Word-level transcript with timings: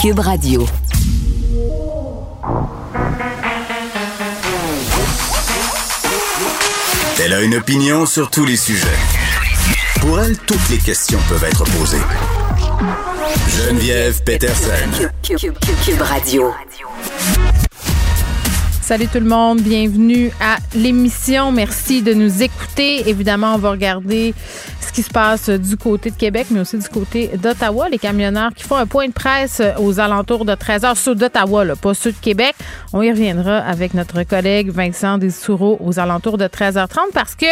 Cube 0.00 0.20
Radio. 0.20 0.64
Elle 7.22 7.34
a 7.34 7.42
une 7.42 7.56
opinion 7.56 8.06
sur 8.06 8.30
tous 8.30 8.46
les 8.46 8.56
sujets. 8.56 8.86
Pour 10.00 10.18
elle, 10.20 10.38
toutes 10.38 10.70
les 10.70 10.78
questions 10.78 11.18
peuvent 11.28 11.44
être 11.44 11.64
posées. 11.64 11.98
Geneviève 13.48 14.22
Peterson. 14.24 14.70
Cube, 15.22 16.00
Radio. 16.00 16.50
Salut 18.80 19.06
tout 19.08 19.20
le 19.20 19.28
monde, 19.28 19.60
bienvenue 19.60 20.30
à 20.40 20.56
l'émission. 20.74 21.52
Merci 21.52 22.00
de 22.00 22.14
nous 22.14 22.42
écouter. 22.42 23.06
Évidemment, 23.06 23.56
on 23.56 23.58
va 23.58 23.72
regarder 23.72 24.34
ce 24.90 24.92
qui 24.92 25.02
se 25.04 25.10
passe 25.10 25.48
du 25.48 25.76
côté 25.76 26.10
de 26.10 26.16
Québec, 26.16 26.48
mais 26.50 26.58
aussi 26.58 26.76
du 26.76 26.88
côté 26.88 27.30
d'Ottawa. 27.36 27.88
Les 27.88 27.98
camionneurs 27.98 28.52
qui 28.52 28.64
font 28.64 28.74
un 28.74 28.86
point 28.86 29.06
de 29.06 29.12
presse 29.12 29.62
aux 29.78 30.00
alentours 30.00 30.44
de 30.44 30.52
13 30.52 30.84
heures, 30.84 30.96
ceux 30.96 31.14
d'Ottawa, 31.14 31.64
pas 31.76 31.94
ceux 31.94 32.10
de 32.10 32.16
Québec. 32.16 32.56
On 32.92 33.00
y 33.00 33.08
reviendra 33.08 33.58
avec 33.58 33.94
notre 33.94 34.24
collègue 34.24 34.68
Vincent 34.70 35.16
Desoureau 35.16 35.78
aux 35.78 36.00
alentours 36.00 36.38
de 36.38 36.46
13h30 36.46 37.12
parce 37.14 37.36
que, 37.36 37.46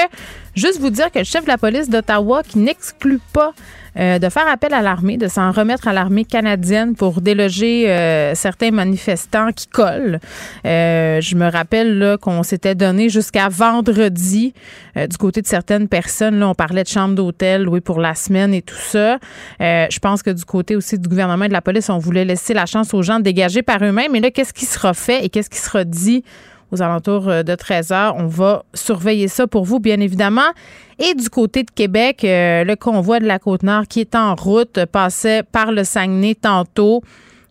juste 0.56 0.80
vous 0.80 0.90
dire 0.90 1.12
que 1.12 1.20
le 1.20 1.24
chef 1.24 1.44
de 1.44 1.48
la 1.48 1.58
police 1.58 1.88
d'Ottawa, 1.88 2.42
qui 2.42 2.58
n'exclut 2.58 3.20
pas 3.32 3.52
euh, 3.96 4.18
de 4.18 4.28
faire 4.28 4.46
appel 4.48 4.74
à 4.74 4.82
l'armée, 4.82 5.16
de 5.16 5.28
s'en 5.28 5.50
remettre 5.50 5.88
à 5.88 5.92
l'armée 5.92 6.24
canadienne 6.24 6.94
pour 6.94 7.20
déloger 7.20 7.90
euh, 7.90 8.34
certains 8.34 8.70
manifestants 8.70 9.52
qui 9.52 9.66
collent. 9.66 10.20
Euh, 10.66 11.20
je 11.20 11.34
me 11.36 11.50
rappelle 11.50 12.16
qu'on 12.20 12.42
s'était 12.42 12.74
donné 12.74 13.08
jusqu'à 13.08 13.48
vendredi 13.48 14.52
du 14.96 15.16
côté 15.16 15.42
de 15.42 15.46
certaines 15.46 15.88
personnes. 15.88 16.38
Là, 16.38 16.48
on 16.48 16.54
parlait 16.54 16.82
de 16.82 16.88
chambre 16.88 17.14
d'hôtel, 17.14 17.68
oui, 17.68 17.80
pour 17.80 18.00
la 18.00 18.14
semaine 18.14 18.52
et 18.52 18.62
tout 18.62 18.74
ça. 18.74 19.18
je 19.60 19.98
pense 20.00 20.22
que 20.22 20.30
du 20.30 20.44
côté 20.44 20.76
aussi 20.76 20.98
du 20.98 21.08
gouvernement 21.08 21.44
et 21.44 21.48
de 21.48 21.52
la 21.52 21.62
police, 21.62 21.88
on 21.88 21.98
voulait 21.98 22.24
laisser 22.24 22.54
la 22.54 22.66
chance 22.66 22.94
aux 22.94 23.02
gens 23.02 23.18
de 23.18 23.24
dégager 23.24 23.62
par 23.62 23.82
eux-mêmes. 23.82 24.12
Mais 24.12 24.20
là, 24.20 24.30
qu'est-ce 24.30 24.52
qui 24.52 24.66
sera 24.66 24.94
fait 24.94 25.24
et 25.24 25.28
qu'est-ce 25.28 25.50
qui 25.50 25.58
sera 25.58 25.84
dit 25.84 26.24
aux 26.70 26.82
alentours 26.82 27.28
euh, 27.28 27.42
de 27.42 27.54
13 27.54 27.92
heures. 27.92 28.16
On 28.16 28.26
va 28.26 28.64
surveiller 28.74 29.28
ça 29.28 29.46
pour 29.46 29.64
vous, 29.64 29.80
bien 29.80 30.00
évidemment. 30.00 30.50
Et 30.98 31.14
du 31.14 31.28
côté 31.30 31.62
de 31.62 31.70
Québec, 31.70 32.24
euh, 32.24 32.64
le 32.64 32.76
convoi 32.76 33.20
de 33.20 33.26
la 33.26 33.38
Côte-Nord 33.38 33.86
qui 33.88 34.00
est 34.00 34.14
en 34.14 34.34
route 34.34 34.84
passait 34.86 35.42
par 35.42 35.72
le 35.72 35.84
Saguenay 35.84 36.34
tantôt 36.34 37.02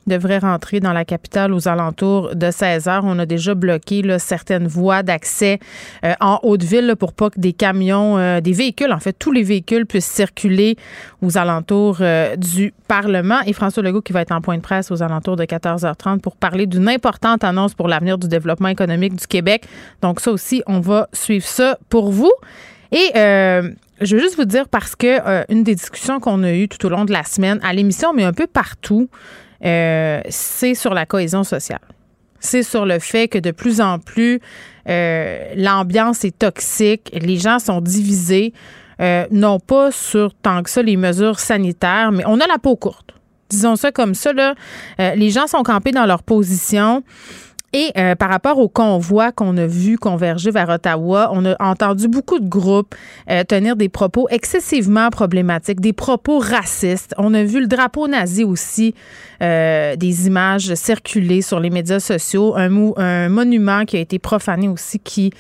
devrait 0.08 0.39
rentrer 0.39 0.80
dans 0.80 0.94
la 0.94 1.05
capitale 1.05 1.53
aux 1.53 1.67
alentours 1.67 2.36
de 2.36 2.52
16 2.52 2.88
heures. 2.88 3.03
On 3.05 3.19
a 3.19 3.25
déjà 3.25 3.55
bloqué 3.55 4.03
certaines 4.19 4.67
voies 4.67 5.03
d'accès 5.03 5.59
euh, 6.03 6.13
en 6.19 6.39
Haute-Ville 6.44 6.95
pour 6.97 7.13
pas 7.13 7.30
que 7.30 7.39
des 7.39 7.53
camions, 7.53 8.17
euh, 8.17 8.41
des 8.41 8.53
véhicules, 8.53 8.91
en 8.91 9.00
fait, 9.00 9.13
tous 9.13 9.31
les 9.31 9.44
véhicules 9.44 9.85
puissent 9.85 10.05
circuler 10.05 10.78
aux 11.22 11.38
alentours 11.38 11.97
euh, 12.02 12.35
du 12.35 12.73
Parlement. 12.88 13.41
Et 13.45 13.53
François 13.53 13.83
Legault 13.83 14.02
qui 14.02 14.13
va 14.13 14.22
être 14.22 14.31
en 14.31 14.41
point 14.41 14.58
de 14.58 14.61
presse 14.61 14.91
aux 14.91 15.03
alentours 15.03 15.35
de 15.35 15.44
14h30 15.44 16.19
pour 16.19 16.38
parler 16.38 16.66
d'une 16.66 16.88
importante 16.88 17.44
annonce 17.44 17.73
pour 17.73 17.88
l'avenir 17.88 18.17
du 18.17 18.28
développement 18.28 18.69
économique 18.69 19.16
du 19.16 19.28
Québec. 19.28 19.66
Donc 20.02 20.19
ça 20.19 20.31
aussi, 20.31 20.63
on 20.67 20.80
va 20.80 21.09
suivre 21.13 21.45
ça 21.45 21.78
pour 21.89 22.11
vous. 22.11 22.31
Et 22.91 23.11
je 23.13 24.16
veux 24.16 24.22
juste 24.22 24.38
vous 24.38 24.45
dire 24.45 24.69
parce 24.69 24.95
que 24.95 25.52
une 25.52 25.63
des 25.63 25.75
discussions 25.75 26.19
qu'on 26.19 26.44
a 26.44 26.53
eues 26.53 26.69
tout 26.69 26.85
au 26.85 26.89
long 26.89 27.03
de 27.03 27.11
la 27.11 27.23
semaine 27.23 27.59
à 27.63 27.73
l'émission, 27.73 28.13
mais 28.13 28.23
un 28.23 28.31
peu 28.31 28.47
partout, 28.47 29.09
euh, 29.66 30.22
c'est 30.30 30.75
sur 30.75 30.94
la 30.94 31.05
cohésion 31.05 31.44
sociale. 31.44 31.81
C'est 32.39 32.63
sur 32.63 32.86
le 32.86 33.00
fait 33.00 33.27
que 33.27 33.39
de 33.39 33.52
plus 33.52 33.81
en 33.81 34.00
plus, 34.00 34.39
euh, 34.88 35.53
l'ambiance 35.55 36.23
est 36.23 36.38
toxique, 36.38 37.09
les 37.13 37.38
gens 37.38 37.59
sont 37.59 37.81
divisés, 37.81 38.53
euh, 39.02 39.25
non 39.31 39.59
pas 39.59 39.91
sur 39.91 40.33
tant 40.35 40.63
que 40.63 40.69
ça 40.69 40.81
les 40.81 40.97
mesures 40.97 41.39
sanitaires, 41.39 42.11
mais 42.11 42.23
on 42.28 42.39
a 42.39 42.47
la 42.47 42.58
peau 42.59 42.75
courte. 42.75 43.13
Disons 43.50 43.75
ça 43.75 43.91
comme 43.91 44.13
ça, 44.13 44.33
là. 44.33 44.55
les 45.16 45.30
gens 45.30 45.47
sont 45.47 45.63
campés 45.63 45.91
dans 45.91 46.05
leur 46.05 46.22
position. 46.22 47.03
Et 47.78 47.92
euh, 47.95 48.16
par 48.16 48.30
rapport 48.30 48.58
au 48.58 48.67
convoi 48.67 49.31
qu'on 49.31 49.56
a 49.56 49.67
vu 49.67 50.00
converger 50.00 50.50
vers 50.50 50.68
Ottawa, 50.68 51.29
on 51.31 51.46
a 51.46 51.56
entendu 51.59 52.07
beaucoup 52.07 52.40
de 52.40 52.50
groupes 52.50 52.96
euh, 53.29 53.44
tenir 53.44 53.75
des 53.75 53.88
propos 53.88 54.28
excessivement 54.31 55.12
problématiques, 55.12 55.79
des 55.79 55.94
propos 55.94 56.40
racistes. 56.40 57.13
On 57.19 57.35
a 57.35 57.44
vu 57.44 57.59
le 57.59 57.68
drapeau 57.68 58.07
nazi 58.07 58.44
aussi, 58.44 58.96
euh, 59.44 59.96
des 59.96 60.25
images 60.25 60.74
circuler 60.74 61.44
sur 61.44 61.59
les 61.59 61.69
médias 61.69 62.00
sociaux, 62.00 62.56
un, 62.56 62.94
un 62.97 63.29
monument 63.29 63.85
qui 63.85 63.97
a 63.97 64.00
été 64.00 64.18
profané 64.18 64.68
aussi 64.68 64.97
qui 64.97 65.31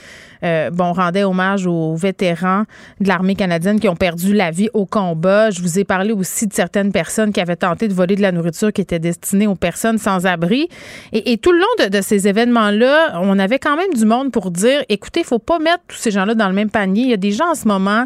euh, 0.43 0.69
bon, 0.69 0.93
rendait 0.93 1.23
hommage 1.23 1.65
aux 1.65 1.95
vétérans 1.95 2.63
de 2.99 3.07
l'armée 3.07 3.35
canadienne 3.35 3.79
qui 3.79 3.89
ont 3.89 3.95
perdu 3.95 4.33
la 4.33 4.51
vie 4.51 4.69
au 4.73 4.85
combat. 4.85 5.49
Je 5.49 5.61
vous 5.61 5.79
ai 5.79 5.83
parlé 5.83 6.11
aussi 6.11 6.47
de 6.47 6.53
certaines 6.53 6.91
personnes 6.91 7.31
qui 7.31 7.41
avaient 7.41 7.55
tenté 7.55 7.87
de 7.87 7.93
voler 7.93 8.15
de 8.15 8.21
la 8.21 8.31
nourriture 8.31 8.71
qui 8.71 8.81
était 8.81 8.99
destinée 8.99 9.47
aux 9.47 9.55
personnes 9.55 9.97
sans 9.97 10.25
abri. 10.25 10.67
Et, 11.13 11.37
tout 11.37 11.51
le 11.51 11.59
long 11.59 11.89
de, 11.89 12.01
ces 12.01 12.27
événements-là, 12.27 13.19
on 13.21 13.39
avait 13.39 13.59
quand 13.59 13.77
même 13.77 13.93
du 13.93 14.05
monde 14.05 14.31
pour 14.31 14.51
dire, 14.51 14.83
écoutez, 14.89 15.21
il 15.21 15.25
faut 15.25 15.39
pas 15.39 15.59
mettre 15.59 15.83
tous 15.87 15.97
ces 15.97 16.11
gens-là 16.11 16.35
dans 16.35 16.47
le 16.47 16.53
même 16.53 16.69
panier. 16.69 17.03
Il 17.03 17.09
y 17.09 17.13
a 17.13 17.17
des 17.17 17.31
gens 17.31 17.51
en 17.51 17.55
ce 17.55 17.67
moment 17.67 18.05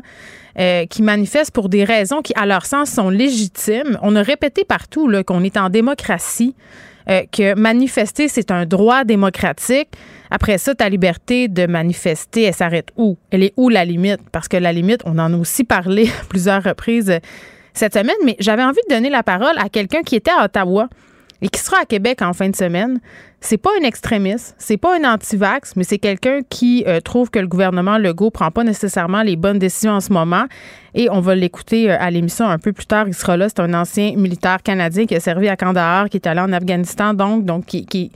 euh, 0.60 0.86
qui 0.86 1.02
manifestent 1.02 1.54
pour 1.54 1.70
des 1.70 1.84
raisons 1.84 2.22
qui, 2.22 2.34
à 2.36 2.46
leur 2.46 2.66
sens, 2.66 2.90
sont 2.90 3.10
légitimes. 3.10 3.98
On 4.02 4.16
a 4.16 4.22
répété 4.22 4.66
partout 4.66 5.10
qu'on 5.26 5.44
est 5.44 5.58
en 5.58 5.70
démocratie. 5.70 6.56
Euh, 7.10 7.24
que 7.32 7.56
manifester, 7.56 8.28
c'est 8.28 8.52
un 8.52 8.66
droit 8.66 9.04
démocratique. 9.04 9.90
Après 10.34 10.58
ça, 10.58 10.74
ta 10.74 10.88
liberté 10.88 11.50
de 11.50 11.68
manifester, 11.68 12.44
elle 12.44 12.54
s'arrête 12.54 12.90
où? 12.96 13.18
Elle 13.32 13.44
est 13.44 13.54
où 13.58 13.68
la 13.68 13.84
limite? 13.84 14.22
Parce 14.32 14.48
que 14.48 14.56
la 14.56 14.72
limite, 14.72 15.02
on 15.06 15.20
en 15.20 15.34
a 15.34 15.38
aussi 15.38 15.66
parlé 15.66 16.10
plusieurs 16.30 16.64
reprises 16.64 17.10
euh, 17.10 17.20
cette 17.74 17.94
semaine, 17.94 18.16
mais 18.26 18.38
j'avais 18.40 18.64
envie 18.64 18.80
de 18.90 18.96
donner 18.96 19.10
la 19.10 19.24
parole 19.24 19.58
à 19.58 19.68
quelqu'un 19.68 20.04
qui 20.04 20.16
était 20.16 20.32
à 20.32 20.46
Ottawa 20.46 20.88
et 21.42 21.50
qui 21.50 21.60
sera 21.60 21.78
à 21.82 21.86
Québec 21.86 22.22
en 22.22 22.34
fin 22.34 22.50
de 22.50 22.56
semaine. 22.56 23.00
C'est 23.42 23.58
pas 23.58 23.72
un 23.82 23.84
extrémiste, 23.84 24.56
c'est 24.58 24.78
pas 24.78 24.98
un 24.98 25.14
anti-vax, 25.14 25.76
mais 25.76 25.84
c'est 25.84 25.98
quelqu'un 25.98 26.42
qui 26.48 26.86
euh, 26.88 27.02
trouve 27.02 27.30
que 27.30 27.40
le 27.40 27.48
gouvernement 27.48 27.98
Legault 27.98 28.30
prend 28.30 28.52
pas 28.52 28.64
nécessairement 28.64 29.24
les 29.24 29.36
bonnes 29.36 29.60
décisions 29.60 29.94
en 29.94 30.00
ce 30.00 30.14
moment. 30.14 30.46
Et 30.94 31.10
on 31.10 31.20
va 31.20 31.36
l'écouter 31.36 31.92
euh, 31.92 31.98
à 32.00 32.10
l'émission 32.12 32.48
un 32.48 32.60
peu 32.60 32.72
plus 32.72 32.86
tard. 32.86 33.08
Il 33.08 33.16
sera 33.16 33.36
là. 33.36 33.50
C'est 33.50 33.60
un 33.60 33.74
ancien 33.74 34.16
militaire 34.16 34.62
canadien 34.64 35.06
qui 35.08 35.16
a 35.16 35.20
servi 35.20 35.50
à 35.50 35.58
Kandahar, 35.58 36.10
qui 36.10 36.18
est 36.18 36.28
allé 36.28 36.40
en 36.40 36.54
Afghanistan, 36.54 37.14
donc, 37.14 37.44
donc 37.44 37.66
qui, 37.66 38.12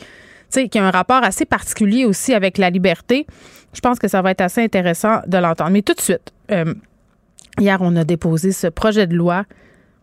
qui 0.64 0.80
a 0.80 0.86
un 0.86 0.92
rapport 0.92 1.24
assez 1.24 1.46
particulier 1.46 2.06
aussi 2.06 2.34
avec 2.34 2.58
la 2.58 2.70
liberté. 2.70 3.28
Je 3.74 3.82
pense 3.82 4.00
que 4.00 4.08
ça 4.08 4.22
va 4.22 4.32
être 4.32 4.42
assez 4.42 4.64
intéressant 4.64 5.22
de 5.28 5.38
l'entendre. 5.38 5.72
Mais 5.72 5.82
tout 5.82 5.94
de 5.94 6.02
suite, 6.02 6.34
euh, 6.52 6.74
hier, 7.60 7.78
on 7.82 7.96
a 7.96 8.04
déposé 8.04 8.52
ce 8.52 8.68
projet 8.68 9.08
de 9.08 9.16
loi 9.16 9.46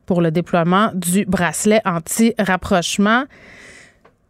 pour 0.07 0.21
le 0.21 0.31
déploiement 0.31 0.91
du 0.95 1.25
bracelet 1.25 1.81
anti-rapprochement. 1.85 3.25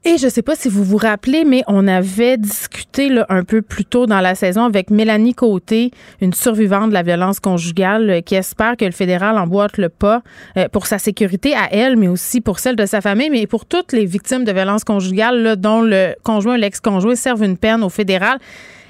Et 0.04 0.18
je 0.18 0.24
ne 0.24 0.30
sais 0.30 0.42
pas 0.42 0.56
si 0.56 0.68
vous 0.68 0.82
vous 0.82 0.96
rappelez, 0.96 1.44
mais 1.44 1.62
on 1.68 1.86
avait 1.86 2.36
discuté 2.36 3.08
là, 3.08 3.24
un 3.28 3.44
peu 3.44 3.62
plus 3.62 3.84
tôt 3.84 4.06
dans 4.06 4.20
la 4.20 4.34
saison 4.34 4.64
avec 4.64 4.90
Mélanie 4.90 5.32
Côté, 5.32 5.92
une 6.20 6.32
survivante 6.32 6.88
de 6.88 6.94
la 6.94 7.04
violence 7.04 7.38
conjugale, 7.38 8.10
euh, 8.10 8.20
qui 8.20 8.34
espère 8.34 8.76
que 8.76 8.84
le 8.84 8.90
fédéral 8.90 9.38
emboîte 9.38 9.78
le 9.78 9.88
pas 9.88 10.22
euh, 10.56 10.66
pour 10.68 10.86
sa 10.86 10.98
sécurité 10.98 11.54
à 11.54 11.68
elle, 11.70 11.96
mais 11.96 12.08
aussi 12.08 12.40
pour 12.40 12.58
celle 12.58 12.74
de 12.74 12.84
sa 12.84 13.00
famille, 13.00 13.30
mais 13.30 13.46
pour 13.46 13.64
toutes 13.64 13.92
les 13.92 14.04
victimes 14.04 14.42
de 14.42 14.50
violence 14.50 14.82
conjugale 14.82 15.54
dont 15.54 15.82
le 15.82 16.16
conjoint 16.24 16.56
ou 16.56 16.58
l'ex-conjoint 16.58 17.14
servent 17.14 17.44
une 17.44 17.56
peine 17.56 17.84
au 17.84 17.88
fédéral. 17.88 18.38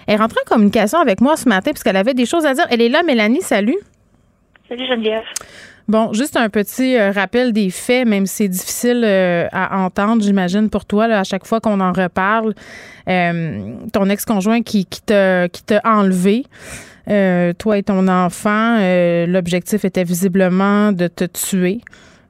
Elle 0.06 0.14
est 0.14 0.16
rentrée 0.16 0.40
en 0.46 0.48
communication 0.48 0.98
avec 0.98 1.20
moi 1.20 1.36
ce 1.36 1.46
matin 1.46 1.72
parce 1.72 1.82
qu'elle 1.82 1.96
avait 1.96 2.14
des 2.14 2.26
choses 2.26 2.46
à 2.46 2.54
dire. 2.54 2.64
Elle 2.70 2.80
est 2.80 2.88
là, 2.88 3.02
Mélanie, 3.02 3.42
salut. 3.42 3.76
Salut 4.66 4.86
Geneviève. 4.86 5.24
Bon, 5.88 6.12
juste 6.12 6.36
un 6.36 6.48
petit 6.48 6.96
euh, 6.96 7.10
rappel 7.10 7.52
des 7.52 7.70
faits, 7.70 8.06
même 8.06 8.26
si 8.26 8.36
c'est 8.36 8.48
difficile 8.48 9.02
euh, 9.04 9.48
à 9.52 9.78
entendre, 9.78 10.22
j'imagine, 10.22 10.70
pour 10.70 10.84
toi, 10.84 11.04
à 11.04 11.24
chaque 11.24 11.46
fois 11.46 11.60
qu'on 11.60 11.80
en 11.80 11.92
reparle. 11.92 12.54
Euh, 13.08 13.74
ton 13.92 14.08
ex-conjoint 14.08 14.62
qui, 14.62 14.86
qui 14.86 15.02
t'a 15.02 15.48
enlevé. 15.84 16.44
toi 17.58 17.78
et 17.78 17.82
ton 17.82 18.06
enfant, 18.08 18.78
l'objectif 19.26 19.84
était 19.84 20.04
visiblement 20.04 20.92
de 20.92 21.08
te 21.08 21.24
tuer. 21.24 21.80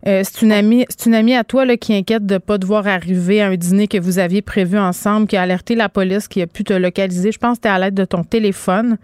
c'est 0.04 0.42
une 0.42 0.52
amie, 0.52 0.86
c'est 0.88 1.10
une 1.10 1.14
amie 1.14 1.34
à 1.34 1.44
toi 1.44 1.66
là, 1.66 1.76
qui 1.76 1.94
inquiète 1.94 2.24
de 2.24 2.34
ne 2.34 2.38
pas 2.38 2.56
devoir 2.56 2.86
arriver 2.86 3.42
à 3.42 3.48
un 3.48 3.56
dîner 3.56 3.86
que 3.86 3.98
vous 3.98 4.18
aviez 4.18 4.40
prévu 4.40 4.78
ensemble, 4.78 5.26
qui 5.26 5.36
a 5.36 5.42
alerté 5.42 5.74
la 5.74 5.90
police, 5.90 6.26
qui 6.26 6.40
a 6.40 6.46
pu 6.46 6.64
te 6.64 6.72
localiser. 6.72 7.32
Je 7.32 7.38
pense 7.38 7.50
que 7.50 7.56
c'était 7.56 7.68
à 7.68 7.78
l'aide 7.78 7.94
de 7.94 8.06
ton 8.06 8.24
téléphone. 8.24 8.96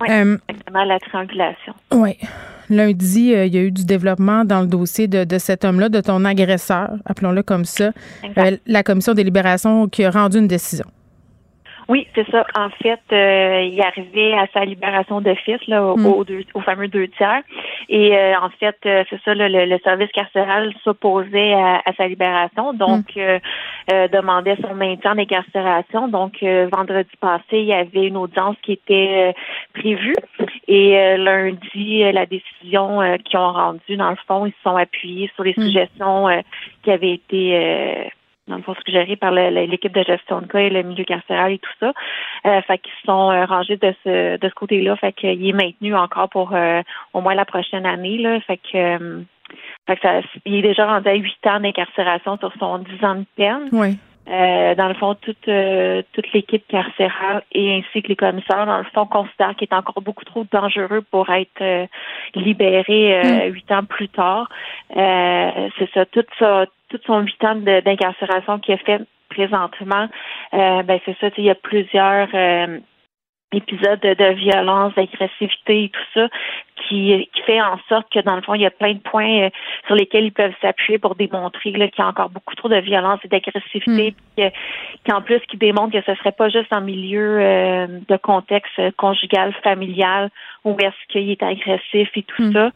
Oui, 0.00 0.08
exactement, 0.08 0.84
la 0.84 0.98
triangulation. 0.98 1.74
Oui. 1.92 2.16
Lundi, 2.70 3.34
euh, 3.34 3.46
il 3.46 3.54
y 3.54 3.58
a 3.58 3.62
eu 3.62 3.70
du 3.70 3.84
développement 3.84 4.44
dans 4.44 4.60
le 4.60 4.66
dossier 4.66 5.06
de, 5.06 5.38
cet 5.38 5.64
homme-là, 5.64 5.88
de 5.88 6.00
ton 6.00 6.24
agresseur, 6.24 6.90
appelons-le 7.04 7.42
comme 7.42 7.64
ça. 7.64 7.92
Euh, 8.38 8.56
la 8.66 8.82
commission 8.82 9.14
des 9.14 9.24
libérations 9.24 9.88
qui 9.88 10.04
a 10.04 10.10
rendu 10.10 10.38
une 10.38 10.48
décision. 10.48 10.86
Oui, 11.88 12.08
c'est 12.16 12.28
ça. 12.30 12.44
En 12.58 12.68
fait, 12.70 13.00
euh, 13.12 13.60
il 13.62 13.80
arrivé 13.80 14.34
à 14.34 14.46
sa 14.52 14.64
libération 14.64 15.20
d'office, 15.20 15.64
là, 15.68 15.84
au, 15.84 15.96
Mm. 15.96 16.06
au 16.06 16.24
deux- 16.24 16.44
au 16.54 16.60
fameux 16.60 16.88
deux 16.88 17.06
tiers. 17.08 17.42
Et 17.88 18.16
euh, 18.16 18.34
en 18.40 18.50
fait, 18.50 18.76
euh, 18.86 19.04
c'est 19.08 19.20
ça, 19.22 19.34
le, 19.34 19.46
le- 19.46 19.66
le 19.66 19.78
service 19.84 20.10
carcéral 20.10 20.72
s'opposait 20.82 21.52
à, 21.54 21.82
à 21.86 21.92
sa 21.96 22.08
libération, 22.08 22.72
donc 22.72 23.04
euh, 23.16 23.38
euh, 23.92 24.08
demandait 24.08 24.56
son 24.62 24.74
maintien 24.74 25.12
en 25.12 25.18
incarcération. 25.18 26.08
Donc, 26.08 26.42
euh, 26.42 26.68
vendredi 26.72 27.10
passé, 27.20 27.44
il 27.52 27.66
y 27.66 27.72
avait 27.72 28.06
une 28.08 28.16
audience 28.16 28.56
qui 28.62 28.72
était 28.72 29.32
euh, 29.34 29.80
prévue. 29.80 30.14
Et 30.66 30.98
euh, 30.98 31.16
lundi, 31.18 32.02
la 32.12 32.26
décision 32.26 33.00
euh, 33.00 33.16
qu'ils 33.18 33.38
ont 33.38 33.52
rendue, 33.52 33.96
dans 33.96 34.10
le 34.10 34.16
fond, 34.26 34.44
ils 34.46 34.52
se 34.52 34.62
sont 34.64 34.76
appuyés 34.76 35.30
sur 35.36 35.44
les 35.44 35.54
Mm. 35.56 35.62
suggestions 35.62 36.28
euh, 36.28 36.40
qui 36.82 36.90
avaient 36.90 37.12
été 37.12 37.56
euh, 37.56 38.04
dans 38.48 38.56
le 38.56 38.62
fond, 38.62 38.74
suggérées 38.74 39.16
par 39.16 39.32
l'équipe 39.32 39.92
de 39.92 40.02
gestion 40.02 40.40
de 40.40 40.46
cas 40.46 40.60
et 40.60 40.70
le 40.70 40.82
milieu 40.82 41.04
carcéral 41.04 41.52
et 41.52 41.58
tout 41.58 41.70
ça. 41.80 41.92
Euh, 42.46 42.60
fait 42.62 42.78
qu'ils 42.78 42.92
sont 43.04 43.30
euh, 43.30 43.44
rangés 43.44 43.76
de 43.76 43.94
ce 44.04 44.36
de 44.38 44.48
ce 44.48 44.54
côté-là. 44.54 44.96
Fait 44.96 45.12
qu'il 45.12 45.48
est 45.48 45.52
maintenu 45.52 45.94
encore 45.96 46.28
pour 46.28 46.54
euh, 46.54 46.82
au 47.12 47.20
moins 47.20 47.34
la 47.34 47.44
prochaine 47.44 47.86
année. 47.86 48.18
Là. 48.18 48.40
Fait 48.40 48.58
que 48.58 48.76
euh, 48.76 49.20
fait 49.86 49.96
que 49.96 50.02
ça, 50.02 50.20
il 50.44 50.56
est 50.56 50.62
déjà 50.62 50.86
rendu 50.86 51.08
à 51.08 51.14
huit 51.14 51.46
ans 51.46 51.60
d'incarcération 51.60 52.36
sur 52.38 52.52
son 52.58 52.78
dix 52.78 53.04
ans 53.04 53.16
de 53.16 53.26
peine. 53.36 53.68
Oui. 53.72 53.96
Euh, 54.28 54.74
dans 54.74 54.88
le 54.88 54.94
fond, 54.94 55.14
toute 55.14 55.46
euh, 55.46 56.02
toute 56.12 56.32
l'équipe 56.32 56.66
carcérale 56.66 57.42
et 57.52 57.74
ainsi 57.74 58.02
que 58.02 58.08
les 58.08 58.16
commissaires, 58.16 58.66
dans 58.66 58.78
le 58.78 58.84
fond, 58.92 59.06
considèrent 59.06 59.54
qu'il 59.54 59.68
est 59.70 59.74
encore 59.74 60.02
beaucoup 60.02 60.24
trop 60.24 60.44
dangereux 60.50 61.02
pour 61.10 61.30
être 61.30 61.62
euh, 61.62 61.86
libéré 62.34 63.20
euh, 63.20 63.46
huit 63.46 63.70
ans 63.70 63.84
plus 63.84 64.08
tard. 64.08 64.48
Euh, 64.96 65.68
c'est 65.78 65.88
ça, 65.92 66.06
tout 66.06 66.24
ça, 66.40 66.66
tout 66.88 66.98
son 67.06 67.20
huit 67.20 67.44
ans 67.44 67.54
d'incarcération 67.54 68.58
qu'il 68.58 68.74
a 68.74 68.78
fait 68.78 69.02
présentement, 69.28 70.08
euh, 70.54 70.82
ben 70.82 70.98
c'est 71.04 71.16
ça, 71.18 71.28
il 71.36 71.44
y 71.44 71.50
a 71.50 71.54
plusieurs 71.54 72.28
euh, 72.34 72.78
épisodes 73.56 74.00
de, 74.00 74.14
de 74.14 74.34
violence, 74.34 74.94
d'agressivité 74.94 75.84
et 75.84 75.88
tout 75.88 76.00
ça 76.14 76.28
qui, 76.88 77.28
qui 77.34 77.42
fait 77.42 77.60
en 77.60 77.78
sorte 77.88 78.06
que 78.12 78.20
dans 78.20 78.36
le 78.36 78.42
fond, 78.42 78.54
il 78.54 78.60
y 78.62 78.66
a 78.66 78.70
plein 78.70 78.92
de 78.94 78.98
points 79.00 79.44
euh, 79.46 79.50
sur 79.86 79.96
lesquels 79.96 80.24
ils 80.26 80.32
peuvent 80.32 80.54
s'appuyer 80.60 80.98
pour 80.98 81.14
démontrer 81.16 81.72
qu'il 81.72 81.78
y 81.98 82.02
a 82.02 82.06
encore 82.06 82.30
beaucoup 82.30 82.54
trop 82.54 82.68
de 82.68 82.76
violence 82.76 83.18
et 83.24 83.28
d'agressivité, 83.28 84.14
puis 84.36 84.44
que- 84.44 85.10
qu'en 85.10 85.22
plus 85.22 85.40
qui 85.48 85.56
démontre 85.56 85.92
que 85.98 86.04
ce 86.06 86.14
serait 86.16 86.32
pas 86.32 86.48
juste 86.48 86.72
en 86.72 86.82
milieu 86.82 87.38
euh, 87.40 87.86
de 88.08 88.16
contexte 88.18 88.80
conjugal, 88.96 89.52
familial, 89.64 90.30
où 90.64 90.76
est-ce 90.78 91.08
qu'il 91.08 91.30
est 91.30 91.42
agressif 91.42 92.08
et 92.14 92.22
tout 92.22 92.42
Mm. 92.42 92.52
ça. 92.52 92.70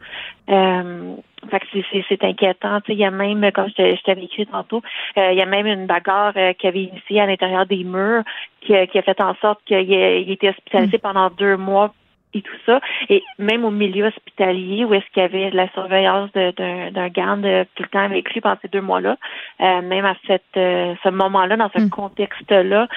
Euh, 0.49 1.15
fait 1.49 1.59
que 1.59 1.65
c'est- 2.09 2.23
inquiétant. 2.23 2.81
Tu 2.81 2.87
sais, 2.91 2.93
il 2.93 2.99
y 2.99 3.05
a 3.05 3.11
même, 3.11 3.51
comme 3.51 3.67
je 3.69 4.01
t'avais 4.03 4.23
écrit 4.23 4.45
tantôt, 4.47 4.81
euh, 5.17 5.31
il 5.31 5.37
y 5.37 5.41
a 5.41 5.45
même 5.45 5.65
une 5.67 5.85
bagarre 5.87 6.33
euh, 6.37 6.53
qui 6.53 6.67
avait 6.67 6.83
initié 6.83 7.21
à 7.21 7.25
l'intérieur 7.25 7.65
des 7.65 7.83
murs 7.83 8.23
qui, 8.61 8.75
a- 8.75 8.85
qui 8.87 8.97
a 8.99 9.01
fait 9.01 9.21
en 9.21 9.33
sorte 9.35 9.59
qu'il 9.65 9.91
ait- 9.93 10.21
il 10.21 10.31
était 10.31 10.49
hospitalisé 10.49 10.97
pendant 10.99 11.29
deux 11.29 11.57
mois 11.57 11.93
et 12.33 12.41
tout 12.41 12.55
ça. 12.65 12.79
Et 13.09 13.21
même 13.39 13.65
au 13.65 13.71
milieu 13.71 14.05
hospitalier, 14.07 14.85
où 14.85 14.93
est-ce 14.93 15.05
qu'il 15.13 15.21
y 15.23 15.25
avait 15.25 15.51
de 15.51 15.55
la 15.57 15.69
surveillance 15.73 16.29
d'un 16.33 17.07
garde 17.09 17.41
tout 17.75 17.83
le 17.83 17.89
temps 17.89 18.03
avec 18.05 18.31
lui 18.33 18.41
pendant 18.41 18.57
ces 18.61 18.67
deux 18.67 18.81
mois-là, 18.81 19.17
euh, 19.61 19.81
même 19.81 20.05
à 20.05 20.15
cette, 20.27 20.41
euh, 20.57 20.93
ce 21.03 21.09
moment-là, 21.09 21.57
dans 21.57 21.69
ce 21.75 21.81
Mm. 21.81 21.89
contexte-là, 21.89 22.87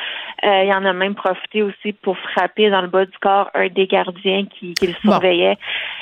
euh, 0.44 0.62
il 0.64 0.72
en 0.72 0.84
a 0.84 0.92
même 0.92 1.14
profité 1.14 1.62
aussi 1.62 1.92
pour 1.92 2.16
frapper 2.32 2.70
dans 2.70 2.82
le 2.82 2.88
bas 2.88 3.04
du 3.04 3.16
corps 3.20 3.50
un 3.54 3.68
des 3.68 3.86
gardiens 3.86 4.44
qui, 4.46 4.74
qui 4.74 4.86
le 4.86 4.94
Bon. 5.04 5.12
surveillait. 5.12 5.56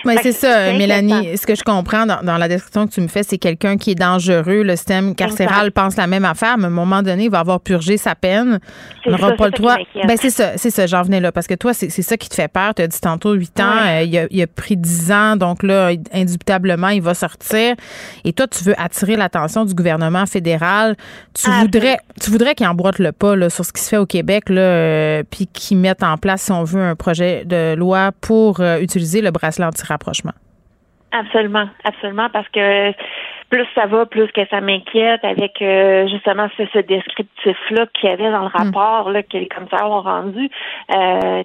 Mais 0.05 0.17
Fait 0.17 0.23
c'est 0.25 0.32
ça, 0.32 0.73
Mélanie. 0.73 1.37
Ce 1.37 1.46
que 1.46 1.55
je 1.55 1.62
comprends 1.62 2.06
dans, 2.06 2.23
dans 2.23 2.37
la 2.38 2.49
description 2.49 2.87
que 2.87 2.93
tu 2.93 3.00
me 3.00 3.08
fais, 3.08 3.23
c'est 3.23 3.38
quelqu'un 3.38 3.76
qui 3.76 3.93
est 3.93 3.94
dangereux. 3.99 4.62
Le 4.62 4.76
système 4.76 5.14
carcéral 5.14 5.73
pense 5.73 5.96
la 5.96 6.06
même 6.06 6.25
affaire, 6.25 6.56
mais 6.58 6.64
à 6.64 6.69
un 6.69 6.70
moment 6.70 7.02
donné, 7.02 7.25
il 7.25 7.31
va 7.31 7.38
avoir 7.40 7.61
purgé 7.61 7.96
sa 7.96 8.14
peine. 8.14 8.58
N'aura 9.06 9.32
pas 9.32 9.46
le 9.46 9.52
droit. 9.52 9.76
Ben 9.94 10.17
c'est 10.17 10.31
ça, 10.31 10.56
c'est 10.56 10.70
ça, 10.70 10.87
j'en 10.87 11.02
venais 11.02 11.20
là. 11.20 11.31
Parce 11.32 11.46
que 11.46 11.55
toi, 11.55 11.73
c'est 11.73 11.88
c'est 11.90 12.02
ça 12.02 12.17
qui 12.17 12.29
te 12.29 12.34
fait 12.34 12.49
peur. 12.52 12.75
Tu 12.75 12.82
as 12.82 12.87
dit 12.88 13.00
tantôt 13.00 13.22
8 13.31 13.61
ans, 13.61 13.65
Ouais. 13.85 14.01
euh, 14.01 14.03
il, 14.03 14.19
a, 14.19 14.27
il 14.31 14.43
a 14.43 14.47
pris 14.47 14.77
10 14.77 15.13
ans, 15.13 15.37
donc 15.37 15.63
là, 15.63 15.91
indubitablement, 16.13 16.89
il 16.89 17.01
va 17.03 17.15
sortir. 17.15 17.75
Et 18.25 18.33
toi, 18.33 18.47
tu 18.49 18.65
veux 18.65 18.75
attirer 18.79 19.17
l'attention 19.17 19.65
du 19.65 19.75
gouvernement 19.75 20.27
fédéral. 20.27 20.97
Tu 21.35 21.49
Ah, 21.51 21.61
voudrais 21.63 21.99
tu 22.21 22.31
voudrais 22.31 22.55
qu'il 22.55 22.67
emboîte 22.67 22.99
le 22.99 23.13
pas 23.13 23.37
là, 23.37 23.49
sur 23.51 23.65
ce 23.65 23.73
qui 23.73 23.81
se 23.81 23.89
fait 23.91 23.97
au 23.99 24.07
Québec, 24.07 24.49
là, 24.49 24.61
euh, 24.61 25.23
puis 25.31 25.47
qu'il 25.47 25.77
mette 25.79 26.03
en 26.03 26.17
place, 26.17 26.43
si 26.43 26.53
on 26.53 26.65
veut, 26.65 26.83
un 26.83 26.97
projet 26.97 27.45
de 27.45 27.75
loi 27.77 28.11
pour 28.21 28.61
euh, 28.61 28.81
utiliser 28.81 29.21
le 29.23 29.31
bracelet 29.31 29.65
anti-rapprochement. 29.67 30.33
Absolument, 31.13 31.69
absolument, 31.85 32.29
parce 32.33 32.49
que 32.49 32.93
plus 33.51 33.67
ça 33.75 33.85
va, 33.87 34.07
plus 34.07 34.29
que 34.33 34.41
ça 34.49 34.63
m'inquiète 34.63 35.23
avec 35.25 35.61
euh, 35.61 36.09
justement 36.09 36.49
ce, 36.57 36.63
ce 36.73 36.79
descriptif-là 36.79 37.85
qu'il 37.93 38.09
y 38.09 38.13
avait 38.15 38.31
dans 38.31 38.41
le 38.41 38.47
rapport 38.47 39.11
là, 39.11 39.23
que 39.23 39.37
les 39.37 39.47
commissaires 39.47 39.91
ont 39.91 40.01
rendu. 40.01 40.49
Euh, 40.97 41.43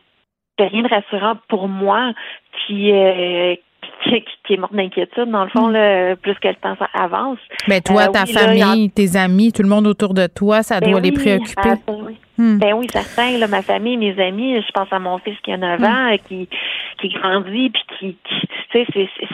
c'est 0.57 0.67
rien 0.67 0.83
de 0.83 0.89
rassurant 0.89 1.35
pour 1.47 1.67
moi 1.67 2.11
qui, 2.65 2.91
euh, 2.91 3.55
qui, 4.03 4.23
qui 4.45 4.53
est 4.53 4.57
mort 4.57 4.73
d'inquiétude, 4.73 5.29
dans 5.29 5.43
le 5.43 5.49
fond, 5.49 5.67
là, 5.69 6.15
plus 6.15 6.35
que 6.35 6.47
le 6.47 6.55
temps 6.55 6.75
avance. 6.93 7.39
Ben 7.67 7.81
toi, 7.81 8.03
Euh, 8.03 8.11
ta 8.11 8.23
oui, 8.23 8.33
là, 8.33 8.41
famille, 8.41 8.91
tes 8.91 9.15
amis, 9.15 9.51
tout 9.53 9.63
le 9.63 9.69
monde 9.69 9.87
autour 9.87 10.13
de 10.13 10.27
toi, 10.27 10.61
ça 10.63 10.79
Ben 10.79 10.91
doit 10.91 10.99
les 10.99 11.11
préoccuper. 11.11 11.61
ah, 11.69 11.75
ben 11.87 11.95
oui. 12.05 12.17
Hmm. 12.37 12.59
Ben 12.59 12.73
oui, 12.75 12.87
certain. 12.91 13.37
Là, 13.39 13.47
ma 13.47 13.63
famille, 13.63 13.97
mes 13.97 14.19
amis, 14.21 14.55
je 14.61 14.71
pense 14.71 14.87
à 14.91 14.99
mon 14.99 15.17
fils 15.19 15.35
qui 15.43 15.51
a 15.51 15.57
9 15.57 15.83
ans, 15.83 16.11
euh, 16.13 16.17
qui, 16.27 16.47
qui 17.01 17.09
grandit, 17.09 17.71
puis 17.71 17.83
qui, 17.97 18.17
qui- 18.23 18.47
tu 18.71 18.83
sais, 18.83 18.85
c'est- 18.93 19.27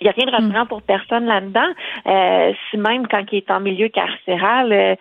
il 0.00 0.04
n'y 0.04 0.08
a 0.10 0.12
rien 0.12 0.26
de 0.26 0.30
rassurant 0.30 0.66
pour 0.66 0.82
personne 0.82 1.26
là-dedans. 1.26 1.68
Euh, 2.06 2.52
si 2.70 2.76
même 2.76 3.06
quand 3.06 3.22
il 3.32 3.38
est 3.38 3.50
en 3.50 3.60
milieu 3.60 3.88
carcéral, 3.88 4.72
euh, 4.72 4.94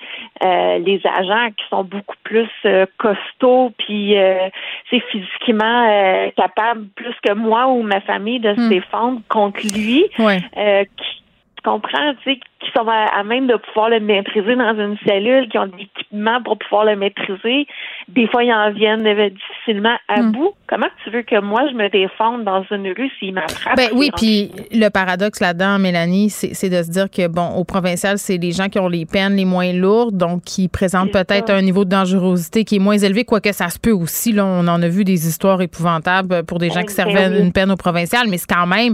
euh, 0.43 0.77
les 0.79 1.01
agents 1.05 1.49
qui 1.55 1.63
sont 1.69 1.83
beaucoup 1.83 2.15
plus 2.23 2.49
euh, 2.65 2.85
costauds, 2.97 3.71
puis 3.77 4.17
euh, 4.17 4.49
c'est 4.89 5.01
physiquement 5.11 5.87
euh, 5.89 6.29
capables 6.35 6.87
plus 6.95 7.15
que 7.23 7.33
moi 7.33 7.67
ou 7.67 7.81
ma 7.81 8.01
famille 8.01 8.39
de 8.39 8.53
se 8.55 8.59
Hmm. 8.59 8.69
défendre 8.69 9.21
contre 9.29 9.61
lui, 9.73 10.03
qui 10.09 11.18
tu 11.61 11.69
comprends, 11.69 12.13
tu 12.23 12.31
sais, 12.33 12.39
qui 12.61 12.71
sont 12.75 12.87
à, 12.87 13.05
à 13.19 13.23
même 13.23 13.47
de 13.47 13.55
pouvoir 13.55 13.89
le 13.89 13.99
maîtriser 13.99 14.55
dans 14.55 14.73
une 14.77 14.97
cellule, 15.05 15.47
qui 15.49 15.57
ont 15.57 15.67
de 15.67 15.75
l'équipement 15.77 16.41
pour 16.43 16.57
pouvoir 16.57 16.85
le 16.85 16.95
maîtriser. 16.95 17.67
Des 18.07 18.27
fois, 18.27 18.43
ils 18.43 18.51
en 18.53 18.71
viennent 18.71 19.05
euh, 19.05 19.29
difficilement 19.29 19.95
à 20.07 20.21
Hmm. 20.21 20.31
bout. 20.31 20.53
Comment 20.67 20.87
tu 21.03 21.09
veux 21.09 21.21
que 21.21 21.39
moi, 21.39 21.61
je 21.71 21.75
me 21.75 21.89
défende 21.89 22.43
dans 22.43 22.63
une 22.71 22.87
rue 22.91 23.09
s'il 23.19 23.33
m'attrape? 23.33 23.75
Ben 23.77 23.89
oui, 23.93 24.09
Puis 24.15 24.51
le 24.71 24.89
paradoxe 24.89 25.39
là-dedans, 25.39 25.79
Mélanie, 25.79 26.29
c'est 26.29 26.69
de 26.69 26.83
se 26.83 26.89
dire 26.91 27.09
que, 27.09 27.27
bon, 27.27 27.47
au 27.55 27.63
provincial, 27.63 28.17
c'est 28.17 28.37
les 28.37 28.51
gens 28.51 28.67
qui 28.67 28.79
ont 28.79 28.89
les 28.89 29.05
peines 29.05 29.35
les 29.35 29.45
moins 29.45 29.71
lourdes, 29.73 30.17
donc 30.17 30.43
qui 30.43 30.67
présentent 30.67 31.11
peut-être 31.11 31.49
un 31.49 31.61
niveau 31.61 31.85
de 31.85 31.89
dangerosité 31.89 32.63
qui 32.65 32.75
est 32.77 32.79
moins 32.79 32.97
élevé, 32.97 33.23
quoique 33.23 33.51
ça 33.51 33.69
se 33.69 33.79
peut 33.79 33.91
aussi. 33.91 34.31
Là, 34.33 34.45
on 34.45 34.67
en 34.67 34.81
a 34.81 34.87
vu 34.87 35.03
des 35.03 35.27
histoires 35.27 35.61
épouvantables 35.61 36.43
pour 36.45 36.59
des 36.59 36.69
gens 36.69 36.81
Ben, 36.81 36.85
qui 36.85 36.95
ben 36.95 37.03
servaient 37.05 37.29
oui. 37.29 37.41
une 37.41 37.51
peine 37.53 37.71
au 37.71 37.77
provincial, 37.77 38.27
mais 38.29 38.37
c'est 38.37 38.53
quand 38.53 38.67
même 38.67 38.93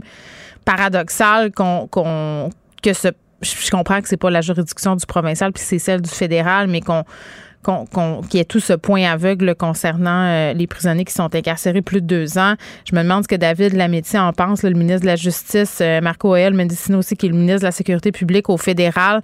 paradoxal 0.65 1.51
qu'on 1.51 1.87
qu'on 1.87 2.49
que 2.83 2.93
ce 2.93 3.09
je 3.41 3.69
comprends 3.69 4.01
que 4.01 4.07
c'est 4.07 4.17
pas 4.17 4.29
la 4.31 4.41
juridiction 4.41 4.95
du 4.95 5.05
provincial 5.05 5.51
puis 5.51 5.61
c'est 5.63 5.79
celle 5.79 6.01
du 6.01 6.09
fédéral, 6.09 6.67
mais 6.67 6.81
qu'on 6.81 7.03
qu'on, 7.63 7.85
qu'on- 7.87 8.21
qu'il 8.21 8.37
y 8.37 8.41
ait 8.41 8.45
tout 8.45 8.59
ce 8.59 8.73
point 8.73 9.03
aveugle 9.11 9.55
concernant 9.55 10.27
euh, 10.27 10.53
les 10.53 10.67
prisonniers 10.67 11.03
qui 11.03 11.13
sont 11.13 11.33
incarcérés 11.33 11.81
plus 11.81 11.99
de 11.99 12.05
deux 12.05 12.37
ans. 12.37 12.53
Je 12.87 12.95
me 12.95 13.01
demande 13.01 13.23
ce 13.23 13.27
que 13.27 13.35
David 13.35 13.73
Lametti 13.73 14.19
en 14.19 14.31
pense, 14.33 14.61
là, 14.61 14.69
le 14.69 14.75
ministre 14.77 15.01
de 15.01 15.07
la 15.07 15.15
Justice, 15.15 15.79
euh, 15.81 15.99
Marco 15.99 16.35
Ael 16.35 16.53
Mendicino 16.53 16.99
aussi, 16.99 17.17
qui 17.17 17.25
est 17.25 17.29
le 17.29 17.35
ministre 17.35 17.61
de 17.61 17.65
la 17.65 17.71
Sécurité 17.71 18.11
publique 18.11 18.49
au 18.51 18.57
fédéral. 18.57 19.21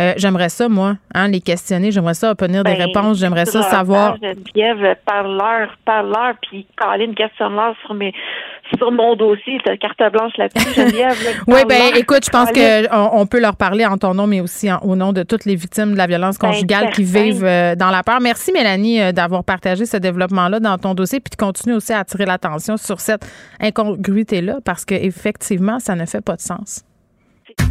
Euh, 0.00 0.12
j'aimerais 0.18 0.50
ça, 0.50 0.68
moi, 0.68 0.96
hein, 1.14 1.28
les 1.28 1.40
questionner. 1.40 1.90
J'aimerais 1.90 2.12
ça 2.12 2.30
obtenir 2.32 2.62
des 2.62 2.74
Ben, 2.74 2.88
réponses. 2.88 3.18
J'aimerais 3.20 3.46
ça 3.46 3.62
savoir. 3.62 4.18
Geneviève, 4.20 4.94
parle-leur, 5.06 5.70
parle-leur, 5.86 6.34
puis 6.42 6.66
caler 6.78 7.06
une 7.06 7.14
questionnaire 7.14 7.72
sur 7.86 7.94
mes 7.94 8.12
sur 8.76 8.90
mon 8.92 9.16
dossier. 9.16 9.58
T'as 9.64 9.76
carte 9.76 9.98
blanche 10.12 10.32
là-dessus, 10.36 10.74
Geneviève. 10.74 11.16
là, 11.24 11.30
Oui, 11.46 11.60
ben 11.68 11.96
écoute, 11.96 12.24
je 12.24 12.30
pense 12.30 12.50
calais. 12.50 12.88
qu'on 12.88 13.10
on 13.20 13.26
peut 13.26 13.40
leur 13.40 13.56
parler 13.56 13.86
en 13.86 13.96
ton 13.96 14.14
nom, 14.14 14.26
mais 14.26 14.40
aussi 14.40 14.70
en- 14.70 14.78
au 14.80 14.96
nom 14.96 15.12
de 15.12 15.22
toutes 15.22 15.44
les 15.44 15.54
victimes 15.54 15.92
de 15.92 15.96
la 15.96 16.06
violence 16.06 16.38
Ben, 16.38 16.48
conjugale 16.50 16.90
qui 16.90 17.04
vivent 17.04 17.44
euh, 17.44 17.74
dans 17.74 17.90
la 17.90 18.02
peur. 18.02 18.20
Merci, 18.20 18.52
Mélanie, 18.52 19.00
euh, 19.00 19.12
d'avoir 19.12 19.44
partagé 19.44 19.86
ce 19.86 19.96
développement-là 19.96 20.60
dans 20.60 20.76
ton 20.78 20.94
dossier, 20.94 21.20
puis 21.20 21.30
de 21.30 21.36
continuer 21.36 21.76
aussi 21.76 21.92
à 21.92 22.00
attirer 22.00 22.26
l'attention 22.26 22.76
sur 22.76 23.00
cette 23.00 23.24
incongruité-là, 23.60 24.58
parce 24.64 24.84
qu'effectivement, 24.84 25.78
ça 25.80 25.94
ne 25.94 26.04
fait 26.06 26.20
pas 26.20 26.36
de 26.36 26.40
sens. 26.40 26.82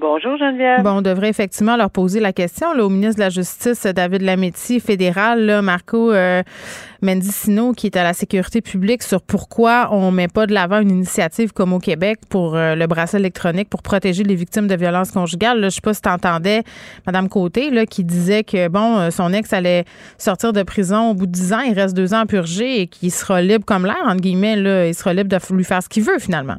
Bonjour 0.00 0.38
Geneviève. 0.38 0.82
Bon, 0.82 0.92
on 0.92 1.02
devrait 1.02 1.28
effectivement 1.28 1.76
leur 1.76 1.90
poser 1.90 2.20
la 2.20 2.32
question 2.32 2.72
là, 2.72 2.86
au 2.86 2.88
ministre 2.88 3.16
de 3.16 3.20
la 3.20 3.28
Justice, 3.28 3.82
David 3.82 4.22
Lametti, 4.22 4.80
fédéral, 4.80 5.44
là, 5.44 5.60
Marco 5.60 6.10
euh, 6.10 6.42
Mendicino, 7.02 7.72
qui 7.74 7.88
est 7.88 7.96
à 7.98 8.02
la 8.02 8.14
sécurité 8.14 8.62
publique, 8.62 9.02
sur 9.02 9.20
pourquoi 9.20 9.90
on 9.92 10.10
met 10.10 10.28
pas 10.28 10.46
de 10.46 10.54
l'avant 10.54 10.80
une 10.80 10.88
initiative 10.88 11.52
comme 11.52 11.74
au 11.74 11.78
Québec 11.78 12.18
pour 12.30 12.56
euh, 12.56 12.74
le 12.76 12.86
bracelet 12.86 13.20
électronique 13.20 13.68
pour 13.68 13.82
protéger 13.82 14.22
les 14.22 14.36
victimes 14.36 14.68
de 14.68 14.74
violences 14.74 15.10
conjugales. 15.10 15.62
Je 15.64 15.68
sais 15.68 15.82
pas 15.82 15.92
si 15.92 16.00
tu 16.00 16.08
entendais 16.08 16.62
Mme 17.06 17.28
Côté 17.28 17.68
là, 17.68 17.84
qui 17.84 18.02
disait 18.02 18.42
que 18.42 18.68
bon, 18.68 18.96
euh, 18.96 19.10
son 19.10 19.34
ex 19.34 19.52
allait 19.52 19.84
sortir 20.16 20.54
de 20.54 20.62
prison 20.62 21.10
au 21.10 21.14
bout 21.14 21.26
de 21.26 21.32
10 21.32 21.52
ans, 21.52 21.60
il 21.60 21.74
reste 21.74 21.94
deux 21.94 22.14
ans 22.14 22.20
à 22.20 22.26
purger 22.26 22.80
et 22.80 22.86
qu'il 22.86 23.10
sera 23.10 23.42
libre 23.42 23.66
comme 23.66 23.84
l'air, 23.84 24.02
entre 24.06 24.22
guillemets, 24.22 24.56
là, 24.56 24.86
il 24.86 24.94
sera 24.94 25.12
libre 25.12 25.28
de 25.28 25.54
lui 25.54 25.64
faire 25.64 25.82
ce 25.82 25.90
qu'il 25.90 26.04
veut 26.04 26.18
finalement. 26.18 26.56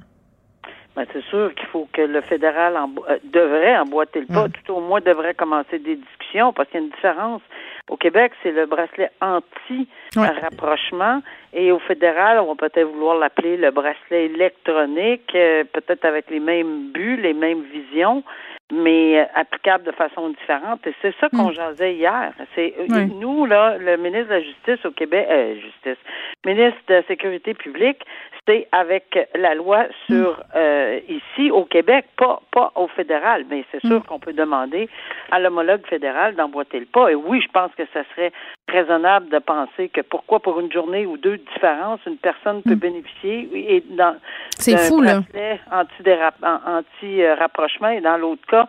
Ben, 0.95 1.05
c'est 1.13 1.23
sûr 1.25 1.53
qu'il 1.55 1.67
faut 1.67 1.87
que 1.93 2.01
le 2.01 2.19
fédéral 2.21 2.75
euh, 2.75 3.17
devrait 3.23 3.77
emboîter 3.77 4.19
le 4.19 4.25
pas, 4.25 4.49
tout 4.49 4.73
au 4.73 4.81
moins 4.81 4.99
devrait 4.99 5.33
commencer 5.33 5.79
des 5.79 5.95
discussions 5.95 6.51
parce 6.51 6.69
qu'il 6.69 6.81
y 6.81 6.83
a 6.83 6.85
une 6.85 6.91
différence. 6.91 7.41
Au 7.89 7.95
Québec, 7.95 8.33
c'est 8.43 8.51
le 8.51 8.65
bracelet 8.65 9.09
anti-rapprochement 9.21 11.21
et 11.53 11.71
au 11.71 11.79
fédéral, 11.79 12.39
on 12.39 12.53
va 12.53 12.55
peut-être 12.55 12.87
vouloir 12.87 13.17
l'appeler 13.17 13.57
le 13.57 13.71
bracelet 13.71 14.25
électronique, 14.25 15.31
euh, 15.35 15.63
peut-être 15.65 16.05
avec 16.05 16.29
les 16.29 16.39
mêmes 16.39 16.91
buts, 16.91 17.17
les 17.17 17.33
mêmes 17.33 17.63
visions, 17.63 18.23
mais 18.71 19.19
euh, 19.19 19.25
applicable 19.35 19.83
de 19.83 19.91
façon 19.91 20.29
différente. 20.29 20.85
Et 20.87 20.93
c'est 21.01 21.13
ça 21.19 21.27
qu'on 21.29 21.49
mm. 21.49 21.53
jasait 21.53 21.95
hier. 21.95 22.31
C'est 22.55 22.73
nous 23.19 23.45
là, 23.45 23.77
le 23.77 23.97
ministre 23.97 24.29
de 24.29 24.35
la 24.35 24.41
Justice 24.41 24.85
au 24.85 24.91
Québec, 24.91 25.27
euh, 25.29 25.55
Justice, 25.55 26.01
ministre 26.45 26.79
de 26.87 26.93
la 26.95 27.03
Sécurité 27.03 27.53
publique, 27.53 28.01
c'est 28.47 28.67
avec 28.71 29.17
la 29.35 29.55
loi 29.55 29.85
sur 30.07 30.31
mm. 30.31 30.43
euh, 30.55 30.99
ici 31.07 31.51
au 31.51 31.65
Québec, 31.65 32.05
pas 32.17 32.41
pas 32.51 32.71
au 32.75 32.87
fédéral, 32.87 33.45
mais 33.49 33.63
c'est 33.71 33.81
sûr 33.81 33.99
mm. 33.99 34.03
qu'on 34.03 34.19
peut 34.19 34.33
demander 34.33 34.89
à 35.31 35.39
l'homologue 35.39 35.85
fédéral 35.87 36.35
d'emboîter 36.35 36.79
le 36.79 36.85
pas. 36.85 37.11
Et 37.11 37.15
oui, 37.15 37.41
je 37.41 37.51
pense 37.51 37.71
que 37.75 37.83
ça 37.93 38.01
serait 38.15 38.31
raisonnable 38.69 39.29
de 39.29 39.39
penser 39.39 39.89
que 39.89 40.01
pourquoi 40.01 40.39
pour 40.39 40.59
une 40.59 40.71
journée 40.71 41.05
ou 41.05 41.17
deux 41.17 41.37
de 41.37 41.43
différence, 41.53 41.99
une 42.07 42.17
personne 42.17 42.61
peut 42.63 42.75
bénéficier 42.75 43.49
et 43.53 43.83
dans 43.91 44.15
c'est 44.57 44.77
fou 44.77 45.01
là 45.01 45.21
anti-rapprochement 46.65 47.89
et 47.89 48.01
dans 48.01 48.17
l'autre 48.17 48.45
cas. 48.47 48.67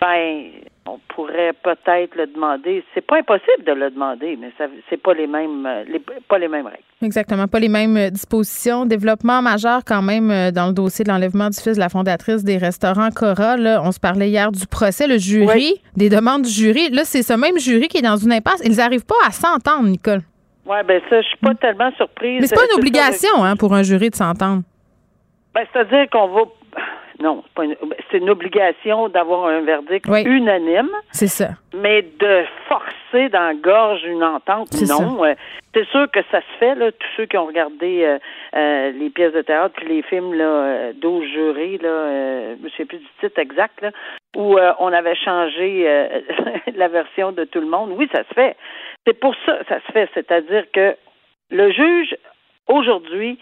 Ben, 0.00 0.50
on 0.88 0.98
pourrait 1.14 1.52
peut-être 1.62 2.14
le 2.16 2.26
demander. 2.26 2.84
C'est 2.94 3.06
pas 3.06 3.18
impossible 3.18 3.64
de 3.66 3.72
le 3.72 3.90
demander, 3.90 4.36
mais 4.40 4.52
ça, 4.56 4.64
c'est 4.88 4.96
pas 4.96 5.14
les 5.14 5.26
mêmes, 5.26 5.66
euh, 5.66 5.84
pas 6.28 6.38
les 6.38 6.48
mêmes 6.48 6.66
règles. 6.66 6.82
Exactement, 7.02 7.46
pas 7.46 7.58
les 7.58 7.68
mêmes 7.68 7.96
euh, 7.96 8.10
dispositions. 8.10 8.86
Développement 8.86 9.42
majeur 9.42 9.80
quand 9.86 10.02
même 10.02 10.30
euh, 10.30 10.50
dans 10.50 10.66
le 10.68 10.72
dossier 10.72 11.04
de 11.04 11.10
l'enlèvement 11.10 11.50
du 11.50 11.60
fils 11.60 11.74
de 11.74 11.80
la 11.80 11.88
fondatrice 11.88 12.44
des 12.44 12.56
restaurants 12.56 13.10
Cora. 13.10 13.56
Là, 13.56 13.82
on 13.84 13.92
se 13.92 14.00
parlait 14.00 14.28
hier 14.28 14.50
du 14.50 14.66
procès, 14.66 15.06
le 15.06 15.18
jury, 15.18 15.80
des 15.96 16.08
demandes 16.08 16.42
du 16.42 16.50
jury. 16.50 16.90
Là, 16.90 17.04
c'est 17.04 17.22
ce 17.22 17.34
même 17.34 17.58
jury 17.58 17.88
qui 17.88 17.98
est 17.98 18.02
dans 18.02 18.16
une 18.16 18.32
impasse. 18.32 18.62
Ils 18.64 18.76
n'arrivent 18.76 19.06
pas 19.06 19.26
à 19.26 19.30
s'entendre, 19.30 19.88
Nicole. 19.88 20.22
Oui, 20.66 20.76
ben 20.86 21.00
ça, 21.08 21.20
je 21.22 21.26
suis 21.26 21.38
pas 21.38 21.54
tellement 21.54 21.90
surprise. 21.96 22.40
Mais 22.40 22.46
c'est 22.46 22.54
pas 22.54 22.66
une 22.72 22.78
obligation, 22.78 23.42
hein, 23.42 23.56
pour 23.56 23.74
un 23.74 23.82
jury 23.82 24.10
de 24.10 24.14
s'entendre. 24.14 24.62
Ben, 25.54 25.64
c'est-à-dire 25.72 26.08
qu'on 26.10 26.28
va 26.28 26.42
non, 27.20 27.42
c'est 28.10 28.18
une 28.18 28.30
obligation 28.30 29.08
d'avoir 29.08 29.46
un 29.46 29.62
verdict 29.62 30.06
unanime. 30.06 30.90
C'est 31.10 31.26
ça. 31.26 31.48
Mais 31.74 32.02
de 32.02 32.44
forcer 32.68 33.28
dans 33.28 33.48
la 33.48 33.54
gorge 33.54 34.04
une 34.04 34.22
entente, 34.22 34.68
non. 34.88 35.24
Euh, 35.24 35.34
c'est 35.74 35.86
sûr 35.88 36.08
que 36.12 36.20
ça 36.30 36.40
se 36.40 36.58
fait, 36.58 36.76
là, 36.76 36.92
tous 36.92 37.08
ceux 37.16 37.26
qui 37.26 37.36
ont 37.36 37.46
regardé 37.46 38.04
euh, 38.04 38.18
euh, 38.54 38.92
les 38.92 39.10
pièces 39.10 39.32
de 39.32 39.42
théâtre 39.42 39.74
puis 39.76 39.88
les 39.88 40.02
films 40.02 40.34
là, 40.34 40.92
12 40.92 41.26
jurés, 41.26 41.78
là, 41.82 42.54
je 42.56 42.64
ne 42.64 42.70
sais 42.76 42.84
plus 42.84 42.98
du 42.98 43.08
titre 43.20 43.40
exact, 43.40 43.80
là, 43.80 43.90
où 44.36 44.56
on 44.78 44.92
avait 44.92 45.16
changé 45.16 45.84
la 46.76 46.88
version 46.88 47.32
de 47.32 47.44
tout 47.44 47.60
le 47.60 47.68
monde. 47.68 47.94
Oui, 47.96 48.08
ça 48.12 48.22
se 48.28 48.34
fait. 48.34 48.56
C'est 49.06 49.18
pour 49.18 49.34
ça 49.44 49.58
ça 49.68 49.80
se 49.86 49.92
fait. 49.92 50.08
C'est-à-dire 50.14 50.66
que 50.72 50.96
le 51.50 51.72
juge, 51.72 52.16
aujourd'hui, 52.68 53.38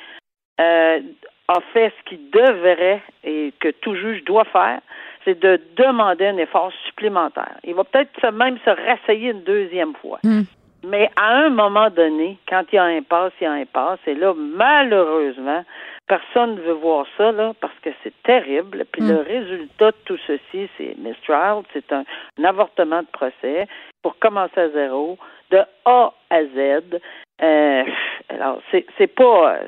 a 1.48 1.60
fait 1.72 1.92
ce 1.98 2.08
qu'il 2.08 2.30
devrait 2.30 3.02
et 3.24 3.52
que 3.60 3.68
tout 3.68 3.94
juge 3.94 4.24
doit 4.24 4.44
faire, 4.44 4.80
c'est 5.24 5.38
de 5.38 5.60
demander 5.76 6.26
un 6.26 6.38
effort 6.38 6.72
supplémentaire. 6.86 7.56
Il 7.64 7.74
va 7.74 7.84
peut-être 7.84 8.32
même 8.32 8.58
se 8.64 8.70
rasseyer 8.70 9.30
une 9.30 9.42
deuxième 9.42 9.94
fois. 9.94 10.18
Hmm. 10.22 10.42
Mais 10.84 11.10
à 11.16 11.38
un 11.38 11.48
moment 11.48 11.90
donné, 11.90 12.38
quand 12.48 12.62
il 12.72 12.76
y 12.76 12.78
a 12.78 12.84
un 12.84 13.02
passe, 13.02 13.32
il 13.40 13.44
y 13.44 13.46
a 13.46 13.52
un 13.52 13.64
passe. 13.64 13.98
Et 14.06 14.14
là, 14.14 14.34
malheureusement, 14.36 15.64
personne 16.06 16.54
ne 16.54 16.60
veut 16.60 16.74
voir 16.74 17.06
ça, 17.16 17.32
là, 17.32 17.52
parce 17.60 17.74
que 17.82 17.90
c'est 18.04 18.14
terrible. 18.22 18.84
Puis 18.92 19.02
le 19.02 19.14
hmm. 19.14 19.26
résultat 19.26 19.90
de 19.90 19.96
tout 20.04 20.18
ceci, 20.26 20.68
c'est 20.78 20.96
Mistral, 20.98 21.62
c'est 21.72 21.92
un, 21.92 22.04
avortement 22.44 23.00
de 23.00 23.08
procès 23.12 23.66
pour 24.02 24.16
commencer 24.18 24.60
à 24.60 24.68
zéro, 24.70 25.18
de 25.50 25.58
A 25.84 26.12
à 26.30 26.44
Z. 26.44 27.00
Euh, 27.42 27.84
alors, 28.28 28.60
c'est, 28.70 28.86
c'est 28.96 29.06
pas. 29.06 29.58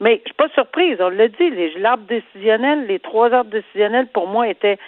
Mais 0.00 0.20
je 0.24 0.28
suis 0.30 0.34
pas 0.34 0.48
surprise, 0.50 0.98
on 1.00 1.08
l'a 1.08 1.28
dit, 1.28 1.50
les 1.50 1.74
l'arbre 1.78 2.04
décisionnel, 2.06 2.86
les 2.86 2.98
trois 2.98 3.32
arbres 3.32 3.50
décisionnels, 3.50 4.06
pour 4.08 4.26
moi, 4.26 4.48
étaient 4.48 4.78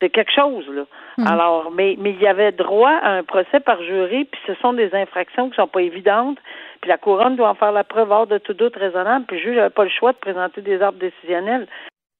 c'est 0.00 0.10
quelque 0.10 0.32
chose, 0.32 0.68
là. 0.68 0.84
Hmm. 1.16 1.26
Alors, 1.26 1.70
mais, 1.70 1.96
mais 1.98 2.10
il 2.10 2.20
y 2.20 2.26
avait 2.26 2.52
droit 2.52 2.90
à 2.90 3.12
un 3.12 3.24
procès 3.24 3.60
par 3.60 3.82
jury, 3.82 4.26
puis 4.26 4.40
ce 4.46 4.54
sont 4.56 4.74
des 4.74 4.94
infractions 4.94 5.48
qui 5.48 5.56
sont 5.56 5.68
pas 5.68 5.80
évidentes, 5.80 6.38
puis 6.80 6.90
la 6.90 6.98
couronne 6.98 7.36
doit 7.36 7.48
en 7.48 7.54
faire 7.54 7.72
la 7.72 7.84
preuve 7.84 8.10
hors 8.10 8.26
de 8.26 8.38
tout 8.38 8.52
doute 8.52 8.76
raisonnable, 8.76 9.24
puis 9.26 9.38
le 9.38 9.42
juge 9.42 9.56
n'avait 9.56 9.70
pas 9.70 9.84
le 9.84 9.90
choix 9.90 10.12
de 10.12 10.18
présenter 10.18 10.60
des 10.60 10.82
arbres 10.82 10.98
décisionnels 10.98 11.66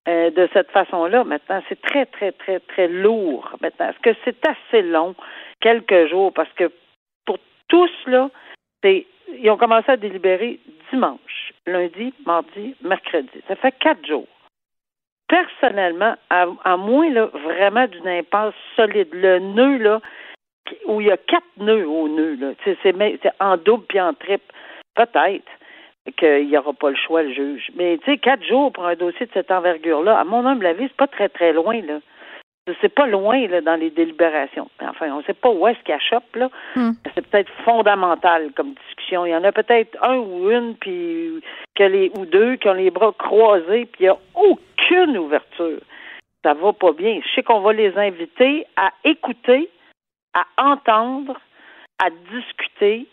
euh, 0.08 0.30
de 0.30 0.48
cette 0.54 0.70
façon-là. 0.70 1.24
Maintenant, 1.24 1.62
c'est 1.68 1.80
très, 1.82 2.06
très, 2.06 2.32
très, 2.32 2.60
très 2.60 2.88
lourd. 2.88 3.50
Maintenant, 3.60 3.90
est-ce 3.90 4.00
que 4.00 4.16
c'est 4.24 4.48
assez 4.48 4.80
long, 4.80 5.14
quelques 5.60 6.08
jours, 6.08 6.32
parce 6.32 6.52
que 6.54 6.72
pour 7.26 7.36
tous, 7.68 7.92
là, 8.06 8.30
ils 8.86 9.50
ont 9.50 9.56
commencé 9.56 9.90
à 9.90 9.96
délibérer 9.96 10.58
dimanche, 10.90 11.52
lundi, 11.66 12.12
mardi, 12.24 12.74
mercredi. 12.82 13.42
Ça 13.48 13.56
fait 13.56 13.74
quatre 13.78 14.04
jours. 14.06 14.28
Personnellement, 15.28 16.14
à, 16.30 16.76
moins 16.76 17.10
là, 17.10 17.26
vraiment 17.26 17.86
d'une 17.88 18.06
impasse 18.06 18.54
solide, 18.76 19.08
le 19.12 19.40
nœud 19.40 19.78
là, 19.78 20.00
où 20.86 21.00
il 21.00 21.08
y 21.08 21.10
a 21.10 21.16
quatre 21.16 21.44
nœuds 21.58 21.88
au 21.88 22.08
nœud, 22.08 22.36
là, 22.36 22.52
c'est, 22.64 22.94
en 23.40 23.56
double 23.56 23.84
puis 23.88 24.00
en 24.00 24.14
triple, 24.14 24.52
peut-être 24.94 25.50
qu'il 26.16 26.46
n'y 26.46 26.56
aura 26.56 26.72
pas 26.72 26.90
le 26.90 26.96
choix, 26.96 27.24
le 27.24 27.32
juge. 27.32 27.70
Mais 27.74 27.98
tu 27.98 28.04
sais, 28.04 28.18
quatre 28.18 28.44
jours 28.44 28.72
pour 28.72 28.86
un 28.86 28.94
dossier 28.94 29.26
de 29.26 29.32
cette 29.34 29.50
envergure-là, 29.50 30.18
à 30.18 30.24
mon 30.24 30.46
humble 30.46 30.66
avis, 30.66 30.84
c'est 30.86 30.96
pas 30.96 31.08
très 31.08 31.28
très 31.28 31.52
loin, 31.52 31.80
là 31.82 31.98
c'est 32.80 32.94
pas 32.94 33.06
loin 33.06 33.46
là, 33.46 33.60
dans 33.60 33.76
les 33.76 33.90
délibérations. 33.90 34.68
Enfin, 34.82 35.10
on 35.12 35.18
ne 35.18 35.22
sait 35.22 35.34
pas 35.34 35.50
où 35.50 35.66
est-ce 35.68 35.78
qu'il 35.84 35.98
chope, 36.00 36.34
là. 36.34 36.50
Hmm. 36.74 36.92
C'est 37.14 37.26
peut-être 37.26 37.50
fondamental 37.64 38.50
comme 38.56 38.74
discussion. 38.86 39.24
Il 39.24 39.30
y 39.30 39.36
en 39.36 39.44
a 39.44 39.52
peut-être 39.52 39.96
un 40.02 40.16
ou 40.16 40.50
une, 40.50 40.74
puis 40.76 41.42
que 41.76 41.84
les 41.84 42.10
ou 42.16 42.26
deux 42.26 42.56
qui 42.56 42.68
ont 42.68 42.74
les 42.74 42.90
bras 42.90 43.12
croisés, 43.16 43.86
puis 43.86 44.00
il 44.00 44.02
n'y 44.04 44.08
a 44.08 44.18
aucune 44.34 45.16
ouverture. 45.16 45.80
Ça 46.44 46.54
va 46.54 46.72
pas 46.72 46.92
bien. 46.92 47.20
Je 47.24 47.34
sais 47.34 47.42
qu'on 47.42 47.60
va 47.60 47.72
les 47.72 47.96
inviter 47.96 48.66
à 48.76 48.90
écouter, 49.04 49.68
à 50.34 50.44
entendre, 50.58 51.38
à 51.98 52.10
discuter, 52.32 53.06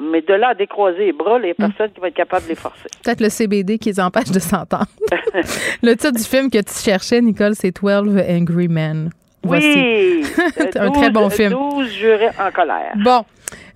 mais 0.00 0.22
de 0.22 0.34
là 0.34 0.48
à 0.48 0.54
décroiser 0.54 1.06
les 1.06 1.12
bras, 1.12 1.38
les 1.38 1.52
hmm. 1.52 1.54
personnes 1.54 1.90
qui 1.92 2.00
vont 2.00 2.06
être 2.06 2.14
capables 2.14 2.44
de 2.44 2.50
les 2.50 2.54
forcer. 2.54 2.88
Peut-être 3.02 3.20
le 3.20 3.28
CBD 3.28 3.78
qui 3.78 3.90
les 3.90 4.00
empêche 4.00 4.30
de 4.30 4.38
s'entendre. 4.38 4.86
le 5.82 5.94
titre 5.94 6.12
du 6.12 6.24
film 6.24 6.50
que 6.50 6.58
tu 6.58 6.74
cherchais, 6.74 7.20
Nicole, 7.20 7.54
c'est 7.54 7.70
12 7.70 8.16
Angry 8.28 8.68
Men. 8.68 9.10
Oui, 9.44 10.24
un 10.76 10.90
très 10.90 11.10
bon 11.10 11.28
film. 11.28 11.52
12 11.52 11.88
jurés 11.90 12.30
en 12.38 12.50
colère. 12.52 12.92
Bon, 13.02 13.24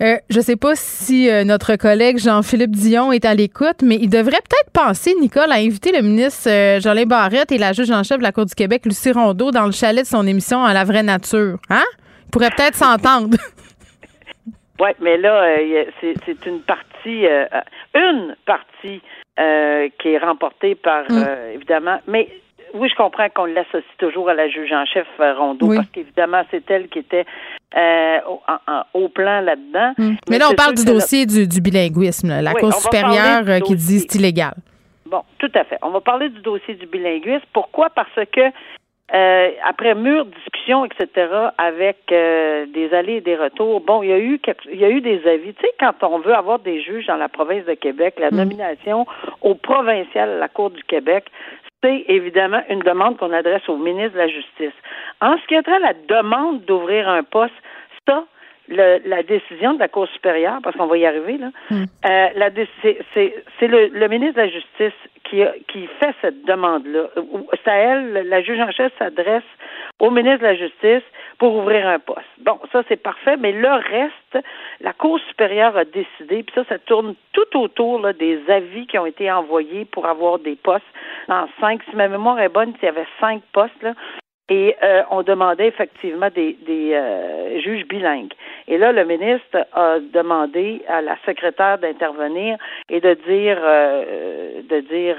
euh, 0.02 0.16
je 0.30 0.38
ne 0.38 0.42
sais 0.42 0.56
pas 0.56 0.74
si 0.76 1.28
euh, 1.28 1.44
notre 1.44 1.76
collègue 1.76 2.18
Jean-Philippe 2.18 2.70
Dion 2.70 3.12
est 3.12 3.24
à 3.24 3.34
l'écoute, 3.34 3.82
mais 3.82 3.96
il 4.00 4.08
devrait 4.08 4.40
peut-être 4.48 4.70
penser, 4.72 5.14
Nicole, 5.20 5.50
à 5.50 5.56
inviter 5.56 5.90
le 5.92 6.02
ministre 6.02 6.48
euh, 6.48 6.80
Jolin 6.80 7.06
Barrette 7.06 7.50
et 7.50 7.58
la 7.58 7.72
juge 7.72 7.90
en 7.90 8.02
chef 8.02 8.18
de 8.18 8.22
la 8.22 8.32
Cour 8.32 8.46
du 8.46 8.54
Québec, 8.54 8.82
Lucie 8.84 9.12
Rondeau, 9.12 9.50
dans 9.50 9.66
le 9.66 9.72
chalet 9.72 10.04
de 10.04 10.08
son 10.08 10.26
émission 10.26 10.64
À 10.64 10.72
la 10.72 10.84
vraie 10.84 11.02
nature. 11.02 11.58
Hein? 11.70 11.84
Ils 12.26 12.30
pourraient 12.30 12.50
peut-être 12.50 12.76
s'entendre. 12.76 13.36
Oui, 14.80 14.90
mais 15.00 15.16
là, 15.16 15.42
euh, 15.42 15.84
c'est 16.00 16.46
une 16.46 16.60
partie, 16.60 17.26
euh, 17.26 17.46
une 17.94 18.36
partie 18.44 19.00
euh, 19.38 19.88
qui 20.00 20.08
est 20.08 20.18
remportée 20.18 20.74
par, 20.74 21.04
mm. 21.08 21.26
évidemment, 21.54 21.98
mais 22.06 22.28
oui, 22.74 22.88
je 22.90 22.94
comprends 22.94 23.28
qu'on 23.30 23.46
l'associe 23.46 23.84
toujours 23.98 24.28
à 24.28 24.34
la 24.34 24.48
juge 24.48 24.72
en 24.72 24.84
chef 24.84 25.06
Rondeau, 25.18 25.74
parce 25.74 25.88
qu'évidemment, 25.88 26.42
c'est 26.50 26.70
elle 26.70 26.88
qui 26.88 26.98
était 26.98 27.24
au, 28.92 29.08
plan 29.08 29.40
là-dedans. 29.40 29.94
Mm. 29.96 30.16
Mais, 30.28 30.38
là, 30.38 30.48
on 30.50 30.54
parle 30.54 30.74
du 30.74 30.84
dossier 30.84 31.24
du, 31.24 31.60
bilinguisme, 31.60 32.40
la 32.42 32.52
Cour 32.52 32.74
supérieure 32.74 33.44
qui 33.64 33.74
dit 33.76 34.00
c'est 34.00 34.18
illégal. 34.18 34.54
Bon, 35.06 35.22
tout 35.38 35.52
à 35.54 35.64
fait. 35.64 35.78
On 35.82 35.90
va 35.90 36.00
parler 36.00 36.28
du 36.28 36.40
dossier 36.40 36.74
du 36.74 36.86
bilinguisme. 36.86 37.44
Pourquoi? 37.52 37.88
Parce 37.90 38.10
que 38.32 38.40
euh, 39.14 39.50
après 39.64 39.94
mûre 39.94 40.24
discussion, 40.26 40.84
etc., 40.84 41.28
avec 41.58 41.98
euh, 42.10 42.66
des 42.66 42.92
allées 42.92 43.14
et 43.14 43.20
des 43.20 43.36
retours, 43.36 43.80
bon, 43.80 44.02
il 44.02 44.08
y 44.08 44.12
a 44.12 44.18
eu 44.18 44.40
il 44.72 44.80
y 44.80 44.84
a 44.84 44.90
eu 44.90 45.00
des 45.00 45.26
avis. 45.28 45.54
Tu 45.54 45.60
sais, 45.60 45.72
quand 45.78 46.02
on 46.02 46.18
veut 46.18 46.34
avoir 46.34 46.58
des 46.58 46.82
juges 46.82 47.06
dans 47.06 47.16
la 47.16 47.28
province 47.28 47.64
de 47.66 47.74
Québec, 47.74 48.14
la 48.18 48.30
hmm. 48.30 48.36
nomination 48.36 49.06
au 49.42 49.54
provincial 49.54 50.28
à 50.30 50.38
la 50.38 50.48
Cour 50.48 50.70
du 50.70 50.82
Québec, 50.82 51.26
c'est 51.84 52.04
évidemment 52.08 52.62
une 52.68 52.80
demande 52.80 53.16
qu'on 53.16 53.32
adresse 53.32 53.68
au 53.68 53.76
ministre 53.76 54.14
de 54.14 54.18
la 54.18 54.28
Justice. 54.28 54.74
En 55.20 55.36
ce 55.38 55.46
qui 55.46 55.54
a 55.54 55.62
trait 55.62 55.76
à 55.76 55.78
la 55.78 55.94
demande 56.08 56.64
d'ouvrir 56.64 57.08
un 57.08 57.22
poste, 57.22 57.54
ça, 58.08 58.24
la 58.68 59.22
décision 59.22 59.74
de 59.74 59.78
la 59.78 59.88
Cour 59.88 60.08
supérieure, 60.08 60.58
parce 60.62 60.76
qu'on 60.76 60.86
va 60.86 60.98
y 60.98 61.06
arriver, 61.06 61.38
là, 61.38 61.50
hmm. 61.70 61.84
euh, 62.06 62.64
c'est 63.58 63.68
le, 63.68 63.88
le, 63.88 64.08
ministre 64.08 64.36
de 64.36 64.42
la 64.42 64.48
Justice 64.48 64.98
qui, 65.24 65.42
qui 65.68 65.86
fait 66.00 66.14
cette 66.20 66.44
demande-là. 66.44 67.08
C'est 67.64 67.70
à 67.70 67.76
elle, 67.76 68.28
la 68.28 68.42
juge 68.42 68.60
en 68.60 68.70
chef 68.70 68.92
s'adresse 68.98 69.42
au 69.98 70.10
ministre 70.10 70.40
de 70.40 70.44
la 70.44 70.54
Justice 70.54 71.02
pour 71.38 71.56
ouvrir 71.56 71.86
un 71.86 71.98
poste. 71.98 72.26
Bon, 72.38 72.58
ça 72.72 72.82
c'est 72.88 73.02
parfait, 73.02 73.36
mais 73.36 73.52
le 73.52 73.72
reste, 73.72 74.46
la 74.80 74.92
Cour 74.92 75.18
supérieure 75.28 75.76
a 75.76 75.84
décidé, 75.84 76.42
puis 76.42 76.54
ça, 76.54 76.64
ça 76.68 76.78
tourne 76.78 77.14
tout 77.32 77.58
autour 77.58 78.00
là, 78.00 78.12
des 78.12 78.40
avis 78.48 78.86
qui 78.86 78.98
ont 78.98 79.06
été 79.06 79.30
envoyés 79.30 79.84
pour 79.84 80.06
avoir 80.06 80.38
des 80.38 80.56
postes. 80.56 80.84
Dans 81.28 81.48
cinq, 81.60 81.82
si 81.90 81.96
ma 81.96 82.08
mémoire 82.08 82.40
est 82.40 82.48
bonne, 82.48 82.74
il 82.80 82.84
y 82.84 82.88
avait 82.88 83.06
cinq 83.20 83.42
postes, 83.52 83.82
là, 83.82 83.94
et 84.48 84.76
euh, 84.82 85.02
on 85.10 85.22
demandait 85.22 85.66
effectivement 85.66 86.28
des, 86.32 86.56
des 86.66 86.92
euh, 86.94 87.60
juges 87.60 87.86
bilingues. 87.88 88.32
Et 88.68 88.78
là, 88.78 88.92
le 88.92 89.04
ministre 89.04 89.66
a 89.72 89.98
demandé 89.98 90.82
à 90.88 91.00
la 91.00 91.16
secrétaire 91.26 91.78
d'intervenir 91.78 92.56
et 92.88 93.00
de 93.00 93.14
dire 93.26 93.58
euh, 93.60 94.62
de 94.62 94.80
dire 94.80 95.16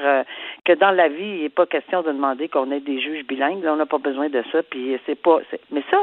que 0.63 0.73
dans 0.73 0.91
la 0.91 1.09
vie, 1.09 1.37
il 1.37 1.41
n'est 1.43 1.49
pas 1.49 1.65
question 1.65 2.01
de 2.03 2.11
demander 2.11 2.47
qu'on 2.47 2.71
ait 2.71 2.79
des 2.79 3.01
juges 3.01 3.25
bilingues. 3.25 3.63
Là, 3.63 3.73
on 3.73 3.77
n'a 3.77 3.85
pas 3.85 3.97
besoin 3.97 4.29
de 4.29 4.43
ça. 4.51 4.63
Puis 4.63 4.97
c'est 5.05 5.21
pas. 5.21 5.39
Mais 5.71 5.83
ça, 5.91 5.99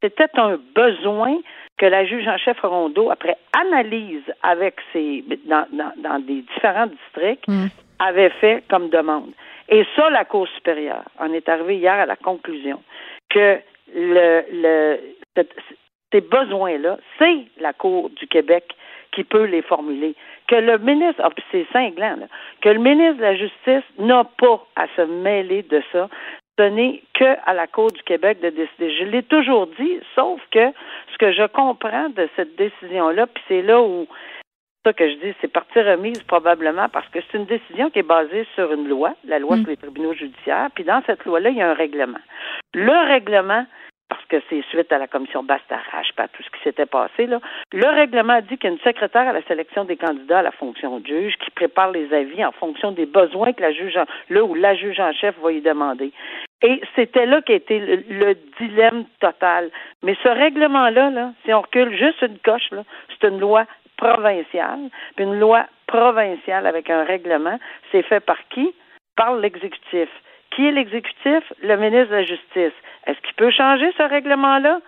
c'était 0.00 0.28
un 0.34 0.58
besoin 0.74 1.36
que 1.78 1.86
la 1.86 2.04
juge 2.04 2.28
en 2.28 2.38
chef 2.38 2.60
Rondeau, 2.60 3.10
après 3.10 3.36
analyse 3.52 4.22
avec 4.42 4.76
ses 4.92 5.24
dans, 5.46 5.66
dans, 5.72 5.92
dans 5.96 6.18
des 6.20 6.42
différents 6.42 6.86
districts, 6.86 7.48
mmh. 7.48 7.66
avait 7.98 8.30
fait 8.30 8.62
comme 8.68 8.88
demande. 8.88 9.32
Et 9.68 9.84
ça, 9.96 10.08
la 10.10 10.24
Cour 10.24 10.48
supérieure 10.48 11.04
en 11.18 11.32
est 11.32 11.48
arrivée 11.48 11.76
hier 11.76 11.92
à 11.92 12.06
la 12.06 12.16
conclusion 12.16 12.82
que 13.28 13.58
le, 13.94 14.44
le, 14.52 15.44
ces 16.12 16.20
besoins-là, 16.20 16.98
c'est 17.18 17.44
la 17.60 17.72
Cour 17.72 18.10
du 18.10 18.26
Québec 18.26 18.64
qui 19.12 19.24
peut 19.24 19.44
les 19.44 19.62
formuler. 19.62 20.14
Que 20.46 20.56
le 20.56 20.78
ministre, 20.78 21.22
oh, 21.24 21.32
c'est 21.50 21.66
cinglant, 21.72 22.16
là, 22.16 22.26
que 22.62 22.68
le 22.68 22.78
ministre 22.78 23.18
de 23.18 23.22
la 23.22 23.36
Justice 23.36 23.84
n'a 23.98 24.24
pas 24.24 24.66
à 24.76 24.86
se 24.96 25.02
mêler 25.02 25.62
de 25.62 25.82
ça. 25.92 26.08
Ce 26.58 26.64
n'est 26.64 27.02
que 27.14 27.36
à 27.46 27.54
la 27.54 27.66
Cour 27.66 27.92
du 27.92 28.02
Québec 28.02 28.40
de 28.40 28.50
décider. 28.50 28.90
Je 28.96 29.04
l'ai 29.04 29.22
toujours 29.22 29.66
dit, 29.78 30.00
sauf 30.14 30.40
que 30.50 30.72
ce 31.12 31.18
que 31.18 31.32
je 31.32 31.46
comprends 31.46 32.08
de 32.08 32.28
cette 32.36 32.56
décision-là, 32.56 33.26
puis 33.26 33.44
c'est 33.48 33.62
là 33.62 33.80
où 33.80 34.06
ça 34.84 34.92
que 34.92 35.08
je 35.08 35.14
dis, 35.16 35.34
c'est 35.40 35.52
partie 35.52 35.80
remise 35.80 36.22
probablement 36.22 36.88
parce 36.88 37.08
que 37.08 37.18
c'est 37.20 37.38
une 37.38 37.46
décision 37.46 37.90
qui 37.90 38.00
est 38.00 38.02
basée 38.02 38.46
sur 38.54 38.72
une 38.72 38.88
loi, 38.88 39.14
la 39.24 39.38
loi 39.38 39.56
mm. 39.56 39.60
sur 39.60 39.70
les 39.70 39.76
tribunaux 39.76 40.14
judiciaires, 40.14 40.68
puis 40.74 40.84
dans 40.84 41.02
cette 41.06 41.24
loi-là, 41.24 41.50
il 41.50 41.56
y 41.56 41.62
a 41.62 41.70
un 41.70 41.74
règlement. 41.74 42.20
Le 42.74 43.08
règlement, 43.08 43.66
parce 44.08 44.24
que 44.26 44.36
c'est 44.48 44.62
suite 44.70 44.90
à 44.90 44.98
la 44.98 45.06
commission 45.06 45.42
Bastarache, 45.42 46.12
pas 46.16 46.28
tout 46.28 46.42
ce 46.42 46.50
qui 46.50 46.62
s'était 46.62 46.86
passé, 46.86 47.26
là, 47.26 47.40
le 47.72 47.86
règlement 47.86 48.40
dit 48.40 48.56
qu'il 48.56 48.70
y 48.70 48.72
a 48.72 48.76
une 48.76 48.80
secrétaire 48.80 49.28
à 49.28 49.32
la 49.32 49.42
sélection 49.42 49.84
des 49.84 49.96
candidats 49.96 50.38
à 50.38 50.42
la 50.42 50.52
fonction 50.52 50.98
de 51.00 51.06
juge 51.06 51.34
qui 51.44 51.50
prépare 51.50 51.90
les 51.90 52.12
avis 52.14 52.44
en 52.44 52.52
fonction 52.52 52.92
des 52.92 53.06
besoins 53.06 53.52
que 53.52 53.60
la 53.60 53.72
juge, 53.72 53.96
en, 53.96 54.06
là 54.30 54.44
où 54.44 54.54
la 54.54 54.74
juge 54.74 55.00
en 55.00 55.12
chef 55.12 55.36
va 55.42 55.52
y 55.52 55.60
demander. 55.60 56.12
Et 56.62 56.80
c'était 56.96 57.26
là 57.26 57.40
qu'était 57.42 57.78
le, 57.78 58.02
le, 58.08 58.36
dilemme 58.58 59.04
total. 59.20 59.70
Mais 60.02 60.16
ce 60.22 60.28
règlement-là, 60.28 61.10
là, 61.10 61.32
si 61.44 61.52
on 61.52 61.60
recule 61.60 61.96
juste 61.96 62.20
une 62.22 62.38
coche, 62.38 62.70
c'est 63.10 63.28
une 63.28 63.38
loi 63.38 63.64
provinciale, 63.98 64.88
puis 65.16 65.24
une 65.24 65.38
loi 65.38 65.66
provinciale 65.86 66.66
avec 66.66 66.88
un 66.88 67.04
règlement, 67.04 67.58
c'est 67.92 68.02
fait 68.02 68.20
par 68.20 68.38
qui? 68.48 68.74
Par 69.16 69.34
l'exécutif. 69.34 70.08
Qui 70.50 70.68
est 70.68 70.72
l'exécutif? 70.72 71.52
Le 71.62 71.76
ministre 71.76 72.10
de 72.10 72.16
la 72.16 72.22
Justice. 72.22 72.78
Est-ce 73.06 73.20
qu'il 73.20 73.34
peut 73.34 73.50
changer 73.50 73.92
ce 73.98 74.02
règlement-là? 74.02 74.80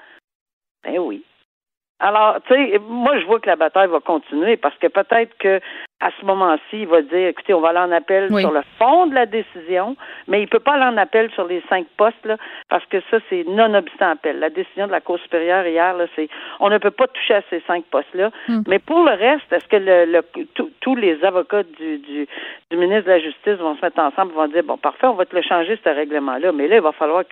Ben 0.85 0.99
oui. 0.99 1.23
Alors, 1.99 2.41
tu 2.47 2.55
sais, 2.55 2.79
moi, 2.79 3.19
je 3.19 3.27
vois 3.27 3.41
que 3.41 3.49
la 3.49 3.57
bataille 3.57 3.89
va 3.89 4.01
continuer 4.01 4.57
parce 4.57 4.77
que 4.79 4.87
peut-être 4.87 5.37
que 5.39 5.61
à 6.01 6.11
ce 6.19 6.25
moment-ci, 6.25 6.63
il 6.73 6.87
va 6.87 7.03
dire, 7.03 7.29
écoutez, 7.29 7.53
on 7.53 7.61
va 7.61 7.69
aller 7.69 7.79
en 7.79 7.93
appel 7.93 8.29
sur 8.29 8.51
le 8.51 8.63
fond 8.79 9.07
de 9.07 9.15
la 9.15 9.27
décision, 9.27 9.97
mais 10.29 10.41
il 10.41 10.49
peut 10.49 10.59
pas 10.59 10.73
aller 10.73 10.85
en 10.85 10.97
appel 10.97 11.31
sur 11.33 11.47
les 11.47 11.63
cinq 11.69 11.87
postes, 11.99 12.25
là, 12.25 12.39
parce 12.71 12.85
que 12.87 13.03
ça, 13.11 13.19
c'est 13.29 13.45
non-obstant 13.47 14.11
appel. 14.13 14.39
La 14.39 14.49
décision 14.49 14.87
de 14.87 14.93
la 14.93 15.03
Cour 15.03 15.19
supérieure 15.19 15.67
hier, 15.67 15.95
là, 15.95 16.07
c'est, 16.17 16.31
on 16.59 16.71
ne 16.71 16.79
peut 16.79 16.91
pas 16.91 17.07
toucher 17.07 17.35
à 17.35 17.43
ces 17.51 17.61
cinq 17.67 17.85
postes-là. 17.91 18.31
Hmm. 18.49 18.63
Mais 18.67 18.79
pour 18.79 19.05
le 19.05 19.13
reste, 19.13 19.53
est-ce 19.53 19.69
que 19.69 19.77
le, 19.77 20.23
tous 20.81 20.97
les 20.97 21.23
avocats 21.23 21.65
du, 21.65 21.99
du, 21.99 22.27
du, 22.71 22.77
ministre 22.79 23.05
de 23.05 23.11
la 23.11 23.21
Justice 23.21 23.59
vont 23.59 23.77
se 23.77 23.85
mettre 23.85 24.01
ensemble 24.01 24.33
et 24.33 24.37
vont 24.37 24.49
dire, 24.49 24.65
bon, 24.65 24.79
parfait, 24.79 25.07
on 25.07 25.15
va 25.15 25.27
te 25.27 25.37
le 25.37 25.43
changer, 25.43 25.79
ce 25.85 25.91
règlement-là, 25.91 26.53
mais 26.53 26.67
là, 26.67 26.77
il 26.77 26.83
va 26.83 26.93
falloir 26.93 27.25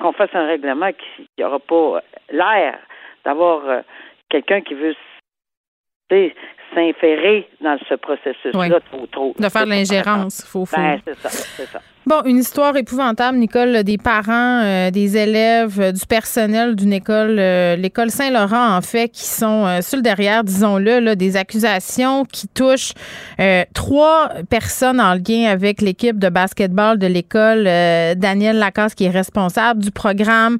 qu'on 0.00 0.12
fasse 0.12 0.30
un 0.32 0.46
règlement 0.46 0.90
qui 0.92 1.28
n'aura 1.38 1.58
pas 1.58 2.00
l'air 2.30 2.78
d'avoir 3.26 3.66
euh, 3.66 3.80
quelqu'un 4.30 4.62
qui 4.62 4.72
veut 4.72 4.94
s'inférer 6.74 7.48
dans 7.60 7.78
ce 7.88 7.94
processus-là 7.94 8.80
trop, 8.90 9.06
trop. 9.06 9.34
De 9.38 9.48
faire 9.48 9.64
de 9.64 9.70
l'ingérence, 9.70 10.44
faut, 10.44 10.64
faut. 10.64 10.76
Ben, 10.76 11.00
c'est 11.04 11.16
ça, 11.16 11.28
c'est 11.28 11.66
ça. 11.66 11.80
Bon, 12.08 12.22
une 12.24 12.38
histoire 12.38 12.74
épouvantable, 12.74 13.36
Nicole, 13.36 13.82
des 13.84 13.98
parents, 13.98 14.62
euh, 14.64 14.90
des 14.90 15.18
élèves, 15.18 15.78
euh, 15.78 15.92
du 15.92 16.06
personnel 16.06 16.74
d'une 16.74 16.94
école, 16.94 17.36
euh, 17.38 17.76
l'école 17.76 18.10
Saint-Laurent, 18.10 18.74
en 18.74 18.80
fait, 18.80 19.10
qui 19.10 19.26
sont 19.26 19.66
sur 19.82 19.98
le 19.98 20.02
derrière, 20.02 20.42
disons-le, 20.42 21.00
là, 21.00 21.14
des 21.14 21.36
accusations 21.36 22.24
qui 22.24 22.48
touchent 22.48 22.94
trois 23.74 24.30
personnes 24.48 25.02
en 25.02 25.14
lien 25.14 25.50
avec 25.50 25.82
l'équipe 25.82 26.18
de 26.18 26.30
basketball 26.30 26.98
de 26.98 27.06
l'école, 27.06 27.64
Daniel 27.64 28.58
Lacasse, 28.58 28.94
qui 28.94 29.04
est 29.04 29.10
responsable 29.10 29.82
du 29.82 29.90
programme, 29.90 30.56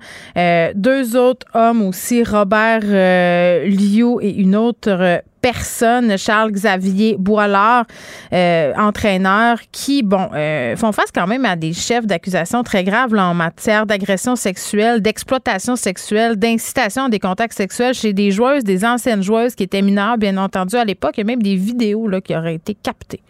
deux 0.75 1.16
autres 1.16 1.47
hommes 1.55 1.83
aussi, 1.83 2.23
Robert 2.25 2.83
Liu 2.83 4.18
et 4.21 4.35
une 4.35 4.55
autre 4.55 5.23
personne, 5.40 5.97
Charles-Xavier 6.16 7.16
Boilard, 7.18 7.84
entraîneur, 8.32 9.58
qui, 9.72 10.02
bon, 10.02 10.28
font 10.76 10.92
face 10.92 11.11
quand 11.14 11.26
même 11.26 11.44
à 11.44 11.56
des 11.56 11.72
chefs 11.72 12.06
d'accusation 12.06 12.62
très 12.62 12.84
graves 12.84 13.14
en 13.14 13.34
matière 13.34 13.87
d'agression 13.87 14.37
sexuelle, 14.37 15.00
d'exploitation 15.00 15.76
sexuelle, 15.76 16.37
d'incitation 16.37 17.04
à 17.04 17.08
des 17.08 17.18
contacts 17.18 17.54
sexuels 17.54 17.94
chez 17.94 18.12
des 18.12 18.30
joueuses, 18.30 18.64
des 18.64 18.84
anciennes 18.84 19.22
joueuses 19.22 19.54
qui 19.54 19.64
étaient 19.64 19.82
mineures, 19.82 20.18
bien 20.18 20.37
entendu, 20.37 20.76
à 20.76 20.84
l'époque. 20.84 21.12
Il 21.16 21.20
y 21.20 21.22
a 21.22 21.26
même 21.26 21.42
des 21.42 21.56
vidéos 21.56 22.08
là, 22.08 22.20
qui 22.20 22.37
auraient 22.37 22.54
été 22.54 22.74
captées. 22.74 23.20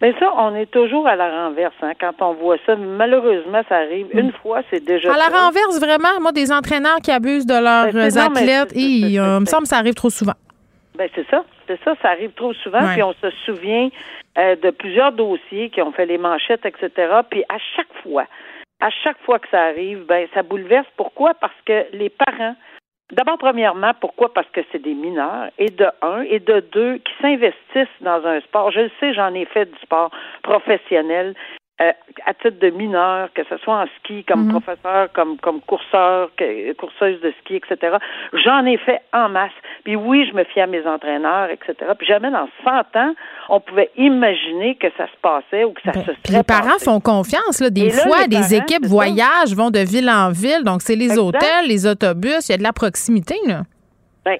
Mais 0.00 0.12
ça, 0.18 0.26
on 0.36 0.54
est 0.56 0.68
toujours 0.72 1.06
à 1.06 1.14
la 1.14 1.44
renverse 1.44 1.74
hein, 1.80 1.92
quand 2.00 2.14
on 2.20 2.34
voit 2.34 2.56
ça. 2.66 2.74
Malheureusement, 2.74 3.62
ça 3.68 3.76
arrive 3.76 4.08
une 4.12 4.32
fois, 4.42 4.62
c'est 4.68 4.84
déjà. 4.84 5.12
À 5.12 5.16
la 5.16 5.28
renverse, 5.28 5.78
vraiment, 5.78 6.20
moi, 6.20 6.32
des 6.32 6.50
entraîneurs 6.50 6.98
qui 7.00 7.12
abusent 7.12 7.46
de 7.46 7.54
leurs 7.54 7.92
ben, 7.92 8.18
athlètes, 8.18 8.72
il 8.74 9.20
me 9.20 9.44
semble 9.44 9.62
que 9.62 9.68
ça 9.68 9.76
arrive 9.78 9.94
trop 9.94 10.10
souvent. 10.10 10.34
Ben 10.94 11.08
c'est 11.14 11.28
ça, 11.28 11.44
c'est 11.66 11.82
ça, 11.82 11.94
ça 12.02 12.10
arrive 12.10 12.32
trop 12.32 12.52
souvent. 12.52 12.86
Puis 12.92 13.02
on 13.02 13.14
se 13.14 13.30
souvient 13.46 13.88
euh, 14.38 14.56
de 14.56 14.70
plusieurs 14.70 15.12
dossiers 15.12 15.70
qui 15.70 15.80
ont 15.80 15.92
fait 15.92 16.06
les 16.06 16.18
manchettes, 16.18 16.66
etc. 16.66 16.90
Puis 17.30 17.44
à 17.48 17.58
chaque 17.76 17.92
fois, 18.02 18.26
à 18.80 18.90
chaque 18.90 19.18
fois 19.22 19.38
que 19.38 19.48
ça 19.48 19.62
arrive, 19.62 20.04
ben 20.06 20.26
ça 20.34 20.42
bouleverse. 20.42 20.86
Pourquoi? 20.96 21.34
Parce 21.34 21.54
que 21.64 21.86
les 21.92 22.10
parents, 22.10 22.56
d'abord 23.12 23.38
premièrement, 23.38 23.92
pourquoi? 24.00 24.34
Parce 24.34 24.48
que 24.48 24.60
c'est 24.70 24.82
des 24.82 24.94
mineurs, 24.94 25.50
et 25.58 25.70
de 25.70 25.86
un, 26.02 26.22
et 26.22 26.40
de 26.40 26.60
deux, 26.60 26.98
qui 26.98 27.12
s'investissent 27.22 28.02
dans 28.02 28.26
un 28.26 28.40
sport. 28.40 28.70
Je 28.70 28.80
le 28.80 28.90
sais, 29.00 29.14
j'en 29.14 29.32
ai 29.34 29.44
fait 29.46 29.66
du 29.66 29.78
sport 29.78 30.10
professionnel. 30.42 31.34
Euh, 31.80 31.90
à 32.26 32.34
titre 32.34 32.60
de 32.60 32.68
mineur, 32.68 33.30
que 33.34 33.42
ce 33.48 33.56
soit 33.56 33.74
en 33.74 33.86
ski, 33.98 34.24
comme 34.24 34.44
mhm. 34.44 34.60
professeur, 34.60 35.10
comme 35.14 35.38
comme 35.38 35.60
courseur, 35.62 36.30
courseuse 36.78 37.20
de 37.22 37.32
ski, 37.40 37.56
etc. 37.56 37.96
J'en 38.34 38.64
ai 38.66 38.76
fait 38.76 39.00
en 39.12 39.30
masse. 39.30 39.50
Puis 39.82 39.96
oui, 39.96 40.28
je 40.30 40.36
me 40.36 40.44
fie 40.44 40.60
à 40.60 40.66
mes 40.66 40.86
entraîneurs, 40.86 41.48
etc. 41.50 41.74
Puis 41.98 42.06
jamais 42.06 42.30
dans 42.30 42.46
100 42.62 42.70
ans, 43.00 43.14
on 43.48 43.60
pouvait 43.60 43.90
imaginer 43.96 44.76
que 44.76 44.88
ça 44.98 45.06
se 45.06 45.16
passait 45.22 45.64
ou 45.64 45.72
que 45.72 45.80
ça 45.82 45.92
ben, 45.92 46.04
se 46.04 46.12
serait 46.12 46.38
Les 46.38 46.42
parents 46.44 46.78
font 46.78 47.00
confiance. 47.00 47.60
Là. 47.60 47.70
Des 47.70 47.90
fois, 47.90 48.26
des 48.28 48.54
équipes 48.54 48.84
voyagent, 48.84 49.56
vont 49.56 49.70
de 49.70 49.80
ville 49.80 50.10
en 50.10 50.30
ville. 50.30 50.62
Donc, 50.64 50.82
c'est 50.82 50.94
les 50.94 51.18
hôtels, 51.18 51.66
les 51.66 51.86
autobus. 51.86 52.48
Il 52.48 52.52
y 52.52 52.54
a 52.54 52.58
de 52.58 52.62
la 52.62 52.74
proximité. 52.74 53.34
Là. 53.46 53.62
Ben, 54.24 54.38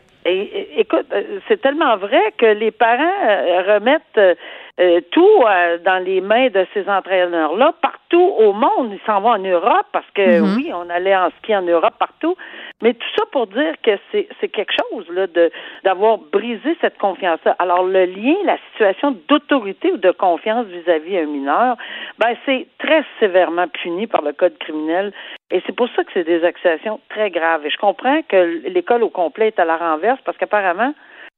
écoute, 0.77 1.07
euh, 1.13 1.41
c'est 1.49 1.61
tellement 1.61 1.97
vrai 1.97 2.21
que 2.39 2.47
les 2.47 2.71
parents 2.71 3.03
euh, 3.27 3.75
remettent 3.75 4.39
euh, 4.81 5.01
tout 5.11 5.39
dans 5.85 6.03
les 6.03 6.21
mains 6.21 6.49
de 6.49 6.67
ces 6.73 6.89
entraîneurs-là 6.89 7.75
partout 7.83 8.35
au 8.39 8.53
monde. 8.53 8.93
Ils 8.93 9.07
s'en 9.07 9.21
vont 9.21 9.33
en 9.33 9.39
Europe 9.39 9.87
parce 9.93 10.11
que 10.15 10.23
mm-hmm. 10.23 10.57
oui, 10.57 10.71
on 10.75 10.89
allait 10.89 11.17
en 11.17 11.29
ski 11.39 11.55
en 11.55 11.63
Europe 11.63 11.95
partout. 11.99 12.37
Mais 12.83 12.95
tout 12.95 13.09
ça 13.17 13.25
pour 13.31 13.47
dire 13.47 13.75
que 13.83 13.93
c'est, 14.11 14.29
c'est 14.41 14.49
quelque 14.49 14.73
chose 14.73 15.09
là 15.11 15.27
de 15.27 15.51
d'avoir 15.85 16.19
brisé 16.19 16.77
cette 16.81 16.99
confiance-là. 16.99 17.55
Alors 17.59 17.85
le 17.85 18.07
lien, 18.07 18.35
la 18.45 18.57
situation 18.73 19.17
d'autorité 19.29 19.93
ou 19.93 19.99
de 19.99 20.11
confiance 20.11 20.67
vis-à-vis 20.67 21.19
un 21.19 21.27
mineur, 21.27 21.77
ben 22.19 22.35
c'est 22.45 22.67
très 22.79 23.05
sévèrement 23.21 23.69
puni 23.69 24.07
par 24.07 24.23
le 24.23 24.33
code 24.33 24.59
criminel. 24.59 25.13
Et 25.51 25.63
c'est 25.67 25.77
pour 25.77 25.89
ça 25.95 26.03
que 26.03 26.11
c'est 26.15 26.25
des 26.25 26.45
accusations 26.45 26.99
très 27.09 27.31
graves. 27.31 27.65
Et 27.67 27.71
je 27.71 27.77
comprends 27.77 28.23
que 28.29 28.63
l'école 28.69 29.03
au 29.03 29.11
complet 29.11 29.49
est 29.49 29.61
à 29.61 29.65
la 29.65 29.77
renverse 29.77 30.21
parce 30.25 30.37
qu'apparemment, 30.39 30.95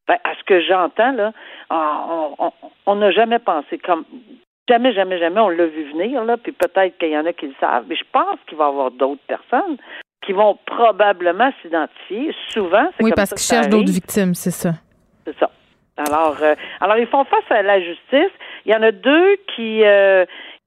ben, 0.08 0.18
à 0.24 0.34
ce 0.38 0.44
que 0.44 0.60
j'entends 0.62 1.12
là, 1.12 1.32
on 2.86 2.94
n'a 2.96 3.10
jamais 3.10 3.38
pensé 3.38 3.78
comme 3.78 4.04
Jamais, 4.66 4.94
jamais, 4.94 5.18
jamais 5.18 5.40
on 5.40 5.50
l'a 5.50 5.66
vu 5.66 5.90
venir, 5.92 6.24
là, 6.24 6.38
puis 6.38 6.52
peut-être 6.52 6.96
qu'il 6.96 7.10
y 7.10 7.18
en 7.18 7.26
a 7.26 7.34
qui 7.34 7.48
le 7.48 7.54
savent, 7.60 7.84
mais 7.86 7.96
je 7.96 8.04
pense 8.10 8.38
qu'il 8.46 8.56
va 8.56 8.64
y 8.64 8.68
avoir 8.68 8.90
d'autres 8.90 9.20
personnes 9.26 9.76
qui 10.24 10.32
vont 10.32 10.58
probablement 10.64 11.50
s'identifier. 11.60 12.34
Souvent, 12.48 12.86
c'est 12.96 13.04
Oui, 13.04 13.10
comme 13.10 13.16
parce 13.16 13.34
qu'ils 13.34 13.56
cherchent 13.56 13.68
d'autres 13.68 13.92
victimes, 13.92 14.32
c'est 14.32 14.50
ça. 14.50 14.72
C'est 15.26 15.38
ça. 15.38 15.50
Alors, 15.96 16.36
euh, 16.42 16.54
alors 16.80 16.96
ils 16.96 17.06
font 17.06 17.24
face 17.24 17.44
à 17.50 17.62
la 17.62 17.78
justice. 17.78 18.32
Il 18.64 18.72
y 18.72 18.74
en 18.74 18.82
a 18.82 18.90
deux 18.90 19.36
qui 19.54 19.84
euh, 19.84 20.24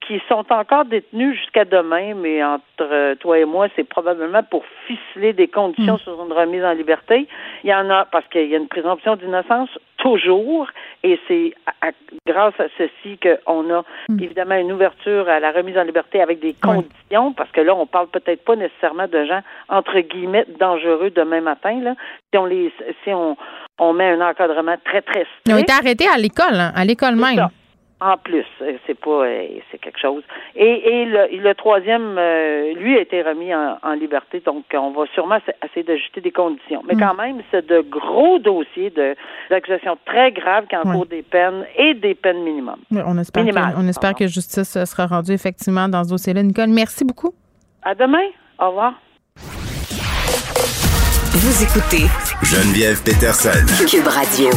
qui 0.08 0.22
sont 0.30 0.46
encore 0.52 0.86
détenus 0.86 1.38
jusqu'à 1.38 1.66
demain, 1.66 2.14
mais 2.16 2.42
entre 2.44 2.64
euh, 2.82 3.16
toi 3.16 3.38
et 3.40 3.46
moi, 3.46 3.68
c'est 3.76 3.84
probablement 3.84 4.42
pour 4.44 4.64
ficeler 4.88 5.34
des 5.34 5.48
conditions 5.50 5.96
Mm. 5.96 6.00
sur 6.00 6.26
une 6.26 6.32
remise 6.32 6.64
en 6.64 6.72
liberté. 6.72 7.28
Il 7.64 7.70
y 7.70 7.74
en 7.76 7.90
a 7.90 8.06
parce 8.06 8.26
qu'il 8.30 8.48
y 8.48 8.56
a 8.56 8.58
une 8.58 8.70
présomption 8.70 9.18
d'innocence 9.18 9.70
toujours, 9.98 10.68
et 11.04 11.20
c'est 11.28 11.54
grâce 12.26 12.54
à 12.60 12.68
ceci 12.78 13.18
qu'on 13.20 13.70
a 13.74 13.84
Mm. 14.10 14.24
évidemment 14.24 14.56
une 14.56 14.72
ouverture 14.72 15.28
à 15.28 15.40
la 15.42 15.52
remise 15.52 15.78
en 15.78 15.84
liberté 15.84 16.22
avec 16.22 16.40
des 16.40 16.54
conditions, 16.54 17.34
parce 17.34 17.52
que 17.52 17.62
là, 17.62 17.76
on 17.76 17.86
parle 17.86 18.08
peut-être 18.08 18.46
pas 18.46 18.56
nécessairement 18.56 19.08
de 19.08 19.26
gens 19.26 19.42
entre 19.70 20.00
guillemets 20.00 20.46
dangereux 20.60 21.10
demain 21.10 21.42
matin. 21.42 21.80
Là, 21.82 21.96
si 22.32 22.38
on 22.38 22.46
les, 22.46 22.72
si 23.04 23.12
on, 23.12 23.36
on 23.80 23.94
met 23.94 24.10
un 24.12 24.22
encadrement 24.22 24.76
très 24.86 25.02
très 25.02 25.26
Ils 25.46 25.54
ont 25.54 25.58
strict. 25.58 25.70
été 25.70 25.74
arrêtés 25.74 26.08
à 26.08 26.18
l'école, 26.18 26.56
hein, 26.60 26.72
à 26.76 26.86
l'école 26.86 27.16
même. 27.16 27.36
ça. 27.36 27.50
En 28.00 28.16
plus, 28.16 28.46
euh, 28.62 28.74
c'est 28.86 28.94
pas, 29.00 29.10
euh, 29.26 29.48
c'est 29.72 29.80
quelque 29.80 30.00
chose. 30.00 30.22
Et, 30.56 30.66
et 31.02 31.06
le, 31.06 31.42
le 31.42 31.56
troisième, 31.56 32.16
euh, 32.20 32.74
lui 32.76 32.96
a 32.96 33.02
été 33.02 33.24
remis 33.24 33.52
en, 33.56 33.80
en 33.82 33.94
liberté, 33.94 34.40
donc 34.46 34.66
on 34.74 34.92
va 34.92 35.06
sûrement 35.16 35.38
essa- 35.38 35.56
essayer 35.66 35.82
d'ajouter 35.84 36.22
des 36.22 36.30
conditions. 36.32 36.84
Mais 36.88 36.94
Mm. 36.94 37.00
quand 37.00 37.14
même, 37.16 37.42
c'est 37.50 37.66
de 37.66 37.82
gros 37.82 38.38
dossiers 38.38 38.92
de 38.92 39.16
d'accusations 39.50 39.98
très 40.06 40.32
graves 40.32 40.68
qui 40.68 40.76
encourent 40.78 41.08
des 41.08 41.24
peines 41.24 41.66
et 41.76 41.96
des 41.96 42.14
peines 42.14 42.44
minimum. 42.44 42.76
Oui, 42.92 43.02
On 43.04 43.18
espère, 43.18 43.44
que, 43.44 43.50
on 43.50 43.88
espère 43.88 44.12
pardon. 44.12 44.26
que 44.26 44.28
justice 44.28 44.78
sera 44.86 45.08
rendue 45.08 45.32
effectivement 45.32 45.90
dans 45.90 46.04
ce 46.04 46.10
dossier-là. 46.10 46.44
Nicole, 46.44 46.68
merci 46.70 47.04
beaucoup. 47.04 47.34
À 47.82 47.96
demain. 47.96 48.28
Au 48.60 48.68
revoir. 48.68 48.94
Vous 51.34 51.64
écoutez 51.64 52.06
Geneviève 52.44 53.02
Peterson. 53.04 53.66
Cube 53.90 54.08
Radio. 54.08 54.50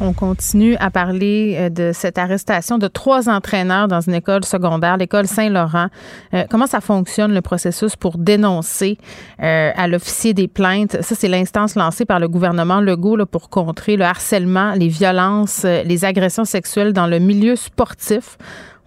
On 0.00 0.12
continue 0.12 0.76
à 0.76 0.90
parler 0.90 1.56
euh, 1.58 1.68
de 1.70 1.90
cette 1.92 2.18
arrestation 2.18 2.78
de 2.78 2.86
trois 2.86 3.28
entraîneurs 3.28 3.88
dans 3.88 4.00
une 4.00 4.14
école 4.14 4.44
secondaire, 4.44 4.96
l'école 4.96 5.26
Saint-Laurent. 5.26 5.88
Euh, 6.34 6.44
comment 6.48 6.68
ça 6.68 6.80
fonctionne 6.80 7.34
le 7.34 7.40
processus 7.40 7.96
pour 7.96 8.16
dénoncer 8.16 8.96
euh, 9.42 9.72
à 9.74 9.88
l'officier 9.88 10.34
des 10.34 10.46
plaintes? 10.46 11.02
Ça, 11.02 11.14
c'est 11.16 11.28
l'instance 11.28 11.74
lancée 11.74 12.04
par 12.04 12.20
le 12.20 12.28
gouvernement 12.28 12.80
Legault 12.80 13.16
là, 13.16 13.26
pour 13.26 13.50
contrer 13.50 13.96
le 13.96 14.04
harcèlement, 14.04 14.72
les 14.74 14.88
violences, 14.88 15.62
euh, 15.64 15.82
les 15.82 16.04
agressions 16.04 16.44
sexuelles 16.44 16.92
dans 16.92 17.08
le 17.08 17.18
milieu 17.18 17.56
sportif. 17.56 18.38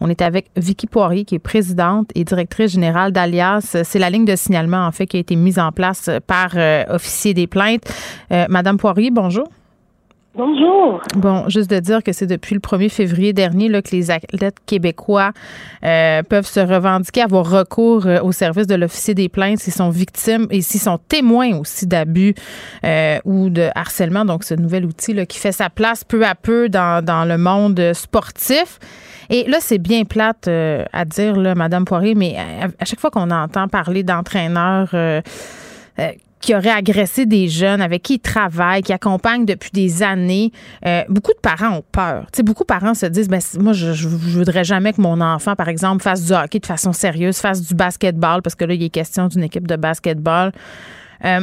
On 0.03 0.09
est 0.09 0.23
avec 0.23 0.49
Vicky 0.57 0.87
Poirier, 0.87 1.25
qui 1.25 1.35
est 1.35 1.39
présidente 1.39 2.09
et 2.15 2.23
directrice 2.23 2.71
générale 2.71 3.11
d'Alias. 3.11 3.77
C'est 3.83 3.99
la 3.99 4.09
ligne 4.09 4.25
de 4.25 4.35
signalement, 4.35 4.87
en 4.87 4.91
fait, 4.91 5.05
qui 5.05 5.17
a 5.17 5.19
été 5.19 5.35
mise 5.35 5.59
en 5.59 5.71
place 5.71 6.09
par 6.25 6.53
euh, 6.55 6.83
officier 6.89 7.35
des 7.35 7.45
plaintes. 7.45 7.83
Euh, 8.31 8.47
Madame 8.49 8.77
Poirier, 8.77 9.11
bonjour. 9.11 9.47
Bonjour. 10.33 11.01
Bon, 11.17 11.49
juste 11.49 11.69
de 11.69 11.79
dire 11.79 12.01
que 12.01 12.13
c'est 12.13 12.25
depuis 12.25 12.55
le 12.55 12.61
1er 12.61 12.87
février 12.87 13.33
dernier 13.33 13.67
là, 13.67 13.81
que 13.81 13.91
les 13.91 14.11
athlètes 14.11 14.55
québécois 14.65 15.33
euh, 15.83 16.23
peuvent 16.23 16.47
se 16.47 16.61
revendiquer, 16.61 17.21
avoir 17.21 17.49
recours 17.49 18.05
euh, 18.05 18.21
au 18.21 18.31
service 18.31 18.65
de 18.65 18.75
l'officier 18.75 19.13
des 19.13 19.27
plaintes 19.27 19.59
s'ils 19.59 19.73
sont 19.73 19.89
victimes 19.89 20.47
et 20.49 20.61
s'ils 20.61 20.79
sont 20.79 20.99
témoins 21.09 21.57
aussi 21.57 21.85
d'abus 21.85 22.33
euh, 22.85 23.19
ou 23.25 23.49
de 23.49 23.67
harcèlement. 23.75 24.23
Donc, 24.23 24.45
ce 24.45 24.53
nouvel 24.53 24.85
outil 24.85 25.25
qui 25.27 25.37
fait 25.37 25.51
sa 25.51 25.69
place 25.69 26.05
peu 26.05 26.25
à 26.25 26.33
peu 26.33 26.69
dans, 26.69 27.03
dans 27.03 27.25
le 27.25 27.37
monde 27.37 27.91
sportif. 27.93 28.79
Et 29.29 29.43
là, 29.49 29.57
c'est 29.59 29.79
bien 29.79 30.05
plate 30.05 30.47
à 30.47 31.05
dire, 31.05 31.35
là, 31.35 31.55
Madame 31.55 31.83
Poirier, 31.83 32.15
mais 32.15 32.37
à, 32.37 32.67
à 32.79 32.85
chaque 32.85 33.01
fois 33.01 33.11
qu'on 33.11 33.31
entend 33.31 33.67
parler 33.67 34.03
d'entraîneurs 34.03 34.95
qui 36.41 36.55
auraient 36.55 36.69
agressé 36.69 37.25
des 37.25 37.47
jeunes 37.47 37.81
avec 37.81 38.03
qui 38.03 38.15
ils 38.15 38.19
travaillent, 38.19 38.81
qui 38.81 38.93
accompagnent 38.93 39.45
depuis 39.45 39.71
des 39.71 40.03
années. 40.03 40.51
Euh, 40.85 41.03
beaucoup 41.07 41.33
de 41.33 41.39
parents 41.39 41.77
ont 41.77 41.83
peur. 41.91 42.25
Tu 42.33 42.37
sais, 42.37 42.43
beaucoup 42.43 42.63
de 42.63 42.67
parents 42.67 42.93
se 42.93 43.05
disent, 43.05 43.29
ben, 43.29 43.39
moi, 43.59 43.73
je, 43.73 43.93
je, 43.93 44.09
je 44.09 44.37
voudrais 44.37 44.63
jamais 44.63 44.93
que 44.93 45.01
mon 45.01 45.21
enfant, 45.21 45.55
par 45.55 45.69
exemple, 45.69 46.01
fasse 46.03 46.25
du 46.25 46.33
hockey 46.33 46.59
de 46.59 46.65
façon 46.65 46.93
sérieuse, 46.93 47.39
fasse 47.39 47.65
du 47.65 47.75
basketball, 47.75 48.41
parce 48.41 48.55
que 48.55 48.65
là, 48.65 48.73
il 48.73 48.83
est 48.83 48.89
question 48.89 49.27
d'une 49.27 49.43
équipe 49.43 49.67
de 49.67 49.75
basketball. 49.75 50.51
Euh, 51.23 51.41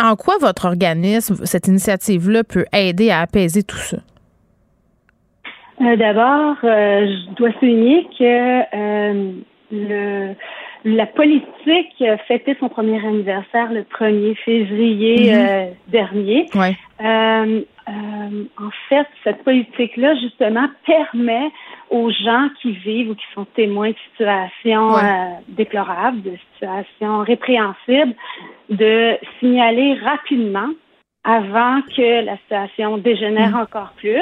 en 0.00 0.16
quoi 0.16 0.36
votre 0.40 0.64
organisme, 0.64 1.36
cette 1.44 1.68
initiative-là, 1.68 2.44
peut 2.44 2.64
aider 2.72 3.10
à 3.10 3.20
apaiser 3.20 3.62
tout 3.62 3.76
ça? 3.76 3.98
Euh, 5.80 5.96
D'abord, 5.96 6.56
euh, 6.64 7.06
je 7.06 7.34
dois 7.34 7.50
souligner 7.58 8.06
que 8.18 8.76
euh, 8.76 9.32
le, 9.70 10.34
la 10.84 11.06
politique 11.06 12.04
fêtait 12.26 12.56
son 12.58 12.68
premier 12.68 12.98
anniversaire 13.06 13.72
le 13.72 13.82
1er 13.82 14.34
février 14.36 15.34
euh, 15.34 15.66
dernier. 15.88 16.46
Ouais. 16.54 16.76
Euh, 17.00 17.62
euh, 17.88 18.44
en 18.58 18.70
fait, 18.88 19.06
cette 19.24 19.42
politique-là, 19.42 20.14
justement, 20.16 20.68
permet 20.86 21.50
aux 21.90 22.10
gens 22.10 22.48
qui 22.60 22.72
vivent 22.72 23.10
ou 23.10 23.14
qui 23.14 23.26
sont 23.34 23.44
témoins 23.44 23.90
de 23.90 23.96
situations 24.10 24.94
Ouais. 24.94 25.02
euh, 25.02 25.40
déplorables, 25.48 26.22
de 26.22 26.36
situations 26.52 27.20
répréhensibles, 27.20 28.14
de 28.70 29.16
signaler 29.40 29.94
rapidement 29.94 30.68
avant 31.24 31.80
que 31.96 32.24
la 32.24 32.36
situation 32.38 32.98
dégénère 32.98 33.56
encore 33.56 33.92
plus 33.96 34.20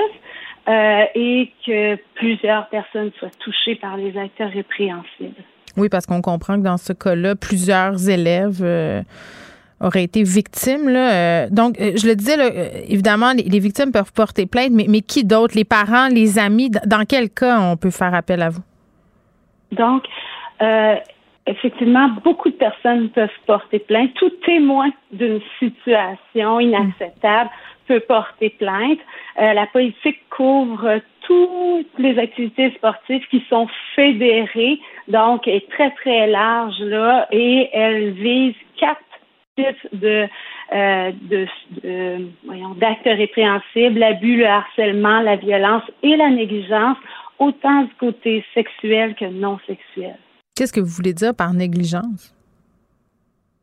euh, 0.69 1.05
et 1.15 1.51
que 1.67 1.97
plusieurs 2.15 2.69
personnes 2.69 3.11
soient 3.19 3.31
touchées 3.39 3.77
par 3.77 3.97
les 3.97 4.17
actes 4.19 4.39
répréhensibles. 4.39 5.43
Oui, 5.77 5.89
parce 5.89 6.07
qu'on 6.07 6.21
comprend 6.21 6.57
que 6.57 6.65
dans 6.65 6.77
ce 6.77 6.93
cas-là, 6.93 7.37
plusieurs 7.37 8.09
élèves 8.09 8.61
euh, 8.63 9.03
auraient 9.81 10.05
été 10.05 10.23
victimes. 10.23 10.89
Là. 10.89 11.13
Euh, 11.13 11.49
donc, 11.51 11.81
euh, 11.81 11.93
je 11.97 12.07
le 12.07 12.17
disais, 12.17 12.37
là, 12.37 12.51
évidemment, 12.89 13.33
les, 13.33 13.45
les 13.45 13.61
victimes 13.61 13.93
peuvent 13.93 14.13
porter 14.13 14.47
plainte, 14.47 14.71
mais, 14.73 14.87
mais 14.89 15.01
qui 15.01 15.25
d'autre? 15.25 15.55
Les 15.57 15.65
parents, 15.65 16.09
les 16.09 16.39
amis? 16.39 16.71
Dans 16.87 17.05
quel 17.09 17.31
cas 17.31 17.61
on 17.61 17.77
peut 17.77 17.91
faire 17.91 18.15
appel 18.15 18.43
à 18.43 18.51
vous? 18.51 18.63
Donc, 19.73 20.05
euh, 20.61 20.97
effectivement, 21.47 22.09
beaucoup 22.25 22.51
de 22.51 22.57
personnes 22.57 23.09
peuvent 23.11 23.29
porter 23.47 23.79
plainte. 23.79 24.13
Tout 24.15 24.33
témoin 24.45 24.91
d'une 25.13 25.41
situation 25.59 26.61
inacceptable 26.61 27.51
peut 27.87 28.01
porter 28.01 28.51
plainte. 28.51 28.99
Euh, 29.41 29.53
la 29.53 29.67
politique 29.69 30.19
couvre 30.31 31.01
les 32.03 32.19
activités 32.19 32.71
sportives 32.73 33.27
qui 33.31 33.45
sont 33.49 33.69
fédérées, 33.95 34.79
donc 35.09 35.47
est 35.47 35.69
très 35.71 35.91
très 35.93 36.27
large 36.27 36.79
là, 36.81 37.27
et 37.31 37.69
elle 37.73 38.11
vise 38.13 38.55
quatre 38.79 39.01
types 39.57 39.89
de 39.93 40.27
euh, 40.73 41.11
de, 41.23 41.47
de- 41.83 42.29
voyons, 42.45 42.75
d'actes 42.75 43.05
répréhensibles, 43.05 43.99
l'abus, 43.99 44.37
le 44.37 44.47
harcèlement, 44.47 45.21
la 45.21 45.37
violence 45.37 45.83
et 46.03 46.17
la 46.17 46.31
négligence, 46.31 46.97
autant 47.41 47.83
du 47.83 47.95
côté 47.99 48.45
sexuel 48.55 49.15
que 49.17 49.25
non 49.25 49.59
sexuel. 49.67 50.15
Qu'est-ce 50.55 50.73
que 50.73 50.81
vous 50.81 50.95
voulez 50.95 51.13
dire 51.15 51.35
par 51.35 51.53
négligence? 51.55 52.35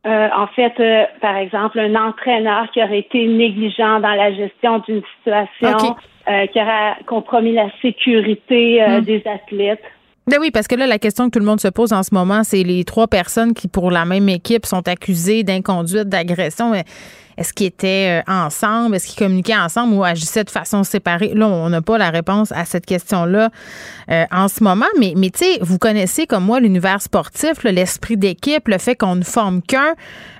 Euh, 0.05 0.29
en 0.35 0.47
fait, 0.47 0.73
euh, 0.79 1.05
par 1.21 1.37
exemple, 1.37 1.79
un 1.79 1.95
entraîneur 1.95 2.69
qui 2.71 2.81
aurait 2.81 2.99
été 2.99 3.27
négligent 3.27 3.99
dans 4.01 4.15
la 4.15 4.33
gestion 4.33 4.79
d'une 4.79 5.01
situation. 5.17 5.95
Euh, 6.29 6.45
qui 6.47 6.59
aurait 6.59 6.95
compromis 7.05 7.53
la 7.53 7.69
sécurité 7.81 8.83
euh, 8.83 8.97
Hmm. 8.99 9.01
des 9.01 9.23
athlètes. 9.25 9.83
Ben 10.27 10.37
oui, 10.41 10.51
parce 10.51 10.67
que 10.67 10.75
là, 10.75 10.87
la 10.87 10.99
question 10.99 11.25
que 11.25 11.31
tout 11.31 11.39
le 11.39 11.45
monde 11.45 11.61
se 11.61 11.69
pose 11.69 11.93
en 11.93 12.03
ce 12.03 12.13
moment, 12.13 12.43
c'est 12.43 12.63
les 12.63 12.83
trois 12.83 13.07
personnes 13.07 13.53
qui, 13.53 13.69
pour 13.69 13.91
la 13.91 14.03
même 14.03 14.27
équipe, 14.27 14.65
sont 14.65 14.85
accusées 14.87 15.43
d'inconduite, 15.43 16.09
d'agression. 16.09 16.73
Est-ce 17.37 17.53
qu'ils 17.53 17.67
étaient 17.67 18.19
euh, 18.19 18.31
ensemble? 18.31 18.95
Est-ce 18.95 19.07
qu'ils 19.07 19.23
communiquaient 19.23 19.55
ensemble 19.55 19.93
ou 19.93 20.03
agissaient 20.03 20.43
de 20.43 20.49
façon 20.49 20.83
séparée? 20.83 21.31
Là, 21.33 21.47
on 21.47 21.69
n'a 21.69 21.81
pas 21.81 21.97
la 21.97 22.09
réponse 22.09 22.51
à 22.51 22.65
cette 22.65 22.85
question-là 22.85 23.51
euh, 24.11 24.25
en 24.31 24.49
ce 24.49 24.63
moment. 24.63 24.87
Mais, 24.99 25.13
mais 25.15 25.29
tu 25.29 25.45
sais, 25.45 25.59
vous 25.61 25.77
connaissez 25.77 26.25
comme 26.25 26.43
moi 26.43 26.59
l'univers 26.59 27.01
sportif, 27.01 27.63
l'esprit 27.63 28.17
d'équipe, 28.17 28.67
le 28.67 28.79
fait 28.79 28.95
qu'on 28.95 29.15
ne 29.15 29.23
forme 29.23 29.61
qu'un. 29.61 29.93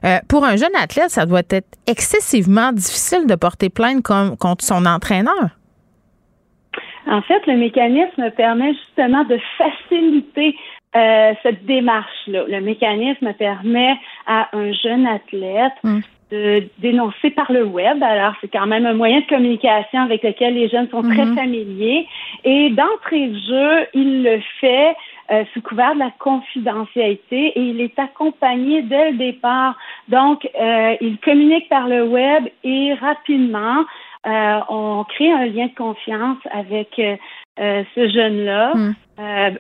Euh, 0.04 0.18
pour 0.28 0.44
un 0.44 0.58
jeune 0.58 0.76
athlète, 0.76 1.12
ça 1.12 1.26
doit 1.26 1.44
être 1.50 1.78
excessivement 1.86 2.74
difficile 2.74 3.26
de 3.26 3.36
porter 3.36 3.70
plainte 3.70 4.02
comme, 4.04 4.36
contre 4.36 4.66
son 4.66 4.86
entraîneur. 4.86 5.57
En 7.10 7.22
fait, 7.22 7.46
le 7.48 7.56
mécanisme 7.58 8.32
permet 8.32 8.74
justement 8.74 9.24
de 9.24 9.40
faciliter 9.58 10.56
euh, 10.96 11.34
cette 11.44 11.66
démarche-là. 11.66 12.44
Le 12.48 12.62
mécanisme 12.62 13.34
permet 13.34 13.96
à 14.26 14.50
un 14.54 14.72
jeune 14.74 15.06
athlète 15.08 15.74
Mm. 15.84 16.00
de 16.32 16.64
dénoncer 16.80 17.30
par 17.30 17.50
le 17.52 17.64
web. 17.64 18.04
Alors, 18.04 18.34
c'est 18.42 18.50
quand 18.52 18.68
même 18.68 18.86
un 18.86 18.94
moyen 18.94 19.22
de 19.22 19.28
communication 19.28 20.02
avec 20.02 20.24
lequel 20.24 20.56
les 20.56 20.68
jeunes 20.68 20.90
sont 20.90 21.02
très 21.04 21.26
Mhm. 21.26 21.36
familiers. 21.36 22.06
Et 22.44 22.70
d'entrée 22.72 23.28
de 23.28 23.38
jeu, 23.38 23.88
il 23.94 24.24
le 24.24 24.42
fait 24.60 24.96
euh, 25.30 25.44
sous 25.54 25.62
couvert 25.62 25.94
de 25.94 26.00
la 26.00 26.12
confidentialité 26.20 27.48
et 27.48 27.62
il 27.62 27.82
est 27.82 28.00
accompagné 28.00 28.82
dès 28.84 29.12
le 29.12 29.18
départ. 29.18 29.78
Donc, 30.08 30.48
euh, 30.60 30.96
il 31.02 31.18
communique 31.20 31.68
par 31.70 31.88
le 31.88 32.04
web 32.04 32.46
et 32.64 32.94
rapidement, 32.94 33.84
euh, 34.28 34.60
on 34.70 35.04
crée 35.06 35.32
un 35.32 35.46
lien 35.46 35.68
de 35.68 35.76
confiance 35.76 36.38
avec 36.52 37.00
euh, 37.00 37.84
ce 37.96 38.10
jeune-là. 38.10 38.74
Hmm. 38.76 38.94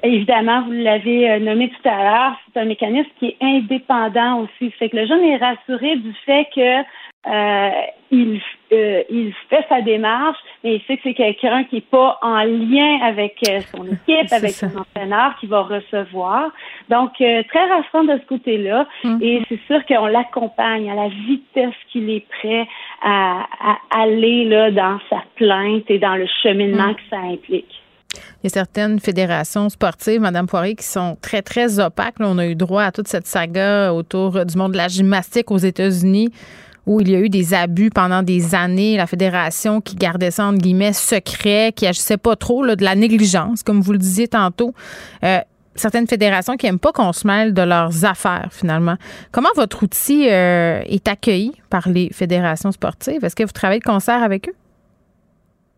évidemment, 0.03 0.63
vous 0.63 0.71
l'avez 0.71 1.39
nommé 1.39 1.69
tout 1.69 1.89
à 1.89 2.03
l'heure, 2.03 2.39
c'est 2.53 2.59
un 2.59 2.65
mécanisme 2.65 3.09
qui 3.17 3.27
est 3.27 3.37
indépendant 3.41 4.41
aussi. 4.41 4.73
C'est 4.77 4.89
que 4.89 4.97
le 4.97 5.07
jeune 5.07 5.23
est 5.23 5.37
rassuré 5.37 5.95
du 5.95 6.13
fait 6.25 6.47
que 6.53 6.83
euh, 7.27 7.69
il, 8.09 8.39
euh, 8.71 9.03
il 9.09 9.33
fait 9.49 9.65
sa 9.67 9.81
démarche, 9.81 10.37
mais 10.63 10.75
il 10.75 10.81
sait 10.87 10.95
que 10.95 11.03
c'est 11.03 11.13
quelqu'un 11.13 11.65
qui 11.65 11.75
n'est 11.75 11.81
pas 11.81 12.17
en 12.21 12.43
lien 12.43 12.99
avec 13.03 13.35
euh, 13.49 13.59
son 13.75 13.83
équipe, 14.07 14.31
avec 14.31 14.51
son 14.51 14.71
entraîneur 14.77 15.35
qui 15.39 15.47
va 15.47 15.63
recevoir. 15.63 16.51
Donc, 16.89 17.11
très 17.15 17.65
rassurant 17.69 18.05
de 18.05 18.17
ce 18.21 18.25
côté-là. 18.27 18.87
Mm. 19.03 19.17
Et 19.21 19.41
c'est 19.49 19.59
sûr 19.67 19.85
qu'on 19.85 20.05
l'accompagne 20.05 20.89
à 20.89 20.95
la 20.95 21.09
vitesse 21.09 21.75
qu'il 21.91 22.09
est 22.09 22.25
prêt 22.39 22.65
à, 23.03 23.45
aller 23.89 24.45
là, 24.45 24.71
dans 24.71 24.99
sa 25.09 25.23
plainte 25.35 25.83
et 25.89 25.99
dans 25.99 26.15
le 26.15 26.27
cheminement 26.43 26.91
mm. 26.91 26.95
que 26.95 27.01
ça 27.09 27.17
implique. 27.17 27.83
Il 28.41 28.45
y 28.45 28.47
a 28.47 28.49
certaines 28.49 28.99
fédérations 28.99 29.67
sportives, 29.67 30.21
Madame 30.21 30.47
Poirier, 30.47 30.75
qui 30.75 30.85
sont 30.85 31.17
très, 31.21 31.41
très 31.41 31.79
opaques. 31.79 32.15
on 32.19 32.37
a 32.37 32.47
eu 32.47 32.55
droit 32.55 32.83
à 32.83 32.91
toute 32.93 33.09
cette 33.09 33.27
saga 33.27 33.93
autour 33.93 34.45
du 34.45 34.57
monde 34.57 34.71
de 34.71 34.77
la 34.77 34.87
gymnastique 34.87 35.51
aux 35.51 35.57
États-Unis 35.57 36.31
où 36.87 37.01
il 37.01 37.09
y 37.11 37.15
a 37.15 37.19
eu 37.19 37.29
des 37.29 37.53
abus 37.53 37.89
pendant 37.89 38.23
des 38.23 38.55
années, 38.55 38.97
la 38.97 39.05
fédération 39.05 39.81
qui 39.81 39.95
gardait 39.95 40.31
ça 40.31 40.45
entre 40.45 40.59
guillemets 40.59 40.93
secret, 40.93 41.73
qui 41.75 41.85
agissait 41.85 42.17
pas 42.17 42.35
trop 42.35 42.65
de 42.65 42.83
la 42.83 42.95
négligence, 42.95 43.61
comme 43.61 43.81
vous 43.81 43.91
le 43.91 43.97
disiez 43.99 44.27
tantôt. 44.27 44.73
Euh, 45.23 45.39
certaines 45.75 46.07
fédérations 46.07 46.55
qui 46.55 46.65
n'aiment 46.65 46.79
pas 46.79 46.91
qu'on 46.91 47.13
se 47.13 47.27
mêle 47.27 47.53
de 47.53 47.61
leurs 47.61 48.05
affaires, 48.05 48.49
finalement. 48.51 48.95
Comment 49.31 49.49
votre 49.55 49.83
outil 49.83 50.27
euh, 50.29 50.81
est 50.85 51.07
accueilli 51.07 51.53
par 51.69 51.87
les 51.89 52.09
fédérations 52.11 52.71
sportives? 52.71 53.23
Est-ce 53.23 53.35
que 53.35 53.43
vous 53.43 53.51
travaillez 53.51 53.79
de 53.79 53.85
concert 53.85 54.23
avec 54.23 54.49
eux? 54.49 54.55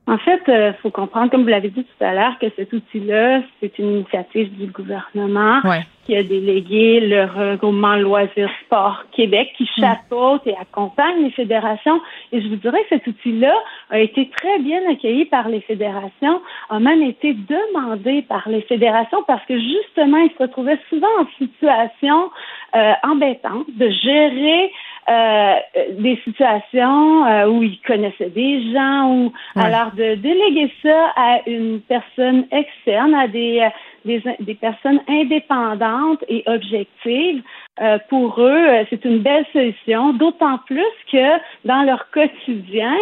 En 0.09 0.17
fait, 0.17 0.41
il 0.47 0.53
euh, 0.53 0.73
faut 0.81 0.89
comprendre, 0.89 1.29
comme 1.29 1.43
vous 1.43 1.49
l'avez 1.49 1.69
dit 1.69 1.83
tout 1.83 2.03
à 2.03 2.15
l'heure, 2.15 2.39
que 2.39 2.47
cet 2.55 2.73
outil-là, 2.73 3.41
c'est 3.59 3.77
une 3.77 3.97
initiative 3.97 4.51
du 4.57 4.65
gouvernement 4.65 5.61
qui 6.03 6.15
a 6.15 6.23
délégué 6.23 6.99
le 6.99 7.25
regroupement 7.25 7.95
Loisirs 7.95 8.49
Sport 8.65 9.03
Québec 9.11 9.51
qui 9.55 9.65
mm. 9.65 9.79
chapeaute 9.79 10.47
et 10.47 10.55
accompagne 10.59 11.21
les 11.21 11.29
fédérations. 11.29 12.01
Et 12.31 12.41
je 12.41 12.47
vous 12.47 12.55
dirais 12.55 12.79
que 12.89 12.97
cet 12.97 13.05
outil-là 13.05 13.53
a 13.91 13.99
été 13.99 14.31
très 14.35 14.57
bien 14.57 14.81
accueilli 14.89 15.25
par 15.25 15.47
les 15.47 15.61
fédérations, 15.61 16.41
a 16.71 16.79
même 16.79 17.03
été 17.03 17.35
demandé 17.35 18.23
par 18.23 18.49
les 18.49 18.61
fédérations 18.61 19.21
parce 19.27 19.45
que 19.45 19.59
justement, 19.59 20.17
ils 20.17 20.31
se 20.31 20.41
retrouvaient 20.41 20.79
souvent 20.89 21.07
en 21.19 21.27
situation 21.37 22.31
euh, 22.75 22.93
embêtante 23.03 23.67
de 23.77 23.89
gérer 23.89 24.71
euh, 25.09 25.55
des 25.97 26.19
situations 26.23 27.25
euh, 27.25 27.47
où 27.47 27.63
ils 27.63 27.79
connaissaient 27.81 28.29
des 28.29 28.71
gens 28.71 29.11
ou 29.11 29.33
alors 29.55 29.91
de 29.93 30.15
déléguer 30.15 30.71
ça 30.83 31.13
à 31.15 31.39
une 31.47 31.81
personne 31.81 32.45
externe, 32.51 33.15
à 33.15 33.27
des, 33.27 33.59
euh, 33.59 33.69
des, 34.05 34.21
des 34.39 34.53
personnes 34.53 35.01
indépendantes 35.07 36.23
et 36.27 36.43
objectives, 36.45 37.41
euh, 37.81 37.97
pour 38.09 38.41
eux, 38.41 38.67
euh, 38.67 38.83
c'est 38.89 39.05
une 39.05 39.19
belle 39.19 39.45
solution, 39.53 40.13
d'autant 40.13 40.57
plus 40.65 40.83
que 41.11 41.39
dans 41.65 41.83
leur 41.83 42.09
quotidien, 42.11 42.93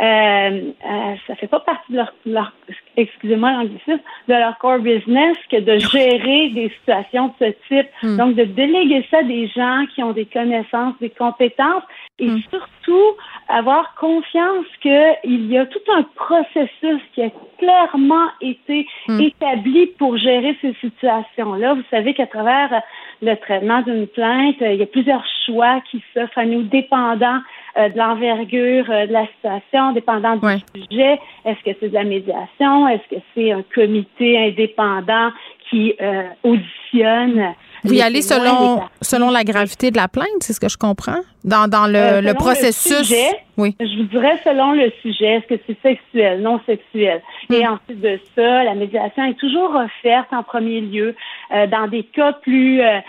euh, 0.00 0.04
euh, 0.04 1.14
ça 1.26 1.36
fait 1.36 1.46
pas 1.46 1.60
partie 1.60 1.92
de 1.92 1.98
leur, 1.98 2.12
leur 2.26 2.52
excusez-moi 2.96 3.52
l'anglicisme, 3.52 4.00
de 4.28 4.34
leur 4.34 4.58
core 4.58 4.80
business 4.80 5.36
que 5.50 5.60
de 5.60 5.78
gérer 5.78 6.50
des 6.50 6.70
situations 6.80 7.28
de 7.28 7.46
ce 7.46 7.52
type. 7.68 7.88
Hmm. 8.02 8.16
Donc, 8.16 8.34
de 8.34 8.44
déléguer 8.44 9.06
ça 9.10 9.18
à 9.18 9.22
des 9.22 9.46
gens 9.48 9.84
qui 9.94 10.02
ont 10.02 10.12
des 10.12 10.26
connaissances, 10.26 10.94
des 11.00 11.10
compétences 11.10 11.84
et 12.18 12.28
hmm. 12.28 12.40
surtout 12.50 13.16
avoir 13.48 13.94
confiance 13.96 14.66
qu'il 14.80 15.50
y 15.50 15.58
a 15.58 15.66
tout 15.66 15.80
un 15.92 16.02
processus 16.14 17.02
qui 17.14 17.22
a 17.22 17.30
clairement 17.58 18.28
été 18.40 18.86
hmm. 19.08 19.20
établi 19.20 19.86
pour 19.98 20.16
gérer 20.16 20.56
ces 20.60 20.74
situations-là. 20.74 21.74
Vous 21.74 21.82
savez 21.90 22.14
qu'à 22.14 22.26
travers 22.26 22.82
le 23.24 23.34
traitement 23.36 23.82
d'une 23.82 24.06
plainte. 24.06 24.56
Il 24.60 24.76
y 24.76 24.82
a 24.82 24.86
plusieurs 24.86 25.24
choix 25.46 25.80
qui 25.90 26.02
s'offrent 26.12 26.38
à 26.38 26.44
nous, 26.44 26.62
dépendant 26.62 27.40
euh, 27.76 27.88
de 27.88 27.98
l'envergure 27.98 28.90
euh, 28.90 29.06
de 29.06 29.12
la 29.12 29.26
situation, 29.26 29.92
dépendant 29.92 30.36
du 30.36 30.46
sujet. 30.74 31.18
Est-ce 31.44 31.62
que 31.64 31.76
c'est 31.80 31.88
de 31.88 31.94
la 31.94 32.04
médiation? 32.04 32.88
Est-ce 32.88 33.16
que 33.16 33.22
c'est 33.34 33.52
un 33.52 33.62
comité 33.74 34.38
indépendant 34.38 35.30
qui 35.68 35.94
euh, 36.00 36.24
auditionne? 36.42 37.54
Vous 37.84 37.92
y 37.94 38.00
allez 38.00 38.22
selon, 38.22 38.82
selon 39.02 39.30
la 39.30 39.44
gravité 39.44 39.90
de 39.90 39.96
la 39.96 40.08
plainte, 40.08 40.26
c'est 40.40 40.54
ce 40.54 40.60
que 40.60 40.68
je 40.68 40.78
comprends? 40.78 41.20
Dans, 41.44 41.68
dans 41.68 41.86
le, 41.86 41.98
euh, 41.98 42.20
le 42.22 42.32
processus? 42.32 43.14
oui. 43.58 43.76
Je 43.78 43.98
vous 43.98 44.08
dirais 44.08 44.40
selon 44.42 44.72
le 44.72 44.90
sujet, 45.02 45.34
est-ce 45.34 45.54
que 45.54 45.60
c'est 45.66 45.80
sexuel, 45.82 46.40
non 46.40 46.58
sexuel? 46.64 47.20
Et 47.50 47.62
hmm. 47.62 47.72
ensuite 47.72 48.00
de 48.00 48.18
ça, 48.34 48.64
la 48.64 48.74
médiation 48.74 49.24
est 49.24 49.38
toujours 49.38 49.74
offerte 49.74 50.32
en 50.32 50.42
premier 50.42 50.80
lieu 50.80 51.14
euh, 51.52 51.66
dans 51.66 51.86
des 51.86 52.04
cas 52.04 52.32
plus, 52.32 52.80
euh, 52.80 53.00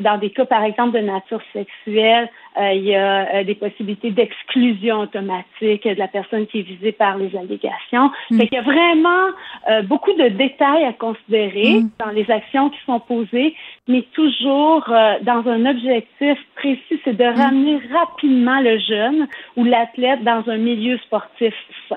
dans 0.00 0.18
des 0.18 0.30
cas 0.30 0.44
par 0.44 0.62
exemple 0.64 0.98
de 0.98 1.04
nature 1.06 1.40
sexuelle, 1.54 2.28
euh, 2.58 2.72
il 2.74 2.84
y 2.84 2.94
a 2.94 3.36
euh, 3.36 3.44
des 3.44 3.54
possibilités 3.54 4.10
d'exclusion 4.10 5.00
automatique 5.00 5.84
de 5.84 5.98
la 5.98 6.08
personne 6.08 6.46
qui 6.46 6.58
est 6.58 6.62
visée 6.62 6.92
par 6.92 7.16
les 7.16 7.34
allégations. 7.34 8.10
Mm. 8.30 8.38
Fait 8.38 8.48
qu'il 8.48 8.56
y 8.56 8.60
a 8.60 8.62
vraiment 8.62 9.26
euh, 9.70 9.82
beaucoup 9.82 10.12
de 10.12 10.28
détails 10.28 10.84
à 10.84 10.92
considérer 10.92 11.80
mm. 11.80 11.90
dans 11.98 12.10
les 12.10 12.30
actions 12.30 12.68
qui 12.68 12.78
sont 12.84 13.00
posées, 13.00 13.54
mais 13.88 14.02
toujours 14.12 14.84
dans 15.22 15.42
un 15.46 15.64
objectif 15.64 16.38
précis, 16.56 17.00
c'est 17.04 17.16
de 17.16 17.24
mm. 17.24 17.40
ramener 17.40 17.80
rapidement 17.90 18.60
le 18.60 18.78
jeune 18.78 19.28
ou 19.56 19.64
l'athlète 19.64 20.22
dans 20.22 20.44
un 20.46 20.58
milieu 20.58 20.98
sportif 20.98 21.54
sain. 21.88 21.96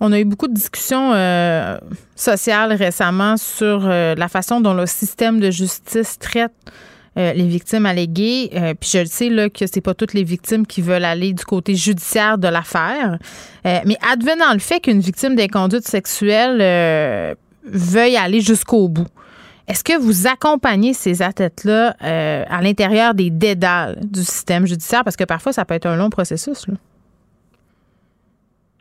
On 0.00 0.10
a 0.10 0.18
eu 0.18 0.24
beaucoup 0.24 0.48
de 0.48 0.54
discussions 0.54 1.12
sociales 2.16 2.72
récemment 2.72 3.36
sur 3.36 3.86
la 3.86 4.28
façon 4.28 4.60
dont 4.60 4.74
le 4.74 4.86
système 4.86 5.38
de 5.38 5.52
justice 5.52 6.18
traite 6.18 6.50
euh, 7.18 7.34
les 7.34 7.46
victimes 7.46 7.84
alléguées. 7.84 8.50
Euh, 8.54 8.72
puis 8.78 8.88
je 8.90 8.98
le 8.98 9.04
sais 9.06 9.28
là, 9.28 9.50
que 9.50 9.66
c'est 9.66 9.82
pas 9.82 9.92
toutes 9.92 10.14
les 10.14 10.24
victimes 10.24 10.66
qui 10.66 10.80
veulent 10.80 11.04
aller 11.04 11.34
du 11.34 11.44
côté 11.44 11.74
judiciaire 11.74 12.38
de 12.38 12.48
l'affaire. 12.48 13.18
Euh, 13.66 13.80
mais 13.84 13.98
advenant 14.10 14.52
le 14.54 14.58
fait 14.58 14.80
qu'une 14.80 15.00
victime 15.00 15.34
des 15.34 15.48
conduites 15.48 15.86
sexuelles 15.86 17.36
veuille 17.64 18.16
aller 18.16 18.40
jusqu'au 18.40 18.88
bout, 18.88 19.06
est-ce 19.68 19.84
que 19.84 19.98
vous 19.98 20.26
accompagnez 20.26 20.94
ces 20.94 21.20
athlètes-là 21.20 21.96
à 22.00 22.62
l'intérieur 22.62 23.14
des 23.14 23.30
dédales 23.30 24.00
du 24.02 24.24
système 24.24 24.66
judiciaire? 24.66 25.04
Parce 25.04 25.16
que 25.16 25.24
parfois, 25.24 25.52
ça 25.52 25.64
peut 25.64 25.74
être 25.74 25.86
un 25.86 25.96
long 25.96 26.10
processus. 26.10 26.66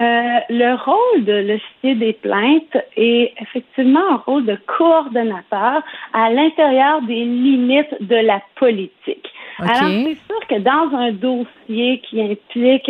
Euh, 0.02 0.40
le 0.50 0.74
rôle 0.84 1.26
de 1.26 1.34
l'officier 1.34 1.96
des 1.96 2.14
plaintes 2.14 2.78
est 2.98 3.34
effectivement 3.40 4.14
un 4.14 4.16
rôle 4.16 4.46
de 4.46 4.58
coordonnateur 4.66 5.84
à 6.14 6.30
l'intérieur 6.32 7.04
des 7.04 7.24
limites 7.24 7.96
de 8.00 8.16
la 8.16 8.42
politique. 8.56 9.28
Alors, 9.60 9.92
c'est 10.06 10.18
sûr 10.26 10.48
que 10.48 10.60
dans 10.60 10.98
un 10.98 11.12
dossier 11.12 12.00
qui 12.10 12.20
implique 12.20 12.90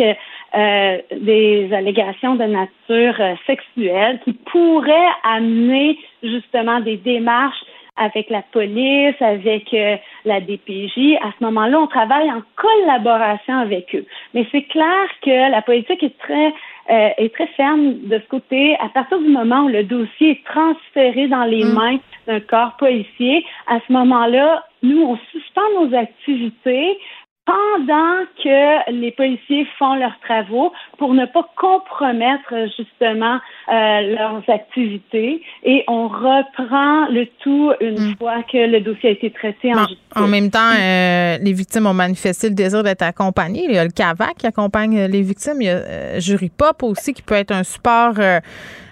euh, 0.54 0.98
des 1.20 1.70
allégations 1.72 2.36
de 2.36 2.44
nature 2.44 3.20
euh, 3.20 3.34
sexuelle 3.46 4.20
qui 4.24 4.32
pourraient 4.32 5.12
amener 5.22 5.98
justement 6.22 6.80
des 6.80 6.96
démarches 6.96 7.62
avec 7.96 8.30
la 8.30 8.42
police, 8.42 9.14
avec 9.20 9.72
euh, 9.74 9.96
la 10.24 10.40
DPJ. 10.40 11.16
À 11.22 11.30
ce 11.38 11.44
moment-là, 11.44 11.78
on 11.78 11.86
travaille 11.86 12.30
en 12.30 12.42
collaboration 12.56 13.58
avec 13.58 13.94
eux. 13.94 14.06
Mais 14.34 14.46
c'est 14.50 14.64
clair 14.64 15.08
que 15.22 15.50
la 15.50 15.60
politique 15.62 16.02
est 16.02 16.18
très 16.18 16.54
euh, 16.90 17.10
est 17.16 17.32
très 17.34 17.46
ferme 17.48 17.94
de 18.08 18.18
ce 18.18 18.28
côté. 18.28 18.76
À 18.80 18.88
partir 18.88 19.18
du 19.18 19.28
moment 19.28 19.64
où 19.64 19.68
le 19.68 19.84
dossier 19.84 20.30
est 20.32 20.44
transféré 20.44 21.28
dans 21.28 21.44
les 21.44 21.64
mm. 21.64 21.72
mains 21.72 21.98
d'un 22.26 22.40
corps 22.40 22.76
policier, 22.76 23.44
à 23.68 23.78
ce 23.86 23.92
moment-là, 23.92 24.64
nous, 24.82 25.00
on 25.02 25.16
suspend 25.30 25.62
nos 25.80 25.96
activités 25.96 26.98
pendant 27.44 28.24
que 28.42 28.92
les 28.92 29.10
policiers 29.10 29.66
font 29.76 29.94
leurs 29.94 30.18
travaux 30.20 30.72
pour 30.98 31.12
ne 31.12 31.26
pas 31.26 31.44
compromettre 31.56 32.54
justement 32.76 33.40
euh, 33.68 34.14
leurs 34.14 34.42
activités 34.48 35.42
et 35.64 35.84
on 35.88 36.06
reprend 36.06 37.08
le 37.08 37.26
tout 37.40 37.72
une 37.80 37.98
hmm. 37.98 38.16
fois 38.16 38.44
que 38.44 38.58
le 38.58 38.80
dossier 38.80 39.08
a 39.08 39.12
été 39.12 39.30
traité 39.32 39.74
en 39.74 39.88
justice. 39.88 39.98
En 40.14 40.28
même 40.28 40.50
temps, 40.50 40.70
euh, 40.72 41.38
les 41.40 41.52
victimes 41.52 41.86
ont 41.86 41.94
manifesté 41.94 42.48
le 42.48 42.54
désir 42.54 42.84
d'être 42.84 43.02
accompagnées. 43.02 43.64
Il 43.64 43.74
y 43.74 43.78
a 43.78 43.84
le 43.84 43.90
CAVAC 43.90 44.36
qui 44.38 44.46
accompagne 44.46 45.06
les 45.06 45.22
victimes. 45.22 45.60
Il 45.60 45.66
y 45.66 45.70
a 45.70 45.78
euh, 45.78 46.20
Jury 46.20 46.50
Pop 46.50 46.84
aussi 46.84 47.12
qui 47.12 47.22
peut 47.22 47.34
être 47.34 47.50
un 47.50 47.64
support. 47.64 48.14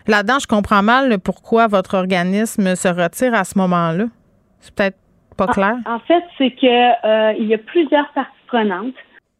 Là-dedans, 0.09 0.39
je 0.41 0.49
comprends 0.49 0.83
mal 0.83 1.21
pourquoi 1.21 1.69
votre 1.69 1.95
organisme 1.95 2.75
se 2.75 2.89
retire 2.89 3.35
à 3.35 3.45
ce 3.45 3.57
moment-là. 3.59 4.07
C'est 4.59 4.75
peut-être 4.75 4.97
pas 5.37 5.47
clair. 5.47 5.77
En, 5.87 6.01
fait, 6.01 6.25
c'est 6.37 6.51
que 6.51 7.39
il 7.39 7.47
y 7.47 7.55
a 7.55 7.59
plusieurs 7.59 8.09
parties 8.13 8.40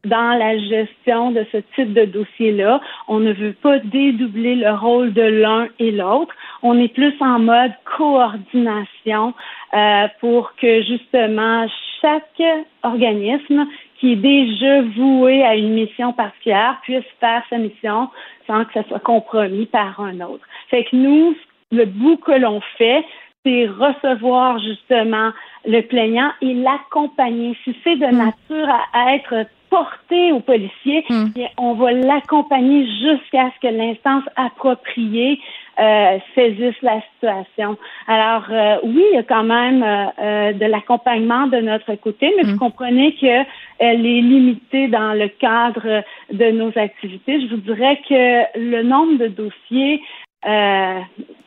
dans 0.05 0.39
la 0.39 0.59
gestion 0.59 1.31
de 1.31 1.45
ce 1.53 1.59
type 1.75 1.93
de 1.93 2.05
dossier-là. 2.07 2.81
On 3.09 3.21
ne 3.21 3.33
veut 3.33 3.53
pas 3.53 3.79
dédoubler 3.79 4.55
le 4.55 4.73
rôle 4.73 5.13
de 5.13 5.23
l'un 5.23 5.69
et 5.79 5.91
l'autre. 5.91 6.35
On 6.63 6.79
est 6.79 6.93
plus 6.93 7.15
en 7.21 7.39
mode 7.39 7.73
coordination 7.85 9.35
euh, 9.75 10.09
pour 10.21 10.55
que 10.57 10.83
justement 10.83 11.67
chaque 12.01 12.43
organisme 12.83 13.67
qui 13.99 14.13
est 14.13 14.17
déjà 14.17 14.83
voué 14.97 15.45
à 15.45 15.55
une 15.55 15.75
mission 15.75 16.13
particulière 16.15 16.79
puisse 16.83 17.05
faire 17.21 17.43
sa 17.51 17.59
mission 17.59 18.09
sans 18.47 18.65
que 18.65 18.73
ça 18.73 18.85
soit 18.89 19.01
compromis 19.01 19.67
par 19.67 20.01
un 20.01 20.21
autre. 20.21 20.45
Fait 20.71 20.85
que 20.85 20.97
nous, 20.97 21.37
le 21.71 21.85
bout 21.85 22.17
que 22.17 22.33
l'on 22.33 22.61
fait, 22.79 23.05
c'est 23.45 23.67
recevoir 23.67 24.59
justement 24.59 25.31
le 25.65 25.81
plaignant 25.83 26.31
et 26.43 26.55
l'accompagner. 26.55 27.57
Si 27.65 27.75
c'est 27.85 27.97
de 27.97 28.07
hmm. 28.07 28.19
nature 28.19 28.69
à 28.93 29.15
être 29.15 29.47
porté 29.71 30.33
au 30.33 30.41
policier, 30.41 31.05
hmm. 31.09 31.29
on 31.57 31.75
va 31.75 31.93
l'accompagner 31.93 32.87
jusqu'à 32.87 33.51
ce 33.55 33.69
que 33.69 33.73
l'instance 33.73 34.25
appropriée 34.37 35.39
euh, 35.79 36.19
saisisse 36.35 36.75
la 36.83 37.01
situation. 37.13 37.79
Alors 38.07 38.45
euh, 38.51 38.77
oui, 38.83 39.03
il 39.13 39.15
y 39.15 39.19
a 39.19 39.23
quand 39.23 39.45
même 39.45 39.83
euh, 39.83 40.53
de 40.53 40.67
l'accompagnement 40.67 41.47
de 41.47 41.59
notre 41.59 41.95
côté, 41.95 42.35
mais 42.37 42.43
vous 42.43 42.57
hmm. 42.57 42.59
comprenez 42.59 43.15
que 43.15 43.45
elle 43.79 44.05
est 44.05 44.21
limitée 44.21 44.89
dans 44.89 45.15
le 45.15 45.29
cadre 45.29 46.03
de 46.33 46.51
nos 46.51 46.77
activités. 46.77 47.41
Je 47.41 47.55
vous 47.55 47.61
dirais 47.63 47.99
que 48.07 48.59
le 48.59 48.83
nombre 48.83 49.19
de 49.19 49.29
dossiers 49.29 50.03
euh, 50.47 51.01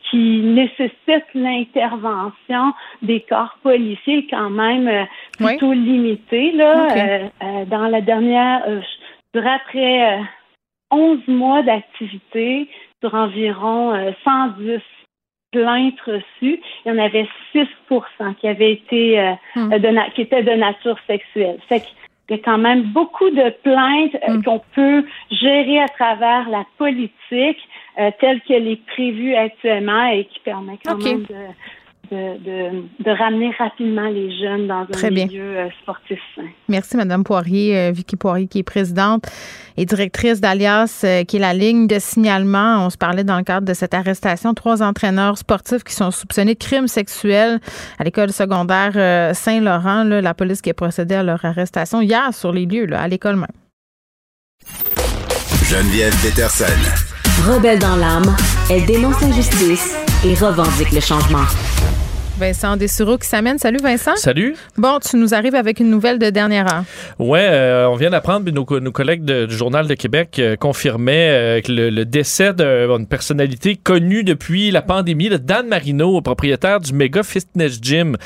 qui 0.08 0.40
nécessite 0.42 1.24
l'intervention 1.34 2.72
des 3.02 3.22
corps 3.22 3.58
policiers 3.60 4.24
quand 4.30 4.50
même 4.50 4.86
euh, 4.86 5.04
plutôt 5.36 5.72
limité. 5.72 6.52
Là, 6.52 6.86
euh, 7.42 7.64
dans 7.64 7.88
la 7.88 8.00
dernière, 8.00 8.62
je 8.68 9.40
dirais 9.40 9.54
après 9.54 10.20
11 10.92 11.26
mois 11.26 11.62
d'activité, 11.62 12.68
sur 13.02 13.14
environ 13.14 14.14
110 14.22 14.80
plaintes 15.50 16.00
reçues, 16.06 16.60
il 16.84 16.86
y 16.86 16.90
en 16.92 16.98
avait 16.98 17.26
6% 17.52 18.34
qui 18.36 18.46
avaient 18.46 18.72
été 18.72 19.34
hmm. 19.56 19.70
de 19.70 20.14
qui 20.14 20.20
étaient 20.20 20.44
de 20.44 20.52
nature 20.52 20.98
sexuelle. 21.08 21.58
Fait 21.68 21.82
il 22.28 22.36
y 22.36 22.40
a 22.40 22.42
quand 22.42 22.58
même 22.58 22.84
beaucoup 22.84 23.28
de 23.30 23.50
plaintes 23.62 24.16
hmm. 24.28 24.42
qu'on 24.44 24.60
peut 24.74 25.04
gérer 25.30 25.80
à 25.80 25.88
travers 25.88 26.48
la 26.48 26.64
politique 26.78 27.58
euh, 27.98 28.10
telle 28.20 28.40
qu'elle 28.42 28.66
est 28.66 28.84
prévue 28.86 29.34
actuellement 29.36 30.06
et 30.06 30.24
qui 30.24 30.40
permet 30.40 30.78
quand 30.84 30.96
même 30.96 31.22
de, 31.22 31.36
de, 32.10 32.82
de, 33.04 33.10
ramener 33.10 33.52
rapidement 33.56 34.08
les 34.08 34.36
jeunes 34.36 34.66
dans 34.66 34.84
un 34.92 35.10
milieu 35.10 35.58
euh, 35.58 35.68
sportif 35.80 36.18
sain. 36.34 36.48
Merci, 36.68 36.96
Madame 36.96 37.22
Poirier, 37.22 37.78
euh, 37.78 37.92
Vicky 37.92 38.16
Poirier, 38.16 38.48
qui 38.48 38.58
est 38.58 38.64
présidente 38.64 39.26
et 39.76 39.84
directrice 39.84 40.40
d'Alias, 40.40 41.06
qui 41.28 41.36
est 41.36 41.40
la 41.40 41.54
ligne 41.54 41.86
de 41.86 42.00
signalement. 42.00 42.84
On 42.84 42.90
se 42.90 42.98
parlait 42.98 43.22
dans 43.22 43.36
le 43.36 43.44
cadre 43.44 43.66
de 43.66 43.74
cette 43.74 43.94
arrestation. 43.94 44.54
Trois 44.54 44.82
entraîneurs 44.82 45.38
sportifs 45.38 45.84
qui 45.84 45.94
sont 45.94 46.10
soupçonnés 46.10 46.54
de 46.54 46.58
crimes 46.58 46.88
sexuels 46.88 47.60
à 48.00 48.04
l'école 48.04 48.32
secondaire 48.32 49.34
Saint-Laurent. 49.36 50.02
La 50.04 50.34
police 50.34 50.62
qui 50.62 50.70
a 50.70 50.74
procédé 50.74 51.14
à 51.14 51.22
leur 51.22 51.44
arrestation 51.44 52.00
hier 52.00 52.34
sur 52.34 52.52
les 52.52 52.66
lieux, 52.66 52.86
là, 52.86 53.02
à 53.02 53.08
l'école 53.08 53.36
même. 53.36 53.46
Geneviève 55.70 56.14
Peterson. 56.22 57.13
Rebelle 57.42 57.78
dans 57.78 57.96
l'âme, 57.96 58.34
elle 58.70 58.86
dénonce 58.86 59.20
l'injustice 59.20 59.94
et 60.24 60.34
revendique 60.34 60.92
le 60.92 61.00
changement. 61.00 61.44
Vincent 62.38 62.76
Dessureau 62.76 63.16
qui 63.16 63.28
s'amène. 63.28 63.58
Salut 63.58 63.78
Vincent. 63.80 64.16
Salut. 64.16 64.56
Bon, 64.76 64.98
tu 64.98 65.16
nous 65.16 65.34
arrives 65.34 65.54
avec 65.54 65.78
une 65.78 65.88
nouvelle 65.88 66.18
de 66.18 66.30
dernière 66.30 66.66
heure. 66.72 66.84
Ouais, 67.20 67.46
euh, 67.48 67.88
on 67.88 67.94
vient 67.94 68.10
d'apprendre, 68.10 68.50
nos, 68.50 68.80
nos 68.80 68.92
collègues 68.92 69.24
du 69.24 69.54
Journal 69.54 69.86
de 69.86 69.94
Québec 69.94 70.36
euh, 70.40 70.56
confirmaient 70.56 71.30
euh, 71.30 71.60
que 71.60 71.70
le, 71.70 72.04
décès 72.04 72.52
d'une 72.52 73.06
personnalité 73.06 73.76
connue 73.76 74.24
depuis 74.24 74.72
la 74.72 74.82
pandémie, 74.82 75.28
le 75.28 75.38
Dan 75.38 75.68
Marino, 75.68 76.20
propriétaire 76.22 76.80
du 76.80 76.92
Mega 76.92 77.22
Fitness 77.22 77.78
Gym, 77.80 78.16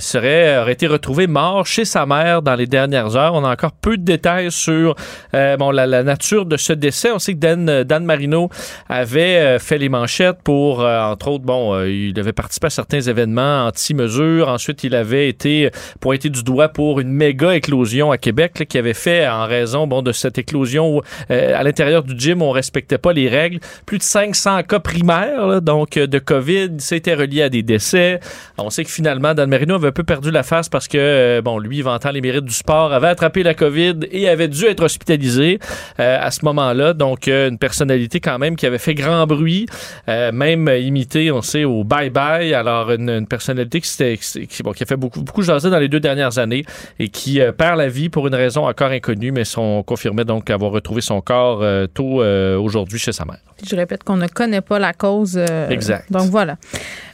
serait 0.00 0.58
aurait 0.58 0.72
été 0.72 0.86
retrouvé 0.86 1.26
mort 1.26 1.66
chez 1.66 1.84
sa 1.84 2.04
mère 2.06 2.42
dans 2.42 2.54
les 2.54 2.66
dernières 2.66 3.16
heures. 3.16 3.34
On 3.34 3.44
a 3.44 3.52
encore 3.52 3.72
peu 3.72 3.96
de 3.96 4.02
détails 4.02 4.50
sur 4.50 4.96
bon 5.32 5.70
la, 5.70 6.02
nature 6.02 6.46
de 6.46 6.56
ce 6.56 6.72
décès. 6.72 7.12
On 7.12 7.18
sait 7.18 7.34
que 7.34 7.38
Dan, 7.38 7.84
Dan 7.84 8.04
Marino 8.04 8.48
avait 8.88 9.58
fait 9.58 9.78
les 9.78 9.88
manchettes 9.88 10.38
pour, 10.42 10.80
entre 10.80 11.28
autres, 11.28 11.44
bon, 11.44 11.80
il 11.84 12.18
avait 12.18 12.32
participé 12.32 12.66
à 12.66 12.70
certains 12.70 13.00
événements 13.00 13.41
anti-mesure. 13.42 14.48
Ensuite, 14.48 14.84
il 14.84 14.94
avait 14.94 15.28
été 15.28 15.70
pointé 16.00 16.30
du 16.30 16.42
doigt 16.42 16.68
pour 16.68 17.00
une 17.00 17.12
méga 17.12 17.54
éclosion 17.54 18.10
à 18.10 18.18
Québec 18.18 18.64
qui 18.68 18.78
avait 18.78 18.94
fait 18.94 19.28
en 19.28 19.46
raison 19.46 19.86
bon, 19.86 20.02
de 20.02 20.12
cette 20.12 20.38
éclosion 20.38 20.96
où, 20.96 21.02
euh, 21.30 21.58
à 21.58 21.62
l'intérieur 21.62 22.02
du 22.02 22.18
gym, 22.18 22.42
on 22.42 22.50
respectait 22.50 22.98
pas 22.98 23.12
les 23.12 23.28
règles. 23.28 23.60
Plus 23.86 23.98
de 23.98 24.02
500 24.02 24.62
cas 24.64 24.80
primaires 24.80 25.62
donc 25.62 25.98
de 25.98 26.18
COVID. 26.18 26.70
C'était 26.78 27.14
relié 27.14 27.42
à 27.42 27.48
des 27.48 27.62
décès. 27.62 28.20
On 28.58 28.70
sait 28.70 28.84
que 28.84 28.90
finalement, 28.90 29.34
Dan 29.34 29.50
Marino 29.50 29.74
avait 29.74 29.88
un 29.88 29.92
peu 29.92 30.04
perdu 30.04 30.30
la 30.30 30.42
face 30.42 30.68
parce 30.68 30.88
que, 30.88 30.98
euh, 30.98 31.42
bon, 31.42 31.58
lui, 31.58 31.82
vantant 31.82 32.10
les 32.10 32.20
mérites 32.20 32.44
du 32.44 32.54
sport, 32.54 32.92
avait 32.92 33.08
attrapé 33.08 33.42
la 33.42 33.54
COVID 33.54 34.00
et 34.10 34.28
avait 34.28 34.48
dû 34.48 34.66
être 34.66 34.82
hospitalisé 34.82 35.58
euh, 36.00 36.18
à 36.20 36.30
ce 36.30 36.44
moment-là. 36.44 36.94
Donc, 36.94 37.28
une 37.28 37.58
personnalité 37.58 38.20
quand 38.20 38.38
même 38.38 38.56
qui 38.56 38.66
avait 38.66 38.78
fait 38.78 38.94
grand 38.94 39.26
bruit, 39.26 39.66
même 40.08 40.68
imité, 40.68 41.30
on 41.30 41.42
sait, 41.42 41.64
au 41.64 41.84
bye-bye. 41.84 42.54
Alors, 42.54 42.90
une 42.90 43.26
personnalité 43.32 43.80
qui, 43.80 44.18
qui, 44.18 44.46
qui, 44.46 44.82
a 44.82 44.86
fait 44.86 44.96
beaucoup, 44.96 45.22
beaucoup 45.22 45.40
jaser 45.40 45.70
dans 45.70 45.78
les 45.78 45.88
deux 45.88 46.00
dernières 46.00 46.36
années 46.38 46.66
et 46.98 47.08
qui 47.08 47.40
euh, 47.40 47.50
perd 47.50 47.78
la 47.78 47.88
vie 47.88 48.10
pour 48.10 48.26
une 48.26 48.34
raison 48.34 48.66
encore 48.66 48.90
inconnue, 48.90 49.32
mais 49.32 49.44
on 49.56 49.82
confirmait 49.82 50.26
donc 50.26 50.50
avoir 50.50 50.70
retrouvé 50.70 51.00
son 51.00 51.22
corps 51.22 51.62
euh, 51.62 51.86
tôt 51.86 52.20
euh, 52.20 52.58
aujourd'hui 52.58 52.98
chez 52.98 53.12
sa 53.12 53.24
mère. 53.24 53.40
Je 53.68 53.76
répète 53.76 54.04
qu'on 54.04 54.16
ne 54.16 54.26
connaît 54.26 54.60
pas 54.60 54.78
la 54.78 54.92
cause. 54.92 55.38
exact. 55.70 56.10
Donc 56.10 56.30
voilà. 56.30 56.56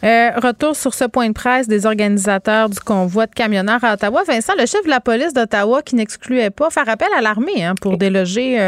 retour 0.02 0.76
sur 0.76 0.94
ce 0.94 1.04
point 1.04 1.28
de 1.28 1.34
presse 1.34 1.68
des 1.68 1.86
organisateurs 1.86 2.68
du 2.68 2.80
convoi 2.80 3.26
de 3.26 3.34
camionneurs 3.34 3.82
à 3.84 3.94
Ottawa. 3.94 4.22
Vincent, 4.26 4.52
le 4.58 4.66
chef 4.66 4.84
de 4.84 4.90
la 4.90 5.00
police 5.00 5.32
d'Ottawa 5.32 5.82
qui 5.82 5.96
n'excluait 5.96 6.50
pas 6.50 6.70
faire 6.70 6.88
appel 6.88 7.08
à 7.16 7.20
l'armée 7.20 7.64
hein, 7.64 7.74
pour 7.80 7.96
déloger 7.98 8.58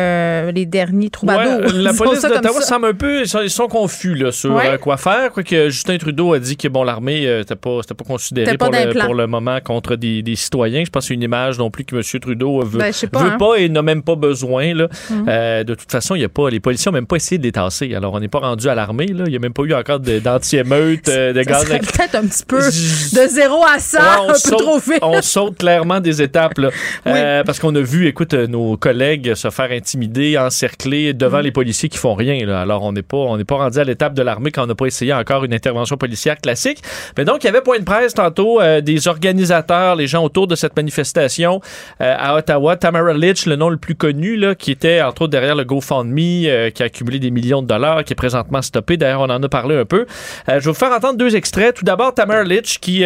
les 0.52 0.66
derniers 0.66 1.10
troubadours. 1.10 1.72
la 1.74 1.92
police 1.92 2.22
d'Ottawa 2.22 2.60
semble 2.60 2.86
un 2.86 2.94
peu, 2.94 3.22
ils 3.22 3.50
sont, 3.50 3.68
confus 3.68 4.14
là, 4.14 4.32
sur 4.32 4.60
quoi 4.80 4.96
faire. 4.96 5.32
Quoique 5.32 5.70
Justin 5.70 5.98
Trudeau 5.98 6.34
a 6.34 6.38
dit 6.38 6.56
que 6.56 6.68
bon, 6.68 6.84
l'armée 6.84 7.26
c'était 7.40 7.56
pas, 7.56 7.80
pas 7.82 8.04
considéré 8.04 8.56
pour, 8.56 9.14
le, 9.14 9.26
moment 9.26 9.58
contre 9.60 9.96
des, 9.96 10.36
citoyens. 10.36 10.84
Je 10.84 10.90
pense 10.90 11.04
que 11.04 11.08
c'est 11.08 11.14
une 11.14 11.22
image 11.22 11.58
non 11.58 11.70
plus 11.70 11.84
que 11.84 11.96
M. 11.96 12.20
Trudeau 12.20 12.62
veut, 12.64 12.78
ben, 12.78 12.92
veut 12.92 13.30
hein. 13.32 13.36
pas 13.38 13.56
et 13.56 13.68
n'a 13.68 13.82
même 13.82 14.02
pas 14.02 14.16
besoin. 14.16 14.74
Là. 14.74 14.88
Euh, 15.28 15.64
de 15.64 15.74
toute 15.74 15.90
façon, 15.90 16.14
il 16.14 16.22
y 16.22 16.24
a 16.24 16.28
pas, 16.28 16.50
les 16.50 16.60
policiers 16.60 16.90
n'ont 16.90 16.96
même 16.96 17.06
pas 17.06 17.16
essayé 17.16 17.38
de 17.38 17.44
les 17.44 17.52
tasser. 17.52 17.69
Alors, 17.94 18.14
on 18.14 18.20
n'est 18.20 18.28
pas 18.28 18.40
rendu 18.40 18.68
à 18.68 18.74
l'armée. 18.74 19.06
Il 19.08 19.22
n'y 19.24 19.36
a 19.36 19.38
même 19.38 19.52
pas 19.52 19.62
eu 19.62 19.74
encore 19.74 20.00
d'anti-émeute, 20.00 21.08
euh, 21.08 21.32
de, 21.32 21.42
gaz. 21.42 21.64
peut-être 21.66 22.14
un 22.14 22.26
petit 22.26 22.44
peu 22.44 22.58
de 22.58 23.28
0 23.28 23.64
à 23.64 23.78
100, 23.78 23.98
un 23.98 24.32
peu 24.32 24.56
trop 24.56 24.78
vite. 24.78 24.98
On 25.02 25.22
saute 25.22 25.58
clairement 25.58 26.00
des 26.00 26.22
étapes. 26.22 26.58
Là, 26.58 26.70
euh, 27.06 27.44
parce 27.44 27.58
qu'on 27.58 27.74
a 27.74 27.80
vu, 27.80 28.06
écoute, 28.06 28.34
nos 28.34 28.76
collègues 28.76 29.34
se 29.34 29.50
faire 29.50 29.70
intimider, 29.70 30.38
encercler 30.38 31.12
devant 31.14 31.38
mhm. 31.38 31.44
les 31.44 31.52
policiers 31.52 31.88
qui 31.88 31.98
font 31.98 32.14
rien. 32.14 32.46
Là. 32.46 32.60
Alors, 32.60 32.82
on 32.82 32.92
n'est 32.92 33.02
pas, 33.02 33.16
on 33.16 33.42
pas 33.44 33.56
rendu 33.56 33.78
à 33.78 33.84
l'étape 33.84 34.14
de 34.14 34.22
l'armée 34.22 34.50
quand 34.50 34.64
on 34.64 34.66
n'a 34.66 34.74
pas 34.74 34.86
essayé 34.86 35.12
encore 35.12 35.44
une 35.44 35.54
intervention 35.54 35.96
policière 35.96 36.36
classique. 36.36 36.82
Mais 37.16 37.24
donc, 37.24 37.42
il 37.42 37.46
y 37.46 37.50
avait 37.50 37.60
point 37.60 37.78
de 37.78 37.84
presse 37.84 38.14
tantôt 38.14 38.60
euh, 38.60 38.80
des 38.80 39.08
organisateurs, 39.08 39.96
les 39.96 40.06
gens 40.06 40.24
autour 40.24 40.46
de 40.46 40.54
cette 40.54 40.76
manifestation 40.76 41.60
euh, 42.00 42.14
à 42.18 42.36
Ottawa. 42.36 42.76
Tamara 42.76 43.12
Litch, 43.12 43.46
le 43.46 43.56
nom 43.56 43.68
le 43.68 43.76
plus 43.76 43.94
connu, 43.94 44.36
là, 44.36 44.54
qui 44.54 44.70
était 44.70 45.02
entre 45.02 45.22
autres 45.22 45.32
derrière 45.32 45.54
le 45.54 45.64
GoFundMe, 45.64 46.18
euh, 46.46 46.70
qui 46.70 46.82
a 46.82 46.86
accumulé 46.86 47.18
des 47.18 47.30
millions 47.30 47.59
de 47.62 47.66
dollars, 47.66 48.04
qui 48.04 48.12
est 48.12 48.16
présentement 48.16 48.62
stoppé. 48.62 48.96
D'ailleurs, 48.96 49.20
on 49.20 49.30
en 49.30 49.42
a 49.42 49.48
parlé 49.48 49.76
un 49.76 49.84
peu. 49.84 50.06
je 50.48 50.52
vais 50.54 50.60
vous 50.60 50.74
faire 50.74 50.92
entendre 50.92 51.16
deux 51.16 51.36
extraits. 51.36 51.74
Tout 51.74 51.84
d'abord, 51.84 52.14
Tamara 52.14 52.44
Litch, 52.44 52.78
qui, 52.78 53.04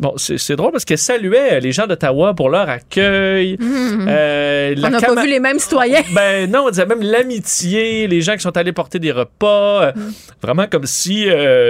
bon, 0.00 0.14
c'est 0.16 0.56
drôle 0.56 0.72
parce 0.72 0.84
qu'elle 0.84 0.98
saluait 0.98 1.60
les 1.60 1.72
gens 1.72 1.86
d'Ottawa 1.86 2.34
pour 2.34 2.50
leur 2.50 2.68
accueil. 2.68 3.56
Mmh. 3.66 4.84
on 4.84 4.90
n'a 4.90 5.00
pas 5.00 5.22
vu 5.22 5.28
les 5.28 5.40
mêmes 5.40 5.58
citoyens. 5.58 6.02
Ben 6.14 6.50
non, 6.50 6.64
on 6.66 6.70
disait 6.70 6.86
même 6.86 7.02
l'amitié, 7.02 8.06
les 8.06 8.20
gens 8.20 8.34
qui 8.34 8.40
sont 8.40 8.56
allés 8.56 8.72
porter 8.72 8.98
des 8.98 9.12
repas, 9.12 9.92
mmh. 9.92 10.00
vraiment 10.42 10.66
comme 10.66 10.86
si 10.86 11.26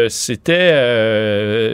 c'était 0.08 0.70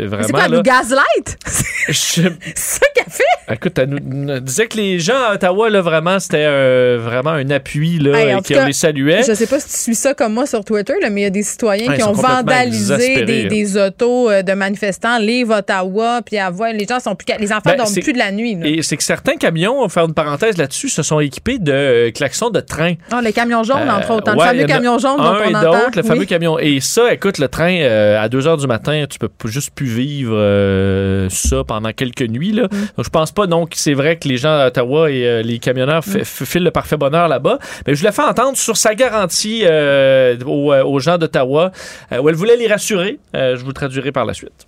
vraiment. 0.06 0.24
C'est 0.24 0.32
quoi, 0.32 0.48
du 0.48 0.62
gaslight? 0.62 1.38
c'est 1.88 2.32
ça 2.54 2.86
qu'elle 2.94 3.12
fait? 3.12 3.52
Écoute, 3.52 3.78
elle 3.78 3.90
nous, 3.90 4.40
disait 4.40 4.66
que 4.66 4.76
les 4.76 4.98
gens 4.98 5.20
à 5.28 5.34
Ottawa, 5.34 5.70
là, 5.70 5.80
vraiment, 5.80 6.18
c'était 6.18 6.96
vraiment 6.96 7.30
un 7.30 7.50
appui, 7.50 7.98
là, 7.98 8.38
et 8.38 8.54
qu'on 8.54 8.66
les 8.66 8.72
saluait. 8.72 9.22
Je 9.26 9.34
sais 9.34 9.46
pas 9.46 9.60
si 9.60 9.84
tu 9.84 9.91
suis 9.94 10.02
ça 10.02 10.14
comme 10.14 10.34
moi 10.34 10.46
sur 10.46 10.64
Twitter, 10.64 10.94
là, 11.00 11.10
mais 11.10 11.22
il 11.22 11.24
y 11.24 11.26
a 11.26 11.30
des 11.30 11.42
citoyens 11.42 11.94
qui 11.94 12.02
ont 12.02 12.12
vandalisé 12.12 13.24
des, 13.24 13.44
des, 13.44 13.76
autos 13.76 14.30
euh, 14.30 14.42
de 14.42 14.52
manifestants, 14.52 15.18
Live 15.18 15.50
Ottawa, 15.50 16.20
puis 16.24 16.38
à 16.38 16.50
voir, 16.50 16.72
les 16.72 16.86
gens 16.86 17.00
sont 17.00 17.14
plus, 17.14 17.26
les 17.38 17.52
enfants 17.52 17.60
ben, 17.66 17.76
dorment 17.76 17.94
plus 17.94 18.12
de 18.12 18.18
la 18.18 18.32
nuit. 18.32 18.58
Et 18.64 18.82
c'est 18.82 18.96
que 18.96 19.04
certains 19.04 19.36
camions, 19.36 19.78
on 19.78 19.82
va 19.82 19.88
faire 19.88 20.04
une 20.04 20.14
parenthèse 20.14 20.56
là-dessus, 20.56 20.88
se 20.88 21.02
sont 21.02 21.20
équipés 21.20 21.58
de 21.58 21.72
euh, 21.72 22.10
klaxons 22.10 22.50
de 22.50 22.60
train. 22.60 22.94
Ah, 23.10 23.20
les 23.22 23.32
camions 23.32 23.62
jaunes, 23.62 23.88
entre 23.90 24.10
autres. 24.12 24.30
Hein, 24.30 24.34
le 24.36 24.40
fameux 24.42 24.64
camion 24.64 24.98
jaune 24.98 25.16
dont 25.16 25.24
on 25.24 25.54
entend. 25.54 25.90
le 25.94 26.02
fameux 26.02 26.24
camion. 26.24 26.58
Et 26.58 26.80
ça, 26.80 27.12
écoute, 27.12 27.38
le 27.38 27.48
train, 27.48 27.76
euh, 27.80 28.22
à 28.22 28.28
2 28.28 28.40
h 28.40 28.60
du 28.60 28.66
matin, 28.66 29.04
tu 29.08 29.18
peux 29.18 29.28
juste 29.48 29.70
plus 29.74 29.86
vivre 29.86 30.34
euh, 30.34 31.28
ça 31.28 31.64
pendant 31.64 31.92
quelques 31.92 32.22
nuits. 32.22 32.52
Là. 32.52 32.64
Mm. 32.64 32.76
Donc, 32.96 33.04
je 33.04 33.10
pense 33.10 33.32
pas 33.32 33.46
donc 33.46 33.72
c'est 33.74 33.94
vrai 33.94 34.16
que 34.16 34.28
les 34.28 34.36
gens 34.36 34.58
à 34.58 34.66
Ottawa 34.68 35.10
et 35.10 35.26
euh, 35.26 35.42
les 35.42 35.58
camionneurs 35.58 36.02
mm. 36.06 36.24
filent 36.24 36.64
le 36.64 36.70
parfait 36.70 36.96
bonheur 36.96 37.28
là-bas. 37.28 37.58
Mais 37.86 37.94
je 37.94 38.04
l'ai 38.04 38.12
fait 38.12 38.22
entendre 38.22 38.56
sur 38.56 38.76
sa 38.76 38.94
garantie 38.94 39.64
euh, 39.72 40.84
aux, 40.84 41.00
gens 41.00 41.18
d'Ottawa 41.18 41.72
où 42.10 42.28
elle 42.28 42.34
voulait 42.34 42.56
les 42.56 42.66
rassurer. 42.66 43.18
je 43.34 43.64
vous 43.64 43.72
traduirai 43.72 44.12
par 44.12 44.24
la 44.24 44.34
suite. 44.34 44.66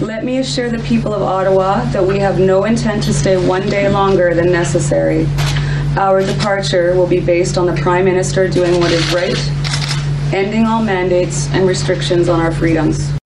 Let 0.00 0.24
me 0.24 0.38
assure 0.40 0.70
the 0.70 0.82
people 0.82 1.12
of 1.14 1.22
Ottawa 1.22 1.84
that 1.92 2.02
we 2.02 2.18
have 2.18 2.38
no 2.38 2.64
intent 2.64 3.02
to 3.04 3.12
stay 3.12 3.36
one 3.36 3.66
day 3.68 3.88
longer 3.88 4.34
than 4.34 4.52
necessary. 4.52 5.26
Our 5.96 6.22
departure 6.22 6.94
will 6.94 7.06
be 7.08 7.20
based 7.20 7.56
on 7.56 7.66
the 7.66 7.80
Prime 7.80 8.04
Minister 8.04 8.46
doing 8.48 8.78
what 8.78 8.92
is 8.92 9.14
right 9.14 9.38
ending 10.32 10.66
all 10.66 10.82
mandates 10.82 11.48
and 11.52 11.66
restrictions 11.66 12.28
on 12.28 12.40
our 12.40 12.52
freedoms. 12.52 13.16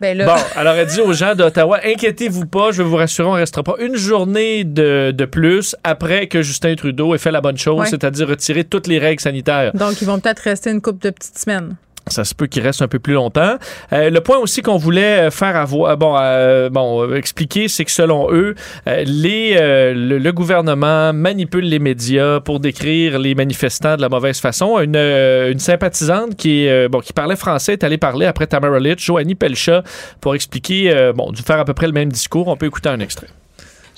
Ben 0.00 0.16
là, 0.16 0.24
Bon, 0.26 0.40
alors 0.56 0.74
elle 0.74 0.86
dit 0.86 1.00
aux 1.00 1.12
gens 1.12 1.34
d'Ottawa, 1.34 1.78
inquiétez-vous 1.84 2.46
pas, 2.46 2.70
je 2.72 2.82
vais 2.82 2.88
vous 2.88 2.96
rassurer, 2.96 3.28
on 3.28 3.34
ne 3.34 3.40
restera 3.40 3.62
pas 3.62 3.74
une 3.80 3.96
journée 3.96 4.64
de, 4.64 5.10
de 5.10 5.24
plus 5.26 5.76
après 5.84 6.26
que 6.26 6.40
Justin 6.42 6.74
Trudeau 6.74 7.14
ait 7.14 7.18
fait 7.18 7.30
la 7.30 7.40
bonne 7.42 7.58
chose, 7.58 7.80
Ouais. 7.80 7.86
c'est-à-dire 7.86 8.28
retirer 8.28 8.64
toutes 8.64 8.86
les 8.86 8.98
règles 8.98 9.20
sanitaires. 9.20 9.72
donc 9.74 10.00
ils 10.00 10.06
vont 10.06 10.18
peut-être 10.18 10.40
rester 10.40 10.70
une 10.70 10.80
couple 10.80 11.04
de 11.04 11.10
petites 11.10 11.38
semaines. 11.38 11.76
Ça 12.10 12.24
se 12.24 12.34
peut 12.34 12.46
qu'il 12.46 12.62
reste 12.62 12.82
un 12.82 12.88
peu 12.88 12.98
plus 12.98 13.14
longtemps. 13.14 13.56
Euh, 13.92 14.10
le 14.10 14.20
point 14.20 14.38
aussi 14.38 14.62
qu'on 14.62 14.76
voulait 14.76 15.30
faire 15.30 15.56
avoir, 15.56 15.96
bon, 15.96 16.16
euh, 16.18 16.68
bon, 16.70 17.02
euh, 17.02 17.16
expliquer, 17.16 17.68
c'est 17.68 17.84
que 17.84 17.90
selon 17.90 18.32
eux, 18.32 18.54
euh, 18.86 19.04
euh, 19.24 19.92
le, 19.94 20.32
gouvernement 20.32 21.12
manipule 21.12 21.64
les 21.64 21.78
médias 21.78 22.40
pour 22.40 22.60
décrire 22.60 23.18
les 23.18 23.34
manifestants 23.34 23.96
de 23.96 24.02
la 24.02 24.08
mauvaise 24.08 24.40
façon. 24.40 24.78
Une, 24.80 24.96
euh, 24.96 25.56
sympathisante 25.58 26.36
qui, 26.36 26.68
euh, 26.68 26.88
bon, 26.88 27.00
qui 27.00 27.12
parlait 27.12 27.36
français 27.36 27.72
est 27.74 27.84
allée 27.84 27.98
parler 27.98 28.26
après 28.26 28.46
Tamara 28.46 28.78
Litch, 28.78 29.04
Joanie 29.04 29.34
Pelcha, 29.34 29.82
pour 30.20 30.34
expliquer, 30.34 30.90
euh, 30.90 31.12
bon, 31.12 31.30
de 31.32 31.38
faire 31.38 31.58
à 31.58 31.64
peu 31.64 31.74
près 31.74 31.86
le 31.86 31.92
même 31.92 32.10
discours. 32.10 32.48
On 32.48 32.56
peut 32.56 32.66
écouter 32.66 32.88
un 32.88 33.00
extrait. 33.00 33.28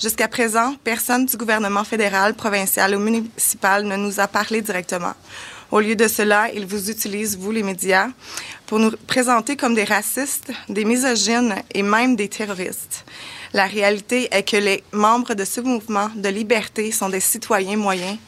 Jusqu'à 0.01 0.27
présent, 0.27 0.75
personne 0.83 1.25
du 1.25 1.37
gouvernement 1.37 1.83
fédéral, 1.83 2.33
provincial 2.33 2.95
ou 2.95 2.99
municipal 2.99 3.85
ne 3.85 3.95
nous 3.95 4.19
a 4.19 4.27
parlé 4.27 4.61
directement. 4.61 5.13
Au 5.73 5.79
lieu 5.79 5.95
de 5.95 6.07
cela, 6.07 6.51
ils 6.53 6.67
vous 6.67 6.91
utilisent, 6.91 7.35
vous 7.35 7.49
les 7.49 7.63
médias, 7.63 8.09
pour 8.67 8.77
nous 8.77 8.91
présenter 9.07 9.55
comme 9.55 9.73
des 9.73 9.85
racistes, 9.85 10.51
des 10.69 10.85
misogynes 10.85 11.55
et 11.73 11.81
même 11.81 12.15
des 12.15 12.29
terroristes. 12.29 13.03
La 13.53 13.65
réalité 13.65 14.27
est 14.29 14.43
que 14.43 14.57
les 14.57 14.83
membres 14.91 15.33
de 15.33 15.43
ce 15.43 15.61
mouvement 15.61 16.11
de 16.15 16.29
liberté 16.29 16.91
sont 16.91 17.09
des 17.09 17.19
citoyens 17.19 17.75
moyens, 17.75 18.19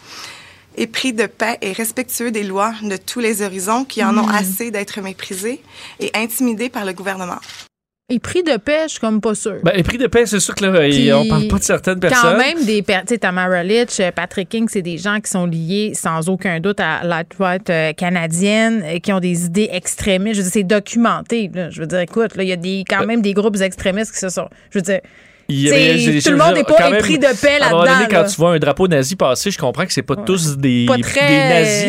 épris 0.75 1.13
de 1.13 1.27
paix 1.27 1.59
et 1.61 1.71
respectueux 1.71 2.31
des 2.31 2.41
lois 2.41 2.73
de 2.81 2.97
tous 2.97 3.19
les 3.19 3.43
horizons 3.43 3.85
qui 3.85 4.03
en 4.03 4.17
ont 4.17 4.27
assez 4.27 4.71
d'être 4.71 4.99
méprisés 5.01 5.61
et 5.99 6.09
intimidés 6.15 6.69
par 6.69 6.83
le 6.83 6.93
gouvernement. 6.93 7.41
Et 8.07 8.19
prix 8.19 8.43
de 8.43 8.55
paix, 8.57 8.81
je 8.83 8.91
suis 8.91 8.99
comme 8.99 9.19
pas 9.19 9.33
sûre. 9.33 9.57
Ben, 9.63 9.71
les 9.75 9.81
prix 9.81 9.97
de 9.97 10.05
paix, 10.05 10.27
c'est 10.27 10.39
sûr 10.39 10.53
que 10.53 10.63
là, 10.63 10.79
Puis, 10.79 11.11
on 11.11 11.27
parle 11.27 11.47
pas 11.47 11.57
de 11.57 11.63
certaines 11.63 11.99
personnes. 11.99 12.33
Quand 12.33 12.37
même, 12.37 12.63
des 12.63 12.83
per- 12.83 12.99
tu 13.01 13.15
sais, 13.15 13.17
Tamara 13.17 13.63
Litch, 13.63 13.99
euh, 13.99 14.11
Patrick 14.11 14.47
King, 14.47 14.67
c'est 14.69 14.83
des 14.83 14.99
gens 14.99 15.19
qui 15.19 15.31
sont 15.31 15.47
liés 15.47 15.93
sans 15.95 16.29
aucun 16.29 16.59
doute 16.59 16.79
à 16.79 17.03
la 17.03 17.23
droite 17.23 17.67
euh, 17.71 17.93
canadienne, 17.93 18.83
euh, 18.85 18.99
qui 18.99 19.11
ont 19.11 19.19
des 19.19 19.45
idées 19.45 19.69
extrémistes. 19.71 20.35
Je 20.35 20.41
veux 20.41 20.43
dire, 20.43 20.53
c'est 20.53 20.63
documenté. 20.63 21.49
là. 21.51 21.71
Je 21.71 21.81
veux 21.81 21.87
dire, 21.87 21.99
écoute, 22.01 22.35
là, 22.35 22.43
il 22.43 22.49
y 22.49 22.51
a 22.51 22.57
des, 22.57 22.83
quand 22.87 23.07
même 23.07 23.23
des 23.23 23.33
groupes 23.33 23.59
extrémistes 23.59 24.11
qui 24.13 24.19
se 24.19 24.29
sont. 24.29 24.49
Je 24.69 24.77
veux 24.77 24.83
dire, 24.83 24.99
Il 25.47 26.21
tout 26.23 26.31
le 26.31 26.37
monde 26.37 26.55
n'est 26.55 26.63
pas 26.63 26.89
épris 26.89 27.19
de 27.19 27.27
paix 27.41 27.59
À 27.61 27.67
un 27.67 27.69
moment 27.69 27.83
donné, 27.83 27.91
là-dedans. 27.93 28.07
quand 28.09 28.21
là. 28.21 28.27
tu 28.29 28.35
vois 28.37 28.53
un 28.53 28.59
drapeau 28.59 28.87
nazi 28.87 29.15
passer, 29.15 29.51
je 29.51 29.57
comprends 29.59 29.85
que 29.85 29.93
c'est 29.93 30.01
pas 30.01 30.15
tous 30.15 30.57
des, 30.57 30.85
Pas 30.87 30.97
très- 30.97 31.27
des 31.27 31.37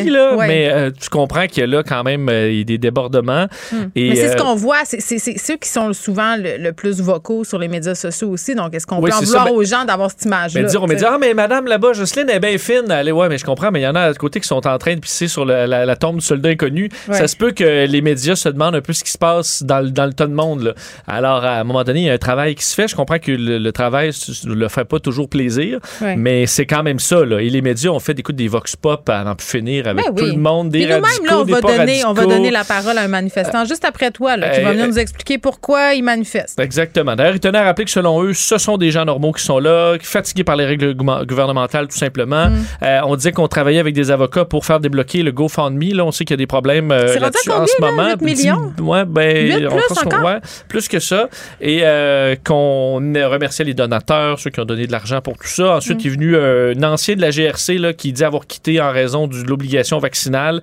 nazis, 0.05 0.13
là, 0.13 0.37
Ouais. 0.37 0.47
mais 0.47 0.71
euh, 0.71 0.91
tu 0.91 1.09
comprends 1.09 1.47
qu'il 1.47 1.61
y 1.61 1.63
a 1.63 1.67
là 1.67 1.83
quand 1.83 2.03
même 2.05 2.29
euh, 2.29 2.51
il 2.51 2.59
y 2.59 2.61
a 2.61 2.65
des 2.65 2.79
débordements. 2.79 3.47
Et, 3.95 4.11
Mais 4.11 4.17
c'est 4.17 4.29
ce 4.29 4.33
euh, 4.35 4.37
qu'on 4.37 4.55
voit, 4.55 4.81
c'est 4.85 5.01
ceux 5.01 5.57
qui 5.57 5.69
sont 5.69 5.93
souvent 5.93 6.37
le, 6.37 6.59
le 6.59 6.73
plus 6.73 7.01
vocaux 7.01 7.45
sur 7.45 7.59
les 7.59 7.69
médias 7.69 7.95
sociaux 7.95 8.29
aussi. 8.29 8.55
Donc, 8.55 8.75
est-ce 8.75 8.87
qu'on 8.87 9.01
Oui, 9.01 9.11
peut 9.11 9.17
en 9.17 9.21
vouloir 9.21 9.45
ça, 9.47 9.51
mais- 9.51 9.57
aux 9.57 9.65
gens 9.65 9.85
d'avoir 9.85 10.11
cette 10.11 10.25
image-là? 10.25 10.61
mais 10.63 10.69
dire, 10.69 10.83
on 10.83 10.87
me 10.87 10.95
dit, 10.95 11.05
ah, 11.07 11.17
mais 11.21 11.33
madame 11.35 11.67
là-bas, 11.67 11.93
Jocelyne 11.95 12.29
est 12.31 12.41
bien 12.41 12.59
fine. 12.59 12.91
Allez, 12.91 13.13
ouais, 13.13 13.29
mais 13.29 13.39
je 13.39 13.45
comprends, 13.45 13.71
mais 13.71 13.81
il 13.81 13.85
y 13.85 13.89
en 13.89 13.95
a 13.95 14.03
à 14.03 14.15
côté 14.15 14.41
qui 14.41 14.49
sont 14.49 14.67
en 14.67 14.79
train 14.79 14.95
de 14.95 15.01
pisser 15.01 15.29
sur 15.29 15.45
la, 15.45 15.67
la 15.67 15.97
tombe 15.97 16.17
du 16.19 16.25
soldat 16.25 16.51
inconnu. 16.51 16.89
Ouais. 17.09 17.15
Ça 17.17 17.27
se 17.27 17.37
peut 17.37 17.53
que 17.53 17.87
les 17.87 18.01
médias 18.03 18.37
se 18.37 18.49
demandent 18.49 18.75
un 18.75 18.81
peu 18.83 18.93
ce 18.93 19.03
qui 19.03 19.11
se 19.11 19.19
passe 19.19 19.63
dans, 19.63 19.81
le- 19.81 19.91
dans 19.91 20.05
le 20.07 20.13
tas 20.13 20.27
de 20.27 20.35
monde. 20.35 20.63
là. 20.63 20.75
Alors, 21.07 21.45
à 21.45 21.53
un 21.61 21.65
moment 21.65 21.85
donné, 21.85 22.01
il 22.01 22.07
y 22.07 22.11
a 22.11 22.13
un 22.13 22.19
travail 22.19 22.55
qui 22.55 22.65
se 22.65 22.75
fait. 22.75 22.87
Je 22.89 22.95
comprends 22.97 23.19
que 23.19 23.33
le, 23.47 23.59
le 23.59 23.73
travail 23.73 24.11
ne 24.45 24.55
le 24.55 24.69
fait 24.69 24.85
pas 24.85 24.99
toujours 25.01 25.29
plaisir, 25.29 25.79
Ouais. 26.01 26.17
mais 26.17 26.47
c'est 26.47 26.67
quand 26.67 26.83
même 26.83 26.99
ça. 26.99 27.25
Là. 27.25 27.41
Et 27.41 27.49
les 27.51 27.63
médias 27.63 27.91
ont 27.91 27.99
fait 28.01 28.19
écoute, 28.19 28.37
des 28.37 28.49
vox 28.49 28.77
pop 28.77 29.09
à 29.09 29.35
plus 29.35 29.47
finir 29.47 29.87
avec 29.89 30.05
Ben 30.07 30.15
tout 30.15 30.25
le 30.25 30.37
monde, 30.37 30.71
des 30.71 30.87
radicaux, 30.87 31.25
là, 31.25 31.39
on 31.39 31.45
des 31.45 31.53
va, 31.53 31.61
donner, 31.61 32.05
on 32.05 32.13
va 32.13 32.27
donner 32.27 32.51
la 32.51 32.65
parole 32.65 32.99
à 32.99 33.03
un 33.03 33.09
manifestant 33.09 33.65
juste 33.65 33.85
après 33.85 34.11
toi, 34.11 34.37
là, 34.37 34.51
qui 34.51 34.61
va 34.63 34.69
Euh, 34.71 34.73
venir 34.73 34.87
nous 34.89 34.99
expliquer 34.99 35.39
pourquoi 35.39 35.95
il 35.95 36.03
manifeste. 36.03 36.59
Exactement. 36.61 37.15
D'ailleurs, 37.17 37.35
ils 37.35 37.41
tenaient 37.41 37.59
à 37.59 37.65
rappeler 37.65 37.85
que 37.85 37.91
selon 37.91 38.23
eux, 38.23 38.33
ce 38.35 38.59
sont 38.59 38.77
des 38.77 38.91
gens 38.91 39.05
normaux 39.05 39.33
qui 39.33 39.43
sont 39.45 39.59
là, 39.59 39.97
fatigués 40.01 40.45
par 40.45 40.57
les 40.57 40.65
règles 40.67 40.95
gouvernement- 40.95 41.25
gouvernementales, 41.25 41.89
tout 41.89 41.97
simplement. 41.97 42.51
Mm. 42.51 42.57
Euh, 42.83 43.01
on 43.05 43.17
disait 43.17 43.33
qu'on 43.33 43.49
travaillait 43.49 43.81
avec 43.81 43.95
des 43.95 44.11
avocats 44.11 44.45
pour 44.45 44.65
faire 44.65 44.81
débloquer 44.81 45.23
le 45.23 45.33
GoFundMe. 45.33 45.95
Là, 45.95 46.05
on 46.05 46.11
sait 46.13 46.25
qu'il 46.25 46.33
y 46.33 46.35
a 46.35 46.37
des 46.39 46.47
problèmes 46.47 46.91
euh, 46.91 47.19
là-dessus 47.19 47.51
en 47.51 47.67
ce 47.67 47.81
moment. 47.81 48.09
8 48.21 48.23
millions? 48.23 48.73
Ouais, 48.81 49.05
ben, 49.05 49.47
Huit 49.47 49.67
on 49.67 49.77
plus 49.77 49.83
pense 49.89 49.99
qu'on- 50.01 50.07
encore? 50.11 50.25
ouais, 50.25 50.39
plus 50.69 50.89
que 50.89 50.99
ça. 50.99 51.29
Et 51.61 51.81
euh, 51.85 52.35
qu'on 52.45 53.15
remerciait 53.37 53.65
les 53.65 53.75
donateurs, 53.75 54.39
ceux 54.39 54.51
qui 54.51 54.61
ont 54.61 54.65
donné 54.65 54.87
de 54.87 54.93
l'argent 54.93 55.21
pour 55.21 55.37
tout 55.39 55.47
ça. 55.47 55.77
Ensuite, 55.77 55.99
Mm. 55.99 56.01
il 56.01 56.07
est 56.07 56.11
venu 56.11 56.35
euh, 56.37 56.75
un 56.77 56.83
ancien 56.83 57.15
de 57.17 57.21
la 57.21 57.31
GRC 57.31 57.79
là, 57.79 57.93
qui 57.93 58.13
dit 58.13 58.25
avoir 58.25 58.47
quitté 58.47 58.81
en 58.81 58.91
raison 58.93 59.27
de 59.29 59.37
l'obligation 59.43 59.99
vaccinale, 59.99 60.61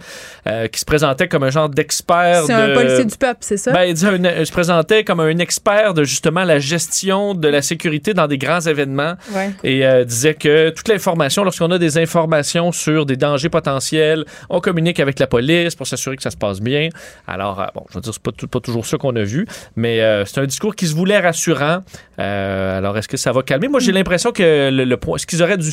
euh, 0.47 0.67
qui 0.67 0.79
se 0.79 0.85
présentait 0.85 1.27
comme 1.27 1.43
un 1.43 1.49
genre 1.49 1.69
d'expert. 1.69 2.43
C'est 2.45 2.53
de... 2.55 2.71
un 2.71 2.73
policier 2.73 3.05
du 3.05 3.15
peuple, 3.17 3.39
c'est 3.41 3.57
ça? 3.57 3.71
Ben, 3.71 3.83
il 3.85 3.93
dit 3.93 4.05
un- 4.05 4.39
il 4.39 4.45
se 4.45 4.51
présentait 4.51 5.03
comme 5.03 5.19
un 5.19 5.37
expert 5.37 5.93
de 5.93 6.03
justement 6.03 6.43
la 6.43 6.59
gestion 6.59 7.33
de 7.33 7.47
la 7.47 7.61
sécurité 7.61 8.13
dans 8.13 8.27
des 8.27 8.37
grands 8.37 8.59
événements 8.61 9.13
Ouais. 9.33 9.51
et 9.63 9.85
euh, 9.85 10.03
disait 10.03 10.33
que 10.33 10.69
toute 10.69 10.87
l'information, 10.87 11.43
lorsqu'on 11.43 11.71
a 11.71 11.77
des 11.77 11.97
informations 11.97 12.71
sur 12.71 13.05
des 13.05 13.15
dangers 13.17 13.49
potentiels, 13.49 14.25
on 14.49 14.59
communique 14.59 14.99
avec 14.99 15.19
la 15.19 15.27
police 15.27 15.75
pour 15.75 15.87
s'assurer 15.87 16.15
que 16.17 16.23
ça 16.23 16.31
se 16.31 16.37
passe 16.37 16.59
bien. 16.59 16.89
Alors, 17.27 17.61
euh, 17.61 17.65
bon, 17.75 17.83
je 17.89 17.95
veux 17.95 18.01
dire, 18.01 18.13
c'est 18.13 18.21
pas, 18.21 18.31
pas 18.49 18.59
toujours 18.59 18.85
ça 18.85 18.97
qu'on 18.97 19.15
a 19.15 19.23
vu, 19.23 19.45
mais 19.75 20.01
euh, 20.01 20.25
c'est 20.25 20.39
un 20.41 20.45
discours 20.45 20.75
qui 20.75 20.87
se 20.87 20.95
voulait 20.95 21.19
rassurant. 21.19 21.79
Euh, 22.19 22.62
alors, 22.77 22.97
est-ce 22.97 23.07
que 23.07 23.17
ça 23.17 23.31
va 23.31 23.41
calmer? 23.43 23.67
Moi, 23.67 23.79
j'ai 23.79 23.91
Mm. 23.91 23.95
l'impression 23.95 24.31
que 24.31 24.69
le, 24.71 24.83
le 24.85 24.97
point, 24.97 25.17
ce 25.17 25.25
qu'ils 25.25 25.41
auraient 25.43 25.57
dû 25.57 25.69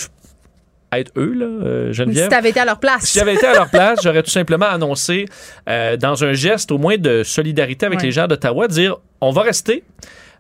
être 0.93 1.12
eux, 1.16 1.32
là, 1.34 1.47
euh, 1.47 1.93
Geneviève? 1.93 2.24
Si 2.24 2.28
t'avais 2.30 2.51
été 2.51 2.61
à 2.61 2.64
leur 2.64 2.80
place. 2.80 3.03
Si 3.05 3.18
j'avais 3.18 3.34
été 3.34 3.47
à 3.47 3.55
leur 3.55 3.70
place, 3.70 4.01
j'aurais 4.03 4.22
tout 4.22 4.30
simplement 4.30 4.66
annoncé, 4.66 5.26
euh, 5.68 5.97
dans 5.97 6.24
un 6.24 6.32
geste 6.32 6.72
au 6.72 6.78
moins 6.78 6.97
de 6.99 7.22
solidarité 7.22 7.86
avec 7.86 8.01
Ouais. 8.01 8.07
les 8.07 8.12
gens 8.12 8.26
d'Ottawa, 8.26 8.66
dire 8.66 8.97
on 9.20 9.30
va 9.30 9.43
rester, 9.43 9.84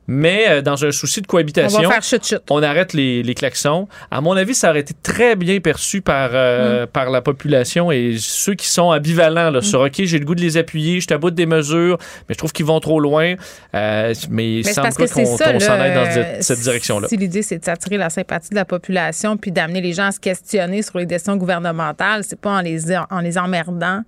mais 0.06 0.46
euh, 0.48 0.62
dans 0.62 0.84
un 0.84 0.90
souci 0.90 1.20
de 1.20 1.26
on 1.28 1.30
cohabitation. 1.30 1.82
va 1.82 1.88
faire 1.88 2.02
chut-chut. 2.02 2.38
On 2.50 2.62
arrête 2.62 2.92
les, 2.92 3.22
les 3.22 3.34
klaxons. 3.34 3.86
À 4.10 4.20
mon 4.20 4.36
avis, 4.36 4.54
ça 4.54 4.70
aurait 4.70 4.80
été 4.80 4.94
très 5.02 5.36
bien 5.36 5.60
perçu 5.60 6.00
par, 6.00 6.30
Mm. 6.30 6.34
euh, 6.34 6.86
par 6.86 7.10
la 7.10 7.20
population 7.22 7.90
et 7.92 8.16
ceux 8.18 8.54
qui 8.54 8.68
sont 8.68 8.90
ambivalents 8.92 9.50
là, 9.50 9.60
sur 9.62 9.80
OK, 9.80 9.92
j'ai 10.02 10.18
le 10.18 10.24
goût 10.24 10.34
de 10.34 10.40
les 10.40 10.56
appuyer, 10.56 10.96
je 11.00 11.06
suis 11.06 11.14
à 11.14 11.18
bout 11.18 11.30
des 11.30 11.46
mesures, 11.46 11.98
mais 12.28 12.34
je 12.34 12.38
trouve 12.38 12.52
qu'ils 12.52 12.66
vont 12.66 12.80
trop 12.80 13.00
loin. 13.00 13.34
Euh, 13.74 14.14
mais 14.30 14.58
il 14.60 14.64
semble 14.66 14.88
qu'on 14.92 15.06
s'en 15.26 15.72
aille 15.72 15.94
dans 15.94 16.10
cette, 16.10 16.42
cette 16.42 16.60
direction-là. 16.60 17.08
Si 17.08 17.16
l'idée, 17.16 17.42
c'est 17.42 17.58
de 17.58 17.64
s'attirer 17.64 17.96
la 17.96 18.10
sympathie 18.10 18.50
de 18.50 18.56
la 18.56 18.64
population 18.64 19.36
puis 19.36 19.52
d'amener 19.52 19.80
les 19.80 19.92
gens 19.92 20.06
à 20.06 20.12
se 20.12 20.20
questionner 20.20 20.82
sur 20.82 20.98
les 20.98 21.06
décisions 21.06 21.36
gouvernementales, 21.36 22.24
c'est 22.24 22.40
pas 22.40 22.50
en 22.58 22.60
les, 22.60 22.92
en 22.92 23.20
les 23.20 23.38
emmerdant 23.38 24.02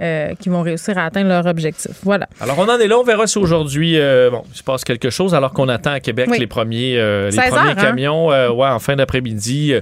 euh, 0.00 0.34
qu'ils 0.38 0.50
vont 0.52 0.62
réussir 0.62 0.96
à 0.98 1.04
atteindre 1.06 1.28
leur 1.28 1.46
objectif. 1.46 1.92
Voilà. 2.02 2.26
Alors, 2.40 2.58
on 2.58 2.68
en 2.68 2.78
est 2.78 2.86
là. 2.88 2.98
On 2.98 3.02
verra 3.04 3.26
si 3.26 3.38
aujourd'hui, 3.38 3.98
euh, 3.98 4.30
bon, 4.30 4.42
il 4.52 4.56
se 4.56 4.62
passe 4.62 4.84
quelque 4.84 5.10
chose, 5.10 5.34
alors 5.34 5.52
qu'on 5.52 5.68
attend 5.68 5.92
à 5.92 6.00
Québec 6.00 6.28
Oui. 6.30 6.38
les 6.38 6.46
premiers, 6.46 6.96
euh, 6.98 7.26
les 7.26 7.32
16 7.32 7.50
premiers 7.50 7.60
heures, 7.62 7.70
hein? 7.70 7.74
camions 7.74 8.32
euh, 8.32 8.50
ouais, 8.50 8.68
en 8.68 8.78
fin 8.78 8.96
d'après-midi. 8.96 9.74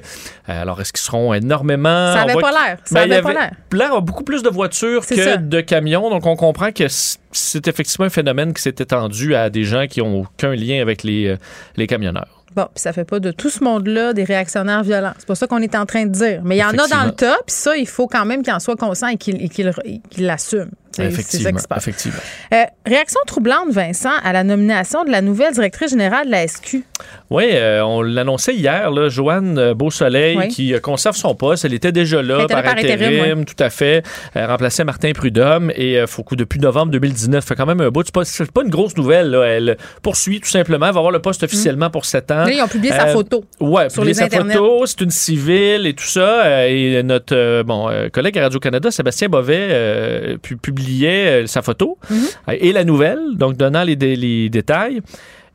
Alors, 0.47 0.81
est-ce 0.81 0.93
qu'ils 0.93 1.03
seront 1.05 1.35
énormément? 1.35 2.13
Ça 2.13 2.21
On 2.21 2.23
avait 2.25 2.33
voit 2.33 2.43
pas 2.43 2.51
l'air. 2.53 2.79
Ça 2.85 2.95
Ben, 2.95 3.05
il 3.07 3.11
y 3.11 3.13
avait 3.15 3.23
pas 3.23 3.33
l'air. 3.33 3.51
L'air 3.73 3.95
a 3.95 4.01
beaucoup 4.01 4.25
plus 4.25 4.43
de 4.43 4.49
voitures 4.49 5.07
que 5.07 5.15
ça. 5.15 5.37
de 5.37 5.61
camions. 5.61 6.11
Donc, 6.11 6.27
on 6.27 6.37
comprend 6.37 6.73
que 6.73 6.89
c'est 7.33 7.69
effectivement 7.69 8.07
un 8.07 8.11
phénomène 8.11 8.53
qui 8.53 8.63
s'est 8.63 8.75
étendu 8.79 9.35
à 9.35 9.51
des 9.51 9.65
gens 9.65 9.87
qui 9.87 10.01
n'ont 10.01 10.23
aucun 10.23 10.55
lien 10.55 10.81
avec 10.81 11.03
les, 11.03 11.27
euh, 11.27 11.37
les 11.77 11.87
camionneurs. 11.87 12.45
Bon, 12.55 12.67
puis 12.75 12.81
ça 12.81 12.93
fait 12.93 13.05
pas 13.05 13.21
de 13.21 13.31
tout 13.31 13.51
ce 13.51 13.63
monde-là 13.63 14.13
des 14.13 14.25
réactionnaires 14.25 14.83
violents. 14.83 15.13
C'est 15.19 15.29
pas 15.29 15.35
ça 15.35 15.47
qu'on 15.47 15.59
est 15.59 15.75
en 15.75 15.87
train 15.87 16.07
de 16.07 16.11
dire. 16.11 16.41
Mais 16.45 16.57
il 16.57 16.61
y 16.61 16.65
en 16.65 16.71
a 16.71 16.89
dans 16.89 17.05
le 17.05 17.13
tas, 17.13 17.37
puis 17.47 17.55
ça, 17.55 17.77
il 17.77 17.87
faut 17.87 18.07
quand 18.07 18.25
même 18.25 18.43
qu'il 18.43 18.53
en 18.53 18.59
soit 18.59 18.77
conscient 18.77 19.09
et 19.09 19.17
qu'il 19.17 19.49
qu'il 19.49 19.73
l'assume. 20.19 20.71
Effectivement. 21.05 22.19
Euh, 22.53 22.63
réaction 22.87 23.21
troublante, 23.27 23.71
Vincent, 23.71 24.11
à 24.23 24.33
la 24.33 24.45
nomination 24.45 25.05
de 25.05 25.11
la 25.11 25.21
nouvelle 25.23 25.53
directrice 25.53 25.91
générale 25.91 26.27
de 26.27 26.31
la 26.33 26.47
SQ. 26.47 26.83
Oui, 27.31 27.45
euh, 27.53 27.83
on 27.83 28.03
l'annonçait 28.03 28.55
hier, 28.55 28.91
là, 28.91 29.09
Joanne 29.09 29.59
euh, 29.59 29.75
Beausoleil, 29.75 30.37
Oui. 30.37 30.49
qui 30.49 30.75
conserve 30.81 31.17
son 31.17 31.35
poste. 31.35 31.65
Elle 31.65 31.75
était 31.75 31.93
déjà 31.93 32.23
là 32.23 32.47
par, 32.49 32.59
intérim, 32.67 33.07
intérim, 33.09 33.45
tout 33.45 33.63
à 33.63 33.71
fait. 33.71 34.03
Elle 34.35 34.47
remplaçait 34.47 34.85
Martin 34.85 35.13
Prudhomme 35.13 35.71
et 35.77 36.03
faut 36.07 36.23
que 36.25 36.35
depuis 36.35 36.59
novembre 36.61 36.91
2019, 36.93 37.45
fait 37.45 37.55
quand 37.55 37.67
même 37.67 37.81
un 37.81 37.91
bout. 37.91 38.03
C'est 38.05 38.13
pas, 38.13 38.23
pas 38.53 38.63
une 38.65 38.71
grosse 38.71 38.97
nouvelle. 38.97 39.31
Là. 39.31 39.45
Elle 39.45 39.77
poursuit 40.03 40.41
tout 40.41 40.49
simplement, 40.49 40.87
elle 40.87 40.93
va 40.95 40.99
avoir 40.99 41.13
le 41.13 41.21
poste 41.21 41.43
officiellement 41.43 41.91
pour 41.91 42.05
sept 42.05 42.31
ans. 42.31 42.45
Là, 42.45 42.51
ils 42.53 42.63
ont 42.63 42.69
publié 42.69 42.93
sa 42.93 43.09
photo. 43.09 43.45
Ouais, 43.61 43.89
sur 43.91 44.05
les 44.05 44.15
sa 44.15 44.25
internets. 44.25 44.55
photo, 44.55 44.87
c'est 44.87 45.01
une 45.03 45.11
civile 45.11 45.87
et 45.87 45.95
tout 45.95 46.05
ça. 46.07 46.67
et 46.69 47.03
notre 47.03 47.63
bon 47.63 47.89
collègue 48.13 48.39
à 48.39 48.43
Radio-Canada, 48.43 48.91
Sébastien 48.91 49.29
Bovet, 49.29 49.69
euh, 49.71 50.37
pu- 50.39 50.57
publiait 50.89 51.43
euh, 51.43 51.47
sa 51.47 51.63
photo 51.63 51.99
Mhm. 52.11 52.17
euh, 52.49 52.53
et 52.61 52.73
la 52.73 52.85
nouvelle, 52.85 53.21
donc 53.37 53.57
donnant 53.57 53.83
les, 53.85 53.97
dé- 53.97 54.17
les 54.17 54.49
détails. 54.49 55.01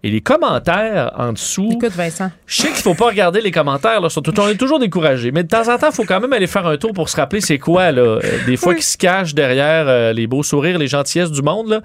Et 0.06 0.12
les 0.12 0.20
commentaires 0.20 1.14
en 1.18 1.32
dessous. 1.32 1.70
Écoute, 1.72 1.94
Vincent. 1.96 2.30
Je 2.46 2.62
sais 2.64 2.68
qu'il 2.68 2.76
faut 2.84 2.94
pas 2.94 3.06
regarder 3.06 3.40
les 3.40 3.52
commentaires, 3.52 4.02
là, 4.02 4.10
surtout, 4.10 4.34
on 4.38 4.50
est 4.50 4.58
toujours 4.58 4.78
découragé. 4.78 5.32
Mais 5.32 5.44
de 5.44 5.48
temps 5.48 5.70
en 5.74 5.78
temps, 5.78 5.88
il 5.92 5.96
faut 5.96 6.04
quand 6.04 6.20
même 6.20 6.34
aller 6.34 6.46
faire 6.46 6.68
un 6.68 6.76
tour 6.76 6.92
pour 6.92 7.08
se 7.08 7.16
rappeler 7.16 7.40
c'est 7.40 7.58
quoi, 7.58 7.94
là. 7.94 8.02
euh, 8.02 8.20
des 8.46 8.58
fois 8.58 8.74
Oui. 8.74 8.80
qui 8.80 8.84
se 8.86 8.98
cachent 8.98 9.34
derrière 9.34 9.86
euh, 9.88 10.12
les 10.12 10.28
beaux 10.28 10.44
sourires, 10.44 10.78
les 10.78 10.88
gentillesses 10.90 11.32
du 11.32 11.42
monde, 11.42 11.70
là. 11.70 11.82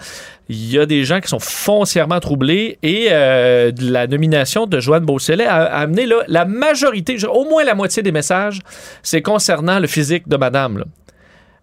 Il 0.48 0.68
y 0.68 0.80
a 0.80 0.84
des 0.86 1.04
gens 1.04 1.20
qui 1.20 1.28
sont 1.28 1.38
foncièrement 1.38 2.18
troublés 2.18 2.78
et 2.82 3.06
euh, 3.12 3.70
de 3.70 3.88
la 3.88 4.08
nomination 4.08 4.66
de 4.66 4.80
Joanne 4.80 5.04
Beausoleil 5.04 5.46
a, 5.46 5.54
a 5.66 5.78
amené 5.82 6.04
là, 6.06 6.16
la 6.26 6.44
majorité, 6.44 7.16
au 7.32 7.44
moins 7.48 7.62
la 7.62 7.76
moitié 7.76 8.02
des 8.02 8.10
messages, 8.10 8.58
c'est 9.04 9.22
concernant 9.22 9.78
le 9.78 9.86
physique 9.86 10.26
de 10.26 10.36
madame. 10.36 10.78
là. 10.78 10.84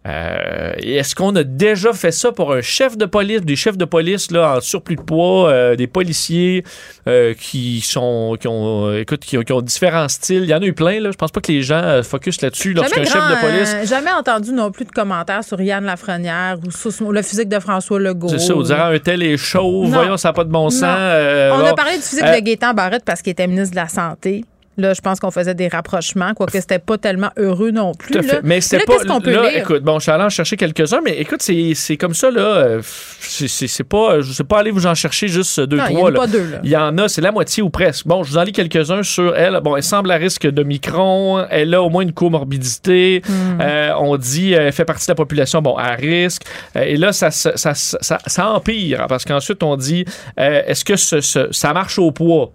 Euh, 0.07 0.73
Est-ce 0.77 1.15
qu'on 1.15 1.35
a 1.35 1.43
déjà 1.43 1.91
fait 1.93 2.11
ça 2.11 2.31
pour 2.31 2.53
un 2.53 2.61
chef 2.61 2.95
de 2.95 3.05
police, 3.05 3.41
des 3.41 3.55
chefs 3.55 3.77
de 3.77 3.85
police 3.85 4.29
là, 4.29 4.57
en 4.57 4.61
surplus 4.61 4.97
de 4.97 5.01
poids, 5.01 5.49
euh, 5.49 5.75
des 5.75 5.87
policiers 5.87 6.63
euh, 7.07 7.33
qui 7.33 7.81
sont 7.81 8.37
qui 8.39 8.47
ont 8.47 8.87
euh, 8.89 8.99
écoute 9.01 9.21
qui, 9.21 9.37
ont- 9.37 9.41
qui 9.41 9.51
ont 9.51 9.61
différents 9.61 10.07
styles? 10.07 10.43
Il 10.43 10.49
y 10.49 10.53
en 10.53 10.61
a 10.61 10.65
eu 10.65 10.73
plein 10.73 10.99
là. 10.99 11.09
Je 11.11 11.17
pense 11.17 11.31
pas 11.31 11.41
que 11.41 11.51
les 11.51 11.63
gens 11.63 11.81
euh, 11.83 12.03
focus 12.03 12.41
là-dessus 12.41 12.73
lorsqu'un 12.73 13.03
chef 13.03 13.15
de 13.15 13.41
police. 13.41 13.73
euh, 13.75 13.85
jamais 13.87 14.11
entendu 14.11 14.51
non 14.51 14.69
plus 14.69 14.85
de 14.85 14.91
commentaires 14.91 15.43
sur 15.43 15.59
Yann 15.59 15.83
Lafrenière 15.83 16.57
ou 16.65 16.69
sur 16.71 17.11
le 17.11 17.21
physique 17.23 17.49
de 17.49 17.59
François 17.59 17.99
Legault. 17.99 18.29
C'est 18.29 18.39
ça, 18.39 18.55
on 18.55 18.61
dirait 18.61 18.95
un 18.95 18.99
tel 18.99 19.23
est 19.23 19.37
chaud. 19.37 19.85
Non. 19.85 19.89
Voyons, 19.89 20.17
ça 20.17 20.29
n'a 20.29 20.33
pas 20.33 20.43
de 20.43 20.51
bon 20.51 20.69
sens. 20.69 20.83
Non. 20.83 21.55
On 21.55 21.59
bon. 21.59 21.65
a 21.65 21.73
parlé 21.73 21.95
du 21.95 22.03
physique 22.03 22.23
de 22.23 22.39
Gaétan 22.41 22.73
Barrette 22.73 23.03
parce 23.05 23.21
qu'il 23.23 23.31
était 23.31 23.47
ministre 23.47 23.71
de 23.71 23.77
la 23.81 23.87
Santé. 23.87 24.45
Là, 24.77 24.93
je 24.93 24.99
pense 25.01 25.19
qu'on 25.21 25.31
faisait 25.31 25.53
des 25.55 25.67
rapprochements, 25.69 26.33
quoique 26.33 26.59
c'était 26.59 26.79
pas 26.79 26.97
tellement 26.97 27.29
heureux 27.37 27.71
non 27.71 27.93
plus. 27.93 28.11
Tout 28.11 28.19
à 28.19 28.23
fait. 28.23 28.33
là. 28.33 28.39
Mais 28.43 28.59
Là, 28.59 28.79
pas. 28.85 28.93
Qu'est-ce 28.93 29.05
qu'on 29.07 29.21
peut 29.21 29.31
là, 29.31 29.49
lire? 29.49 29.57
écoute, 29.61 29.83
bon, 29.83 29.99
je 29.99 30.03
suis 30.03 30.11
allé 30.11 30.23
en 30.25 30.29
chercher 30.29 30.57
quelques-uns, 30.57 30.99
mais 31.03 31.17
écoute, 31.17 31.41
c'est 31.41 31.73
c'est 31.75 31.95
comme 31.97 32.13
ça, 32.13 32.29
là. 32.29 32.41
euh, 32.41 32.81
C'est 33.19 33.47
c'est- 33.47 33.67
c'est 33.67 33.83
pas. 33.85 34.19
Je 34.21 34.31
sais 34.33 34.43
pas 34.43 34.59
aller 34.59 34.71
vous 34.71 34.85
en 34.85 34.93
chercher 34.95 35.27
juste 35.29 35.59
deux, 35.61 35.77
Non, 35.77 35.83
il 35.89 35.93
y 35.93 35.95
en 35.95 35.99
trois. 35.99 36.09
a 36.09 36.11
là. 36.11 36.19
pas 36.19 36.27
deux, 36.27 36.43
là. 36.51 36.57
Il 36.63 36.69
y 36.69 36.75
en 36.77 36.97
a, 36.97 37.07
c'est 37.07 37.21
la 37.21 37.31
moitié 37.31 37.63
ou 37.63 37.69
presque. 37.69 38.05
Bon, 38.05 38.23
je 38.23 38.31
vous 38.31 38.37
en 38.37 38.43
lis 38.43 38.51
quelques-uns 38.51 39.03
sur 39.03 39.35
elle. 39.35 39.59
Bon, 39.63 39.75
elle 39.77 39.83
semble 39.83 40.11
à 40.11 40.15
risque 40.15 40.45
de 40.47 40.63
micron. 40.63 41.45
Elle 41.49 41.73
a 41.73 41.81
au 41.81 41.89
moins 41.89 42.03
une 42.03 42.11
comorbidité. 42.13 43.21
Hmm. 43.27 43.59
Euh, 43.61 43.91
on 43.99 44.17
dit 44.17 44.53
euh, 44.55 44.67
elle 44.67 44.73
fait 44.73 44.85
partie 44.85 45.05
de 45.07 45.11
la 45.11 45.15
population, 45.15 45.61
bon, 45.61 45.75
à 45.77 45.91
risque. 45.95 46.43
Et 46.75 46.97
là, 46.97 47.13
ça, 47.13 47.31
ça, 47.31 47.55
ça, 47.55 47.73
ça- 47.73 48.49
empire 48.49 49.05
parce 49.09 49.25
qu'ensuite, 49.25 49.63
on 49.63 49.75
dit 49.77 50.05
euh, 50.39 50.61
est-ce 50.67 50.83
que 50.85 50.95
ce- 50.95 51.21
ce- 51.21 51.51
ça 51.51 51.73
marche 51.73 51.97
au 51.99 52.11
poids? 52.11 52.51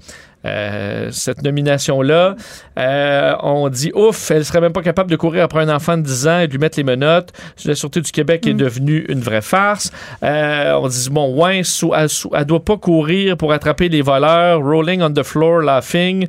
Euh, 0.47 1.09
cette 1.11 1.43
nomination-là. 1.43 2.35
Euh, 2.79 3.35
on 3.43 3.69
dit 3.69 3.93
ouf, 3.95 4.31
elle 4.31 4.45
serait 4.45 4.63
même 4.63 4.73
pas 4.73 4.81
capable 4.81 5.11
de 5.11 5.17
courir 5.17 5.45
après 5.45 5.61
un 5.61 5.69
enfant 5.69 5.99
de 5.99 6.03
10 6.03 6.29
ans 6.29 6.41
et 6.41 6.47
de 6.47 6.53
lui 6.53 6.59
mettre 6.59 6.79
les 6.79 6.85
menottes. 6.85 7.31
La 7.67 7.75
Sûreté 7.75 8.01
du 8.01 8.11
Québec 8.11 8.47
est 8.47 8.55
devenue 8.55 9.05
une 9.11 9.21
vraie 9.21 9.43
farce. 9.43 9.91
Euh, 10.23 10.73
on 10.81 10.89
dit 10.89 11.09
bon, 11.11 11.35
ouais, 11.37 11.63
sous, 11.63 11.93
elle, 11.95 12.09
sous- 12.09 12.31
elle 12.35 12.47
doit 12.47 12.65
pas 12.65 12.79
courir 12.79 13.37
pour 13.37 13.53
attraper 13.53 13.91
les 13.91 14.01
voleurs. 14.01 14.61
Rolling 14.63 15.03
on 15.03 15.13
the 15.13 15.23
floor, 15.23 15.61
laughing. 15.61 16.27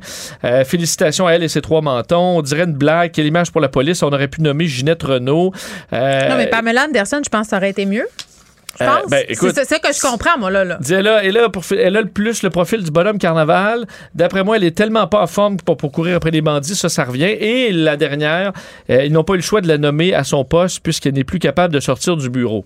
Félicitations 0.64 1.26
à 1.26 1.32
elle 1.32 1.42
et 1.42 1.48
ses 1.48 1.62
trois 1.62 1.80
mentons. 1.80 2.36
On 2.38 2.42
dirait 2.42 2.64
une 2.64 2.74
blague. 2.74 3.12
Quelle 3.12 3.26
image 3.26 3.50
pour 3.50 3.60
la 3.62 3.68
police. 3.68 4.02
On 4.02 4.12
aurait 4.12 4.28
pu 4.28 4.42
nommer 4.42 4.66
Ginette 4.66 5.02
Renault. 5.02 5.52
Non, 5.90 6.36
mais 6.36 6.48
Pamela 6.48 6.84
Anderson, 6.84 7.20
je 7.24 7.30
pense 7.30 7.46
que 7.46 7.50
ça 7.50 7.56
aurait 7.56 7.70
été 7.70 7.86
mieux. 7.86 8.06
Euh, 8.88 9.06
ben, 9.08 9.24
c'est 9.28 9.64
ça 9.64 9.78
que 9.78 9.92
je 9.92 10.00
comprends, 10.00 10.38
moi, 10.38 10.50
là. 10.50 10.64
là. 10.64 10.78
Dis, 10.80 10.94
Elle 10.94 11.08
a, 11.08 11.24
elle, 11.24 11.36
a 11.38 11.48
pour- 11.48 11.64
elle 11.70 11.96
a 11.96 12.00
le 12.02 12.08
plus 12.08 12.42
le 12.42 12.50
profil 12.50 12.82
du 12.82 12.90
bonhomme 12.90 13.18
carnaval. 13.18 13.86
D'après 14.14 14.44
moi, 14.44 14.56
elle 14.56 14.64
est 14.64 14.76
tellement 14.76 15.06
pas 15.06 15.22
en 15.22 15.26
forme 15.26 15.56
pour, 15.58 15.76
pour 15.76 15.92
courir 15.92 16.16
après 16.16 16.30
les 16.30 16.40
bandits, 16.42 16.74
ça, 16.74 16.88
ça 16.88 17.04
revient. 17.04 17.24
Et 17.24 17.72
la 17.72 17.96
dernière, 17.96 18.52
euh, 18.90 19.04
ils 19.04 19.12
n'ont 19.12 19.24
pas 19.24 19.34
eu 19.34 19.36
le 19.38 19.42
choix 19.42 19.60
de 19.60 19.68
la 19.68 19.78
nommer 19.78 20.14
à 20.14 20.24
son 20.24 20.44
poste 20.44 20.80
puisqu'elle 20.80 21.14
n'est 21.14 21.24
plus 21.24 21.38
capable 21.38 21.72
de 21.74 21.80
sortir 21.80 22.16
du 22.16 22.28
bureau. 22.30 22.64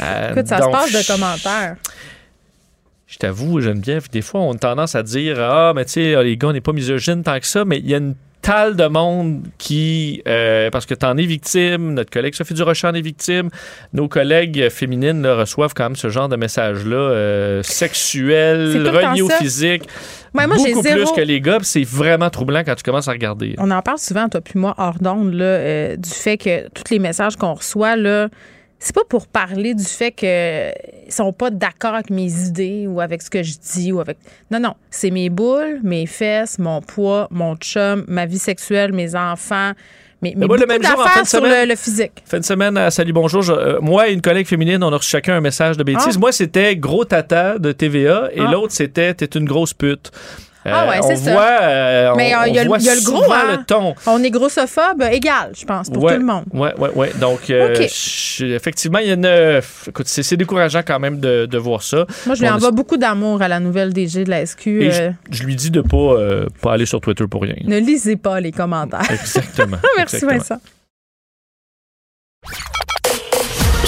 Euh, 0.00 0.32
Écoute, 0.32 0.48
ça 0.48 0.58
donc, 0.58 0.74
se 0.74 0.92
passe 0.92 0.92
de 0.92 1.06
commentaires. 1.12 1.76
Je 3.06 3.18
t'avoue, 3.18 3.60
Geneviève, 3.60 4.10
des 4.10 4.22
fois, 4.22 4.40
on 4.40 4.52
a 4.54 4.58
tendance 4.58 4.94
à 4.96 5.02
dire 5.02 5.38
Ah, 5.40 5.72
mais 5.74 5.84
tu 5.84 5.92
sais, 5.92 6.24
les 6.24 6.36
gars, 6.36 6.48
on 6.48 6.52
n'est 6.52 6.60
pas 6.60 6.72
misogyne 6.72 7.22
tant 7.22 7.38
que 7.38 7.46
ça, 7.46 7.64
mais 7.64 7.78
il 7.78 7.88
y 7.88 7.94
a 7.94 7.98
une 7.98 8.16
talle 8.44 8.76
de 8.76 8.86
monde 8.86 9.40
qui, 9.56 10.22
euh, 10.28 10.68
parce 10.70 10.84
que 10.84 10.92
tu 10.94 11.06
en 11.06 11.16
es 11.16 11.24
victime, 11.24 11.94
notre 11.94 12.10
collègue 12.10 12.34
Sophie 12.34 12.52
Durocher 12.52 12.86
en 12.88 12.92
est 12.94 13.00
victime, 13.00 13.48
nos 13.94 14.06
collègues 14.06 14.68
féminines 14.68 15.22
là, 15.22 15.34
reçoivent 15.34 15.72
quand 15.74 15.84
même 15.84 15.96
ce 15.96 16.10
genre 16.10 16.28
de 16.28 16.36
messages-là, 16.36 16.94
euh, 16.96 17.62
sexuels, 17.62 18.86
reliés 18.88 19.22
au 19.22 19.28
physique, 19.30 19.84
Ouais, 20.34 20.46
moi, 20.48 20.56
beaucoup 20.56 20.82
zéro- 20.82 20.96
plus 20.96 21.12
que 21.12 21.20
les 21.20 21.40
gars, 21.40 21.58
c'est 21.62 21.84
vraiment 21.84 22.28
troublant 22.28 22.62
quand 22.64 22.74
tu 22.74 22.82
commences 22.82 23.06
à 23.08 23.12
regarder. 23.12 23.54
On 23.58 23.70
en 23.70 23.80
parle 23.82 23.98
souvent, 23.98 24.28
toi 24.28 24.40
puis 24.40 24.58
moi, 24.58 24.74
hors 24.78 24.98
d'onde, 25.00 25.34
euh, 25.40 25.96
du 25.96 26.10
fait 26.10 26.36
que 26.36 26.68
tous 26.70 26.90
les 26.90 26.98
messages 26.98 27.36
qu'on 27.36 27.54
reçoit, 27.54 27.94
là, 27.96 28.28
c'est 28.84 28.94
pas 28.94 29.04
pour 29.08 29.26
parler 29.26 29.74
du 29.74 29.82
fait 29.84 30.12
qu'ils 30.12 30.72
sont 31.12 31.32
pas 31.32 31.50
d'accord 31.50 31.94
avec 31.94 32.10
mes 32.10 32.30
idées 32.46 32.86
ou 32.86 33.00
avec 33.00 33.22
ce 33.22 33.30
que 33.30 33.42
je 33.42 33.54
dis 33.74 33.90
ou 33.92 34.00
avec. 34.00 34.18
Non, 34.50 34.60
non. 34.60 34.74
C'est 34.90 35.10
mes 35.10 35.30
boules, 35.30 35.80
mes 35.82 36.06
fesses, 36.06 36.58
mon 36.58 36.80
poids, 36.82 37.26
mon 37.30 37.56
chum, 37.56 38.04
ma 38.08 38.26
vie 38.26 38.38
sexuelle, 38.38 38.92
mes 38.92 39.14
enfants, 39.16 39.72
moi, 40.22 40.32
le 40.34 40.46
beaucoup 40.46 40.66
même 40.66 40.82
jour, 40.82 41.00
en 41.00 41.04
fin 41.06 41.22
de 41.22 41.26
sur 41.26 41.38
semaine- 41.40 41.64
le, 41.64 41.68
le 41.72 41.76
physique. 41.76 42.22
Fin 42.24 42.38
de 42.40 42.44
semaine 42.44 42.76
à 42.78 42.90
Salut 42.90 43.12
Bonjour, 43.12 43.42
je- 43.42 43.52
euh, 43.52 43.78
moi 43.82 44.08
et 44.08 44.12
une 44.14 44.22
collègue 44.22 44.46
féminine, 44.46 44.82
on 44.82 44.90
a 44.92 44.96
reçu 44.96 45.10
chacun 45.10 45.36
un 45.36 45.40
message 45.42 45.76
de 45.76 45.82
bêtises. 45.84 46.14
Ah. 46.16 46.18
Moi, 46.18 46.32
c'était 46.32 46.76
gros 46.76 47.04
tata 47.04 47.58
de 47.58 47.72
TVA 47.72 48.30
et 48.32 48.40
Ah. 48.40 48.50
l'autre, 48.50 48.72
c'était 48.72 49.12
t'es 49.12 49.26
une 49.38 49.44
grosse 49.44 49.74
pute. 49.74 50.12
Euh, 50.66 50.70
Ah 50.72 50.88
ouais, 50.88 50.98
c'est 51.02 51.12
on 51.20 51.24
ça. 51.24 51.32
Voit, 51.32 51.58
euh, 51.62 52.14
Mais 52.16 52.34
on, 52.34 52.40
euh, 52.40 52.48
il 52.48 52.54
y, 52.54 52.58
a 52.58 52.62
le- 52.62 52.68
voit 52.68 52.78
il 52.78 52.84
y 52.84 52.88
a 52.88 52.94
le 52.94 53.00
gros, 53.02 53.30
hein? 53.32 53.56
le 53.58 53.64
ton. 53.64 53.94
On 54.06 54.22
est 54.22 54.30
grossophobe 54.30 55.02
égal, 55.12 55.52
je 55.54 55.64
pense, 55.66 55.90
pour 55.90 56.02
ouais, 56.04 56.14
tout 56.14 56.20
le 56.20 56.26
monde. 56.26 56.44
Ouais, 56.52 56.72
ouais, 56.78 56.90
ouais. 56.94 57.12
Donc, 57.20 57.40
je- 57.48 58.44
effectivement, 58.54 58.98
il 58.98 59.08
y 59.08 59.10
a 59.10 59.14
une. 59.14 59.60
écoute, 59.88 60.06
c'est 60.08 60.36
décourageant 60.36 60.80
quand 60.86 60.98
même 60.98 61.20
de, 61.20 61.46
de 61.46 61.58
voir 61.58 61.82
ça. 61.82 62.06
Moi, 62.26 62.34
je 62.34 62.40
lui 62.42 62.48
envoie 62.48 62.70
beaucoup 62.70 62.96
d'amour 62.96 63.42
à 63.42 63.48
la 63.48 63.60
nouvelle 63.60 63.92
DG 63.92 64.24
de 64.24 64.30
la 64.30 64.46
SQ. 64.46 64.66
Et 64.68 64.90
je, 64.90 65.10
je 65.30 65.42
lui 65.44 65.54
dis 65.54 65.70
de 65.70 65.80
pas, 65.82 65.96
euh, 65.96 66.46
pas 66.62 66.72
aller 66.72 66.86
sur 66.86 67.00
Twitter 67.00 67.26
pour 67.28 67.42
rien. 67.42 67.54
ne 67.64 67.78
lisez 67.78 68.16
pas 68.16 68.40
les 68.40 68.52
commentaires. 68.52 69.02
Exactement. 69.10 69.76
Merci, 69.96 70.16
exactement. 70.16 70.38
Vincent. 70.38 70.60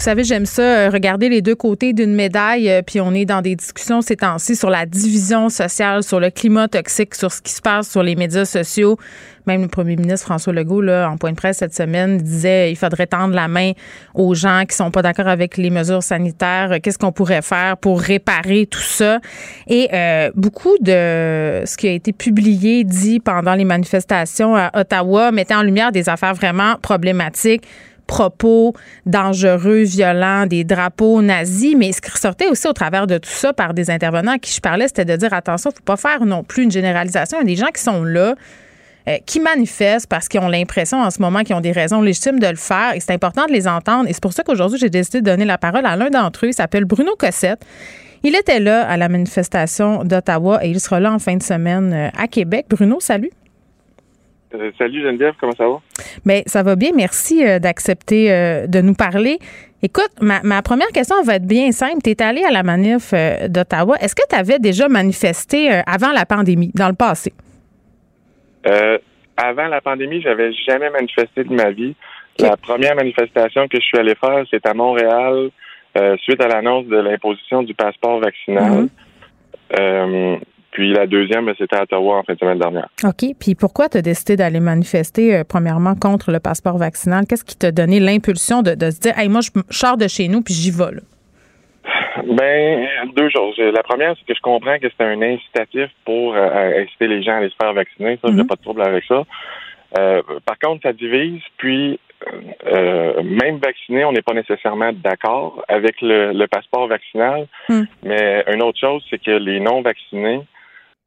Vous 0.00 0.04
savez, 0.04 0.24
j'aime 0.24 0.46
ça, 0.46 0.62
euh, 0.62 0.88
regarder 0.88 1.28
les 1.28 1.42
deux 1.42 1.54
côtés 1.54 1.92
d'une 1.92 2.14
médaille, 2.14 2.70
euh, 2.70 2.80
puis 2.80 3.02
on 3.02 3.12
est 3.12 3.26
dans 3.26 3.42
des 3.42 3.54
discussions 3.54 4.00
ces 4.00 4.16
temps-ci 4.16 4.56
sur 4.56 4.70
la 4.70 4.86
division 4.86 5.50
sociale, 5.50 6.02
sur 6.02 6.20
le 6.20 6.30
climat 6.30 6.68
toxique, 6.68 7.14
sur 7.14 7.30
ce 7.30 7.42
qui 7.42 7.52
se 7.52 7.60
passe 7.60 7.90
sur 7.90 8.02
les 8.02 8.16
médias 8.16 8.46
sociaux. 8.46 8.96
Même 9.46 9.60
le 9.60 9.68
premier 9.68 9.96
ministre 9.96 10.24
François 10.24 10.54
Legault, 10.54 10.80
là, 10.80 11.10
en 11.10 11.18
point 11.18 11.32
de 11.32 11.36
presse 11.36 11.58
cette 11.58 11.74
semaine, 11.74 12.16
disait 12.16 12.72
il 12.72 12.76
faudrait 12.76 13.08
tendre 13.08 13.34
la 13.34 13.46
main 13.46 13.72
aux 14.14 14.34
gens 14.34 14.62
qui 14.66 14.74
sont 14.74 14.90
pas 14.90 15.02
d'accord 15.02 15.28
avec 15.28 15.58
les 15.58 15.68
mesures 15.68 16.02
sanitaires. 16.02 16.78
Qu'est-ce 16.82 16.98
qu'on 16.98 17.12
pourrait 17.12 17.42
faire 17.42 17.76
pour 17.76 18.00
réparer 18.00 18.64
tout 18.64 18.80
ça? 18.80 19.20
Et 19.66 19.90
euh, 19.92 20.30
beaucoup 20.34 20.78
de 20.80 21.62
ce 21.66 21.76
qui 21.76 21.88
a 21.88 21.92
été 21.92 22.14
publié, 22.14 22.84
dit 22.84 23.20
pendant 23.20 23.54
les 23.54 23.66
manifestations 23.66 24.56
à 24.56 24.70
Ottawa, 24.80 25.30
mettait 25.30 25.54
en 25.54 25.62
lumière 25.62 25.92
des 25.92 26.08
affaires 26.08 26.34
vraiment 26.34 26.76
problématiques 26.80 27.64
propos 28.10 28.74
dangereux, 29.06 29.82
violents, 29.82 30.44
des 30.44 30.64
drapeaux 30.64 31.22
nazis, 31.22 31.76
mais 31.78 31.92
ce 31.92 32.00
qui 32.00 32.10
ressortait 32.10 32.48
aussi 32.48 32.66
au 32.66 32.72
travers 32.72 33.06
de 33.06 33.18
tout 33.18 33.30
ça 33.30 33.52
par 33.52 33.72
des 33.72 33.88
intervenants 33.88 34.32
à 34.32 34.38
qui 34.38 34.52
je 34.52 34.60
parlais, 34.60 34.88
c'était 34.88 35.04
de 35.04 35.14
dire 35.14 35.32
attention, 35.32 35.70
il 35.70 35.74
ne 35.74 35.76
faut 35.76 35.84
pas 35.84 35.96
faire 35.96 36.26
non 36.26 36.42
plus 36.42 36.64
une 36.64 36.72
généralisation. 36.72 37.38
Il 37.38 37.48
y 37.48 37.52
a 37.52 37.54
des 37.54 37.60
gens 37.60 37.70
qui 37.72 37.80
sont 37.80 38.02
là, 38.02 38.34
euh, 39.06 39.16
qui 39.26 39.38
manifestent 39.38 40.08
parce 40.08 40.26
qu'ils 40.26 40.40
ont 40.40 40.48
l'impression 40.48 41.00
en 41.00 41.12
ce 41.12 41.22
moment 41.22 41.44
qu'ils 41.44 41.54
ont 41.54 41.60
des 41.60 41.70
raisons 41.70 42.02
légitimes 42.02 42.40
de 42.40 42.48
le 42.48 42.56
faire 42.56 42.94
et 42.96 43.00
c'est 43.00 43.12
important 43.12 43.46
de 43.46 43.52
les 43.52 43.68
entendre. 43.68 44.08
Et 44.08 44.12
c'est 44.12 44.22
pour 44.22 44.32
ça 44.32 44.42
qu'aujourd'hui, 44.42 44.80
j'ai 44.80 44.90
décidé 44.90 45.20
de 45.20 45.26
donner 45.26 45.44
la 45.44 45.56
parole 45.56 45.86
à 45.86 45.94
l'un 45.94 46.10
d'entre 46.10 46.46
eux. 46.46 46.48
Il 46.48 46.54
s'appelle 46.54 46.86
Bruno 46.86 47.14
Cossette. 47.16 47.64
Il 48.24 48.34
était 48.34 48.58
là 48.58 48.86
à 48.88 48.96
la 48.96 49.08
manifestation 49.08 50.02
d'Ottawa 50.02 50.64
et 50.64 50.68
il 50.68 50.80
sera 50.80 50.98
là 50.98 51.12
en 51.12 51.20
fin 51.20 51.36
de 51.36 51.44
semaine 51.44 51.92
euh, 51.92 52.08
à 52.18 52.26
Québec. 52.26 52.66
Bruno, 52.68 52.98
salut. 52.98 53.30
Euh, 54.54 54.70
salut 54.78 55.02
Geneviève, 55.02 55.34
comment 55.40 55.54
ça 55.56 55.68
va? 55.68 55.80
Bien, 56.24 56.42
ça 56.46 56.62
va 56.62 56.76
bien. 56.76 56.90
Merci 56.94 57.46
euh, 57.46 57.58
d'accepter 57.58 58.32
euh, 58.32 58.66
de 58.66 58.80
nous 58.80 58.94
parler. 58.94 59.38
Écoute, 59.82 60.10
ma, 60.20 60.42
ma 60.42 60.60
première 60.62 60.88
question 60.88 61.22
va 61.22 61.36
être 61.36 61.46
bien 61.46 61.72
simple. 61.72 61.98
Tu 62.02 62.10
es 62.10 62.22
allé 62.22 62.42
à 62.44 62.50
la 62.50 62.62
manif 62.62 63.14
d'Ottawa. 63.48 63.96
Est-ce 64.00 64.14
que 64.14 64.26
tu 64.28 64.36
avais 64.36 64.58
déjà 64.58 64.88
manifesté 64.88 65.70
avant 65.86 66.12
la 66.12 66.26
pandémie, 66.26 66.70
dans 66.74 66.88
le 66.88 66.94
passé? 66.94 67.32
Avant 68.62 69.68
la 69.68 69.80
pandémie, 69.80 70.20
j'avais 70.20 70.52
jamais 70.52 70.90
manifesté 70.90 71.44
de 71.44 71.54
ma 71.54 71.70
vie. 71.70 71.94
La 72.38 72.58
première 72.58 72.94
manifestation 72.94 73.68
que 73.68 73.78
je 73.78 73.86
suis 73.86 73.98
allé 73.98 74.14
faire, 74.16 74.44
c'est 74.50 74.66
à 74.66 74.74
Montréal, 74.74 75.48
suite 76.18 76.42
à 76.42 76.48
l'annonce 76.48 76.84
de 76.84 76.98
l'imposition 76.98 77.62
du 77.62 77.72
passeport 77.72 78.20
vaccinal. 78.20 78.88
Euh, 79.78 80.36
puis 80.72 80.92
la 80.92 81.06
deuxième, 81.06 81.46
ben, 81.46 81.54
c'était 81.58 81.76
à 81.76 81.82
Ottawa 81.82 82.18
en 82.18 82.22
fin 82.22 82.34
de 82.34 82.38
semaine 82.38 82.58
dernière. 82.58 82.88
OK. 83.04 83.24
Puis 83.38 83.54
pourquoi 83.54 83.88
tu 83.88 83.98
as 83.98 84.02
décidé 84.02 84.36
d'aller 84.36 84.60
manifester, 84.60 85.36
euh, 85.36 85.44
premièrement, 85.48 85.94
contre 85.94 86.30
le 86.30 86.40
passeport 86.40 86.78
vaccinal? 86.78 87.24
Qu'est-ce 87.28 87.44
qui 87.44 87.56
t'a 87.56 87.72
donné 87.72 87.98
l'impulsion 87.98 88.62
de, 88.62 88.74
de 88.74 88.90
se 88.90 89.00
dire, 89.00 89.18
hey, 89.18 89.28
moi, 89.28 89.40
je 89.40 89.50
sors 89.70 89.96
de 89.96 90.06
chez 90.06 90.28
nous 90.28 90.42
puis 90.42 90.54
j'y 90.54 90.70
vais, 90.70 90.94
là? 90.94 91.02
Ben, 92.24 92.86
deux 93.16 93.30
choses. 93.30 93.56
La 93.58 93.82
première, 93.82 94.14
c'est 94.18 94.26
que 94.26 94.34
je 94.34 94.42
comprends 94.42 94.78
que 94.78 94.86
c'est 94.88 95.04
un 95.04 95.20
incitatif 95.22 95.90
pour 96.04 96.34
euh, 96.34 96.82
inciter 96.82 97.08
les 97.08 97.22
gens 97.22 97.32
à 97.32 97.36
aller 97.36 97.48
se 97.48 97.56
faire 97.60 97.72
vacciner. 97.72 98.18
Ça, 98.22 98.30
j'ai 98.36 98.44
pas 98.44 98.56
de 98.56 98.62
trouble 98.62 98.82
avec 98.82 99.04
ça. 99.04 99.24
Euh, 99.98 100.22
par 100.44 100.58
contre, 100.58 100.82
ça 100.82 100.92
divise. 100.92 101.40
Puis, 101.56 101.98
euh, 102.66 103.22
même 103.22 103.58
vacciné, 103.58 104.04
on 104.04 104.12
n'est 104.12 104.22
pas 104.22 104.34
nécessairement 104.34 104.92
d'accord 104.92 105.64
avec 105.68 106.00
le, 106.02 106.32
le 106.32 106.46
passeport 106.46 106.86
vaccinal. 106.86 107.46
Mm. 107.68 107.82
Mais 108.02 108.44
une 108.52 108.62
autre 108.62 108.78
chose, 108.78 109.04
c'est 109.08 109.20
que 109.20 109.30
les 109.30 109.58
non 109.58 109.80
vaccinés, 109.82 110.42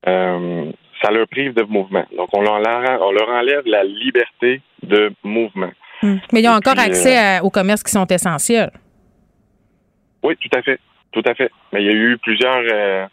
euh, 0.07 0.71
ça 1.01 1.11
leur 1.11 1.27
prive 1.27 1.53
de 1.53 1.63
mouvement. 1.63 2.05
Donc, 2.15 2.29
on 2.33 2.41
leur, 2.41 2.55
on 3.01 3.11
leur 3.11 3.29
enlève 3.29 3.63
la 3.65 3.83
liberté 3.83 4.61
de 4.83 5.11
mouvement. 5.23 5.71
Hmm. 6.01 6.15
Mais 6.31 6.41
ils 6.41 6.47
ont 6.47 6.53
Et 6.53 6.55
encore 6.55 6.73
puis, 6.73 6.83
accès 6.83 7.17
euh, 7.17 7.39
à- 7.39 7.43
aux 7.43 7.49
commerces 7.49 7.83
qui 7.83 7.91
sont 7.91 8.05
essentiels. 8.07 8.71
Oui, 10.23 10.35
tout 10.37 10.57
à 10.57 10.61
fait. 10.61 10.79
tout 11.11 11.23
à 11.25 11.33
fait. 11.35 11.51
Mais 11.71 11.81
il 11.83 11.85
y 11.87 11.89
a 11.89 11.93
eu 11.93 12.17
plusieurs. 12.17 12.63
euh, 12.71 13.05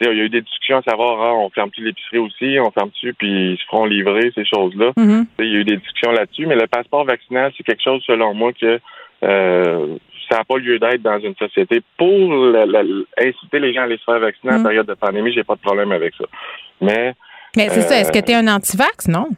il 0.00 0.08
y 0.08 0.10
a 0.20 0.24
eu 0.24 0.28
des 0.28 0.42
discussions 0.42 0.78
à 0.78 0.82
savoir, 0.82 1.20
ah, 1.22 1.34
on 1.34 1.48
ferme-tu 1.50 1.82
l'épicerie 1.82 2.18
aussi, 2.18 2.58
on 2.60 2.70
ferme-tu, 2.72 3.14
puis 3.14 3.52
ils 3.52 3.56
se 3.58 3.64
feront 3.66 3.84
livrer, 3.86 4.32
ces 4.34 4.44
choses-là. 4.44 4.90
Mhm. 4.96 5.24
Il 5.38 5.46
y 5.46 5.56
a 5.56 5.60
eu 5.60 5.64
des 5.64 5.76
discussions 5.76 6.10
là-dessus, 6.10 6.46
mais 6.46 6.56
le 6.56 6.66
passeport 6.66 7.04
vaccinal, 7.04 7.52
c'est 7.56 7.62
quelque 7.62 7.82
chose, 7.82 8.02
selon 8.06 8.34
moi, 8.34 8.52
que 8.52 8.80
euh, 9.22 9.96
ça 10.34 10.38
n'a 10.40 10.44
pas 10.44 10.58
lieu 10.58 10.78
d'être 10.80 11.02
dans 11.02 11.18
une 11.20 11.36
société. 11.36 11.80
Pour 11.96 12.08
inciter 13.18 13.58
les 13.60 13.72
gens 13.72 13.82
à 13.82 13.84
aller 13.84 13.98
se 13.98 14.04
faire 14.04 14.18
vacciner 14.18 14.52
en 14.54 14.58
Mhm. 14.58 14.64
période 14.64 14.86
de 14.86 14.94
pandémie, 14.94 15.32
j'ai 15.32 15.44
pas 15.44 15.54
de 15.54 15.60
problème 15.60 15.92
avec 15.92 16.12
ça. 16.16 16.24
Mais 16.80 17.14
Mais 17.56 17.68
c'est 17.68 17.82
ça. 17.82 17.98
Est-ce 18.00 18.10
que 18.10 18.18
Euh, 18.18 18.22
tu 18.26 18.32
es 18.32 18.34
un 18.34 18.48
anti-vax? 18.48 19.06
Non. 19.08 19.28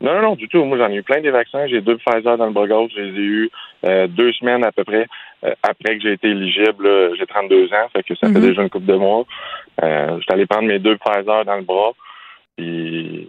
non, 0.00 0.14
non, 0.14 0.22
non, 0.22 0.34
du 0.36 0.48
tout. 0.48 0.64
Moi, 0.64 0.78
j'en 0.78 0.88
ai 0.90 0.96
eu 0.96 1.02
plein 1.02 1.20
des 1.20 1.30
vaccins. 1.30 1.66
J'ai 1.66 1.82
deux 1.82 1.98
Pfizer 1.98 2.38
dans 2.38 2.46
le 2.46 2.52
bras 2.52 2.66
gauche. 2.66 2.92
Je 2.96 3.02
les 3.02 3.18
ai 3.18 3.22
eu 3.22 3.50
euh, 3.84 4.06
deux 4.06 4.32
semaines 4.32 4.64
à 4.64 4.72
peu 4.72 4.84
près 4.84 5.06
euh, 5.44 5.52
après 5.62 5.96
que 5.96 6.02
j'ai 6.02 6.12
été 6.12 6.28
éligible. 6.28 6.88
J'ai 7.18 7.26
32 7.26 7.66
ans, 7.74 7.88
fait 7.94 8.02
que 8.02 8.14
ça 8.14 8.26
fait 8.28 8.38
Mhm. 8.40 8.40
déjà 8.48 8.62
une 8.62 8.70
couple 8.70 8.86
de 8.86 8.94
mois. 8.94 9.24
Euh, 9.82 10.18
J'étais 10.20 10.32
allé 10.32 10.46
prendre 10.46 10.66
mes 10.68 10.78
deux 10.78 10.96
Pfizer 10.96 11.44
dans 11.44 11.56
le 11.56 11.62
bras. 11.62 11.92
Puis 12.56 13.28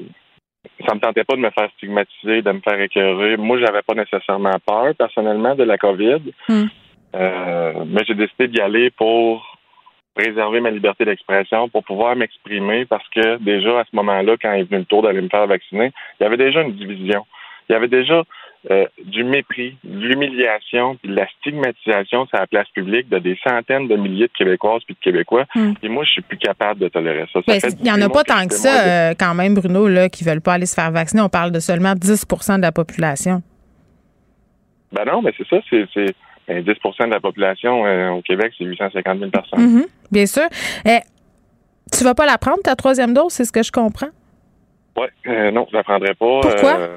ça 0.86 0.95
me 0.95 0.99
tentait 0.99 1.24
pas 1.24 1.36
de 1.36 1.41
me 1.41 1.49
faire 1.49 1.70
stigmatiser, 1.78 2.41
de 2.41 2.51
me 2.51 2.59
faire 2.59 2.80
écœurer. 2.80 3.38
Moi, 3.38 3.59
j'avais 3.59 3.82
pas 3.82 3.93
nécessairement 3.93 4.57
peur, 4.65 4.93
personnellement, 4.97 5.55
de 5.55 5.63
la 5.63 5.78
COVID. 5.78 6.22
Mhm. 6.49 6.70
Euh, 7.15 7.74
mais 7.86 8.03
j'ai 8.05 8.15
décidé 8.15 8.47
d'y 8.47 8.59
aller 8.59 8.91
pour 8.91 9.57
préserver 10.13 10.61
ma 10.61 10.72
liberté 10.72 11.05
d'expression, 11.05 11.70
pour 11.70 11.84
pouvoir 11.84 12.15
m'exprimer, 12.15 12.86
parce 12.86 13.07
que 13.09 13.38
déjà, 13.38 13.80
à 13.80 13.84
ce 13.84 13.95
moment-là, 13.95 14.36
quand 14.41 14.51
il 14.53 14.61
est 14.61 14.70
venu 14.70 14.80
le 14.80 14.86
tour 14.86 15.03
d'aller 15.03 15.22
me 15.22 15.30
faire 15.30 15.45
vacciner, 15.45 15.91
il 16.20 16.24
y 16.24 16.26
avait 16.26 16.38
déjà 16.38 16.61
une 16.61 16.74
division. 16.74 17.26
Il 17.70 17.74
y 17.74 17.76
avait 17.76 17.88
déjà 17.88 18.24
euh, 18.70 18.86
du 19.03 19.24
mépris, 19.24 19.78
de 19.84 20.07
l'humiliation, 20.07 20.95
puis 20.95 21.09
de 21.09 21.15
la 21.15 21.28
stigmatisation 21.39 22.26
sur 22.28 22.38
la 22.38 22.47
place 22.47 22.68
publique 22.70 23.07
de 23.09 23.20
des 23.20 23.38
centaines 23.47 23.88
de 23.88 23.95
milliers 23.95 24.28
de 24.28 24.34
Québécoises 24.38 24.82
puis 24.86 24.95
de 24.95 24.99
Québécois. 24.99 25.45
Hmm. 25.55 25.74
Et 25.82 25.89
moi, 25.89 26.03
je 26.03 26.11
suis 26.11 26.22
plus 26.22 26.38
capable 26.38 26.80
de 26.82 26.88
tolérer 26.89 27.26
ça. 27.32 27.39
Ça 27.47 27.68
Ben, 27.68 27.76
Il 27.80 27.84
n'y 27.84 27.91
en 27.91 27.95
a 27.95 28.07
18 28.07 28.13
pas 28.13 28.24
tant 28.24 28.43
que 28.43 28.49
de- 28.49 28.53
ça, 28.53 28.88
euh, 28.88 29.13
quand 29.18 29.34
même, 29.34 29.53
Bruno, 29.53 29.88
là, 29.88 30.09
qui 30.09 30.24
veulent 30.24 30.41
pas 30.41 30.53
aller 30.53 30.65
se 30.65 30.76
faire 30.76 30.91
vacciner. 30.91 31.22
On 31.22 31.30
parle 31.30 31.51
de 31.51 31.59
seulement 31.59 31.93
10% 31.93 32.57
de 32.57 32.61
la 32.61 32.72
population. 32.72 33.41
Ben 34.91 35.05
non, 35.05 35.22
mais 35.22 35.34
c'est 35.38 35.47
ça, 35.47 35.57
c'est 35.70 36.15
ben, 36.47 36.63
10 36.63 36.70
de 36.72 37.05
la 37.11 37.20
population 37.20 37.86
euh, 37.86 38.09
au 38.09 38.22
Québec, 38.22 38.53
c'est 38.57 38.63
850 38.63 39.20
000 39.20 39.32
personnes. 39.32 39.59
Mhm, 39.59 39.86
bien 40.11 40.26
sûr. 40.26 40.47
Eh, 40.86 40.99
tu 41.91 42.03
vas 42.03 42.15
pas 42.15 42.26
la 42.26 42.38
prendre, 42.38 42.61
ta 42.63 42.76
troisième 42.76 43.13
dose, 43.13 43.32
c'est 43.34 43.45
ce 43.45 43.51
que 43.51 43.63
je 43.63 43.72
comprends? 43.72 44.07
Euh, 45.28 45.51
non, 45.51 45.68
je 45.70 45.76
la 45.76 45.84
prendrai 45.84 46.13
pas. 46.15 46.39
Pourquoi? 46.41 46.89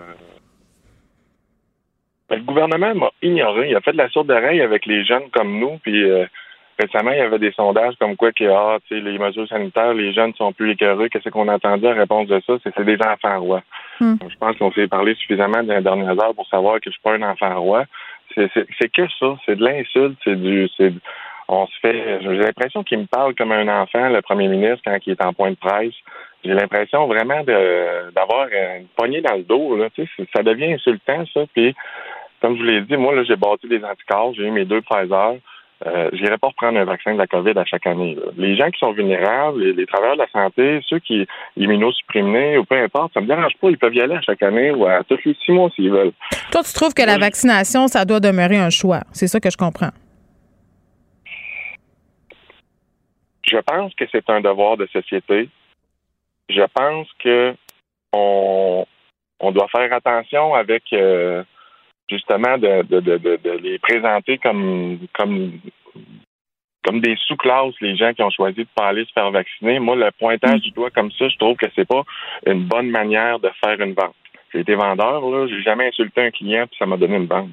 Ben, 2.30 2.36
le 2.36 2.44
gouvernement 2.44 2.94
m'a 2.94 3.10
ignoré. 3.22 3.70
Il 3.70 3.76
a 3.76 3.80
fait 3.80 3.92
de 3.92 3.98
la 3.98 4.08
sourde 4.08 4.30
oreille 4.30 4.62
avec 4.62 4.86
les 4.86 5.04
jeunes 5.04 5.28
comme 5.32 5.58
nous. 5.58 5.78
Puis 5.82 6.08
euh, 6.08 6.26
récemment, 6.78 7.10
il 7.10 7.18
y 7.18 7.22
avait 7.22 7.38
des 7.40 7.52
sondages 7.52 7.94
comme 7.98 8.16
quoi 8.16 8.30
que 8.32 8.44
ah, 8.44 8.78
tu 8.86 8.94
sais, 8.94 9.00
les 9.00 9.18
mesures 9.18 9.48
sanitaires, 9.48 9.94
les 9.94 10.12
jeunes 10.12 10.32
sont 10.34 10.52
plus 10.52 10.70
écœurés. 10.72 11.10
Qu'est-ce 11.10 11.28
qu'on 11.28 11.48
a 11.48 11.54
entendu 11.56 11.86
en 11.88 11.94
réponse 11.94 12.28
de 12.28 12.40
ça? 12.46 12.54
C'est 12.62 12.84
des 12.84 12.98
enfants 13.04 13.40
rois. 13.40 13.62
Hmm. 13.98 14.14
Je 14.28 14.36
pense 14.36 14.56
qu'on 14.56 14.72
s'est 14.72 14.86
parlé 14.88 15.14
suffisamment 15.16 15.62
dans 15.62 15.74
les 15.74 15.82
dernières 15.82 16.22
heures 16.22 16.34
pour 16.34 16.46
savoir 16.46 16.76
que 16.76 16.86
je 16.86 16.92
suis 16.92 17.02
pas 17.02 17.14
un 17.14 17.22
enfant 17.22 17.60
roi. 17.60 17.84
C'est 18.36 18.92
que 18.92 19.08
ça. 19.18 19.36
C'est 19.44 19.56
de 19.56 19.64
l'insulte. 19.64 20.16
C'est 20.24 20.36
du. 20.36 20.68
c'est 20.76 20.92
on 21.52 21.66
se 21.66 21.72
fait. 21.82 22.20
J'ai 22.22 22.36
l'impression 22.36 22.84
qu'il 22.84 23.00
me 23.00 23.06
parle 23.06 23.34
comme 23.34 23.50
un 23.50 23.66
enfant, 23.82 24.08
le 24.08 24.22
premier 24.22 24.46
ministre, 24.46 24.82
quand 24.84 24.96
il 25.04 25.10
est 25.10 25.24
en 25.24 25.32
point 25.32 25.50
de 25.50 25.56
presse. 25.56 25.94
J'ai 26.44 26.54
l'impression 26.54 27.08
vraiment 27.08 27.42
d'avoir 27.42 28.46
une 28.46 28.86
poignée 28.96 29.20
dans 29.20 29.34
le 29.34 29.42
dos. 29.42 29.76
Là, 29.76 29.90
tu 29.90 30.04
sais, 30.04 30.10
c'est- 30.16 30.28
ça 30.34 30.44
devient 30.44 30.72
insultant, 30.74 31.24
ça. 31.34 31.40
Puis, 31.52 31.74
comme 32.40 32.54
je 32.56 32.60
vous 32.60 32.66
l'ai 32.68 32.80
dit, 32.82 32.96
moi, 32.96 33.14
là, 33.14 33.22
j'ai 33.24 33.36
bâti 33.36 33.68
des 33.68 33.82
anticorps, 33.84 34.34
j'ai 34.34 34.44
eu 34.44 34.50
mes 34.50 34.64
deux 34.64 34.80
Pfizer. 34.82 35.36
Euh, 35.86 36.10
j'irai 36.12 36.36
pas 36.36 36.48
reprendre 36.48 36.78
un 36.78 36.84
vaccin 36.84 37.14
de 37.14 37.18
la 37.18 37.26
COVID 37.26 37.56
à 37.56 37.64
chaque 37.64 37.86
année. 37.86 38.14
là. 38.14 38.32
Les 38.36 38.54
gens 38.54 38.70
qui 38.70 38.78
sont 38.78 38.92
vulnérables, 38.92 39.62
les, 39.62 39.72
les 39.72 39.86
travailleurs 39.86 40.16
de 40.16 40.20
la 40.20 40.28
santé, 40.28 40.80
ceux 40.86 40.98
qui 40.98 41.26
immunosupprimés 41.56 42.58
ou 42.58 42.64
peu 42.66 42.76
importe, 42.76 43.14
ça 43.14 43.22
me 43.22 43.26
dérange 43.26 43.54
pas, 43.58 43.70
ils 43.70 43.78
peuvent 43.78 43.94
y 43.94 44.02
aller 44.02 44.14
à 44.16 44.20
chaque 44.20 44.42
année 44.42 44.70
ou 44.72 44.84
à 44.84 45.02
tous 45.04 45.18
les 45.24 45.34
six 45.42 45.52
mois 45.52 45.70
s'ils 45.70 45.90
veulent. 45.90 46.12
Toi, 46.52 46.62
tu 46.64 46.74
trouves 46.74 46.92
que 46.92 47.00
la 47.00 47.16
vaccination, 47.16 47.88
ça 47.88 48.04
doit 48.04 48.20
demeurer 48.20 48.58
un 48.58 48.68
choix. 48.68 49.00
C'est 49.12 49.26
ça 49.26 49.40
que 49.40 49.48
je 49.50 49.56
comprends. 49.56 49.88
Je 53.46 53.56
pense 53.56 53.94
que 53.94 54.04
c'est 54.12 54.28
un 54.28 54.42
devoir 54.42 54.76
de 54.76 54.86
société. 54.92 55.48
Je 56.50 56.62
pense 56.74 57.08
que 57.24 57.54
on, 58.12 58.84
on 59.40 59.50
doit 59.50 59.68
faire 59.68 59.90
attention 59.94 60.54
avec 60.54 60.82
euh, 60.92 61.42
justement 62.10 62.58
de, 62.58 62.82
de, 62.82 63.00
de, 63.00 63.16
de, 63.16 63.36
de 63.42 63.50
les 63.62 63.78
présenter 63.78 64.38
comme 64.38 64.98
comme 65.14 65.52
comme 66.84 67.00
des 67.00 67.14
sous-classes, 67.26 67.74
les 67.80 67.96
gens 67.96 68.12
qui 68.14 68.22
ont 68.22 68.30
choisi 68.30 68.60
de 68.60 68.68
pas 68.74 68.88
aller 68.88 69.04
se 69.04 69.12
faire 69.12 69.30
vacciner. 69.30 69.78
Moi, 69.78 69.96
le 69.96 70.10
pointage 70.18 70.60
du 70.62 70.70
doigt 70.70 70.90
comme 70.90 71.10
ça, 71.12 71.28
je 71.28 71.36
trouve 71.36 71.56
que 71.56 71.66
c'est 71.76 71.86
pas 71.86 72.04
une 72.46 72.64
bonne 72.64 72.88
manière 72.88 73.38
de 73.38 73.50
faire 73.62 73.78
une 73.80 73.92
vente. 73.92 74.14
J'ai 74.52 74.60
été 74.60 74.74
vendeur, 74.74 75.20
là, 75.20 75.46
j'ai 75.46 75.62
jamais 75.62 75.88
insulté 75.88 76.22
un 76.22 76.30
client, 76.30 76.66
puis 76.66 76.76
ça 76.78 76.86
m'a 76.86 76.96
donné 76.96 77.16
une 77.16 77.26
vente. 77.26 77.50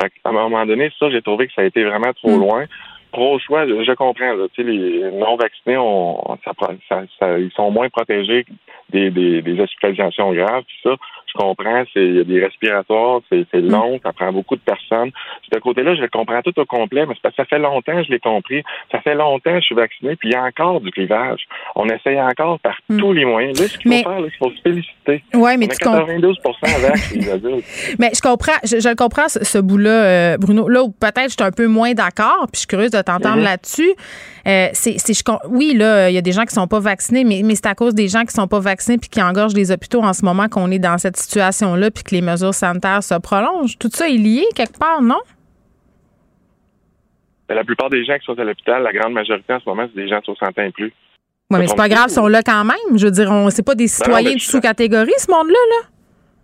Fait 0.00 0.12
à 0.24 0.28
un 0.28 0.32
moment 0.32 0.64
donné, 0.64 0.90
ça, 0.98 1.10
j'ai 1.10 1.20
trouvé 1.20 1.48
que 1.48 1.52
ça 1.52 1.62
a 1.62 1.64
été 1.64 1.82
vraiment 1.84 2.12
trop 2.14 2.36
Mm. 2.36 2.40
loin. 2.40 2.64
Pro 3.12 3.38
choix, 3.38 3.66
je, 3.66 3.92
comprends. 3.94 4.34
Là, 4.34 4.46
les 4.58 5.10
non 5.12 5.36
vaccinés, 5.36 5.76
on, 5.78 6.36
ça, 6.44 6.52
prend- 6.54 6.74
ça, 6.88 7.02
ça- 7.18 7.38
ils 7.38 7.50
sont 7.52 7.70
moins 7.70 7.88
protégés 7.88 8.44
des, 8.90 9.10
des, 9.10 9.42
des 9.42 9.60
hospitalisations 9.60 10.32
graves. 10.32 10.64
Ça, 10.82 10.90
je 11.26 11.32
comprends. 11.38 11.84
C'est 11.92 12.04
il 12.04 12.16
y 12.16 12.20
a 12.20 12.24
des 12.24 12.42
respiratoires, 12.44 13.20
c'est 13.30 13.44
c'est 13.50 13.60
long, 13.60 13.98
ça 14.02 14.12
prend 14.12 14.32
beaucoup 14.32 14.56
de 14.56 14.60
personnes. 14.60 15.10
Ce 15.52 15.58
côté-là, 15.58 15.94
je 15.94 16.00
le 16.02 16.08
comprends 16.08 16.40
tout 16.42 16.58
au 16.58 16.64
complet, 16.64 17.04
mais 17.06 17.14
c'est 17.14 17.20
parce 17.22 17.34
que 17.36 17.42
ça 17.42 17.46
fait 17.46 17.58
longtemps 17.58 17.96
que 17.96 18.04
je 18.04 18.10
l'ai 18.10 18.18
compris. 18.18 18.62
Ça 18.92 19.00
fait 19.00 19.14
longtemps 19.14 19.52
que 19.52 19.60
je 19.60 19.64
suis 19.66 19.74
vacciné, 19.74 20.16
puis 20.16 20.30
il 20.30 20.32
y 20.32 20.36
a 20.36 20.42
encore 20.44 20.80
du 20.80 20.90
clivage. 20.90 21.40
On 21.76 21.86
essaye 21.88 22.20
encore 22.20 22.58
par 22.60 22.76
tous 22.98 23.12
les 23.12 23.24
moyens. 23.24 23.60
Là, 23.60 23.68
ce 23.68 23.78
qu'il 23.78 23.90
Mais- 23.90 24.02
faut 24.02 24.10
faire, 24.10 24.20
il 24.20 24.30
faut 24.38 24.50
se 24.50 24.60
féliciter. 24.62 25.22
Ouais, 25.34 25.56
mais 25.56 25.66
On 25.66 25.68
tu 25.68 25.84
comprends. 25.84 26.06
92 26.06 26.36
avec 26.84 27.10
les 27.14 27.30
adultes. 27.30 27.64
Mais 27.98 28.10
je 28.14 28.20
comprends, 28.20 28.52
je, 28.64 28.80
je 28.80 28.88
le 28.88 28.94
comprends, 28.94 29.28
ce, 29.28 29.42
ce 29.44 29.58
bout-là, 29.58 30.04
euh, 30.34 30.36
Bruno. 30.38 30.68
Là 30.68 30.82
où 30.82 30.90
peut-être 30.90 31.24
je 31.30 31.36
suis 31.38 31.42
un 31.42 31.50
peu 31.50 31.66
moins 31.66 31.92
d'accord, 31.94 32.46
puis 32.52 32.54
je 32.54 32.58
suis 32.60 32.66
curieuse 32.68 32.90
de 32.90 32.97
t'entendre 33.02 33.36
Mhm. 33.38 33.44
là-dessus. 33.44 33.92
Euh, 34.46 34.68
c'est, 34.72 34.96
oui, 35.48 35.74
là, 35.74 36.10
il 36.10 36.14
y 36.14 36.18
a 36.18 36.22
des 36.22 36.32
gens 36.32 36.44
qui 36.44 36.54
sont 36.54 36.66
pas 36.66 36.80
vaccinés, 36.80 37.24
mais, 37.24 37.42
mais 37.44 37.54
c'est 37.54 37.66
à 37.66 37.74
cause 37.74 37.94
des 37.94 38.08
gens 38.08 38.24
qui 38.24 38.32
sont 38.34 38.48
pas 38.48 38.60
vaccinés 38.60 38.98
puis 38.98 39.08
qui 39.10 39.20
engorgent 39.22 39.54
les 39.54 39.70
hôpitaux 39.70 40.02
en 40.02 40.12
ce 40.12 40.24
moment 40.24 40.48
qu'on 40.48 40.70
est 40.70 40.78
dans 40.78 40.96
cette 40.98 41.16
situation-là 41.16 41.90
puis 41.90 42.02
que 42.04 42.14
les 42.14 42.22
mesures 42.22 42.54
sanitaires 42.54 43.02
se 43.02 43.14
prolongent. 43.18 43.76
Tout 43.78 43.90
ça 43.92 44.08
est 44.08 44.12
lié 44.16 44.44
quelque 44.54 44.78
part, 44.78 45.02
non? 45.02 45.20
Mais 47.48 47.54
La 47.54 47.64
plupart 47.64 47.88
des 47.90 48.04
gens 48.04 48.16
qui 48.18 48.24
sont 48.26 48.38
à 48.38 48.44
l'hôpital, 48.44 48.82
la 48.82 48.92
grande 48.92 49.12
majorité 49.12 49.52
en 49.54 49.60
ce 49.60 49.68
moment, 49.68 49.86
c'est 49.94 50.00
des 50.02 50.08
gens 50.08 50.18
de 50.18 50.24
60 50.24 50.58
ans 50.58 50.62
et 50.62 50.70
plus. 50.70 50.92
Oui, 51.50 51.58
mais 51.60 51.66
c'est 51.66 51.76
pas 51.76 51.88
grave, 51.88 52.06
ils 52.08 52.12
sont 52.12 52.26
là 52.26 52.42
quand 52.42 52.62
même. 52.64 52.98
Je 52.98 53.06
veux 53.06 53.10
dire, 53.10 53.30
on, 53.30 53.48
c'est 53.48 53.62
pas 53.62 53.74
des 53.74 53.88
citoyens 53.88 54.30
mais 54.30 54.34
de 54.34 54.40
sous-catégorie, 54.40 55.12
ce 55.16 55.30
monde-là, 55.30 55.54
là. 55.54 55.88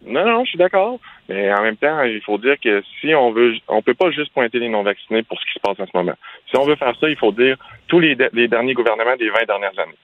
Non, 0.06 0.24
non, 0.30 0.44
je 0.44 0.50
suis 0.50 0.58
d'accord. 0.58 0.98
Mais 1.28 1.52
en 1.54 1.62
même 1.62 1.76
temps, 1.76 2.02
il 2.02 2.20
faut 2.20 2.36
dire 2.38 2.56
que 2.62 2.82
si 3.00 3.14
on 3.14 3.32
veut, 3.32 3.54
on 3.68 3.80
peut 3.80 3.94
pas 3.94 4.10
juste 4.10 4.32
pointer 4.34 4.58
les 4.58 4.68
non-vaccinés 4.68 5.22
pour 5.22 5.38
ce 5.40 5.46
qui 5.46 5.52
se 5.54 5.58
passe 5.60 5.80
en 5.80 5.86
ce 5.86 5.96
moment. 5.96 6.14
Si 6.50 6.56
on 6.58 6.64
veut 6.66 6.76
faire 6.76 6.94
ça, 7.00 7.08
il 7.08 7.16
faut 7.16 7.32
dire 7.32 7.56
tous 7.88 7.98
les, 8.00 8.14
de- 8.14 8.28
les 8.34 8.46
derniers 8.48 8.74
gouvernements 8.74 9.16
des 9.16 9.30
20 9.30 9.44
dernières 9.46 9.78
années. 9.78 9.98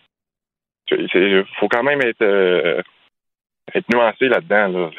Il 0.90 1.44
faut 1.58 1.68
quand 1.68 1.82
même 1.82 2.00
être, 2.02 2.22
euh, 2.22 2.80
être 3.74 3.84
nuancé 3.92 4.28
là-dedans. 4.28 4.68
Là. 4.68 4.90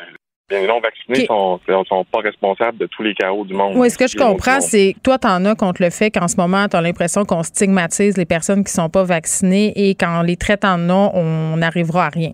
Les 0.51 0.67
non-vaccinés 0.67 1.25
Ok. 1.29 1.59
sont, 1.67 1.85
sont 1.87 2.05
pas 2.05 2.19
responsables 2.19 2.77
de 2.77 2.85
tous 2.85 3.03
les 3.03 3.13
chaos 3.13 3.45
du 3.45 3.53
monde. 3.53 3.73
Oui, 3.75 3.89
ce 3.89 3.97
que 3.97 4.07
je 4.07 4.17
comprends, 4.17 4.59
c'est 4.61 4.93
que 4.93 4.99
toi, 4.99 5.17
t'en 5.17 5.43
as 5.45 5.55
contre 5.55 5.81
le 5.81 5.89
fait 5.89 6.11
qu'en 6.11 6.27
ce 6.27 6.35
moment, 6.37 6.67
tu 6.67 6.75
as 6.75 6.81
l'impression 6.81 7.23
qu'on 7.25 7.41
stigmatise 7.41 8.17
les 8.17 8.25
personnes 8.25 8.63
qui 8.63 8.71
sont 8.71 8.89
pas 8.89 9.03
vaccinées 9.03 9.71
et 9.75 9.95
qu'en 9.95 10.21
les 10.21 10.35
traitant 10.35 10.77
non, 10.77 11.09
on 11.13 11.57
n'arrivera 11.57 12.05
à 12.07 12.09
rien. 12.09 12.31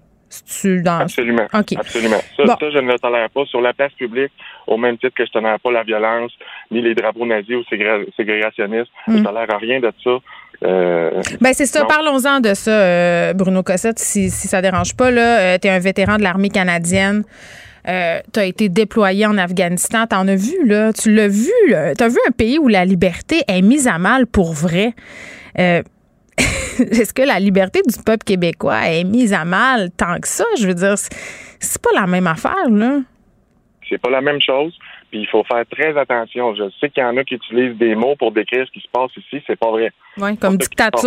Tu 0.61 0.81
dans. 0.81 0.99
Absolument. 0.99 1.45
OK. 1.53 1.73
Absolument. 1.77 2.21
Ça, 2.35 2.43
Bon. 2.45 2.55
ça, 2.59 2.69
je 2.71 2.77
ne 2.79 2.91
le 2.91 2.99
tolère 2.99 3.29
pas. 3.29 3.45
Sur 3.45 3.61
la 3.61 3.73
place 3.73 3.91
publique, 3.93 4.31
au 4.67 4.77
même 4.77 4.97
titre 4.97 5.13
que 5.15 5.23
je 5.25 5.29
ne 5.29 5.41
tolère 5.41 5.59
pas 5.59 5.71
la 5.71 5.83
violence, 5.83 6.31
ni 6.71 6.81
les 6.81 6.95
drapeaux 6.95 7.25
nazis 7.25 7.55
ou 7.55 7.63
ségré- 7.73 8.07
ségrégationnistes, 8.15 8.91
je 9.07 9.13
Mm. 9.13 9.17
ne 9.19 9.23
tolère 9.23 9.47
rien 9.59 9.79
de 9.79 9.91
ça. 10.03 10.17
Euh, 10.63 11.21
Ben 11.39 11.53
c'est 11.53 11.65
ça, 11.67 11.85
parlons-en 11.85 12.39
de 12.39 12.53
ça, 12.55 12.71
euh, 12.71 13.33
Bruno 13.33 13.61
Cossette, 13.63 13.99
si, 13.99 14.29
si 14.29 14.47
ça 14.47 14.61
dérange 14.61 14.95
pas. 14.95 15.11
Là, 15.11 15.59
tu 15.59 15.67
es 15.67 15.71
un 15.71 15.79
vétéran 15.79 16.17
de 16.17 16.23
l'armée 16.23 16.49
canadienne. 16.49 17.23
Euh, 17.87 18.19
tu 18.33 18.39
as 18.41 18.45
été 18.45 18.67
déployé 18.67 19.25
en 19.27 19.37
Afghanistan. 19.37 20.07
Tu 20.09 20.15
en 20.15 20.27
as 20.27 20.35
vu, 20.35 20.55
là. 20.65 20.91
Tu 20.93 21.13
l'as 21.13 21.27
vu. 21.29 21.51
Tu 21.67 21.73
as 22.03 22.07
vu 22.09 22.17
un 22.27 22.31
pays 22.31 22.57
où 22.59 22.67
la 22.67 22.83
liberté 22.83 23.43
est 23.47 23.61
mise 23.61 23.87
à 23.87 23.97
mal 23.97 24.25
pour 24.27 24.51
vrai? 24.53 24.93
Euh, 25.59 25.81
Est-ce 26.79 27.13
que 27.13 27.23
la 27.23 27.39
liberté 27.39 27.81
du 27.81 28.01
peuple 28.03 28.23
québécois 28.23 28.87
est 28.87 29.03
mise 29.03 29.33
à 29.33 29.45
mal 29.45 29.89
tant 29.97 30.19
que 30.19 30.27
ça? 30.27 30.45
Je 30.59 30.67
veux 30.67 30.73
dire, 30.75 30.97
c'est- 30.97 31.81
pas 31.81 31.89
la 31.99 32.05
même 32.07 32.27
affaire, 32.27 32.69
là. 32.69 32.99
c'est 33.89 33.97
pas 33.99 34.09
la 34.09 34.21
même 34.21 34.41
chose. 34.41 34.77
Puis 35.09 35.21
il 35.21 35.27
faut 35.27 35.43
faire 35.45 35.63
très 35.71 35.97
attention. 35.97 36.53
Je 36.55 36.63
sais 36.81 36.89
qu'il 36.89 37.01
y 37.01 37.05
en 37.05 37.15
a 37.15 37.23
qui 37.23 37.35
utilisent 37.35 37.77
des 37.77 37.95
mots 37.95 38.15
pour 38.17 38.33
décrire 38.33 38.65
ce 38.67 38.71
qui 38.71 38.81
se 38.81 38.89
passe 38.91 39.09
ici. 39.15 39.41
C'est 39.47 39.55
pas 39.57 39.71
vrai. 39.71 39.91
Ouais, 40.17 40.35
comme 40.35 40.57
dictature. 40.57 40.99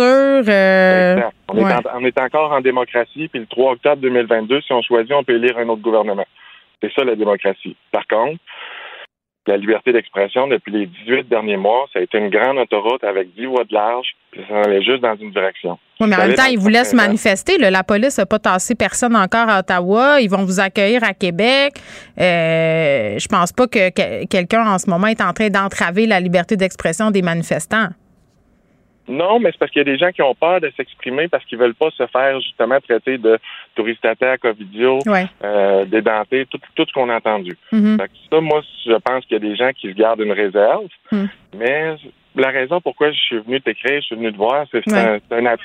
euh. 0.47 1.21
On, 1.47 1.57
est 1.57 1.63
ouais. 1.63 1.71
en- 1.73 1.99
on 1.99 2.05
est 2.05 2.19
encore 2.19 2.51
en 2.51 2.61
démocratie, 2.61 3.27
puis 3.27 3.39
le 3.39 3.45
3 3.45 3.73
octobre 3.73 4.01
2022, 4.01 4.61
si 4.61 4.73
on 4.73 4.81
choisit, 4.81 5.11
on 5.13 5.23
peut 5.23 5.35
élire 5.35 5.57
un 5.59 5.69
autre 5.69 5.83
gouvernement. 5.83 6.25
C'est 6.81 6.91
ça 6.93 7.03
la 7.03 7.15
démocratie. 7.15 7.75
Par 7.91 8.07
contre, 8.07 8.39
la 9.47 9.57
liberté 9.57 9.91
d'expression 9.91 10.47
depuis 10.47 10.71
les 10.71 10.85
18 10.85 11.27
derniers 11.29 11.57
mois. 11.57 11.87
Ça 11.93 11.99
a 11.99 12.01
été 12.01 12.17
une 12.17 12.29
grande 12.29 12.57
autoroute 12.57 13.03
avec 13.03 13.33
10 13.35 13.45
voies 13.45 13.63
de 13.63 13.73
large, 13.73 14.07
puis 14.31 14.41
ça 14.47 14.61
allait 14.61 14.83
juste 14.83 15.01
dans 15.01 15.15
une 15.15 15.31
direction. 15.31 15.79
Oui, 15.99 16.07
mais 16.07 16.15
en 16.15 16.27
même 16.27 16.33
temps, 16.33 16.45
ils 16.45 16.59
vous 16.59 16.69
laissent 16.69 16.93
manifester. 16.93 17.57
La 17.57 17.83
police 17.83 18.17
n'a 18.17 18.25
pas 18.25 18.39
tassé 18.39 18.75
personne 18.75 19.15
encore 19.15 19.49
à 19.49 19.59
Ottawa. 19.59 20.21
Ils 20.21 20.29
vont 20.29 20.43
vous 20.43 20.59
accueillir 20.59 21.03
à 21.03 21.13
Québec. 21.13 21.73
Euh, 22.19 23.17
je 23.17 23.27
pense 23.27 23.51
pas 23.51 23.67
que 23.67 23.89
quelqu'un 24.25 24.65
en 24.67 24.77
ce 24.77 24.89
moment 24.89 25.07
est 25.07 25.21
en 25.21 25.33
train 25.33 25.49
d'entraver 25.49 26.05
la 26.05 26.19
liberté 26.19 26.55
d'expression 26.55 27.11
des 27.11 27.21
manifestants. 27.21 27.89
Non, 29.11 29.39
mais 29.39 29.51
c'est 29.51 29.57
parce 29.57 29.71
qu'il 29.71 29.79
y 29.79 29.87
a 29.87 29.91
des 29.91 29.97
gens 29.97 30.11
qui 30.11 30.21
ont 30.21 30.33
peur 30.33 30.61
de 30.61 30.71
s'exprimer 30.77 31.27
parce 31.27 31.43
qu'ils 31.45 31.57
veulent 31.57 31.75
pas 31.75 31.91
se 31.91 32.07
faire 32.07 32.39
justement 32.39 32.79
traiter 32.79 33.17
de 33.17 33.37
touristataire, 33.75 34.39
covidio, 34.39 34.99
ouais. 35.05 35.27
euh, 35.43 35.83
dédenté, 35.85 36.45
tout, 36.49 36.59
tout 36.75 36.85
ce 36.87 36.93
qu'on 36.93 37.09
a 37.09 37.17
entendu. 37.17 37.57
Mm-hmm. 37.73 37.97
ça, 38.31 38.41
moi, 38.41 38.61
je 38.85 38.93
pense 38.93 39.25
qu'il 39.25 39.33
y 39.33 39.45
a 39.45 39.49
des 39.49 39.55
gens 39.57 39.71
qui 39.73 39.89
se 39.89 39.93
gardent 39.93 40.21
une 40.21 40.31
réserve, 40.31 40.87
mm. 41.11 41.25
mais 41.57 41.95
la 42.35 42.49
raison 42.49 42.79
pourquoi 42.79 43.11
je 43.11 43.19
suis 43.19 43.39
venu 43.39 43.59
t'écrire, 43.59 43.99
je 44.01 44.05
suis 44.05 44.15
venu 44.15 44.31
te 44.31 44.37
voir, 44.37 44.65
c'est 44.71 44.87
ouais. 44.87 45.19
un, 45.31 45.45
un, 45.45 45.57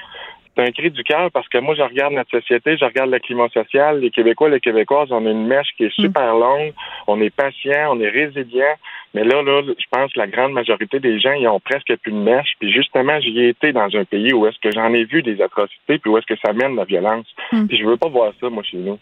un, 0.59 0.70
cri 0.70 0.90
du 0.90 1.02
cœur 1.04 1.30
parce 1.30 1.48
que 1.48 1.59
moi, 1.59 1.74
je 1.74 1.82
regarde 1.82 2.14
notre 2.14 2.30
société, 2.30 2.76
je 2.76 2.84
regarde 2.84 3.11
le 3.11 3.18
climat 3.18 3.48
social, 3.48 4.00
les 4.00 4.11
Québécois, 4.11 4.48
les 4.48 4.61
Québécoises, 4.61 5.09
on 5.11 5.26
a 5.26 5.30
une 5.30 5.46
mèche 5.46 5.68
qui 5.76 5.84
est 5.84 5.94
super 5.94 6.34
longue, 6.34 6.72
on 7.07 7.20
est 7.20 7.30
patient, 7.30 7.92
on 7.92 8.00
est 8.00 8.09
résilient, 8.09 8.76
mais 9.16 9.24
là, 9.24 9.42
là, 9.42 9.62
je 9.62 9.84
pense 9.90 10.12
que 10.12 10.18
la 10.18 10.26
grande 10.26 10.52
majorité 10.52 11.00
des 11.00 11.18
gens, 11.18 11.32
ils 11.32 11.48
ont 11.48 11.59
presque 11.59 11.94
plus 12.02 12.12
de 12.12 12.18
mèche. 12.18 12.52
Puis 12.61 12.70
justement, 12.70 13.18
j'y 13.20 13.40
ai 13.40 13.48
été 13.48 13.72
dans 13.72 13.88
un 13.96 14.04
pays 14.04 14.34
où 14.34 14.46
est-ce 14.46 14.59
que 14.59 14.70
j'en 14.70 14.92
ai 14.92 15.04
vu 15.04 15.22
des 15.22 15.40
atrocités, 15.40 15.98
puis 15.98 16.11
où 16.11 16.18
est-ce 16.18 16.26
que 16.26 16.38
ça 16.44 16.52
mène 16.52 16.76
la 16.76 16.84
violence. 16.84 17.26
Mm. 17.50 17.66
Puis 17.66 17.78
je 17.78 17.86
veux 17.86 17.96
pas 17.96 18.09
voir 18.09 18.32
ça, 18.38 18.50
moi, 18.50 18.62
chez 18.62 18.76
nous. 18.76 18.98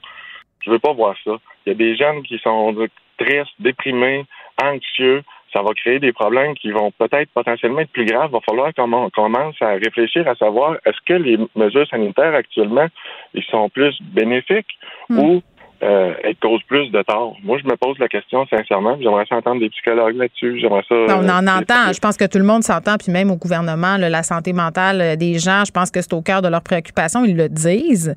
Je 0.60 0.70
veux 0.70 0.78
pas 0.78 0.92
voir 0.92 1.16
ça. 1.24 1.32
Il 1.66 1.70
y 1.70 1.72
a 1.72 1.74
des 1.74 1.96
jeunes 1.96 2.22
qui 2.22 2.38
sont 2.38 2.74
tristes, 3.18 3.54
déprimés, 3.58 4.24
anxieux. 4.62 5.22
Ça 5.54 5.62
va 5.62 5.72
créer 5.72 6.00
des 6.00 6.12
problèmes 6.12 6.54
qui 6.54 6.72
vont 6.72 6.90
peut-être 6.90 7.30
potentiellement 7.32 7.80
être 7.80 7.92
plus 7.92 8.04
graves. 8.04 8.28
Il 8.30 8.34
va 8.34 8.40
falloir 8.40 8.74
qu'on 8.74 9.08
commence 9.10 9.54
à 9.62 9.74
réfléchir 9.74 10.28
à 10.28 10.34
savoir 10.34 10.76
est-ce 10.84 10.98
que 11.06 11.14
les 11.14 11.38
mesures 11.54 11.86
sanitaires 11.88 12.34
actuellement, 12.34 12.88
ils 13.34 13.44
sont 13.44 13.68
plus 13.68 13.96
bénéfiques 14.02 14.76
mm. 15.08 15.18
ou 15.18 15.42
euh, 15.82 16.14
elles 16.22 16.36
causent 16.36 16.62
plus 16.68 16.90
de 16.90 17.02
tort. 17.02 17.36
Moi, 17.42 17.58
je 17.62 17.68
me 17.68 17.76
pose 17.76 17.98
la 17.98 18.08
question 18.08 18.46
sincèrement. 18.46 18.96
J'aimerais 19.00 19.24
ça 19.28 19.36
entendre 19.36 19.60
des 19.60 19.68
psychologues 19.70 20.16
là-dessus. 20.16 20.60
J'aimerais 20.60 20.84
ça. 20.88 20.94
On 20.94 21.28
en 21.28 21.46
euh, 21.46 21.58
entend. 21.58 21.92
Je 21.92 22.00
pense 22.00 22.16
que 22.16 22.24
tout 22.24 22.38
le 22.38 22.44
monde 22.44 22.62
s'entend, 22.62 22.96
puis 22.96 23.12
même 23.12 23.30
au 23.30 23.36
gouvernement, 23.36 23.96
là, 23.96 24.08
la 24.08 24.22
santé 24.22 24.52
mentale 24.52 25.16
des 25.16 25.38
gens, 25.38 25.64
je 25.66 25.72
pense 25.72 25.90
que 25.90 26.00
c'est 26.00 26.14
au 26.14 26.22
cœur 26.22 26.42
de 26.42 26.48
leurs 26.48 26.62
préoccupations. 26.62 27.24
Ils 27.24 27.36
le 27.36 27.48
disent. 27.48 28.14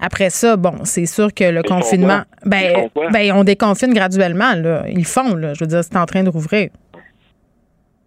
Après 0.00 0.30
ça, 0.30 0.56
bon, 0.56 0.74
c'est 0.84 1.06
sûr 1.06 1.34
que 1.34 1.44
le 1.44 1.62
Ils 1.64 1.68
confinement, 1.68 2.22
ben, 2.44 2.88
ben, 3.12 3.32
on 3.32 3.42
déconfine 3.42 3.92
graduellement. 3.92 4.54
Là. 4.54 4.84
Ils 4.88 4.98
le 4.98 5.04
font. 5.04 5.34
Là. 5.34 5.54
Je 5.54 5.64
veux 5.64 5.66
dire, 5.66 5.82
c'est 5.82 5.96
en 5.96 6.06
train 6.06 6.22
de 6.22 6.30
rouvrir. 6.30 6.70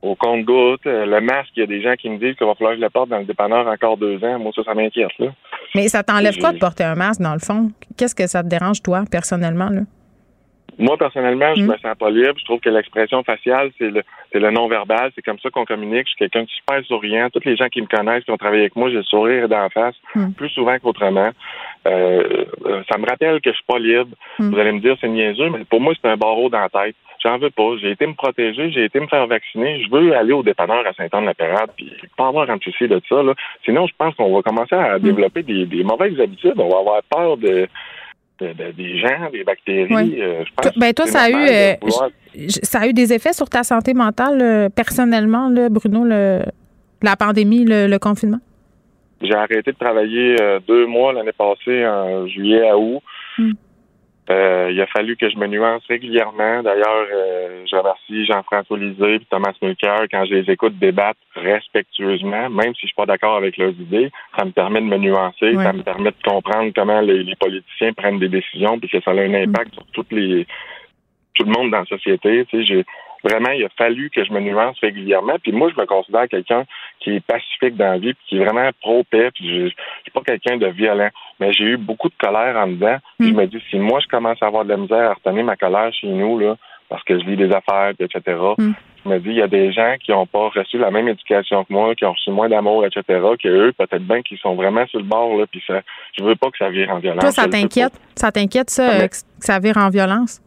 Au 0.02 0.16
compte-goutte, 0.16 0.86
euh, 0.88 1.06
le 1.06 1.22
masque, 1.22 1.52
il 1.56 1.60
y 1.60 1.64
a 1.64 1.68
des 1.68 1.82
gens 1.82 1.94
qui 1.96 2.10
me 2.10 2.18
disent 2.18 2.36
qu'il 2.36 2.48
va 2.48 2.56
falloir 2.56 2.74
que 2.74 2.80
je 2.80 2.84
le 2.84 2.90
porte 2.90 3.10
dans 3.10 3.20
le 3.20 3.26
dépanneur 3.26 3.68
encore 3.68 3.98
deux 3.98 4.24
ans. 4.24 4.40
Moi, 4.40 4.52
ça, 4.56 4.64
ça 4.64 4.74
m'inquiète. 4.74 5.12
Là. 5.20 5.28
Mais 5.76 5.88
ça 5.90 6.02
t'enlève 6.04 6.38
quoi 6.40 6.52
de 6.54 6.58
porter 6.58 6.84
un 6.84 6.96
masque, 6.96 7.22
dans 7.22 7.34
le 7.34 7.40
fond? 7.40 7.72
Qu'est-ce 7.98 8.16
que 8.16 8.26
ça 8.28 8.42
te 8.42 8.48
dérange, 8.48 8.82
toi, 8.82 9.04
personnellement? 9.12 9.70
Là? 9.70 9.82
Moi, 10.80 10.98
personnellement, 10.98 11.54
je 11.54 11.62
Mm. 11.62 11.68
me 11.68 11.78
sens 11.78 11.96
pas 12.00 12.10
libre. 12.10 12.34
Je 12.40 12.46
trouve 12.46 12.60
que 12.62 12.70
l'expression 12.70 13.22
faciale, 13.24 13.70
c'est 13.78 13.92
le, 13.92 14.02
c'est 14.32 14.40
le 14.40 14.50
non-verbal. 14.50 15.12
C'est 15.14 15.22
comme 15.22 15.38
ça 15.38 15.50
qu'on 15.52 15.66
communique. 15.66 16.06
Je 16.08 16.12
suis 16.12 16.18
quelqu'un 16.18 16.44
de 16.44 16.50
super 16.50 16.84
souriant. 16.86 17.30
Tous 17.30 17.44
les 17.46 17.56
gens 17.56 17.68
qui 17.68 17.82
me 17.82 17.88
connaissent, 17.88 18.24
qui 18.24 18.32
ont 18.32 18.38
travaillé 18.38 18.62
avec 18.64 18.76
moi, 18.76 18.90
j'ai 18.90 18.96
le 18.96 19.04
sourire 19.04 19.48
d'en 19.50 19.70
face, 19.70 19.96
Mm. 20.16 20.32
plus 20.32 20.50
souvent 20.50 20.80
qu'autrement. 20.80 21.30
Euh, 21.88 22.46
euh, 22.66 22.82
ça 22.92 22.98
me 22.98 23.06
rappelle 23.06 23.40
que 23.42 23.52
je 23.52 23.56
suis 23.56 23.66
pas 23.68 23.78
libre. 23.78 24.10
Mm. 24.40 24.50
Vous 24.50 24.58
allez 24.60 24.72
me 24.72 24.80
dire, 24.80 24.96
c'est 25.02 25.10
niaiseux, 25.10 25.50
mais 25.50 25.66
pour 25.66 25.82
moi, 25.82 25.94
c'est 26.02 26.10
un 26.10 26.18
barreau 26.18 26.50
dans 26.50 26.60
la 26.62 26.70
tête. 26.70 26.96
J'en 27.24 27.38
veux 27.38 27.52
pas. 27.52 27.76
J'ai 27.80 27.92
été 27.92 28.08
me 28.08 28.14
protéger, 28.14 28.72
j'ai 28.72 28.86
été 28.86 29.00
me 29.00 29.08
faire 29.08 29.28
vacciner. 29.28 29.84
Je 29.84 29.92
veux 29.92 30.16
aller 30.16 30.34
au 30.34 30.42
dépanneur 30.44 30.86
à 30.88 30.94
Saint-Anne-la-Pérade, 30.94 31.70
puis 31.78 31.92
pas 32.18 32.28
avoir 32.30 32.50
un 32.50 32.58
souci 32.60 32.88
de 32.88 33.00
ça. 33.08 33.22
Là. 33.22 33.34
Sinon, 33.64 33.86
je 33.88 33.94
pense 33.98 34.16
qu'on 34.16 34.34
va 34.34 34.42
commencer 34.42 34.76
à 34.76 34.98
Mm. 34.98 35.02
développer 35.04 35.44
des, 35.44 35.66
des 35.66 35.84
mauvaises 35.84 36.20
habitudes. 36.20 36.54
On 36.58 36.70
va 36.70 36.80
avoir 36.80 37.02
peur 37.04 37.38
de, 37.38 37.68
de- 38.40 38.54
de- 38.54 38.72
des 38.72 38.98
gens, 38.98 39.30
des 39.32 39.44
bactéries. 39.44 39.94
Oui. 39.94 40.18
Euh, 40.20 40.44
je 40.46 40.52
Toi- 40.54 40.72
pense 40.72 40.78
ben, 40.80 40.94
toi, 40.94 41.06
ça 41.06 41.22
a 41.22 41.30
eu, 41.30 41.36
euh, 41.36 41.74
ça 42.64 42.80
a 42.80 42.88
eu 42.88 42.94
des 42.94 43.14
effets 43.14 43.34
sur 43.34 43.48
ta 43.50 43.62
santé 43.64 43.94
mentale, 43.94 44.40
euh, 44.42 44.70
personnellement, 44.70 45.48
là, 45.50 45.70
Bruno, 45.70 46.04
le, 46.04 46.40
la 47.04 47.16
pandémie, 47.16 47.66
le, 47.66 47.86
le 47.88 48.00
confinement? 48.00 48.40
J'ai 49.22 49.36
arrêté 49.36 49.72
de 49.72 49.78
travailler 49.78 50.36
deux 50.68 50.88
mois 50.88 51.14
l'année 51.14 51.34
passée, 51.38 51.86
en 51.86 52.26
juillet 52.26 52.68
à 52.68 52.76
août. 52.76 53.02
Mm. 53.38 53.52
Euh, 54.30 54.70
il 54.72 54.80
a 54.80 54.88
fallu 54.88 55.18
que 55.18 55.30
je 55.30 55.38
me 55.38 55.48
nuance 55.48 55.84
régulièrement. 55.90 56.62
D'ailleurs, 56.62 57.06
euh, 57.12 57.66
je 57.70 57.76
remercie 57.76 58.26
Jean-François 58.26 58.78
Lisée 58.78 59.16
et 59.16 59.20
Thomas 59.30 59.54
Mulcair 59.62 60.04
quand 60.12 60.26
je 60.26 60.36
les 60.36 60.52
écoute 60.52 60.78
débattre 60.78 61.20
respectueusement, 61.36 62.50
même 62.50 62.74
si 62.76 62.82
je 62.82 62.88
suis 62.88 62.96
pas 62.96 63.08
d'accord 63.08 63.36
avec 63.38 63.58
leurs 63.58 63.72
idées. 63.72 64.12
Ça 64.38 64.46
me 64.46 64.52
permet 64.52 64.80
de 64.80 64.86
me 64.86 64.98
nuancer, 64.98 65.56
ça 65.56 65.74
me 65.74 65.82
permet 65.82 66.12
de 66.12 66.24
comprendre 66.24 66.72
comment 66.76 67.02
les, 67.02 67.24
les 67.24 67.36
politiciens 67.36 67.94
prennent 67.94 68.20
des 68.20 68.30
décisions, 68.30 68.80
puis 68.80 68.90
que 68.90 69.02
ça 69.02 69.12
a 69.12 69.16
un 69.16 69.34
impact 69.34 69.74
sur 69.74 69.86
toutes 69.92 70.12
les 70.12 70.46
tout 71.34 71.46
le 71.46 71.52
monde 71.52 71.72
dans 71.72 71.80
la 71.80 71.86
société. 71.86 72.46
Tu 72.46 72.58
sais, 72.58 72.66
j'ai 72.66 72.86
vraiment, 73.24 73.52
il 73.52 73.64
a 73.66 73.70
fallu 73.78 74.10
que 74.10 74.24
je 74.24 74.32
me 74.32 74.40
nuance 74.40 74.78
régulièrement. 74.82 75.36
Puis 75.42 75.52
moi, 75.52 75.70
je 75.74 75.80
me 75.80 75.86
considère 75.86 76.28
quelqu'un 76.28 76.66
qui 77.02 77.16
est 77.16 77.26
pacifique 77.26 77.76
dans 77.76 77.92
la 77.92 77.98
vie, 77.98 78.14
puis 78.14 78.24
qui 78.28 78.38
est 78.38 78.46
vraiment 78.46 78.70
pro-paix. 78.82 79.32
Puis 79.32 79.48
je, 79.48 79.66
je 79.66 79.70
suis 79.70 80.12
pas 80.14 80.22
quelqu'un 80.22 80.58
de 80.58 80.68
violent. 80.68 81.10
Mais 81.40 81.52
j'ai 81.52 81.66
eu 81.66 81.78
beaucoup 81.78 82.10
de 82.10 82.16
colère 82.22 82.56
en 82.58 82.68
dedans. 82.68 82.98
Je 83.20 83.32
me 83.32 83.46
dis, 83.46 83.62
si 83.70 83.78
moi, 83.78 84.00
je 84.02 84.08
commence 84.08 84.42
à 84.42 84.48
avoir 84.48 84.64
de 84.64 84.70
la 84.70 84.78
misère 84.78 85.12
à 85.12 85.14
retenir 85.14 85.44
ma 85.44 85.56
colère 85.56 85.92
chez 85.94 86.08
nous, 86.08 86.40
là, 86.40 86.56
parce 86.90 87.04
que 87.04 87.20
je 87.20 87.26
lis 87.26 87.38
des 87.38 87.52
affaires, 87.52 87.94
puis 87.98 88.06
etc., 88.06 88.38
Mm. 88.58 88.72
je 89.06 89.10
me 89.10 89.20
dis, 89.20 89.30
il 89.30 89.36
y 89.38 89.42
a 89.42 89.48
des 89.48 89.72
gens 89.72 89.96
qui 90.04 90.12
n'ont 90.12 90.26
pas 90.26 90.50
reçu 90.50 90.78
la 90.78 90.92
même 90.92 91.08
éducation 91.08 91.64
que 91.64 91.74
moi, 91.74 91.96
qui 91.96 92.06
ont 92.06 92.12
reçu 92.12 92.30
moins 92.32 92.50
d'amour, 92.50 92.86
etc., 92.86 93.04
que 93.42 93.48
eux, 93.48 93.74
peut-être 93.78 94.04
bien 94.04 94.22
qu'ils 94.22 94.38
sont 94.38 94.56
vraiment 94.56 94.86
sur 94.88 95.00
le 95.00 95.06
bord, 95.06 95.38
là, 95.38 95.46
puis 95.50 95.64
ça, 95.66 95.82
je 96.18 96.24
veux 96.24 96.36
pas 96.36 96.52
que 96.52 96.58
ça 96.58 96.70
vire 96.70 96.92
en 96.92 97.00
violence. 97.00 97.22
Toi, 97.22 97.32
ça 97.32 97.48
t'inquiète? 97.48 97.94
Ça 98.16 98.32
t'inquiète, 98.32 98.70
ça, 98.70 98.92
euh, 98.92 99.08
que 99.08 99.16
ça 99.40 99.60
vire 99.60 99.78
en 99.78 99.90
violence? 99.90 100.42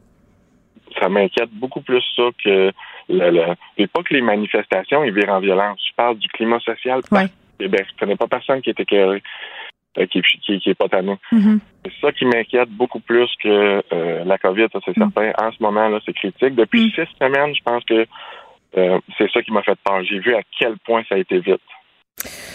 ça 1.01 1.09
m'inquiète 1.09 1.51
beaucoup 1.53 1.81
plus 1.81 2.03
ça 2.15 2.23
que 2.43 2.71
le, 3.09 3.31
le 3.31 3.43
et 3.79 3.87
pas 3.87 4.03
que 4.03 4.15
les 4.15 4.23
manifestations 4.23 5.05
ils 5.05 5.13
virent 5.13 5.31
en 5.33 5.41
violence. 5.41 5.81
Je 5.89 5.95
parle 5.95 6.19
du 6.19 6.29
climat 6.29 6.61
social. 6.61 7.01
Ouais. 7.11 7.27
Eh 7.61 7.69
ben, 7.69 7.85
je 7.89 7.99
connais 7.99 8.17
pas 8.17 8.27
personne 8.27 8.61
qui 8.63 8.71
est 8.71 8.81
écœuré, 8.81 9.23
euh, 9.99 10.07
qui, 10.07 10.21
qui, 10.23 10.59
qui 10.59 10.71
est 10.71 10.75
pas 10.75 10.89
tanné. 10.89 11.15
Mhm. 11.33 11.61
C'est 11.85 11.93
ça 12.01 12.13
qui 12.13 12.25
m'inquiète 12.25 12.69
beaucoup 12.71 13.01
plus 13.01 13.31
que 13.43 13.83
euh, 13.93 14.25
la 14.25 14.39
COVID, 14.39 14.67
c'est 14.73 14.97
Mm. 14.97 15.11
certain. 15.13 15.33
En 15.47 15.53
ce 15.53 15.63
moment, 15.63 15.89
là, 15.89 16.01
c'est 16.05 16.13
critique. 16.15 16.55
Depuis 16.57 16.87
Mm. 16.87 16.91
six 16.91 17.09
semaines, 17.21 17.55
je 17.55 17.63
pense 17.63 17.85
que 17.85 18.07
euh, 18.77 18.99
c'est 19.17 19.31
ça 19.31 19.41
qui 19.43 19.53
m'a 19.53 19.63
fait 19.63 19.79
peur. 19.85 20.03
J'ai 20.03 20.19
vu 20.19 20.35
à 20.35 20.41
quel 20.59 20.77
point 20.79 21.03
ça 21.09 21.15
a 21.15 21.19
été 21.19 21.39
vite. 21.39 21.61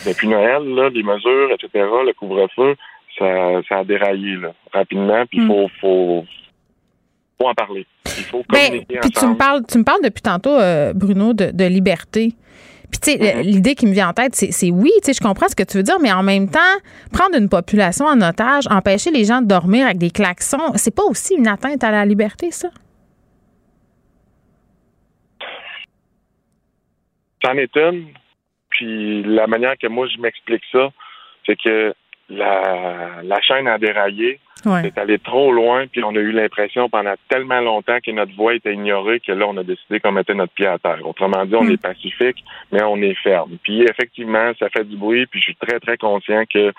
Depuis 0.05 0.27
Noël, 0.27 0.63
là, 0.75 0.89
les 0.89 1.03
mesures, 1.03 1.51
etc., 1.51 1.69
le 2.05 2.11
couvre-feu, 2.13 2.75
ça, 3.17 3.61
ça 3.69 3.77
a 3.79 3.83
déraillé 3.83 4.35
là, 4.35 4.53
rapidement. 4.73 5.25
Puis 5.27 5.39
il 5.39 5.45
Mm. 5.45 5.47
faut, 5.47 5.69
faut, 5.79 6.25
faut 7.41 7.47
en 7.47 7.53
parler. 7.53 7.85
Il 8.05 8.23
faut 8.23 8.43
Ben, 8.49 8.83
puis 9.01 9.11
tu 9.11 9.25
me 9.25 9.35
parles, 9.35 9.63
tu 9.67 9.77
me 9.77 9.83
parles 9.83 10.01
depuis 10.03 10.21
tantôt, 10.21 10.57
euh, 10.57 10.93
Bruno, 10.93 11.33
de, 11.33 11.51
de 11.51 11.65
liberté. 11.65 12.33
Puis, 12.91 12.99
tu 12.99 13.11
sais, 13.11 13.17
Mm-hmm. 13.17 13.41
l'idée 13.43 13.75
qui 13.75 13.85
me 13.85 13.93
vient 13.93 14.09
en 14.09 14.13
tête, 14.13 14.33
c'est 14.33 14.51
c'est 14.51 14.71
oui, 14.71 14.91
tu 15.03 15.05
sais, 15.05 15.13
je 15.13 15.21
comprends 15.21 15.47
ce 15.47 15.55
que 15.55 15.63
tu 15.63 15.77
veux 15.77 15.83
dire, 15.83 15.99
mais 16.01 16.11
en 16.11 16.23
même 16.23 16.49
temps, 16.49 16.59
prendre 17.13 17.37
une 17.37 17.47
population 17.47 18.05
en 18.05 18.19
otage, 18.21 18.65
empêcher 18.69 19.11
les 19.11 19.25
gens 19.25 19.41
de 19.41 19.47
dormir 19.47 19.85
avec 19.85 19.99
des 19.99 20.09
klaxons, 20.09 20.73
c'est 20.75 20.95
pas 20.95 21.03
aussi 21.03 21.35
une 21.35 21.47
atteinte 21.47 21.83
à 21.83 21.91
la 21.91 22.03
liberté, 22.05 22.49
ça? 22.51 22.69
C'en 27.45 27.53
est 27.53 27.73
une. 27.75 28.07
Puis 28.69 29.23
la 29.23 29.47
manière 29.47 29.77
que 29.77 29.87
moi 29.87 30.07
je 30.07 30.19
m'explique 30.19 30.63
ça, 30.71 30.89
c'est 31.45 31.55
que 31.57 31.93
la, 32.29 33.21
la 33.23 33.41
chaîne 33.41 33.67
a 33.67 33.77
déraillé. 33.77 34.39
Ouais. 34.65 34.81
C'est 34.83 34.97
allé 34.97 35.17
trop 35.19 35.51
loin, 35.51 35.85
puis 35.87 36.03
on 36.03 36.09
a 36.15 36.19
eu 36.19 36.31
l'impression 36.31 36.89
pendant 36.89 37.13
tellement 37.29 37.61
longtemps 37.61 37.97
que 38.03 38.11
notre 38.11 38.35
voix 38.35 38.53
était 38.55 38.73
ignorée 38.73 39.19
que 39.19 39.31
là, 39.31 39.45
on 39.47 39.57
a 39.57 39.63
décidé 39.63 39.99
qu'on 39.99 40.11
mettait 40.11 40.33
notre 40.33 40.53
pied 40.53 40.67
à 40.67 40.77
terre. 40.77 40.99
Autrement 41.05 41.45
dit, 41.45 41.55
on 41.55 41.63
Mm. 41.63 41.71
est 41.71 41.81
pacifique, 41.81 42.43
mais 42.71 42.81
on 42.83 42.97
est 43.01 43.13
ferme. 43.15 43.57
Puis 43.63 43.83
effectivement, 43.83 44.51
ça 44.59 44.69
fait 44.69 44.83
du 44.83 44.97
bruit, 44.97 45.25
puis 45.27 45.39
je 45.39 45.45
suis 45.45 45.55
très, 45.55 45.79
très 45.79 45.97
conscient 45.97 46.43
que 46.53 46.71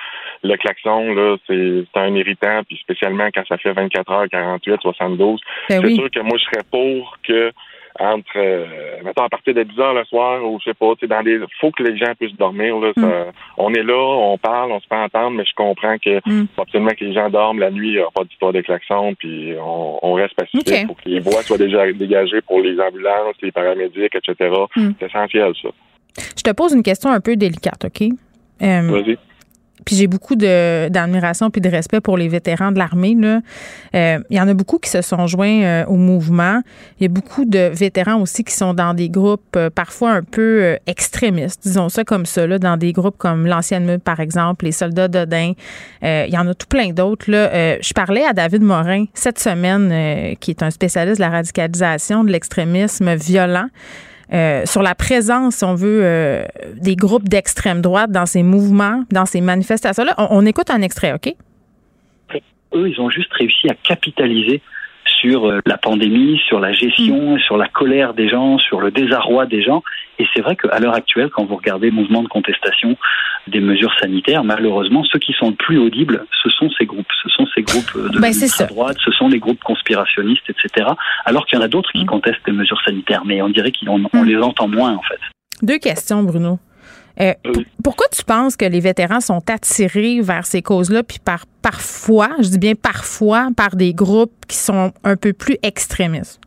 le 0.42 0.56
klaxon, 0.56 1.14
là, 1.14 1.36
c'est 1.46 1.84
un 1.94 2.14
irritant, 2.14 2.62
puis 2.66 2.76
spécialement 2.78 3.28
quand 3.34 3.46
ça 3.46 3.56
fait 3.58 3.72
24 3.72 4.10
heures, 4.12 4.28
48, 4.30 4.80
72. 4.80 5.40
Ben 5.68 5.80
c'est 5.80 5.86
oui. 5.86 5.96
sûr 5.96 6.10
que 6.10 6.20
moi, 6.20 6.36
je 6.38 6.44
serais 6.44 6.64
pour 6.70 7.16
que 7.22 7.52
entre, 7.98 8.36
euh, 8.36 8.66
mettons, 9.04 9.24
à 9.24 9.28
partir 9.28 9.52
de 9.54 9.62
10 9.62 9.78
heures 9.80 9.94
le 9.94 10.04
soir, 10.04 10.44
ou 10.44 10.58
je 10.60 10.70
sais 10.70 10.74
pas, 10.74 10.92
tu 10.94 11.00
sais, 11.00 11.06
dans 11.06 11.22
des, 11.22 11.40
faut 11.60 11.70
que 11.70 11.82
les 11.82 11.96
gens 11.96 12.12
puissent 12.18 12.36
dormir, 12.36 12.76
là. 12.78 12.92
Mm. 12.96 13.00
ça- 13.02 13.26
on 13.58 13.72
est 13.74 13.82
là, 13.82 13.96
on 13.98 14.38
parle, 14.38 14.72
on 14.72 14.80
se 14.80 14.86
fait 14.86 14.94
entendre, 14.96 15.32
mais 15.36 15.44
je 15.44 15.54
comprends 15.54 15.96
que 15.98 16.18
Mm. 16.26 16.46
absolument 16.58 16.90
que 16.90 17.04
les 17.04 17.12
gens 17.12 17.28
dorment 17.30 17.58
la 17.60 17.70
nuit, 17.70 17.88
il 17.88 17.92
n'y 17.94 17.98
aura 17.98 18.10
pas 18.14 18.24
d'histoire 18.24 18.52
de 18.52 18.60
klaxon, 18.60 19.14
puis 19.18 19.54
on, 19.60 19.98
on 20.06 20.12
reste 20.14 20.34
pacifique. 20.34 20.68
OK. 20.68 20.86
faut 20.86 20.94
que 20.94 21.08
les 21.08 21.20
voies 21.20 21.42
soient 21.42 21.58
déjà 21.58 21.90
dégagées 21.92 22.40
pour 22.42 22.60
les 22.60 22.78
ambulances, 22.80 23.34
les 23.42 23.52
paramédics, 23.52 24.14
etc. 24.14 24.50
Mm. 24.76 24.90
C'est 24.98 25.06
essentiel, 25.06 25.52
ça. 25.60 25.68
Je 26.36 26.42
te 26.42 26.50
pose 26.52 26.72
une 26.74 26.82
question 26.82 27.10
un 27.10 27.20
peu 27.20 27.36
délicate, 27.36 27.84
OK? 27.84 28.02
Euh, 28.02 28.80
Vas-y. 28.90 29.18
Puis 29.84 29.96
j'ai 29.96 30.06
beaucoup 30.06 30.36
d'admiration 30.36 31.50
puis 31.50 31.60
de 31.60 31.68
respect 31.68 32.00
pour 32.00 32.16
les 32.16 32.28
vétérans 32.28 32.72
de 32.72 32.78
l'armée. 32.78 33.16
Là. 33.18 33.40
Euh, 33.94 34.18
il 34.30 34.36
y 34.36 34.40
en 34.40 34.48
a 34.48 34.54
beaucoup 34.54 34.78
qui 34.78 34.90
se 34.90 35.02
sont 35.02 35.26
joints 35.26 35.62
euh, 35.62 35.84
au 35.86 35.96
mouvement. 35.96 36.60
Il 36.98 37.04
y 37.04 37.06
a 37.06 37.08
beaucoup 37.08 37.44
de 37.44 37.70
vétérans 37.72 38.20
aussi 38.20 38.44
qui 38.44 38.54
sont 38.54 38.74
dans 38.74 38.94
des 38.94 39.08
groupes 39.08 39.56
euh, 39.56 39.70
parfois 39.70 40.12
un 40.12 40.22
peu 40.22 40.76
extrémistes, 40.86 41.62
disons 41.62 41.88
ça 41.88 42.04
comme 42.04 42.26
ça, 42.26 42.46
là, 42.46 42.58
dans 42.58 42.76
des 42.76 42.92
groupes 42.92 43.16
comme 43.18 43.46
l'ancienne 43.46 43.84
Meute, 43.84 44.02
par 44.02 44.20
exemple, 44.20 44.64
les 44.64 44.72
soldats 44.72 45.08
d'Odin. 45.08 45.52
il 46.02 46.30
y 46.30 46.38
en 46.38 46.46
a 46.46 46.54
tout 46.54 46.66
plein 46.66 46.90
d'autres. 46.90 47.30
Là. 47.30 47.80
je 47.80 47.92
parlais 47.92 48.24
à 48.24 48.32
David 48.32 48.62
Morin 48.62 49.06
cette 49.14 49.38
semaine, 49.38 50.36
qui 50.36 50.50
est 50.50 50.62
un 50.62 50.70
spécialiste 50.70 51.18
de 51.18 51.24
la 51.24 51.30
radicalisation, 51.30 52.24
de 52.24 52.30
l'extrémisme 52.30 53.14
violent. 53.14 53.68
Euh, 54.32 54.64
sur 54.64 54.82
la 54.82 54.94
présence, 54.94 55.62
on 55.62 55.74
veut, 55.74 56.00
euh, 56.04 56.44
des 56.76 56.94
groupes 56.94 57.28
d'extrême 57.28 57.80
droite 57.80 58.12
dans 58.12 58.26
ces 58.26 58.42
mouvements, 58.42 59.04
dans 59.10 59.26
ces 59.26 59.40
manifestations-là. 59.40 60.14
On, 60.18 60.46
écoute 60.46 60.70
un 60.70 60.82
extrait, 60.82 61.12
OK? 61.12 61.34
Eux, 62.72 62.88
ils 62.88 63.00
ont 63.00 63.10
juste 63.10 63.32
réussi 63.32 63.68
à 63.68 63.74
capitaliser 63.74 64.62
sur 65.20 65.48
euh, 65.48 65.60
la 65.66 65.78
pandémie, 65.78 66.40
sur 66.46 66.60
la 66.60 66.72
gestion, 66.72 67.36
mm. 67.36 67.40
sur 67.40 67.56
la 67.56 67.68
colère 67.68 68.14
des 68.14 68.28
gens, 68.28 68.58
sur 68.58 68.80
le 68.80 68.90
désarroi 68.90 69.46
des 69.46 69.62
gens. 69.62 69.82
Et 70.18 70.26
c'est 70.34 70.42
vrai 70.42 70.56
qu'à 70.56 70.78
l'heure 70.78 70.94
actuelle, 70.94 71.30
quand 71.30 71.44
vous 71.44 71.56
regardez 71.56 71.88
le 71.90 71.96
mouvement 71.96 72.22
de 72.22 72.28
contestation 72.28 72.96
des 73.46 73.60
mesures 73.60 73.92
sanitaires, 73.98 74.44
malheureusement, 74.44 75.02
ceux 75.04 75.18
qui 75.18 75.32
sont 75.32 75.50
le 75.50 75.56
plus 75.56 75.78
audibles, 75.78 76.26
ce 76.42 76.50
sont 76.50 76.70
ces 76.78 76.84
groupes. 76.84 77.10
Ce 77.22 77.28
sont 77.30 77.46
ces 77.54 77.62
groupes 77.62 78.12
de 78.12 78.18
ben, 78.18 78.32
droite, 78.68 78.96
ce 79.04 79.10
sont 79.12 79.28
les 79.28 79.38
groupes 79.38 79.62
conspirationnistes, 79.62 80.48
etc. 80.48 80.88
Alors 81.24 81.46
qu'il 81.46 81.58
y 81.58 81.62
en 81.62 81.64
a 81.64 81.68
d'autres 81.68 81.90
qui 81.92 82.04
mm. 82.04 82.06
contestent 82.06 82.46
les 82.46 82.52
mesures 82.52 82.80
sanitaires, 82.84 83.22
mais 83.24 83.42
on 83.42 83.48
dirait 83.48 83.72
qu'on 83.72 83.98
mm. 83.98 84.24
les 84.24 84.36
entend 84.36 84.68
moins, 84.68 84.94
en 84.94 85.02
fait. 85.02 85.20
Deux 85.62 85.78
questions, 85.78 86.22
Bruno. 86.22 86.58
Euh, 87.20 87.34
pourquoi 87.84 88.06
tu 88.08 88.24
penses 88.24 88.56
que 88.56 88.64
les 88.64 88.80
vétérans 88.80 89.20
sont 89.20 89.42
attirés 89.50 90.20
vers 90.22 90.46
ces 90.46 90.62
causes-là, 90.62 91.02
puis 91.02 91.18
par 91.18 91.44
parfois, 91.62 92.30
je 92.38 92.48
dis 92.48 92.58
bien 92.58 92.74
parfois, 92.74 93.48
par 93.54 93.76
des 93.76 93.92
groupes 93.92 94.46
qui 94.48 94.56
sont 94.56 94.92
un 95.04 95.16
peu 95.16 95.32
plus 95.32 95.58
extrémistes? 95.62 96.40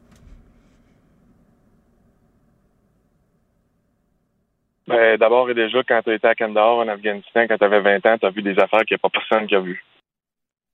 Ben, 4.88 5.18
D'abord 5.18 5.50
et 5.50 5.54
déjà, 5.54 5.82
quand 5.84 6.02
tu 6.04 6.14
été 6.14 6.28
à 6.28 6.36
Kandahar 6.36 6.78
en 6.78 6.88
Afghanistan, 6.88 7.46
quand 7.48 7.58
tu 7.58 7.64
avais 7.64 7.80
20 7.80 8.06
ans, 8.06 8.18
tu 8.18 8.26
as 8.26 8.32
vu 8.32 8.42
des 8.42 8.60
affaires 8.60 8.84
qu'il 8.86 8.96
n'y 8.96 9.00
a 9.02 9.10
pas 9.10 9.10
personne 9.10 9.48
qui 9.48 9.56
a 9.56 9.60
vues. 9.60 9.84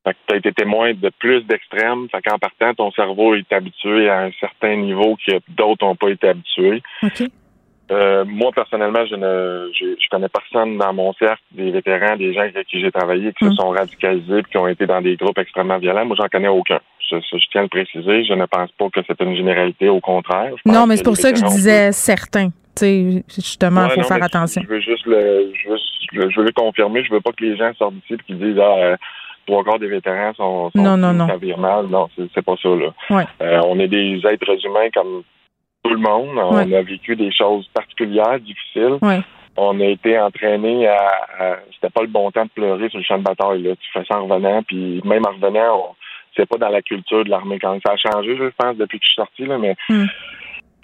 tu 0.06 0.34
as 0.34 0.38
été 0.38 0.52
témoin 0.54 0.93
de 0.93 1.12
plus 1.20 1.43
d'extrêmes. 1.43 2.08
Fait 2.10 2.22
qu'en 2.22 2.39
partant, 2.39 2.74
ton 2.74 2.91
cerveau 2.91 3.36
est 3.36 3.52
habitué 3.52 4.10
à 4.10 4.22
un 4.22 4.32
certain 4.39 4.78
niveau 4.78 5.16
que 5.28 5.39
d'autres 5.50 5.86
n'ont 5.86 5.95
pas 5.95 6.10
été 6.10 6.30
habitués. 6.30 6.82
Euh, 7.91 8.23
moi, 8.25 8.51
personnellement, 8.53 9.05
je 9.05 9.15
ne 9.15 9.71
je, 9.73 10.09
connais 10.09 10.29
personne 10.29 10.77
dans 10.77 10.93
mon 10.93 11.13
cercle, 11.13 11.41
des 11.51 11.71
vétérans, 11.71 12.15
des 12.17 12.33
gens 12.33 12.41
avec 12.41 12.67
qui 12.67 12.79
j'ai 12.79 12.91
travaillé, 12.91 13.33
qui 13.33 13.45
se 13.45 13.51
mm. 13.51 13.55
sont 13.55 13.69
radicalisés 13.69 14.43
qui 14.49 14.57
ont 14.57 14.67
été 14.67 14.85
dans 14.85 15.01
des 15.01 15.15
groupes 15.15 15.37
extrêmement 15.37 15.79
violents. 15.79 16.05
Moi, 16.05 16.15
j'en 16.19 16.27
connais 16.27 16.47
aucun. 16.47 16.79
Je, 17.09 17.17
tiens 17.51 17.61
à 17.61 17.63
le 17.63 17.69
préciser. 17.69 18.23
Je 18.25 18.33
ne 18.33 18.45
pense 18.45 18.71
pas 18.73 18.89
que 18.89 18.99
c'est 19.07 19.19
une 19.21 19.35
généralité, 19.35 19.89
au 19.89 19.99
contraire. 19.99 20.51
Non, 20.65 20.85
mais 20.85 20.97
c'est 20.97 21.03
pour 21.03 21.17
ça 21.17 21.31
que 21.31 21.39
je 21.39 21.45
disais 21.45 21.91
certains. 21.91 22.49
sais, 22.75 23.23
justement, 23.27 23.85
il 23.85 24.01
faut 24.01 24.07
faire 24.07 24.23
attention. 24.23 24.61
Je 24.63 24.67
veux 24.67 24.81
juste 24.81 25.05
le, 25.05 25.51
je 25.53 25.69
veux, 25.69 26.29
je 26.29 26.39
veux 26.39 26.45
le 26.45 26.51
confirmer. 26.51 27.03
Je 27.03 27.11
veux 27.11 27.21
pas 27.21 27.31
que 27.31 27.43
les 27.43 27.57
gens 27.57 27.73
sortent 27.75 27.95
d'ici 27.95 28.13
et 28.13 28.17
qu'ils 28.27 28.37
disent 28.37 28.59
ah, 28.59 28.75
euh, 28.77 28.97
trois 29.47 29.63
quarts 29.63 29.79
des 29.79 29.87
vétérans 29.87 30.33
sont, 30.35 30.69
sont 30.75 30.81
non, 30.81 30.97
non, 30.97 31.13
non. 31.13 31.27
mal. 31.57 31.87
Non, 31.87 32.07
c'est 32.15 32.45
pas 32.45 32.55
ça 32.61 32.69
là. 32.69 33.25
Euh, 33.41 33.61
on 33.65 33.79
est 33.79 33.87
des 33.87 34.21
êtres 34.25 34.65
humains 34.65 34.89
comme 34.93 35.23
tout 35.84 35.91
le 35.91 35.97
monde. 35.97 36.38
On 36.38 36.55
a 36.57 36.82
vécu 36.82 37.15
des 37.15 37.32
choses 37.32 37.67
particulières, 37.73 38.39
difficiles. 38.39 38.97
On 39.57 39.80
a 39.82 39.86
été 39.86 40.17
entraîné 40.17 40.88
à, 40.88 41.59
c'était 41.73 41.89
pas 41.89 42.01
le 42.01 42.07
bon 42.07 42.32
temps 42.32 42.45
de 42.45 42.49
pleurer 42.49 42.89
sur 42.89 42.99
le 42.99 43.03
champ 43.03 43.17
de 43.17 43.23
bataille. 43.23 43.63
Là. 43.63 43.75
Tu 43.75 43.91
fais 43.91 44.05
ça 44.05 44.19
en 44.19 44.25
revenant, 44.25 44.63
puis 44.63 45.01
même 45.03 45.25
en 45.25 45.32
revenant, 45.32 45.95
c'est 46.36 46.47
pas 46.47 46.57
dans 46.57 46.69
la 46.69 46.82
culture 46.82 47.25
de 47.25 47.30
l'armée 47.30 47.59
quand 47.59 47.77
ça 47.86 47.93
a 47.93 47.97
changé, 47.97 48.38
je 48.38 48.49
pense, 48.57 48.77
depuis 48.77 48.99
que 48.99 49.05
je 49.05 49.09
suis 49.09 49.15
sorti, 49.15 49.45
là, 49.45 49.57
mais 49.57 49.75
mm. 49.89 50.05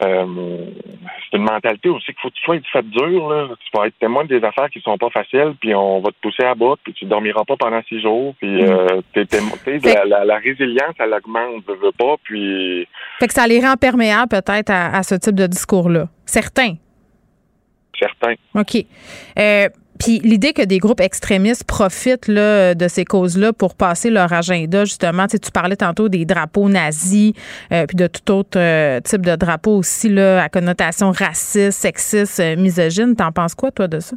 Euh, 0.02 0.66
c'est 1.32 1.38
une 1.38 1.44
mentalité 1.44 1.88
aussi 1.90 2.08
qu'il 2.08 2.16
faut 2.22 2.30
que 2.30 2.34
tu 2.34 2.44
sois 2.44 2.58
fait 2.74 2.90
dur. 2.90 3.30
Là. 3.30 3.48
Tu 3.48 3.78
vas 3.78 3.88
être 3.88 3.98
témoin 3.98 4.26
des 4.26 4.44
affaires 4.44 4.70
qui 4.70 4.82
sont 4.82 4.98
pas 4.98 5.10
faciles, 5.10 5.54
puis 5.60 5.74
on 5.74 6.02
va 6.02 6.10
te 6.10 6.18
pousser 6.22 6.44
à 6.44 6.54
bout, 6.54 6.78
puis 6.84 6.94
tu 6.94 7.06
dormiras 7.06 7.46
pas 7.46 7.56
pendant 7.56 7.82
six 7.84 8.02
jours. 8.02 8.36
Puis 8.40 8.64
mm. 8.64 8.68
euh, 8.68 9.02
la, 10.08 10.26
la, 10.26 10.38
résilience, 10.38 10.96
elle 11.00 11.14
augmente, 11.14 11.64
je 11.68 11.74
veux 11.74 11.94
pas. 11.98 12.16
Puis 12.24 12.88
fait 13.20 13.28
que 13.28 13.34
ça 13.34 13.48
les 13.48 13.62
rend 13.62 13.76
perméables 13.78 14.30
peut-être 14.30 14.70
à, 14.70 15.02
ce 15.04 15.16
type 15.16 15.36
de 15.36 15.48
discours-là. 15.48 16.08
Certains. 16.26 16.76
Certains. 17.98 18.36
OK. 18.54 18.86
Euh, 19.40 19.70
puis 20.00 20.20
l'idée 20.20 20.54
que 20.54 20.62
des 20.62 20.78
groupes 20.78 21.00
extrémistes 21.00 21.64
profitent 21.66 22.28
là, 22.28 22.76
de 22.76 22.88
ces 22.88 23.06
causes-là 23.06 23.54
pour 23.54 23.76
passer 23.76 24.10
leur 24.10 24.32
agenda, 24.34 24.86
justement, 24.86 25.28
tu, 25.28 25.40
tu 25.40 25.52
parlais 25.52 25.76
tantôt 25.76 26.10
des 26.10 26.26
drapeaux 26.26 26.70
nazis, 26.70 27.34
euh, 27.72 27.86
puis 27.86 27.96
de 27.96 28.08
tout 28.08 28.32
autre 28.32 28.60
euh, 28.60 29.00
type 29.02 29.26
de 29.26 29.36
drapeaux 29.36 29.78
aussi 29.78 30.10
là, 30.10 30.44
à 30.44 30.50
connotation 30.50 31.12
raciste, 31.12 31.72
sexiste, 31.72 32.42
misogyne. 32.58 33.16
T'en 33.16 33.32
penses 33.32 33.56
quoi, 33.56 33.72
toi, 33.72 33.88
de 33.88 34.00
ça? 34.00 34.16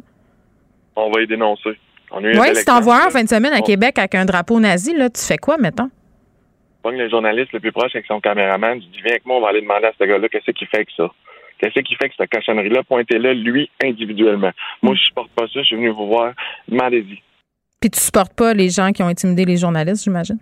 On 0.95 1.09
va 1.11 1.21
y 1.21 1.27
dénoncer. 1.27 1.77
Oui, 2.11 2.55
si 2.55 2.65
t'en 2.65 2.81
vois 2.81 3.03
un 3.03 3.07
en 3.07 3.09
fin 3.11 3.23
de 3.23 3.29
semaine 3.29 3.53
à 3.53 3.61
Québec 3.61 3.99
avec 3.99 4.15
un 4.15 4.25
drapeau 4.25 4.59
nazi, 4.59 4.95
là, 4.95 5.09
tu 5.09 5.21
fais 5.21 5.37
quoi, 5.37 5.57
mettons? 5.57 5.89
pogne 6.81 6.97
le 6.97 7.09
journaliste 7.09 7.51
le 7.53 7.59
plus 7.59 7.71
proche 7.71 7.95
avec 7.95 8.05
son 8.05 8.19
caméraman, 8.19 8.81
je 8.81 8.87
dis 8.87 9.01
viens 9.01 9.11
avec 9.11 9.25
moi, 9.25 9.37
on 9.37 9.41
va 9.41 9.49
aller 9.49 9.61
demander 9.61 9.87
à 9.87 9.91
ce 9.97 10.03
gars-là 10.03 10.29
qu'est-ce 10.29 10.51
qui 10.51 10.65
fait 10.65 10.85
que 10.85 10.91
ça. 10.95 11.11
Qu'est-ce 11.59 11.79
qui 11.81 11.95
fait 11.95 12.09
que 12.09 12.15
cette 12.17 12.31
cochonnerie-là, 12.31 12.83
pointez-le 12.83 13.33
lui 13.33 13.69
individuellement. 13.83 14.51
Moi, 14.81 14.95
je 14.95 15.01
supporte 15.01 15.29
pas 15.31 15.45
ça, 15.47 15.61
je 15.61 15.63
suis 15.63 15.75
venu 15.75 15.89
vous 15.89 16.07
voir, 16.07 16.33
demandez-y. 16.67 17.21
Puis 17.79 17.89
tu 17.89 17.99
supportes 17.99 18.35
pas 18.35 18.53
les 18.53 18.69
gens 18.69 18.91
qui 18.91 19.03
ont 19.03 19.07
intimidé 19.07 19.45
les 19.45 19.57
journalistes, 19.57 20.03
j'imagine? 20.03 20.37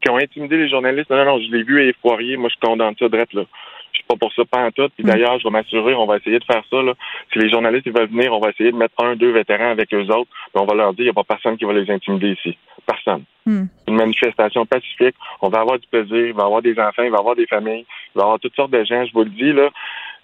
Qui 0.00 0.10
ont 0.10 0.16
intimidé 0.18 0.56
les 0.56 0.68
journalistes? 0.68 1.10
Non, 1.10 1.24
non, 1.24 1.38
je 1.40 1.50
l'ai 1.50 1.62
vu 1.62 1.88
effroyer. 1.88 2.36
Moi, 2.36 2.50
je 2.52 2.66
condamne 2.66 2.94
ça 2.98 3.08
direct 3.08 3.32
là. 3.32 3.44
Je 3.92 3.98
suis 3.98 4.06
pas 4.08 4.16
pour 4.16 4.32
ça, 4.34 4.42
pas 4.44 4.66
en 4.66 4.70
tout. 4.70 4.88
Puis 4.96 5.04
mm. 5.04 5.06
d'ailleurs, 5.06 5.38
je 5.38 5.44
vais 5.44 5.50
m'assurer, 5.50 5.94
on 5.94 6.06
va 6.06 6.16
essayer 6.16 6.38
de 6.38 6.44
faire 6.44 6.62
ça. 6.68 6.82
Là. 6.82 6.94
Si 7.32 7.38
les 7.38 7.48
journalistes 7.48 7.86
ils 7.86 7.92
veulent 7.92 8.10
venir, 8.10 8.32
on 8.32 8.40
va 8.40 8.50
essayer 8.50 8.72
de 8.72 8.76
mettre 8.76 8.94
un, 9.02 9.16
deux 9.16 9.32
vétérans 9.32 9.70
avec 9.70 9.92
eux 9.94 10.06
autres. 10.06 10.30
Puis 10.52 10.62
on 10.62 10.66
va 10.66 10.74
leur 10.74 10.92
dire, 10.94 11.02
il 11.02 11.06
n'y 11.06 11.10
a 11.10 11.14
pas 11.14 11.24
personne 11.24 11.56
qui 11.56 11.64
va 11.64 11.72
les 11.72 11.90
intimider 11.90 12.32
ici. 12.32 12.58
Personne. 12.86 13.24
Hmm. 13.46 13.64
Une 13.88 13.96
manifestation 13.96 14.64
pacifique. 14.66 15.14
On 15.42 15.48
va 15.48 15.60
avoir 15.60 15.78
du 15.78 15.86
plaisir, 15.86 16.26
il 16.26 16.32
va 16.32 16.42
y 16.42 16.46
avoir 16.46 16.62
des 16.62 16.78
enfants, 16.78 17.02
il 17.02 17.10
va 17.10 17.18
y 17.18 17.20
avoir 17.20 17.36
des 17.36 17.46
familles, 17.46 17.84
il 18.14 18.18
va 18.18 18.22
y 18.22 18.24
avoir 18.24 18.40
toutes 18.40 18.54
sortes 18.54 18.70
de 18.70 18.84
gens, 18.84 19.04
je 19.04 19.12
vous 19.12 19.24
le 19.24 19.30
dis, 19.30 19.52
là. 19.52 19.70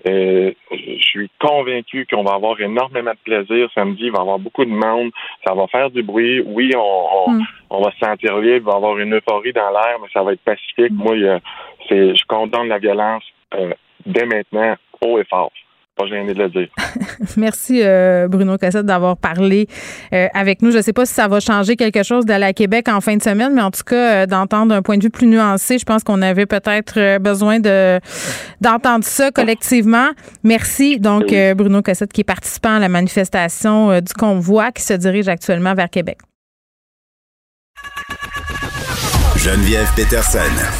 Euh, 0.08 0.52
je 0.70 1.02
suis 1.02 1.30
convaincu 1.38 2.06
qu'on 2.10 2.22
va 2.22 2.32
avoir 2.32 2.58
énormément 2.60 3.10
de 3.10 3.18
plaisir 3.22 3.68
samedi. 3.74 4.04
Il 4.04 4.12
va 4.12 4.18
y 4.18 4.22
avoir 4.22 4.38
beaucoup 4.38 4.64
de 4.64 4.70
monde. 4.70 5.10
Ça 5.46 5.54
va 5.54 5.66
faire 5.66 5.90
du 5.90 6.02
bruit. 6.02 6.40
Oui, 6.40 6.70
on, 6.74 7.32
hmm. 7.32 7.42
on, 7.68 7.82
va 7.82 7.90
se 7.92 7.98
sentir 7.98 8.38
libre. 8.38 8.56
Il 8.56 8.62
va 8.62 8.72
y 8.72 8.76
avoir 8.76 8.98
une 8.98 9.14
euphorie 9.14 9.52
dans 9.52 9.70
l'air, 9.70 9.98
mais 10.00 10.08
ça 10.12 10.22
va 10.22 10.32
être 10.32 10.40
pacifique. 10.40 10.92
Hmm. 10.92 11.02
Moi, 11.02 11.40
c'est, 11.88 12.14
je 12.14 12.24
condamne 12.26 12.68
la 12.68 12.78
violence 12.78 13.24
euh, 13.54 13.72
dès 14.06 14.24
maintenant, 14.24 14.74
haut 15.02 15.18
et 15.18 15.24
fort. 15.24 15.52
Merci, 17.36 17.80
euh, 17.82 18.28
Bruno 18.28 18.56
Cassette, 18.58 18.86
d'avoir 18.86 19.16
parlé 19.16 19.66
euh, 20.12 20.26
avec 20.34 20.62
nous. 20.62 20.70
Je 20.70 20.78
ne 20.78 20.82
sais 20.82 20.92
pas 20.92 21.06
si 21.06 21.14
ça 21.14 21.28
va 21.28 21.40
changer 21.40 21.76
quelque 21.76 22.02
chose 22.02 22.24
d'aller 22.24 22.46
à 22.46 22.52
Québec 22.52 22.88
en 22.88 23.00
fin 23.00 23.16
de 23.16 23.22
semaine, 23.22 23.54
mais 23.54 23.62
en 23.62 23.70
tout 23.70 23.84
cas, 23.84 24.22
euh, 24.22 24.26
d'entendre 24.26 24.74
un 24.74 24.82
point 24.82 24.98
de 24.98 25.02
vue 25.02 25.10
plus 25.10 25.26
nuancé, 25.26 25.78
je 25.78 25.84
pense 25.84 26.04
qu'on 26.04 26.22
avait 26.22 26.46
peut-être 26.46 27.18
besoin 27.18 27.60
de 27.60 28.00
d'entendre 28.60 29.04
ça 29.04 29.30
collectivement. 29.30 30.08
Merci, 30.44 30.98
donc, 30.98 31.34
Bruno 31.56 31.82
Cassette, 31.82 32.12
qui 32.12 32.22
est 32.22 32.24
participant 32.24 32.76
à 32.76 32.78
la 32.78 32.88
manifestation 32.88 34.00
du 34.00 34.12
convoi 34.12 34.72
qui 34.72 34.82
se 34.82 34.94
dirige 34.94 35.28
actuellement 35.28 35.74
vers 35.74 35.90
Québec. 35.90 36.18
Geneviève 39.36 39.90
Peterson. 39.96 40.38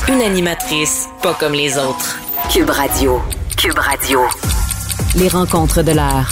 Une 0.08 0.20
animatrice 0.20 1.08
pas 1.22 1.34
comme 1.34 1.54
les 1.54 1.78
autres. 1.78 2.18
Cube 2.52 2.68
Radio. 2.68 3.22
Cube 3.56 3.78
Radio. 3.78 4.20
Les 5.18 5.26
rencontres 5.26 5.82
de 5.82 5.90
l'heure. 5.90 6.28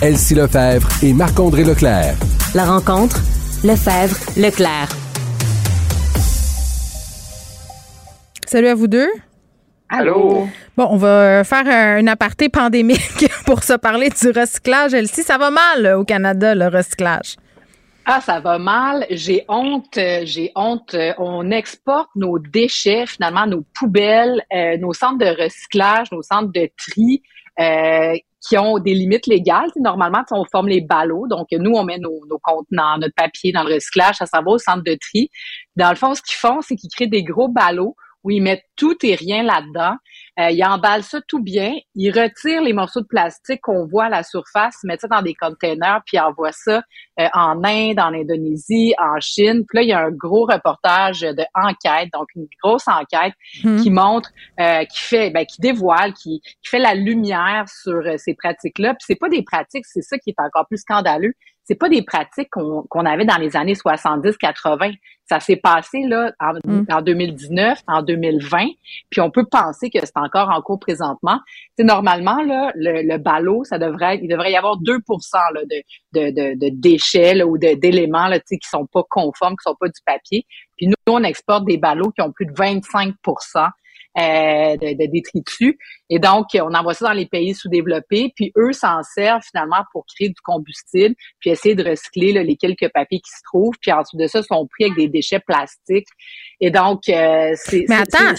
Elsie 0.00 0.36
Lefebvre 0.36 0.88
et 1.02 1.12
Marc-André 1.12 1.64
Leclerc. 1.64 2.14
La 2.54 2.64
rencontre, 2.64 3.16
Lefebvre, 3.64 4.16
Leclerc. 4.36 4.88
Salut 8.46 8.68
à 8.68 8.76
vous 8.76 8.86
deux. 8.86 9.08
Allô? 9.88 10.46
Bon, 10.76 10.86
on 10.90 10.96
va 10.96 11.42
faire 11.42 11.66
un 11.66 12.06
aparté 12.06 12.48
pandémique 12.48 13.26
pour 13.46 13.64
se 13.64 13.72
parler 13.72 14.10
du 14.10 14.30
recyclage. 14.30 14.94
Elsie, 14.94 15.24
ça 15.24 15.36
va 15.36 15.50
mal 15.50 15.96
au 15.96 16.04
Canada, 16.04 16.54
le 16.54 16.68
recyclage? 16.68 17.34
Ah, 18.04 18.20
ça 18.20 18.38
va 18.38 18.58
mal. 18.58 19.06
J'ai 19.10 19.44
honte. 19.48 19.98
J'ai 20.22 20.52
honte. 20.54 20.96
On 21.18 21.50
exporte 21.50 22.10
nos 22.14 22.38
déchets, 22.38 23.06
finalement, 23.06 23.46
nos 23.46 23.64
poubelles, 23.74 24.40
euh, 24.54 24.76
nos 24.78 24.92
centres 24.92 25.18
de 25.18 25.42
recyclage, 25.42 26.12
nos 26.12 26.22
centres 26.22 26.52
de 26.52 26.70
tri 26.76 27.22
euh, 27.60 28.14
qui 28.40 28.58
ont 28.58 28.78
des 28.78 28.94
limites 28.94 29.26
légales. 29.26 29.70
Normalement, 29.76 30.22
on 30.30 30.44
forme 30.44 30.68
les 30.68 30.80
ballots. 30.80 31.26
Donc, 31.28 31.48
nous, 31.52 31.72
on 31.72 31.84
met 31.84 31.98
nos, 31.98 32.26
nos 32.28 32.38
contenants, 32.38 32.98
notre 32.98 33.14
papier 33.14 33.52
dans 33.52 33.62
le 33.62 33.74
recyclage. 33.74 34.16
Ça 34.16 34.26
s'en 34.26 34.42
va 34.42 34.52
au 34.52 34.58
centre 34.58 34.82
de 34.82 34.96
tri. 35.00 35.30
Dans 35.76 35.90
le 35.90 35.96
fond, 35.96 36.14
ce 36.14 36.22
qu'ils 36.22 36.36
font, 36.36 36.60
c'est 36.60 36.76
qu'ils 36.76 36.90
créent 36.90 37.06
des 37.06 37.22
gros 37.22 37.48
ballots 37.48 37.94
où 38.24 38.30
ils 38.30 38.42
mettent 38.42 38.64
tout 38.76 38.96
et 39.04 39.14
rien 39.14 39.42
là-dedans. 39.42 39.96
Euh, 40.40 40.50
ils 40.50 40.64
emballent 40.64 41.02
ça 41.02 41.20
tout 41.26 41.42
bien. 41.42 41.74
Ils 41.94 42.10
retirent 42.10 42.62
les 42.62 42.72
morceaux 42.72 43.00
de 43.00 43.06
plastique 43.06 43.60
qu'on 43.62 43.86
voit 43.86 44.04
à 44.04 44.08
la 44.08 44.22
surface, 44.22 44.76
mettent 44.84 45.02
ça 45.02 45.08
dans 45.08 45.22
des 45.22 45.34
containers, 45.34 46.00
puis 46.06 46.18
envoient 46.18 46.52
ça 46.52 46.82
euh, 47.20 47.28
en 47.34 47.62
Inde, 47.64 48.00
en 48.00 48.14
Indonésie, 48.14 48.94
en 48.98 49.20
Chine. 49.20 49.64
Puis 49.68 49.78
là, 49.78 49.82
il 49.82 49.88
y 49.88 49.92
a 49.92 50.00
un 50.00 50.10
gros 50.10 50.46
reportage 50.46 51.20
de 51.20 51.44
enquête, 51.54 52.08
donc 52.12 52.28
une 52.34 52.46
grosse 52.62 52.88
enquête 52.88 53.34
Hmm. 53.62 53.80
qui 53.80 53.90
montre, 53.90 54.30
euh, 54.60 54.84
qui 54.84 54.98
fait, 54.98 55.30
ben, 55.30 55.44
qui 55.44 55.60
dévoile, 55.60 56.14
qui, 56.14 56.40
qui 56.40 56.68
fait 56.68 56.78
la 56.78 56.94
lumière 56.94 57.66
sur 57.68 57.92
euh, 57.92 58.16
ces 58.16 58.34
pratiques-là. 58.34 58.94
Puis 58.94 59.04
c'est 59.06 59.16
pas 59.16 59.28
des 59.28 59.42
pratiques, 59.42 59.86
c'est 59.86 60.02
ça 60.02 60.18
qui 60.18 60.30
est 60.30 60.40
encore 60.40 60.66
plus 60.66 60.78
scandaleux. 60.78 61.34
C'est 61.64 61.76
pas 61.76 61.88
des 61.88 62.02
pratiques 62.02 62.50
qu'on 62.50 63.06
avait 63.06 63.24
dans 63.24 63.36
les 63.36 63.56
années 63.56 63.74
70-80. 63.74 64.94
Ça 65.24 65.38
s'est 65.40 65.56
passé 65.56 66.02
là 66.06 66.32
en, 66.40 66.52
Mm. 66.64 66.84
en 66.90 67.02
2019, 67.02 67.78
en 67.86 68.02
2020, 68.02 68.66
puis 69.10 69.20
on 69.20 69.30
peut 69.30 69.46
penser 69.50 69.88
que 69.88 69.98
c'est 70.00 70.16
encore 70.16 70.50
en 70.50 70.60
cours 70.60 70.78
présentement. 70.80 71.38
C'est 71.76 71.84
normalement 71.84 72.42
là 72.42 72.72
le, 72.74 73.02
le 73.02 73.18
ballot, 73.18 73.64
ça 73.64 73.78
devrait 73.78 74.18
il 74.22 74.28
devrait 74.28 74.52
y 74.52 74.56
avoir 74.56 74.78
2 74.78 74.92
là, 74.92 75.60
de, 75.64 76.20
de, 76.20 76.30
de, 76.30 76.58
de 76.58 76.68
déchets 76.72 77.34
là, 77.34 77.46
ou 77.46 77.58
d'éléments 77.58 78.30
qui 78.48 78.68
sont 78.68 78.86
pas 78.86 79.02
conformes, 79.08 79.54
qui 79.54 79.62
sont 79.64 79.76
pas 79.78 79.88
du 79.88 80.00
papier. 80.04 80.46
Puis 80.76 80.86
nous, 80.86 80.94
on 81.06 81.22
exporte 81.22 81.64
des 81.64 81.78
ballots 81.78 82.10
qui 82.10 82.22
ont 82.22 82.32
plus 82.32 82.46
de 82.46 82.52
25 82.56 83.14
euh, 84.18 84.76
de, 84.76 84.92
de 84.92 85.10
détritus. 85.10 85.76
Et 86.14 86.18
donc, 86.18 86.48
on 86.54 86.74
envoie 86.74 86.92
ça 86.92 87.06
dans 87.06 87.12
les 87.14 87.24
pays 87.24 87.54
sous-développés, 87.54 88.34
puis 88.36 88.52
eux 88.58 88.74
s'en 88.74 89.02
servent 89.02 89.40
finalement 89.50 89.82
pour 89.92 90.04
créer 90.14 90.28
du 90.28 90.40
combustible, 90.44 91.14
puis 91.40 91.48
essayer 91.48 91.74
de 91.74 91.88
recycler 91.88 92.32
là, 92.34 92.42
les 92.42 92.56
quelques 92.56 92.90
papiers 92.92 93.20
qui 93.20 93.30
se 93.30 93.40
trouvent, 93.44 93.72
puis 93.80 93.90
ensuite 93.92 94.20
de 94.20 94.26
ça, 94.26 94.40
ils 94.40 94.44
sont 94.44 94.66
pris 94.66 94.84
avec 94.84 94.96
des 94.98 95.08
déchets 95.08 95.40
plastiques. 95.40 96.08
Et 96.60 96.70
donc, 96.70 97.08
euh, 97.08 97.52
c'est 97.64 97.86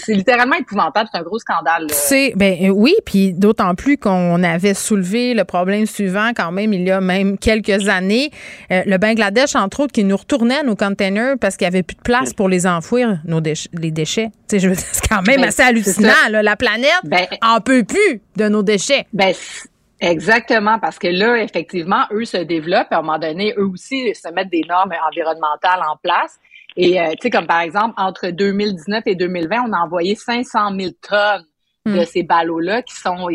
littéralement 0.08 0.54
épouvantable, 0.54 1.08
c'est 1.10 1.18
un 1.18 1.22
gros 1.22 1.40
scandale. 1.40 1.88
C'est 1.90 2.32
ben 2.36 2.56
euh, 2.62 2.68
oui, 2.68 2.94
puis 3.04 3.32
d'autant 3.32 3.74
plus 3.74 3.98
qu'on 3.98 4.42
avait 4.44 4.74
soulevé 4.74 5.34
le 5.34 5.44
problème 5.44 5.86
suivant 5.86 6.30
quand 6.34 6.52
même 6.52 6.72
il 6.72 6.84
y 6.84 6.92
a 6.92 7.00
même 7.00 7.38
quelques 7.38 7.88
années, 7.88 8.30
Euh, 8.70 8.82
le 8.86 8.98
Bangladesh 8.98 9.56
entre 9.56 9.80
autres 9.80 9.92
qui 9.92 10.04
nous 10.04 10.16
retournait 10.16 10.62
nos 10.62 10.76
containers 10.76 11.34
parce 11.40 11.56
qu'il 11.56 11.64
y 11.64 11.68
avait 11.68 11.82
plus 11.82 11.96
de 11.96 12.02
place 12.02 12.32
pour 12.32 12.48
les 12.48 12.66
enfouir 12.66 13.18
nos 13.24 13.40
les 13.72 13.90
déchets. 13.90 14.28
Tu 14.48 14.56
sais, 14.56 14.58
je 14.60 14.68
veux 14.68 14.74
dire, 14.76 14.84
c'est 14.92 15.08
quand 15.08 15.22
même 15.22 15.40
Ben, 15.40 15.48
assez 15.48 15.62
hallucinant 15.62 16.28
là. 16.30 16.42
la 16.42 16.56
planète 16.56 17.00
Ben, 17.04 17.26
en 17.42 17.60
peut 17.64 17.84
plus 17.84 18.20
de 18.36 18.48
nos 18.48 18.62
déchets. 18.62 19.06
Ben, 19.12 19.34
exactement, 20.00 20.78
parce 20.78 20.98
que 20.98 21.08
là, 21.08 21.36
effectivement, 21.42 22.04
eux 22.12 22.24
se 22.24 22.36
développent, 22.36 22.88
et 22.90 22.94
à 22.94 22.98
un 22.98 23.02
moment 23.02 23.18
donné, 23.18 23.54
eux 23.56 23.66
aussi 23.66 24.14
se 24.14 24.28
mettent 24.32 24.50
des 24.50 24.64
normes 24.68 24.92
environnementales 25.08 25.80
en 25.88 25.96
place. 26.02 26.38
Et, 26.76 27.00
euh, 27.00 27.10
tu 27.12 27.16
sais, 27.22 27.30
comme 27.30 27.46
par 27.46 27.60
exemple, 27.60 27.94
entre 27.96 28.28
2019 28.28 29.04
et 29.06 29.14
2020, 29.14 29.64
on 29.68 29.72
a 29.72 29.78
envoyé 29.78 30.14
500 30.14 30.76
000 30.78 30.90
tonnes 31.00 31.44
de 31.86 32.00
Mm. 32.00 32.04
ces 32.06 32.22
ballots-là 32.22 32.82
qui 32.82 32.94
sont 32.94 33.28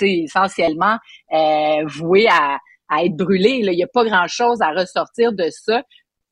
essentiellement 0.00 0.98
euh, 1.32 1.84
voués 1.86 2.26
à, 2.28 2.58
à 2.88 3.04
être 3.04 3.16
brûlés. 3.16 3.62
Là. 3.62 3.72
Il 3.72 3.76
n'y 3.76 3.84
a 3.84 3.88
pas 3.88 4.04
grand-chose 4.04 4.60
à 4.60 4.70
ressortir 4.70 5.32
de 5.32 5.48
ça. 5.50 5.82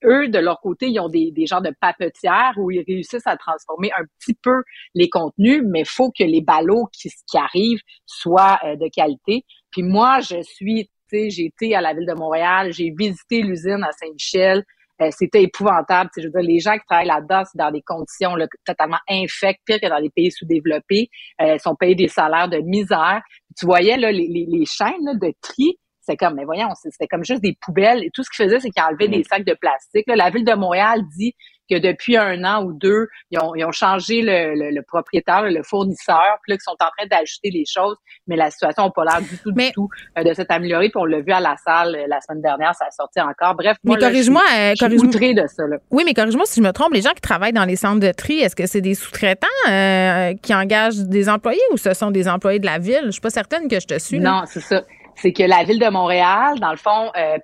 Eux, 0.04 0.28
de 0.28 0.38
leur 0.38 0.60
côté, 0.60 0.88
ils 0.88 1.00
ont 1.00 1.08
des, 1.08 1.30
des 1.30 1.46
genres 1.46 1.62
de 1.62 1.72
papetières 1.80 2.52
où 2.56 2.70
ils 2.70 2.84
réussissent 2.86 3.26
à 3.26 3.36
transformer 3.36 3.90
un 3.98 4.04
petit 4.18 4.34
peu 4.34 4.62
les 4.94 5.08
contenus, 5.08 5.62
mais 5.66 5.84
faut 5.84 6.10
que 6.10 6.24
les 6.24 6.40
ballots 6.40 6.86
qui, 6.92 7.10
qui 7.28 7.38
arrivent 7.38 7.82
soient 8.06 8.58
euh, 8.64 8.76
de 8.76 8.88
qualité. 8.94 9.44
Puis 9.70 9.82
moi, 9.82 10.20
je 10.20 10.40
suis, 10.42 10.86
tu 10.86 10.90
sais, 11.10 11.30
j'ai 11.30 11.44
été 11.46 11.74
à 11.74 11.80
la 11.80 11.92
ville 11.94 12.06
de 12.06 12.14
Montréal, 12.14 12.72
j'ai 12.72 12.92
visité 12.96 13.42
l'usine 13.42 13.84
à 13.84 13.92
Saint-Michel. 13.92 14.64
Euh, 15.00 15.08
c'était 15.12 15.42
épouvantable. 15.42 16.10
Je 16.16 16.28
veux 16.28 16.42
les 16.42 16.58
gens 16.58 16.74
qui 16.74 16.84
travaillent 16.86 17.06
là-dedans, 17.06 17.42
c'est 17.44 17.56
dans 17.56 17.70
des 17.70 17.82
conditions 17.82 18.34
là, 18.36 18.46
totalement 18.66 18.98
infectes, 19.08 19.60
pire 19.64 19.80
que 19.80 19.88
dans 19.88 19.98
les 19.98 20.10
pays 20.10 20.30
sous-développés. 20.30 21.08
Euh, 21.40 21.56
sont 21.58 21.74
payés 21.74 21.94
des 21.94 22.08
salaires 22.08 22.48
de 22.48 22.58
misère. 22.58 23.22
Tu 23.58 23.64
voyais 23.64 23.96
là, 23.96 24.12
les, 24.12 24.28
les, 24.28 24.46
les 24.46 24.64
chaînes 24.66 25.18
de 25.18 25.32
tri, 25.40 25.78
c'était 26.10 26.24
comme, 26.24 26.34
mais 26.34 26.44
voyons, 26.44 26.68
c'était 26.82 27.06
comme 27.06 27.24
juste 27.24 27.42
des 27.42 27.56
poubelles. 27.60 28.02
Et 28.04 28.10
tout 28.12 28.22
ce 28.24 28.30
qu'ils 28.30 28.44
faisaient, 28.46 28.60
c'est 28.60 28.70
qu'ils 28.70 28.82
enlevaient 28.82 29.08
des 29.08 29.22
sacs 29.24 29.44
de 29.44 29.54
plastique. 29.54 30.04
Là, 30.08 30.16
la 30.16 30.30
ville 30.30 30.44
de 30.44 30.54
Montréal 30.54 31.00
dit 31.16 31.34
que 31.70 31.78
depuis 31.78 32.16
un 32.16 32.42
an 32.42 32.64
ou 32.64 32.72
deux, 32.72 33.06
ils 33.30 33.38
ont, 33.38 33.54
ils 33.54 33.64
ont 33.64 33.70
changé 33.70 34.22
le, 34.22 34.56
le, 34.56 34.74
le 34.74 34.82
propriétaire, 34.82 35.42
le 35.44 35.62
fournisseur, 35.62 36.20
puis 36.42 36.50
là, 36.50 36.56
qu'ils 36.56 36.64
sont 36.64 36.72
en 36.72 36.90
train 36.98 37.06
d'ajuster 37.08 37.50
les 37.50 37.62
choses, 37.64 37.94
mais 38.26 38.34
la 38.34 38.50
situation 38.50 38.86
n'a 38.86 38.90
pas 38.90 39.04
l'air 39.04 39.20
du 39.22 39.38
tout, 39.38 39.52
du 39.52 39.70
tout 39.72 39.88
euh, 40.18 40.24
de 40.24 40.34
s'être 40.34 40.50
améliorée. 40.50 40.88
Puis 40.88 41.00
on 41.00 41.04
l'a 41.04 41.20
vu 41.20 41.30
à 41.30 41.38
la 41.38 41.54
salle 41.64 41.94
euh, 41.94 42.06
la 42.08 42.20
semaine 42.22 42.42
dernière, 42.42 42.74
ça 42.74 42.86
a 42.86 42.90
sorti 42.90 43.20
encore. 43.20 43.54
Bref, 43.54 43.76
Mais 43.84 43.90
moi, 43.90 43.98
là, 43.98 44.08
corrige-moi, 44.08 44.42
je 44.48 44.74
suis- 44.74 45.30
euh, 45.30 45.42
de 45.42 45.46
ça. 45.46 45.64
Là. 45.68 45.76
Oui, 45.92 46.02
mais 46.04 46.12
corrige-moi 46.12 46.44
si 46.46 46.60
je 46.60 46.66
me 46.66 46.72
trompe, 46.72 46.92
les 46.92 47.02
gens 47.02 47.12
qui 47.12 47.20
travaillent 47.20 47.52
dans 47.52 47.64
les 47.64 47.76
centres 47.76 48.00
de 48.00 48.10
tri, 48.10 48.40
est-ce 48.40 48.56
que 48.56 48.66
c'est 48.66 48.80
des 48.80 48.94
sous-traitants 48.94 49.46
euh, 49.68 50.34
qui 50.42 50.52
engagent 50.52 50.96
des 50.98 51.28
employés 51.28 51.60
ou 51.72 51.76
ce 51.76 51.94
sont 51.94 52.10
des 52.10 52.26
employés 52.28 52.58
de 52.58 52.66
la 52.66 52.78
ville? 52.80 53.02
Je 53.04 53.10
suis 53.12 53.20
pas 53.20 53.30
certaine 53.30 53.68
que 53.68 53.78
je 53.78 53.86
te 53.86 53.96
suis. 53.96 54.18
Non, 54.18 54.42
c'est 54.46 54.58
ça. 54.60 54.82
C'est 55.16 55.32
que 55.32 55.42
la 55.42 55.64
ville 55.64 55.78
de 55.78 55.88
Montréal, 55.90 56.58
dans 56.60 56.70
le 56.70 56.76
fond, 56.76 57.10
euh, 57.16 57.38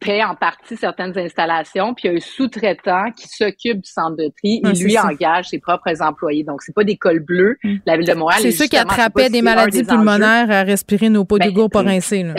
paie 0.00 0.22
en 0.24 0.34
partie 0.34 0.76
certaines 0.76 1.16
installations, 1.16 1.94
puis 1.94 2.08
il 2.08 2.10
y 2.10 2.14
a 2.14 2.16
un 2.16 2.20
sous-traitant 2.20 3.04
qui 3.16 3.28
s'occupe 3.28 3.80
du 3.82 3.88
centre 3.90 4.16
de 4.16 4.30
tri. 4.36 4.60
Ah, 4.64 4.70
Il 4.70 4.76
c'est 4.76 4.84
lui 4.84 4.92
ça. 4.92 5.06
engage 5.06 5.48
ses 5.48 5.60
propres 5.60 6.02
employés. 6.02 6.42
Donc, 6.42 6.60
c'est 6.62 6.74
pas 6.74 6.82
des 6.84 6.96
cols 6.96 7.20
bleus. 7.20 7.56
La 7.86 7.96
ville 7.96 8.06
de 8.06 8.14
Montréal. 8.14 8.40
C'est 8.42 8.48
et 8.48 8.52
ceux 8.52 8.66
qui 8.66 8.76
attrapaient 8.76 9.30
des 9.30 9.42
maladies 9.42 9.78
enjeux. 9.82 9.86
pulmonaires 9.86 10.50
à 10.50 10.62
respirer 10.64 11.08
nos 11.08 11.24
pots 11.24 11.38
Ben, 11.38 11.48
d'Hugo 11.48 11.68
pas 11.68 11.82
rincés. 11.82 12.24
là. 12.24 12.34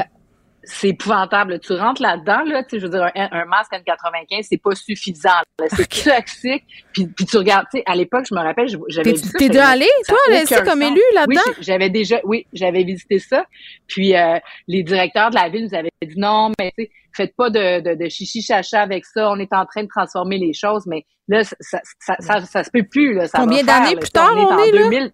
C'est 0.63 0.89
épouvantable. 0.89 1.59
Tu 1.59 1.73
rentres 1.73 2.01
là-dedans, 2.01 2.43
là, 2.45 2.63
tu 2.63 2.71
sais, 2.71 2.79
je 2.79 2.85
veux 2.85 2.91
dire, 2.91 3.03
un, 3.15 3.29
un 3.31 3.45
masque 3.45 3.73
N95, 3.73 4.47
c'est 4.49 4.61
pas 4.61 4.75
suffisant. 4.75 5.29
C'est 5.67 5.87
toxique. 5.87 6.63
Puis, 6.93 7.07
puis 7.07 7.25
tu 7.25 7.37
regardes, 7.37 7.65
tu 7.71 7.79
sais, 7.79 7.83
à 7.85 7.95
l'époque, 7.95 8.25
je 8.29 8.35
me 8.35 8.39
rappelle, 8.39 8.67
j'avais 8.89 9.13
T'es- 9.13 9.49
déjà 9.49 9.67
allé, 9.67 9.87
toi, 10.07 10.17
comme 10.63 10.81
élu, 10.81 11.01
là-dedans? 11.13 11.41
Oui, 11.47 11.53
j'avais 11.61 11.89
déjà, 11.89 12.19
oui, 12.23 12.47
j'avais 12.53 12.83
visité 12.83 13.19
ça. 13.19 13.45
Puis 13.87 14.15
euh, 14.15 14.37
les 14.67 14.83
directeurs 14.83 15.29
de 15.29 15.35
la 15.35 15.49
ville 15.49 15.65
nous 15.65 15.77
avaient 15.77 15.89
dit 16.01 16.15
non, 16.19 16.51
mais 16.59 16.71
tu 16.77 16.85
sais, 16.85 16.91
faites 17.15 17.35
pas 17.35 17.49
de, 17.49 17.81
de, 17.81 18.03
de 18.03 18.09
chichi 18.09 18.41
chacha 18.41 18.81
avec 18.81 19.05
ça. 19.05 19.29
On 19.29 19.39
est 19.39 19.53
en 19.53 19.65
train 19.65 19.83
de 19.83 19.87
transformer 19.87 20.37
les 20.37 20.53
choses, 20.53 20.83
mais 20.87 21.05
là, 21.27 21.43
ça, 21.43 21.55
ça, 21.59 21.79
ça, 21.99 22.15
ça, 22.19 22.41
ça 22.41 22.63
se 22.63 22.71
peut 22.71 22.85
plus. 22.89 23.13
Là, 23.13 23.27
ça 23.27 23.39
Combien 23.39 23.63
d'années 23.63 23.95
plus 23.95 24.09
tard 24.09 24.33
on 24.35 24.53
en 24.53 24.57
est, 24.59 24.71
là? 24.71 24.89
2000. 24.89 25.11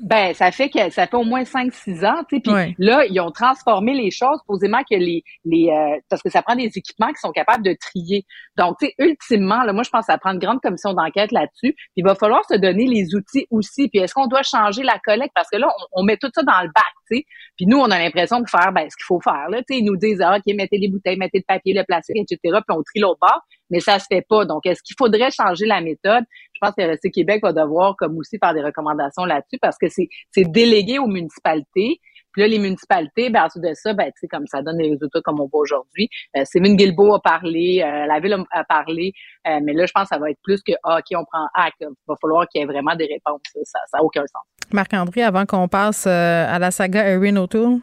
Ben, 0.00 0.34
ça 0.34 0.50
fait 0.50 0.68
que 0.70 0.90
ça 0.90 1.06
fait 1.06 1.16
au 1.16 1.24
moins 1.24 1.42
5-6 1.44 2.04
ans, 2.06 2.22
tu 2.28 2.36
sais. 2.36 2.40
Puis 2.42 2.52
Ouais. 2.52 2.74
là, 2.78 3.04
ils 3.06 3.20
ont 3.20 3.30
transformé 3.30 3.94
les 3.94 4.10
choses, 4.10 4.38
posément 4.46 4.80
que 4.88 4.94
les 4.96 5.22
les 5.44 5.70
euh, 5.70 5.98
parce 6.08 6.22
que 6.22 6.30
ça 6.30 6.42
prend 6.42 6.56
des 6.56 6.70
équipements 6.76 7.08
qui 7.08 7.20
sont 7.20 7.32
capables 7.32 7.64
de 7.64 7.74
trier. 7.80 8.24
Donc, 8.56 8.76
tu 8.80 8.86
sais, 8.86 8.94
ultimement, 8.98 9.62
là, 9.64 9.72
moi, 9.72 9.82
je 9.82 9.90
pense 9.90 10.06
que 10.06 10.12
ça 10.12 10.18
prend 10.18 10.32
une 10.32 10.38
grande 10.38 10.60
commission 10.60 10.92
d'enquête 10.94 11.32
là-dessus. 11.32 11.72
Puis 11.74 11.92
il 11.96 12.04
va 12.04 12.14
falloir 12.14 12.44
se 12.50 12.56
donner 12.56 12.86
les 12.86 13.14
outils 13.14 13.46
aussi. 13.50 13.88
Puis 13.88 14.00
est-ce 14.00 14.14
qu'on 14.14 14.26
doit 14.26 14.42
changer 14.42 14.82
la 14.82 14.98
collecte? 15.04 15.32
Parce 15.34 15.48
que 15.50 15.56
là, 15.56 15.68
on, 15.92 16.00
on 16.00 16.04
met 16.04 16.16
tout 16.16 16.30
ça 16.34 16.42
dans 16.42 16.60
le 16.62 16.68
bac, 16.68 16.84
tu 17.10 17.18
sais. 17.18 17.24
Puis 17.56 17.66
nous, 17.66 17.78
on 17.78 17.90
a 17.90 17.98
l'impression 17.98 18.40
de 18.40 18.48
faire 18.48 18.72
ben 18.72 18.88
ce 18.90 18.96
qu'il 18.96 19.04
faut 19.06 19.20
faire. 19.20 19.48
Là, 19.50 19.58
tu 19.58 19.74
sais, 19.74 19.80
ils 19.80 19.84
nous 19.84 19.96
disent 19.96 20.20
ah, 20.22 20.36
ok, 20.36 20.54
mettez 20.54 20.78
les 20.78 20.88
bouteilles, 20.88 21.16
mettez 21.18 21.38
le 21.38 21.44
papier, 21.46 21.74
le 21.74 21.84
plastique, 21.84 22.16
etc. 22.16 22.38
Puis 22.42 22.76
on 22.76 22.82
trie 22.82 23.00
l'autre 23.00 23.18
bord, 23.20 23.40
mais 23.70 23.80
ça 23.80 23.98
se 23.98 24.06
fait 24.10 24.24
pas. 24.28 24.44
Donc, 24.44 24.66
est-ce 24.66 24.82
qu'il 24.82 24.96
faudrait 24.98 25.30
changer 25.30 25.66
la 25.66 25.80
méthode? 25.80 26.24
Je 26.54 26.58
pense 26.60 26.74
que 26.76 26.82
RSC 26.82 27.10
Québec 27.10 27.40
va 27.42 27.52
devoir, 27.52 27.96
comme 27.96 28.16
aussi, 28.18 28.38
faire 28.42 28.54
des 28.54 28.62
recommandations 28.62 29.24
là-dessus 29.24 29.58
parce 29.60 29.76
que 29.78 29.86
c'est 29.88 30.44
délégué 30.44 30.98
aux 30.98 31.06
municipalités. 31.06 32.00
Puis 32.32 32.42
là, 32.42 32.48
les 32.48 32.58
municipalités, 32.58 33.30
ben, 33.30 33.44
ensuite 33.44 33.64
de 33.64 33.72
ça, 33.74 33.94
ben, 33.94 34.06
tu 34.06 34.12
sais, 34.20 34.28
comme 34.28 34.46
ça 34.46 34.62
donne 34.62 34.76
des 34.76 34.90
résultats 34.90 35.20
comme 35.22 35.40
on 35.40 35.48
voit 35.50 35.62
aujourd'hui. 35.62 36.08
Euh, 36.36 36.42
Sémine 36.44 36.76
Guilbeault 36.76 37.14
a 37.14 37.20
parlé, 37.20 37.82
euh, 37.82 38.06
la 38.06 38.20
ville 38.20 38.34
a, 38.34 38.44
a 38.50 38.64
parlé, 38.64 39.12
euh, 39.46 39.60
mais 39.62 39.72
là, 39.72 39.86
je 39.86 39.92
pense 39.92 40.04
que 40.04 40.08
ça 40.14 40.18
va 40.18 40.30
être 40.30 40.38
plus 40.42 40.60
que, 40.62 40.72
ah, 40.84 40.98
OK, 40.98 41.16
on 41.18 41.24
prend 41.24 41.46
acte. 41.54 41.76
Il 41.80 41.88
va 42.06 42.14
falloir 42.20 42.46
qu'il 42.48 42.60
y 42.60 42.64
ait 42.64 42.66
vraiment 42.66 42.94
des 42.94 43.06
réponses. 43.06 43.40
Ça 43.64 43.78
n'a 43.94 44.02
aucun 44.02 44.20
sens. 44.22 44.42
Marc-André, 44.72 45.22
avant 45.22 45.46
qu'on 45.46 45.68
passe 45.68 46.06
euh, 46.06 46.46
à 46.46 46.58
la 46.58 46.70
saga 46.70 47.08
Erin 47.08 47.36
O'Toole. 47.36 47.80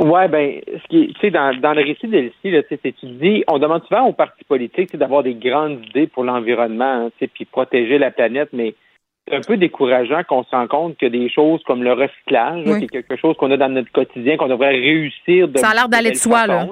Ouais, 0.00 0.28
ben, 0.28 0.60
ce 0.66 0.88
qui, 0.88 1.12
tu 1.12 1.20
sais, 1.20 1.30
dans, 1.30 1.54
dans 1.60 1.74
le 1.74 1.82
récit 1.82 2.08
d'Elsie, 2.08 2.50
là, 2.50 2.62
tu 2.62 2.68
sais, 2.70 2.80
c'est- 2.82 2.96
tu 2.98 3.06
dis, 3.06 3.44
on 3.48 3.58
demande 3.58 3.84
souvent 3.84 4.06
aux 4.06 4.12
partis 4.14 4.44
politiques, 4.44 4.96
d'avoir 4.96 5.22
des 5.22 5.34
grandes 5.34 5.84
idées 5.90 6.06
pour 6.06 6.24
l'environnement, 6.24 7.06
hein, 7.06 7.26
puis 7.34 7.44
protéger 7.44 7.98
la 7.98 8.10
planète, 8.10 8.48
mais 8.54 8.74
c'est 9.28 9.36
un 9.36 9.40
peu 9.42 9.58
décourageant 9.58 10.22
qu'on 10.24 10.42
se 10.44 10.50
rend 10.50 10.66
compte 10.68 10.96
que 10.96 11.04
des 11.06 11.28
choses 11.28 11.62
comme 11.64 11.82
le 11.82 11.92
recyclage, 11.92 12.64
là, 12.64 12.72
Oui. 12.72 12.78
qui 12.78 12.84
est 12.86 13.02
quelque 13.02 13.16
chose 13.16 13.36
qu'on 13.36 13.50
a 13.50 13.56
dans 13.58 13.68
notre 13.68 13.92
quotidien, 13.92 14.38
qu'on 14.38 14.48
devrait 14.48 14.70
réussir 14.70 15.48
de 15.48 15.58
Ça 15.58 15.68
a 15.70 15.74
l'air 15.74 15.88
d'aller 15.88 16.12
de 16.12 16.16
soi, 16.16 16.46
là. 16.46 16.66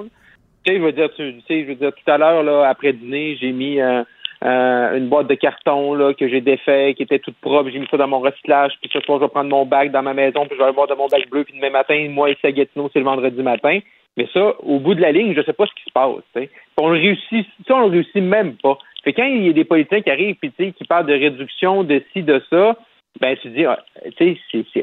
Tu 0.65 0.73
sais, 0.73 0.77
je 0.79 0.83
veux 0.83 0.91
dire, 0.91 1.09
tu 1.15 1.33
tu 1.35 1.41
sais, 1.47 1.63
je 1.63 1.67
veux 1.67 1.75
dire, 1.75 1.91
tout 1.93 2.11
à 2.11 2.17
l'heure, 2.17 2.41
là, 2.43 2.67
après 2.67 2.93
dîner, 2.93 3.37
j'ai 3.39 3.51
mis 3.51 3.79
euh, 3.79 4.03
euh, 4.43 4.97
une 4.97 5.09
boîte 5.09 5.27
de 5.27 5.35
carton 5.35 5.93
là, 5.93 6.13
que 6.13 6.29
j'ai 6.29 6.41
défait, 6.41 6.93
qui 6.95 7.03
était 7.03 7.19
toute 7.19 7.35
propre. 7.37 7.69
J'ai 7.69 7.79
mis 7.79 7.87
ça 7.91 7.97
dans 7.97 8.07
mon 8.07 8.19
recyclage. 8.19 8.73
Puis 8.81 8.89
ce 8.93 9.01
soir, 9.01 9.19
je 9.19 9.25
vais 9.25 9.29
prendre 9.29 9.49
mon 9.49 9.65
bac 9.65 9.91
dans 9.91 10.01
ma 10.01 10.13
maison, 10.13 10.45
puis 10.45 10.51
je 10.53 10.57
vais 10.57 10.63
aller 10.63 10.73
boire 10.73 10.87
de 10.87 10.95
mon 10.95 11.07
bac 11.07 11.29
bleu. 11.29 11.43
Puis 11.43 11.55
demain 11.55 11.71
matin, 11.71 12.07
moi, 12.09 12.29
ici 12.29 12.47
à 12.47 12.51
c'est 12.53 12.99
le 12.99 13.03
vendredi 13.03 13.41
matin. 13.41 13.79
Mais 14.17 14.27
ça, 14.33 14.53
au 14.63 14.79
bout 14.79 14.95
de 14.95 15.01
la 15.01 15.11
ligne, 15.11 15.33
je 15.35 15.41
sais 15.41 15.53
pas 15.53 15.65
ce 15.65 15.73
qui 15.75 15.83
se 15.83 15.93
passe. 15.93 16.23
tu 16.33 16.41
sais. 16.41 16.47
Puis 16.47 16.85
on 16.85 16.89
le 16.89 16.99
réussit, 16.99 17.47
ça, 17.67 17.75
on 17.75 17.87
le 17.87 17.91
réussit 17.91 18.21
même 18.21 18.55
pas. 18.55 18.77
Fait 19.03 19.13
quand 19.13 19.23
il 19.23 19.45
y 19.45 19.49
a 19.49 19.53
des 19.53 19.63
politiciens 19.63 20.01
qui 20.01 20.09
arrivent 20.09 20.35
sais, 20.57 20.71
qui 20.71 20.83
parlent 20.85 21.05
de 21.05 21.13
réduction, 21.13 21.83
de 21.83 22.03
ci, 22.11 22.23
de 22.23 22.41
ça, 22.49 22.75
ben 23.19 23.35
tu 23.41 23.49
dis, 23.49 23.65
ah, 23.65 23.79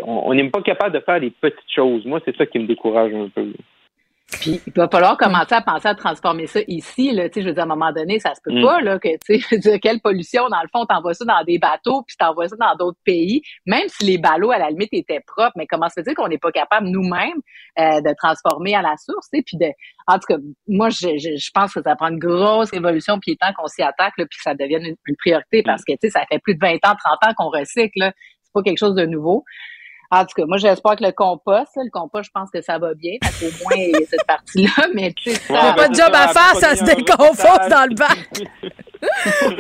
on 0.05 0.31
on 0.31 0.35
n'est 0.35 0.51
pas 0.51 0.63
capable 0.63 0.95
de 0.95 1.01
faire 1.01 1.21
des 1.21 1.31
petites 1.31 1.73
choses. 1.75 2.05
Moi, 2.05 2.21
c'est 2.25 2.37
ça 2.37 2.47
qui 2.47 2.59
me 2.59 2.67
décourage 2.67 3.13
un 3.15 3.29
peu. 3.29 3.53
Puis 4.29 4.61
il 4.67 4.73
va 4.73 4.89
falloir 4.89 5.17
commencer 5.17 5.55
à 5.55 5.63
penser 5.63 5.87
à 5.87 5.95
transformer 5.95 6.49
ça 6.49 6.59
ici. 6.67 7.13
Là. 7.13 7.29
Tu 7.29 7.35
sais, 7.35 7.43
je 7.43 7.47
veux 7.49 7.53
dire, 7.55 7.63
à 7.63 7.67
un 7.67 7.69
moment 7.69 7.93
donné, 7.93 8.19
ça 8.19 8.35
se 8.35 8.41
peut 8.43 8.53
Mm. 8.53 8.63
pas 8.63 8.81
là, 8.81 8.99
que 8.99 9.09
tu 9.09 9.19
sais, 9.23 9.39
je 9.39 9.55
veux 9.55 9.61
dire, 9.61 9.79
quelle 9.81 10.01
pollution, 10.01 10.49
dans 10.49 10.61
le 10.63 10.69
fond, 10.73 10.85
t'envoies 10.85 11.15
ça 11.15 11.25
dans 11.25 11.45
des 11.45 11.59
bateaux, 11.59 12.03
puis 12.07 12.17
t'envoies 12.19 12.49
ça 12.49 12.57
dans 12.59 12.75
d'autres 12.75 12.99
pays, 13.05 13.41
même 13.67 13.85
si 13.89 14.05
les 14.05 14.19
ballots, 14.19 14.51
à 14.51 14.59
la 14.59 14.71
limite, 14.71 14.89
étaient 14.93 15.21
propres. 15.27 15.53
Mais 15.57 15.67
comment 15.69 15.89
se 15.89 16.03
fait 16.03 16.15
qu'on 16.15 16.27
n'est 16.27 16.39
pas 16.39 16.51
capable 16.51 16.89
nous-mêmes 16.89 17.41
euh, 17.79 18.01
de 18.01 18.15
transformer 18.21 18.75
à 18.75 18.83
la 18.83 18.97
source? 18.97 19.29
tu 19.33 19.39
sais, 19.39 19.45
Puis 19.47 19.59
de, 19.59 19.67
en 20.09 20.15
tout 20.15 20.27
cas, 20.29 20.37
moi, 20.67 20.89
je, 20.91 21.17
je, 21.19 21.37
je 21.37 21.51
pense 21.55 21.73
que 21.73 21.83
ça 21.83 21.95
prend 21.95 22.09
une 22.09 22.19
grosse 22.19 22.73
évolution, 22.73 23.19
puis 23.21 23.31
il 23.31 23.35
est 23.35 23.37
temps 23.47 23.55
qu'on 23.57 23.69
s'y 23.69 23.83
attaque, 23.83 24.15
là, 24.19 24.25
puis 24.29 24.37
que 24.39 24.43
ça 24.43 24.55
devienne 24.55 24.85
une, 24.87 24.97
une 25.07 25.17
priorité, 25.19 25.63
parce 25.63 25.85
que 25.85 25.93
tu 25.93 25.99
sais, 26.03 26.11
ça 26.11 26.25
fait 26.29 26.41
plus 26.41 26.57
de 26.57 26.61
20 26.61 26.75
ans, 26.75 26.97
30 26.97 26.97
ans 27.29 27.35
qu'on 27.37 27.49
recycle. 27.51 27.93
là. 27.97 28.13
C'est 28.43 28.53
pas 28.53 28.63
quelque 28.63 28.79
chose 28.79 28.95
de 28.97 29.07
nouveau. 29.07 29.45
En 30.11 30.21
tout 30.25 30.35
cas, 30.37 30.45
moi, 30.47 30.57
j'espère 30.59 30.97
que 30.97 31.05
le 31.05 31.13
compost, 31.13 31.75
là, 31.77 31.83
le 31.85 31.91
compost, 31.91 32.27
je 32.27 32.31
pense 32.33 32.51
que 32.51 32.61
ça 32.63 32.79
va 32.79 32.95
bien. 32.95 33.15
Parce 33.21 33.35
qu'au 33.39 33.47
moins, 33.65 33.77
il 33.77 33.91
y 33.91 33.97
a 33.97 34.07
cette 34.09 34.27
partie-là, 34.27 34.87
mais 34.95 35.13
tu 35.13 35.31
sais, 35.33 35.41
Il 35.49 35.53
n'y 35.55 35.59
a 35.59 35.73
pas 35.75 35.89
de 35.89 35.95
job 35.95 36.11
à 36.13 36.29
faire, 36.29 36.57
ça 36.61 36.77
se 36.77 36.85
déconfose 36.85 37.69
dans 37.71 37.89
le 37.89 37.95
bac. 37.95 38.29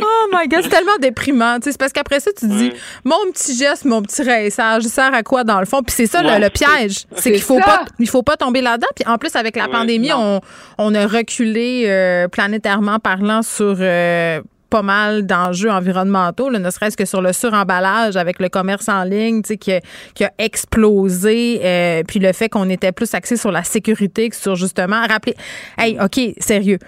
oh 0.00 0.28
my 0.32 0.48
God, 0.48 0.60
c'est 0.62 0.68
tellement 0.68 0.96
déprimant. 1.00 1.56
Tu 1.56 1.64
sais, 1.64 1.72
C'est 1.72 1.78
parce 1.78 1.92
qu'après 1.92 2.20
ça, 2.20 2.30
tu 2.32 2.46
te 2.46 2.52
dis, 2.52 2.72
mon 3.04 3.16
petit 3.32 3.56
geste, 3.56 3.84
mon 3.84 4.02
petit 4.02 4.22
il 4.22 4.50
sert 4.50 5.14
à 5.14 5.22
quoi 5.22 5.44
dans 5.44 5.60
le 5.60 5.66
fond? 5.66 5.82
Puis 5.82 5.94
c'est 5.94 6.06
ça 6.06 6.22
le- 6.22 6.28
Ouais. 6.28 6.38
le, 6.40 6.50
piège. 6.50 7.04
C'est 7.16 7.32
qu'il 7.32 7.40
faut 7.42 7.58
ça. 7.58 7.64
pas, 7.64 7.84
il 7.98 8.08
faut 8.08 8.22
pas 8.22 8.36
tomber 8.36 8.60
là-dedans. 8.60 8.88
Puis 8.96 9.04
en 9.06 9.18
plus, 9.18 9.34
avec 9.36 9.56
la 9.56 9.64
Ouais, 9.66 9.70
pandémie, 9.72 10.12
on, 10.12 10.40
on 10.78 10.94
a 10.94 11.06
reculé 11.06 11.84
euh, 11.86 12.28
planétairement 12.28 12.98
parlant 12.98 13.42
sur 13.42 13.76
euh, 13.78 14.40
pas 14.68 14.82
mal 14.82 15.26
d'enjeux 15.26 15.70
environnementaux, 15.70 16.50
là, 16.50 16.58
ne 16.58 16.70
serait-ce 16.70 16.96
que 16.96 17.04
sur 17.04 17.20
le 17.20 17.32
suremballage 17.32 18.16
avec 18.16 18.40
le 18.40 18.48
commerce 18.48 18.88
en 18.88 19.04
ligne, 19.04 19.42
qui, 19.42 19.72
a, 19.72 19.80
qui 20.14 20.24
a 20.24 20.32
explosé, 20.38 21.60
euh, 21.62 22.02
puis 22.06 22.18
le 22.18 22.32
fait 22.32 22.48
qu'on 22.48 22.68
était 22.68 22.92
plus 22.92 23.14
axé 23.14 23.36
sur 23.36 23.52
la 23.52 23.64
sécurité 23.64 24.28
que 24.28 24.36
sur 24.36 24.56
justement 24.56 25.06
rappeler. 25.06 25.34
Hey, 25.78 25.98
ok, 26.00 26.34
sérieux. 26.38 26.78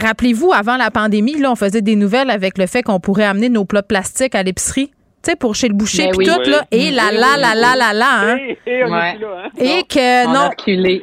Rappelez-vous, 0.00 0.52
avant 0.52 0.76
la 0.76 0.90
pandémie, 0.90 1.38
là, 1.38 1.50
on 1.50 1.56
faisait 1.56 1.82
des 1.82 1.96
nouvelles 1.96 2.30
avec 2.30 2.56
le 2.56 2.66
fait 2.66 2.82
qu'on 2.82 3.00
pourrait 3.00 3.24
amener 3.24 3.48
nos 3.48 3.64
plats 3.64 3.82
de 3.82 3.86
plastique 3.86 4.34
à 4.34 4.42
l'épicerie. 4.42 4.92
Tu 5.20 5.30
sais, 5.32 5.36
pour 5.36 5.54
chez 5.56 5.66
le 5.68 5.74
boucher, 5.74 6.04
Ben 6.06 6.10
puis 6.16 6.28
oui. 6.28 6.32
tout, 6.32 6.48
là. 6.50 6.60
Oui. 6.72 6.78
Et 6.78 6.90
là, 6.92 7.08
Oui, 7.10 7.16
là, 7.18 7.26
oui, 7.34 7.40
là, 7.42 7.48
oui. 7.54 7.60
là, 7.60 7.76
là, 7.76 7.92
là, 7.92 8.06
hein. 8.20 8.36
Et, 8.38 8.58
et 8.70 8.84
on 8.84 8.92
Ouais. 8.92 9.10
est 9.10 9.14
plus 9.16 9.22
là, 9.24 9.42
hein? 9.44 9.50
Et 9.58 9.82
que 9.82 10.26
On 10.26 10.32
non. 10.32 10.50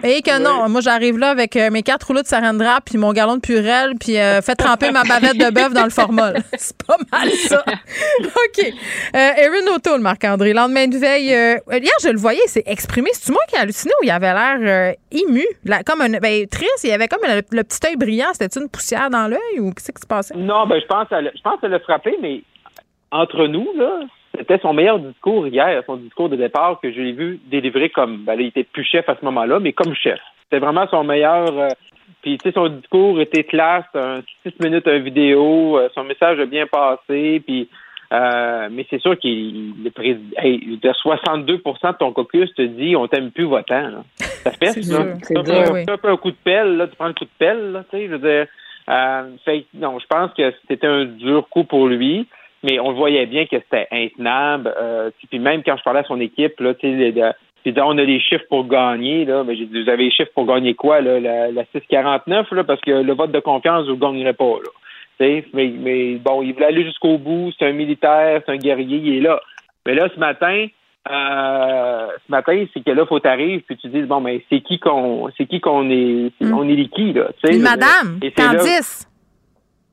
Et 0.09 0.21
que 0.21 0.39
non. 0.41 0.69
Moi, 0.69 0.79
j'arrive 0.81 1.17
là 1.17 1.31
avec 1.31 1.55
euh, 1.57 1.69
mes 1.69 1.83
quatre 1.83 2.07
rouleaux 2.07 2.21
de 2.21 2.27
saran 2.27 2.57
puis 2.85 2.97
mon 2.97 3.11
galon 3.11 3.35
de 3.35 3.41
purée, 3.41 3.93
puis 3.99 4.17
euh, 4.17 4.41
fait 4.41 4.55
tremper 4.55 4.91
ma 4.91 5.03
bavette 5.03 5.37
de 5.37 5.49
bœuf 5.53 5.73
dans 5.73 5.83
le 5.83 5.89
formol. 5.89 6.33
C'est 6.57 6.77
pas 6.85 6.95
mal, 7.11 7.29
ça. 7.31 7.63
OK. 8.21 8.65
Euh, 9.15 9.29
Erin 9.37 9.75
O'Toole, 9.75 9.99
Marc-André, 10.01 10.53
lendemain 10.53 10.87
de 10.87 10.97
veille. 10.97 11.33
euh, 11.33 11.57
hier, 11.73 11.91
je 12.01 12.09
le 12.09 12.17
voyais, 12.17 12.39
il 12.45 12.49
s'est 12.49 12.63
exprimé. 12.65 13.09
C'est-tu 13.13 13.31
moi 13.33 13.41
qui 13.49 13.55
ai 13.55 13.59
halluciné 13.59 13.91
ou 14.01 14.05
il 14.05 14.11
avait 14.11 14.33
l'air 14.33 14.57
euh, 14.61 14.93
ému? 15.11 15.45
Là, 15.65 15.83
comme 15.83 16.01
un, 16.01 16.09
ben, 16.19 16.47
triste. 16.47 16.83
Il 16.83 16.91
avait 16.91 17.07
comme 17.09 17.19
le, 17.27 17.41
le 17.51 17.63
petit 17.63 17.79
œil 17.85 17.95
brillant. 17.97 18.27
C'était 18.33 18.59
une 18.59 18.69
poussière 18.69 19.09
dans 19.09 19.27
l'œil 19.27 19.59
ou 19.59 19.71
qu'est-ce 19.71 19.91
qui 19.91 20.01
se 20.01 20.07
passait? 20.07 20.35
Non, 20.37 20.65
ben 20.67 20.79
je 20.79 20.85
pense 20.87 21.11
à 21.11 21.19
le- 21.21 21.31
je 21.35 21.41
pense 21.41 21.61
à 21.63 21.67
le 21.67 21.79
frapper, 21.79 22.15
mais 22.21 22.41
entre 23.21 23.47
nous, 23.47 23.67
là, 23.77 23.99
c'était 24.37 24.59
son 24.59 24.73
meilleur 24.73 24.99
discours 24.99 25.47
hier, 25.47 25.81
son 25.85 25.97
discours 25.97 26.29
de 26.29 26.35
départ 26.35 26.79
que 26.81 26.91
j'ai 26.91 27.11
vu 27.11 27.39
délivrer 27.45 27.89
comme 27.89 28.23
ben 28.25 28.35
là, 28.35 28.41
il 28.41 28.47
était 28.47 28.63
plus 28.63 28.83
chef 28.83 29.07
à 29.09 29.15
ce 29.19 29.25
moment-là, 29.25 29.59
mais 29.59 29.73
comme 29.73 29.95
chef. 29.95 30.19
C'était 30.43 30.59
vraiment 30.59 30.87
son 30.89 31.03
meilleur 31.03 31.57
euh, 31.57 31.69
puis 32.21 32.39
tu 32.39 32.49
sais, 32.49 32.53
son 32.53 32.69
discours 32.69 33.21
était 33.21 33.43
classe, 33.43 33.85
un 33.93 34.21
six 34.43 34.59
minutes 34.59 34.87
un 34.87 34.97
vidéo, 34.97 35.77
euh, 35.77 35.89
son 35.93 36.03
message 36.03 36.39
a 36.39 36.45
bien 36.45 36.65
passé, 36.65 37.41
puis 37.45 37.69
euh, 38.13 38.67
mais 38.71 38.85
c'est 38.89 38.99
sûr 38.99 39.17
qu'il 39.17 39.73
le 39.83 39.89
président 39.91 40.35
hey, 40.37 40.59
dire, 40.77 40.95
62% 41.03 41.91
de 41.91 41.97
ton 41.97 42.13
caucus 42.13 42.51
te 42.55 42.61
dit 42.63 42.95
on 42.95 43.07
t'aime 43.07 43.31
plus 43.31 43.45
votant. 43.45 43.89
Là. 43.89 44.03
Ça 44.17 44.51
ça. 44.51 45.03
dur, 45.03 45.17
c'est 45.21 45.37
un- 45.37 45.73
oui. 45.73 45.85
un 45.87 45.97
peu 45.97 46.09
un 46.09 46.17
coup 46.17 46.31
de 46.31 46.37
pelle, 46.43 46.77
là, 46.77 46.87
tu 46.87 46.95
prends 46.95 47.07
le 47.07 47.13
coup 47.13 47.25
de 47.25 47.29
pelle, 47.37 47.71
là, 47.71 47.83
tu 47.89 47.97
sais, 47.97 48.07
je 48.07 48.11
veux 48.11 48.19
dire. 48.19 48.47
Euh, 48.87 49.29
fait 49.43 49.65
non, 49.73 49.99
je 49.99 50.05
pense 50.07 50.31
que 50.33 50.51
c'était 50.67 50.85
un 50.85 51.05
dur 51.05 51.47
coup 51.49 51.63
pour 51.63 51.87
lui, 51.87 52.27
mais 52.65 52.79
on 52.79 52.91
voyait 52.93 53.25
bien 53.25 53.45
que 53.45 53.55
c'était 53.57 53.87
intenable. 53.91 54.73
Euh, 54.77 55.09
puis 55.29 55.39
même 55.39 55.61
quand 55.63 55.77
je 55.77 55.83
parlais 55.83 56.01
à 56.01 56.03
son 56.03 56.19
équipe, 56.19 56.59
là, 56.59 56.73
on 57.77 57.97
a 57.97 58.03
les 58.03 58.19
chiffres 58.19 58.45
pour 58.49 58.67
gagner, 58.67 59.25
là, 59.25 59.43
mais 59.43 59.55
j'ai 59.55 59.65
dit, 59.65 59.83
vous 59.83 59.89
avez 59.89 60.05
les 60.05 60.11
chiffres 60.11 60.31
pour 60.35 60.45
gagner 60.45 60.73
quoi, 60.75 61.01
là, 61.01 61.19
la, 61.19 61.51
la 61.51 61.63
649, 61.71 62.51
là, 62.51 62.63
parce 62.63 62.81
que 62.81 62.91
le 62.91 63.13
vote 63.13 63.31
de 63.31 63.39
confiance, 63.39 63.87
vous 63.87 63.95
ne 63.95 63.99
gagnerez 63.99 64.33
pas, 64.33 64.45
là. 64.63 64.69
Mais, 65.19 65.43
mais 65.53 66.15
bon, 66.15 66.41
il 66.41 66.53
voulait 66.53 66.65
aller 66.65 66.83
jusqu'au 66.83 67.17
bout, 67.17 67.51
c'est 67.57 67.65
un 67.67 67.71
militaire, 67.71 68.41
c'est 68.45 68.51
un 68.51 68.57
guerrier, 68.57 68.97
il 68.97 69.15
est 69.17 69.21
là. 69.21 69.39
Mais 69.85 69.95
là, 69.95 70.09
ce 70.13 70.19
matin, 70.19 70.67
euh, 71.09 72.07
ce 72.25 72.31
matin, 72.31 72.65
c'est 72.73 72.83
que 72.83 72.91
là, 72.91 73.05
faut 73.05 73.19
t'arriver, 73.19 73.63
puis 73.65 73.77
tu 73.77 73.87
dis, 73.87 74.01
bon, 74.01 74.19
mais 74.19 74.43
c'est 74.49 74.59
qui 74.61 74.77
qu'on, 74.79 75.29
c'est 75.37 75.45
qui 75.45 75.59
qu'on 75.61 75.89
est, 75.89 76.31
on 76.41 76.67
est 76.67 76.75
les 76.75 76.87
qui, 76.89 77.13
là, 77.13 77.29
tu 77.43 77.53
sais. 77.53 77.59
Madame, 77.59 78.19
Et 78.21 78.33
c'est 78.35 78.43
là- 78.43 78.55
Candice. 78.57 79.07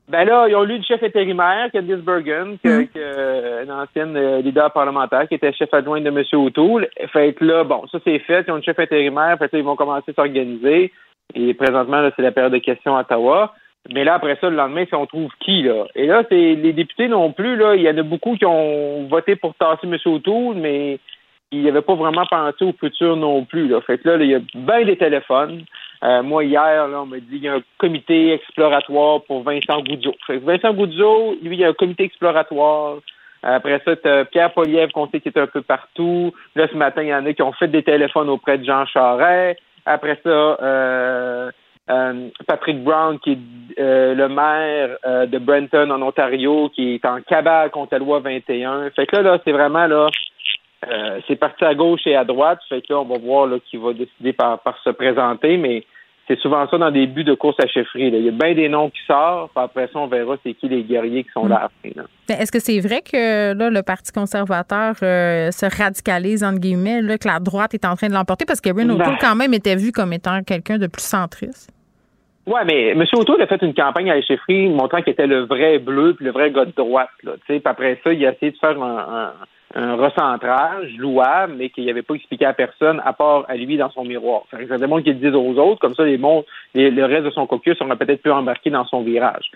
Ben 0.09 0.25
là, 0.25 0.47
ils 0.49 0.55
ont 0.55 0.63
lu 0.63 0.77
le 0.77 0.83
chef 0.83 1.01
intérimaire, 1.01 1.69
Candice 1.71 2.03
Bergen, 2.03 2.57
que, 2.63 2.81
Mm. 2.81 2.87
que, 2.87 2.91
euh, 2.97 3.63
une 3.63 3.71
ancienne 3.71 4.17
euh, 4.17 4.41
leader 4.41 4.71
parlementaire, 4.71 5.27
qui 5.27 5.35
était 5.35 5.53
chef 5.53 5.73
adjoint 5.73 6.01
de 6.01 6.09
M. 6.09 6.23
O'Toole. 6.33 6.89
Fait 7.13 7.33
que 7.33 7.45
là, 7.45 7.63
bon, 7.63 7.85
ça 7.91 7.99
c'est 8.03 8.19
fait, 8.19 8.43
ils 8.47 8.51
ont 8.51 8.57
le 8.57 8.61
chef 8.61 8.79
intérimaire, 8.79 9.37
fait 9.37 9.49
que 9.49 9.55
là, 9.55 9.61
ils 9.61 9.65
vont 9.65 9.75
commencer 9.77 10.11
à 10.11 10.13
s'organiser. 10.13 10.91
Et 11.35 11.53
présentement, 11.53 12.01
là, 12.01 12.11
c'est 12.15 12.21
la 12.21 12.31
période 12.31 12.53
de 12.53 12.57
questions 12.57 12.97
à 12.97 13.01
Ottawa. 13.01 13.53
Mais 13.93 14.03
là, 14.03 14.15
après 14.15 14.37
ça, 14.39 14.49
le 14.49 14.55
lendemain, 14.55 14.85
si 14.85 14.95
on 14.95 15.05
trouve 15.05 15.31
qui, 15.39 15.63
là? 15.63 15.85
Et 15.95 16.07
là, 16.07 16.23
c'est 16.29 16.55
les 16.55 16.73
députés 16.73 17.07
non 17.07 17.31
plus, 17.31 17.55
là. 17.55 17.75
Il 17.75 17.81
y 17.81 17.89
en 17.89 17.97
a 17.97 18.03
beaucoup 18.03 18.35
qui 18.35 18.45
ont 18.45 19.07
voté 19.07 19.35
pour 19.35 19.55
tasser 19.55 19.87
M. 19.87 19.97
O'Toole, 20.05 20.55
mais 20.55 20.99
ils 21.51 21.63
n'avaient 21.63 21.81
pas 21.81 21.95
vraiment 21.95 22.25
pensé 22.25 22.63
au 22.63 22.73
futur 22.73 23.15
non 23.15 23.45
plus, 23.45 23.67
là. 23.67 23.81
Fait 23.81 23.97
que 23.97 24.07
là, 24.09 24.17
là, 24.17 24.23
il 24.23 24.31
y 24.31 24.35
a 24.35 24.39
bien 24.53 24.85
des 24.85 24.97
téléphones. 24.97 25.63
Euh, 26.03 26.21
moi, 26.21 26.43
hier, 26.43 26.87
là, 26.87 27.01
on 27.01 27.05
m'a 27.05 27.19
dit 27.19 27.27
qu'il 27.27 27.43
y 27.43 27.47
a 27.47 27.55
un 27.55 27.63
comité 27.77 28.33
exploratoire 28.33 29.21
pour 29.23 29.43
Vincent 29.43 29.81
Goudzo. 29.81 30.13
Fait 30.27 30.39
que 30.39 30.45
Vincent 30.45 30.73
Goudzo, 30.73 31.37
lui, 31.41 31.55
il 31.55 31.61
y 31.61 31.65
a 31.65 31.69
un 31.69 31.73
comité 31.73 32.03
exploratoire. 32.03 32.97
Après 33.41 33.81
ça, 33.83 33.95
t'as 33.95 34.25
Pierre 34.25 34.53
Poliev 34.53 34.91
qu'on 34.91 35.07
sait 35.09 35.19
qui 35.19 35.29
est 35.29 35.37
un 35.37 35.47
peu 35.47 35.61
partout. 35.61 36.33
Là, 36.55 36.67
ce 36.71 36.77
matin, 36.77 37.03
il 37.03 37.09
y 37.09 37.15
en 37.15 37.25
a 37.25 37.33
qui 37.33 37.41
ont 37.41 37.51
fait 37.53 37.67
des 37.67 37.83
téléphones 37.83 38.29
auprès 38.29 38.57
de 38.57 38.65
Jean 38.65 38.85
Charest. 38.85 39.59
Après 39.85 40.17
ça, 40.23 40.29
euh, 40.29 41.51
euh, 41.89 42.29
Patrick 42.47 42.81
Brown, 42.83 43.19
qui 43.19 43.33
est 43.33 43.39
euh, 43.79 44.15
le 44.15 44.29
maire 44.29 44.97
euh, 45.05 45.25
de 45.25 45.37
Brenton 45.37 45.91
en 45.91 46.01
Ontario, 46.01 46.69
qui 46.69 46.95
est 46.95 47.05
en 47.05 47.21
cabale 47.21 47.71
contre 47.71 47.93
la 47.93 47.99
loi 47.99 48.19
21. 48.19 48.89
Fait 48.91 49.05
que 49.05 49.17
là, 49.17 49.21
là, 49.21 49.39
c'est 49.43 49.51
vraiment 49.51 49.87
là. 49.87 50.09
Euh, 50.91 51.19
c'est 51.27 51.35
parti 51.35 51.63
à 51.63 51.73
gauche 51.75 52.01
et 52.05 52.15
à 52.15 52.23
droite. 52.23 52.59
Fait 52.69 52.81
que 52.81 52.93
là, 52.93 52.99
on 52.99 53.05
va 53.05 53.17
voir 53.17 53.47
là, 53.47 53.57
qui 53.69 53.77
va 53.77 53.93
décider 53.93 54.33
par, 54.33 54.59
par 54.59 54.77
se 54.83 54.89
présenter, 54.89 55.57
mais 55.57 55.83
c'est 56.27 56.39
souvent 56.39 56.67
ça 56.69 56.77
dans 56.77 56.91
des 56.91 57.05
buts 57.05 57.25
de 57.25 57.33
course 57.33 57.57
à 57.61 57.67
chefferie. 57.67 58.09
là. 58.09 58.17
Il 58.17 58.25
y 58.25 58.29
a 58.29 58.31
bien 58.31 58.53
des 58.53 58.69
noms 58.69 58.89
qui 58.89 58.99
sortent, 59.05 59.51
puis 59.53 59.63
après 59.63 59.89
ça, 59.91 59.99
on 59.99 60.07
verra 60.07 60.37
c'est 60.43 60.53
qui 60.53 60.69
les 60.69 60.83
guerriers 60.83 61.23
qui 61.23 61.31
sont 61.31 61.47
là 61.47 61.63
après. 61.65 61.93
là. 61.95 62.03
Mais 62.29 62.35
Est-ce 62.35 62.51
que 62.51 62.59
c'est 62.59 62.79
vrai 62.79 63.01
que 63.01 63.53
là, 63.53 63.69
le 63.69 63.83
Parti 63.83 64.11
conservateur 64.13 64.95
euh, 65.03 65.51
se 65.51 65.65
radicalise, 65.65 66.43
entre 66.43 66.59
guillemets, 66.59 67.01
là, 67.01 67.17
que 67.17 67.27
la 67.27 67.39
droite 67.39 67.73
est 67.73 67.85
en 67.85 67.95
train 67.95 68.07
de 68.07 68.13
l'emporter? 68.13 68.45
Parce 68.45 68.61
qu'Erin 68.61 68.85
Ben. 68.85 68.91
O'Toole, 68.91 69.17
quand 69.19 69.35
même, 69.35 69.53
était 69.53 69.75
vu 69.75 69.91
comme 69.91 70.13
étant 70.13 70.41
quelqu'un 70.43 70.77
de 70.77 70.87
plus 70.87 71.03
centriste. 71.03 71.69
Ouais, 72.45 72.65
mais 72.65 72.89
M. 72.89 73.03
O'Toole 73.13 73.41
a 73.41 73.47
fait 73.47 73.61
une 73.61 73.73
campagne 73.73 74.11
à 74.11 74.15
la 74.15 74.21
chefferie 74.21 74.67
montrant 74.67 75.01
qu'il 75.01 75.13
était 75.13 75.27
le 75.27 75.45
vrai 75.45 75.79
bleu 75.79 76.13
puis 76.13 76.25
le 76.25 76.31
vrai 76.31 76.51
gars 76.51 76.65
de 76.65 76.71
droite. 76.75 77.09
Là, 77.23 77.33
tu 77.33 77.53
sais. 77.53 77.59
puis 77.59 77.71
après 77.71 77.99
ça, 78.03 78.11
il 78.11 78.25
a 78.25 78.31
essayé 78.33 78.51
de 78.51 78.57
faire 78.57 78.81
un, 78.83 79.31
un, 79.75 79.81
un 79.81 79.95
recentrage 79.95 80.93
louable, 80.97 81.53
mais 81.57 81.69
qu'il 81.69 81.85
n'avait 81.85 82.01
pas 82.01 82.15
expliqué 82.15 82.45
à 82.45 82.53
personne, 82.53 83.01
à 83.05 83.13
part 83.13 83.45
à 83.47 83.55
lui 83.55 83.77
dans 83.77 83.89
son 83.91 84.03
miroir. 84.03 84.43
Fait 84.51 84.57
que 84.57 84.67
ça 84.67 84.77
démontre 84.77 85.03
qu'il 85.03 85.13
le 85.13 85.19
dise 85.19 85.33
aux 85.35 85.57
autres, 85.57 85.79
comme 85.79 85.95
ça, 85.95 86.03
les 86.03 86.17
mondes, 86.17 86.43
les- 86.75 86.91
le 86.91 87.05
reste 87.05 87.23
de 87.23 87.31
son 87.31 87.47
caucus 87.47 87.79
aura 87.81 87.95
peut-être 87.95 88.21
pu 88.21 88.29
embarquer 88.29 88.69
dans 88.69 88.85
son 88.85 89.03
virage. 89.03 89.49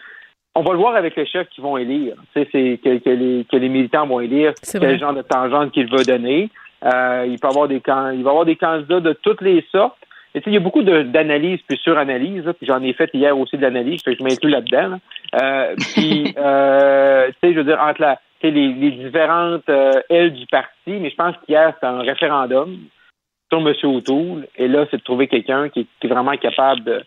On 0.56 0.62
va 0.62 0.72
le 0.72 0.80
voir 0.80 0.96
avec 0.96 1.16
les 1.18 1.26
chefs 1.28 1.50
qui 1.50 1.62
vont 1.62 1.78
élire. 1.78 2.16
Tu 2.34 2.42
sais, 2.42 2.50
c'est 2.52 2.80
que, 2.84 2.98
que 2.98 3.10
les, 3.10 3.46
que 3.52 3.58
les 3.58 3.70
militants 3.70 4.08
vont 4.08 4.22
élire, 4.22 4.54
quel 4.80 4.98
genre 5.00 5.14
de 5.14 5.22
tangente 5.22 5.72
qu'il 5.72 5.92
veut 5.92 6.04
donner. 6.04 6.50
Euh, 6.86 7.26
il 7.28 7.38
peut 7.40 7.48
avoir 7.48 7.68
des 7.68 7.76
il 7.86 7.92
va 7.92 8.14
y 8.14 8.20
avoir 8.28 8.46
des 8.46 8.56
candidats 8.56 9.00
de 9.02 9.14
toutes 9.14 9.42
les 9.42 9.64
sortes. 9.72 9.98
Et 10.38 10.44
il 10.46 10.54
y 10.54 10.58
a 10.58 10.62
beaucoup 10.62 10.84
d'analyses 10.84 11.60
puis 11.68 11.78
suranalyses, 11.78 12.44
puis 12.58 12.68
j'en 12.68 12.82
ai 12.84 12.94
fait 12.94 13.10
hier 13.14 13.38
aussi 13.38 13.58
de 13.58 13.62
l'analyse, 13.64 14.02
je 14.06 14.24
m'inclus 14.24 14.50
là-dedans. 14.50 14.90
là. 14.90 15.00
Euh, 15.42 15.76
puis, 15.94 16.34
euh, 16.38 17.28
tu 17.28 17.34
sais, 17.42 17.54
je 17.54 17.58
veux 17.60 17.64
dire, 17.64 17.82
entre 17.82 18.02
la, 18.02 18.20
les, 18.44 18.52
les 18.52 18.92
différentes 18.92 19.68
euh, 19.70 20.00
ailes 20.10 20.34
du 20.34 20.46
parti, 20.46 20.92
mais 20.92 21.10
je 21.10 21.16
pense 21.16 21.36
qu'hier, 21.46 21.74
c'était 21.74 21.88
un 21.88 22.02
référendum 22.02 22.78
sur 23.52 23.68
M. 23.68 23.74
O'Toole, 23.84 24.48
et 24.58 24.68
là, 24.68 24.86
c'est 24.92 24.98
de 24.98 25.04
trouver 25.04 25.28
quelqu'un 25.28 25.70
qui, 25.70 25.88
qui 26.00 26.08
est 26.08 26.10
vraiment 26.10 26.38
capable 26.38 26.84
de, 26.84 27.02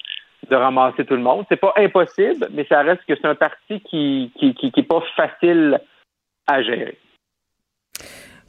de 0.50 0.56
ramasser 0.56 1.04
tout 1.04 1.14
le 1.14 1.22
monde. 1.22 1.44
C'est 1.48 1.60
pas 1.60 1.74
impossible, 1.76 2.48
mais 2.52 2.66
ça 2.68 2.82
reste 2.82 3.04
que 3.06 3.14
c'est 3.14 3.28
un 3.28 3.34
parti 3.34 3.80
qui 3.80 4.32
qui, 4.36 4.54
qui, 4.54 4.72
qui 4.72 4.80
est 4.80 4.88
pas 4.88 5.02
facile 5.14 5.78
à 6.46 6.62
gérer. 6.62 6.98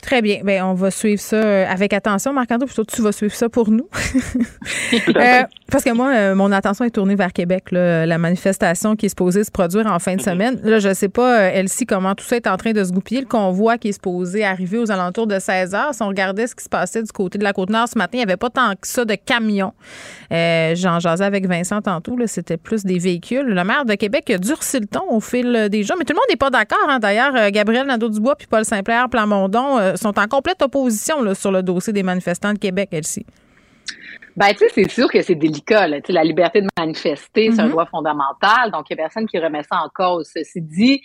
Très 0.01 0.21
bien. 0.21 0.39
Ben, 0.43 0.63
on 0.63 0.73
va 0.73 0.89
suivre 0.89 1.21
ça 1.21 1.35
euh, 1.37 1.65
avec 1.69 1.93
attention, 1.93 2.33
Marc-André. 2.33 2.65
Plutôt, 2.65 2.83
tu 2.83 3.01
vas 3.03 3.11
suivre 3.11 3.33
ça 3.35 3.49
pour 3.49 3.69
nous. 3.69 3.87
Euh, 5.15 5.43
parce 5.71 5.83
que 5.85 5.91
moi, 5.91 6.11
euh, 6.13 6.35
mon 6.35 6.51
attention 6.51 6.83
est 6.83 6.89
tournée 6.91 7.15
vers 7.15 7.31
Québec. 7.31 7.71
là. 7.71 8.05
la 8.05 8.17
manifestation 8.17 8.95
qui 8.97 9.05
est 9.05 9.09
supposée 9.09 9.43
se 9.43 9.51
produire 9.51 9.87
en 9.87 9.99
fin 9.99 10.15
de 10.15 10.21
semaine. 10.21 10.59
Là, 10.63 10.79
je 10.79 10.93
sais 10.93 11.07
pas, 11.07 11.43
Elsie, 11.51 11.85
comment 11.85 12.13
tout 12.13 12.25
ça 12.25 12.35
est 12.35 12.47
en 12.47 12.57
train 12.57 12.71
de 12.71 12.83
se 12.83 12.91
goupiller. 12.91 13.21
Le 13.21 13.27
convoi 13.27 13.77
qui 13.77 13.89
est 13.89 13.93
supposé 13.93 14.43
arriver 14.43 14.77
aux 14.77 14.91
alentours 14.91 15.27
de 15.27 15.39
16 15.39 15.73
heures. 15.75 15.93
Si 15.93 16.01
on 16.03 16.07
regardait 16.07 16.47
ce 16.47 16.55
qui 16.55 16.63
se 16.63 16.69
passait 16.69 17.01
du 17.03 17.11
côté 17.11 17.37
de 17.37 17.43
la 17.43 17.53
Côte-Nord 17.53 17.87
ce 17.87 17.97
matin, 17.97 18.11
il 18.13 18.17
n'y 18.17 18.23
avait 18.23 18.37
pas 18.37 18.49
tant 18.49 18.71
que 18.73 18.85
ça 18.87 19.05
de 19.05 19.15
camions. 19.15 19.73
Euh, 20.33 20.73
J'en 20.75 20.99
jasais 20.99 21.25
avec 21.25 21.47
Vincent 21.47 21.81
tantôt. 21.81 22.17
C'était 22.25 22.57
plus 22.57 22.83
des 22.83 22.99
véhicules. 22.99 23.45
Le 23.45 23.63
maire 23.63 23.85
de 23.85 23.93
Québec 23.95 24.29
a 24.29 24.37
durci 24.37 24.79
le 24.79 24.87
ton 24.87 25.03
au 25.09 25.19
fil 25.21 25.69
des 25.69 25.83
jours. 25.83 25.95
Mais 25.97 26.05
tout 26.05 26.13
le 26.13 26.17
monde 26.17 26.29
n'est 26.29 26.35
pas 26.37 26.49
d'accord. 26.49 26.87
hein. 26.89 26.99
D'ailleurs, 26.99 27.49
Gabriel 27.51 27.87
Nadeau-Dubois 27.87 28.35
puis 28.35 28.47
Paul 28.47 28.65
Saint-Pierre 28.65 29.09
Plamondon 29.09 29.90
sont 29.95 30.17
en 30.19 30.27
complète 30.27 30.61
opposition 30.61 31.33
sur 31.33 31.51
le 31.51 31.63
dossier 31.63 31.93
des 31.93 32.03
manifestants 32.03 32.53
de 32.53 32.59
Québec, 32.59 32.89
Elsie. 32.91 33.25
Ben, 34.37 34.53
tu 34.53 34.59
sais, 34.59 34.69
c'est 34.73 34.89
sûr 34.89 35.09
que 35.09 35.21
c'est 35.21 35.35
délicat. 35.35 35.87
Là. 35.87 35.99
Tu 35.99 36.07
sais, 36.07 36.13
La 36.13 36.23
liberté 36.23 36.61
de 36.61 36.67
manifester, 36.79 37.51
c'est 37.51 37.59
un 37.61 37.65
Mhm. 37.65 37.71
droit 37.71 37.85
fondamental. 37.85 38.71
Donc, 38.71 38.85
il 38.89 38.95
n'y 38.95 39.01
a 39.01 39.03
personne 39.03 39.27
qui 39.27 39.37
remet 39.37 39.61
ça 39.63 39.77
en 39.83 39.89
cause. 39.93 40.29
Ceci 40.33 40.61
dit, 40.61 41.01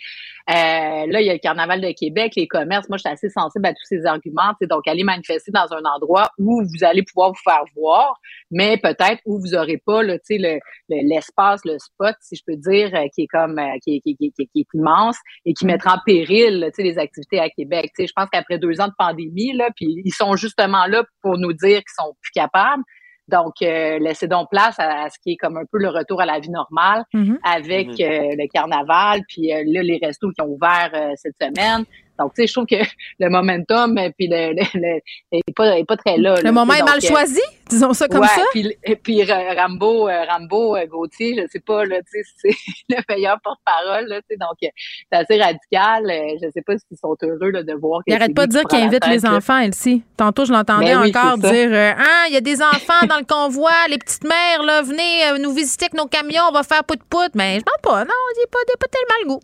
euh, 0.49 0.53
là, 0.53 1.19
il 1.21 1.25
y 1.25 1.29
a 1.29 1.33
le 1.33 1.39
Carnaval 1.39 1.81
de 1.81 1.91
Québec, 1.91 2.33
les 2.37 2.47
commerces. 2.47 2.87
Moi, 2.87 2.97
je 2.97 3.01
suis 3.01 3.09
assez 3.09 3.29
sensible 3.29 3.65
à 3.65 3.73
tous 3.73 3.83
ces 3.83 4.05
arguments. 4.05 4.51
Tu 4.51 4.57
sais, 4.61 4.67
Donc, 4.67 4.87
aller 4.87 5.03
manifester 5.03 5.51
dans 5.51 5.67
un 5.73 5.83
endroit 5.83 6.29
où 6.37 6.61
vous 6.63 6.83
allez 6.85 7.03
pouvoir 7.03 7.29
vous 7.31 7.41
faire 7.43 7.63
voir, 7.75 8.17
mais 8.49 8.77
peut-être 8.77 9.19
où 9.25 9.39
vous 9.39 9.49
n'aurez 9.55 9.77
pas 9.85 10.03
là, 10.03 10.17
tu 10.19 10.35
sais, 10.35 10.37
le, 10.37 10.59
le- 10.89 11.07
l'espace, 11.09 11.61
le 11.65 11.77
spot, 11.79 12.15
si 12.21 12.37
je 12.37 12.43
peux 12.47 12.55
dire, 12.55 12.91
euh, 12.95 13.07
qui 13.13 13.23
est 13.23 13.27
comme 13.27 13.59
euh, 13.59 13.77
qui, 13.83 13.97
est, 13.97 13.99
qui, 13.99 14.11
est- 14.11 14.15
qui 14.15 14.41
est- 14.41 14.45
qui 14.53 14.59
est 14.61 14.67
immense 14.73 15.17
et 15.45 15.53
qui 15.53 15.65
mettra 15.65 15.95
en 15.95 15.99
péril 16.05 16.59
là, 16.59 16.71
tu 16.71 16.75
sais, 16.77 16.83
les 16.83 16.97
activités 16.97 17.39
à 17.39 17.49
Québec. 17.49 17.91
Tu 17.93 18.03
sais, 18.03 18.07
je 18.07 18.13
pense 18.15 18.29
qu'après 18.31 18.57
deux 18.57 18.79
ans 18.79 18.87
de 18.87 18.93
pandémie, 18.97 19.51
là, 19.53 19.69
puis 19.75 20.01
ils 20.05 20.13
sont 20.13 20.35
justement 20.37 20.85
là 20.87 21.03
pour 21.21 21.37
nous 21.37 21.51
dire 21.53 21.79
qu'ils 21.79 21.95
sont 22.05 22.13
plus 22.21 22.31
capables. 22.31 22.83
Donc, 23.29 23.55
euh, 23.61 23.99
laissez 23.99 24.27
donc 24.27 24.49
place 24.49 24.79
à, 24.79 25.03
à 25.03 25.09
ce 25.09 25.19
qui 25.19 25.31
est 25.33 25.35
comme 25.35 25.57
un 25.57 25.65
peu 25.71 25.77
le 25.79 25.89
retour 25.89 26.21
à 26.21 26.25
la 26.25 26.39
vie 26.39 26.49
normale 26.49 27.03
Mhm. 27.13 27.39
avec 27.43 27.87
Mhm. 27.87 27.95
euh, 28.01 28.35
le 28.37 28.47
carnaval, 28.47 29.21
puis 29.27 29.53
euh, 29.53 29.63
là, 29.65 29.83
les 29.83 29.99
restos 30.01 30.31
qui 30.31 30.41
ont 30.41 30.47
ouvert 30.47 30.89
euh, 30.93 31.11
cette 31.15 31.35
semaine. 31.41 31.83
Donc, 32.19 32.33
tu 32.33 32.41
sais, 32.41 32.47
je 32.47 32.53
trouve 32.53 32.65
que 32.65 32.75
le 33.19 33.29
momentum, 33.29 33.97
euh, 33.97 34.09
puis 34.17 34.27
le, 34.27 34.53
le, 34.53 34.63
le- 34.73 35.01
est, 35.31 35.53
pas, 35.55 35.77
est 35.77 35.85
pas 35.85 35.97
très 35.97 36.17
là. 36.17 36.35
Le 36.37 36.43
là, 36.43 36.51
moment 36.51 36.73
est 36.73 36.83
mal 36.83 36.95
Donc, 36.99 37.03
euh, 37.03 37.07
choisi, 37.07 37.41
disons 37.69 37.93
ça 37.93 38.07
comme 38.07 38.21
ouais, 38.21 38.27
ça. 38.27 38.41
Puis, 38.51 38.75
puis 39.03 39.23
Ra- 39.23 39.53
Rambo, 39.55 40.07
euh, 40.09 40.23
Rambo 40.25 40.77
Gauthier, 40.87 41.35
je 41.41 41.47
sais 41.51 41.59
pas, 41.59 41.85
là, 41.85 41.97
tu 42.01 42.23
sais, 42.23 42.29
c'est 42.37 42.55
le 42.89 42.97
meilleur 43.09 43.39
porte-parole, 43.43 44.07
là, 44.07 44.21
tu 44.21 44.27
sais, 44.31 44.37
donc 44.37 44.57
c'est 44.61 45.17
assez 45.17 45.41
radical. 45.41 46.03
je 46.41 46.49
sais 46.53 46.61
pas 46.61 46.73
s'ils 46.77 46.97
sont 46.97 47.15
heureux 47.23 47.51
là, 47.51 47.63
de 47.63 47.73
voir 47.73 47.99
que 47.99 48.05
Il 48.11 48.13
arrête 48.13 48.27
c'est 48.27 48.33
pas 48.33 48.47
de 48.47 48.51
dire 48.51 48.63
qu'il 48.63 48.79
invite 48.79 49.05
les 49.07 49.19
là. 49.19 49.35
enfants, 49.35 49.59
Elsie. 49.59 50.03
Tantôt, 50.15 50.45
je 50.45 50.51
l'entendais 50.53 50.93
Ben 50.93 51.01
oui, 51.01 51.09
encore 51.15 51.37
dire 51.37 51.69
euh, 51.71 51.93
Ah, 51.97 52.25
il 52.27 52.33
y 52.33 52.37
a 52.37 52.41
des 52.41 52.61
enfants 52.61 53.05
dans 53.07 53.17
le 53.17 53.25
convoi, 53.25 53.71
les 53.89 53.97
petites 53.97 54.23
mères, 54.23 54.63
là, 54.63 54.81
venez 54.81 55.39
nous 55.39 55.53
visiter 55.53 55.85
avec 55.85 55.93
nos 55.93 56.07
camions, 56.07 56.43
on 56.49 56.51
va 56.53 56.63
faire 56.63 56.83
pout-pout. 56.83 57.31
Mais 57.35 57.59
je 57.59 57.63
pense 57.63 57.81
pas, 57.81 58.03
non, 58.03 58.13
il 58.35 58.39
il 58.39 58.43
est 58.43 58.77
pas 58.77 58.87
tellement 58.87 59.15
le 59.23 59.27
goût. 59.35 59.39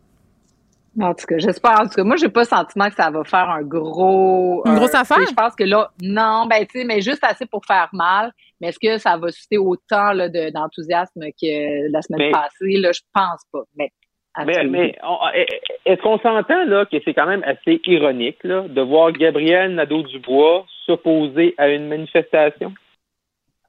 En 1.01 1.13
tout 1.13 1.25
cas, 1.25 1.37
j'espère. 1.39 1.79
En 1.79 1.83
tout 1.83 1.95
cas, 1.95 2.03
moi, 2.03 2.15
j'ai 2.17 2.29
pas 2.29 2.41
le 2.41 2.45
sentiment 2.45 2.87
que 2.89 2.95
ça 2.95 3.09
va 3.09 3.23
faire 3.23 3.49
un 3.49 3.63
gros. 3.63 4.61
Une 4.65 4.73
un- 4.73 4.75
grosse 4.75 4.93
affaire? 4.93 5.17
Je 5.27 5.33
pense 5.33 5.55
que 5.55 5.63
là, 5.63 5.89
non, 6.01 6.45
ben, 6.47 6.65
tu 6.67 6.79
sais, 6.79 6.85
mais 6.85 7.01
juste 7.01 7.23
assez 7.23 7.45
pour 7.47 7.65
faire 7.65 7.89
mal. 7.93 8.31
Mais 8.61 8.67
est-ce 8.69 8.79
que 8.79 8.97
ça 8.99 9.17
va 9.17 9.31
susciter 9.31 9.57
autant 9.57 10.13
là, 10.13 10.29
de- 10.29 10.51
d'enthousiasme 10.51 11.21
que 11.41 11.91
la 11.91 12.01
semaine 12.01 12.19
Mais- 12.27 12.31
passée? 12.31 12.77
Là, 12.79 12.91
je 12.93 13.01
pense 13.13 13.41
pas. 13.51 13.63
Mais, 13.75 13.91
Mais, 14.45 14.63
mais 14.63 14.95
est-ce 15.85 16.01
qu'on 16.01 16.17
s'entend 16.17 16.63
là 16.65 16.85
que 16.85 16.97
c'est 17.05 17.13
quand 17.13 17.27
même 17.27 17.43
assez 17.43 17.79
ironique 17.85 18.43
là, 18.43 18.63
de 18.67 18.81
voir 18.81 19.11
Gabriel 19.11 19.75
Nadeau-Dubois 19.75 20.65
s'opposer 20.85 21.53
à 21.59 21.69
une 21.69 21.87
manifestation? 21.87 22.73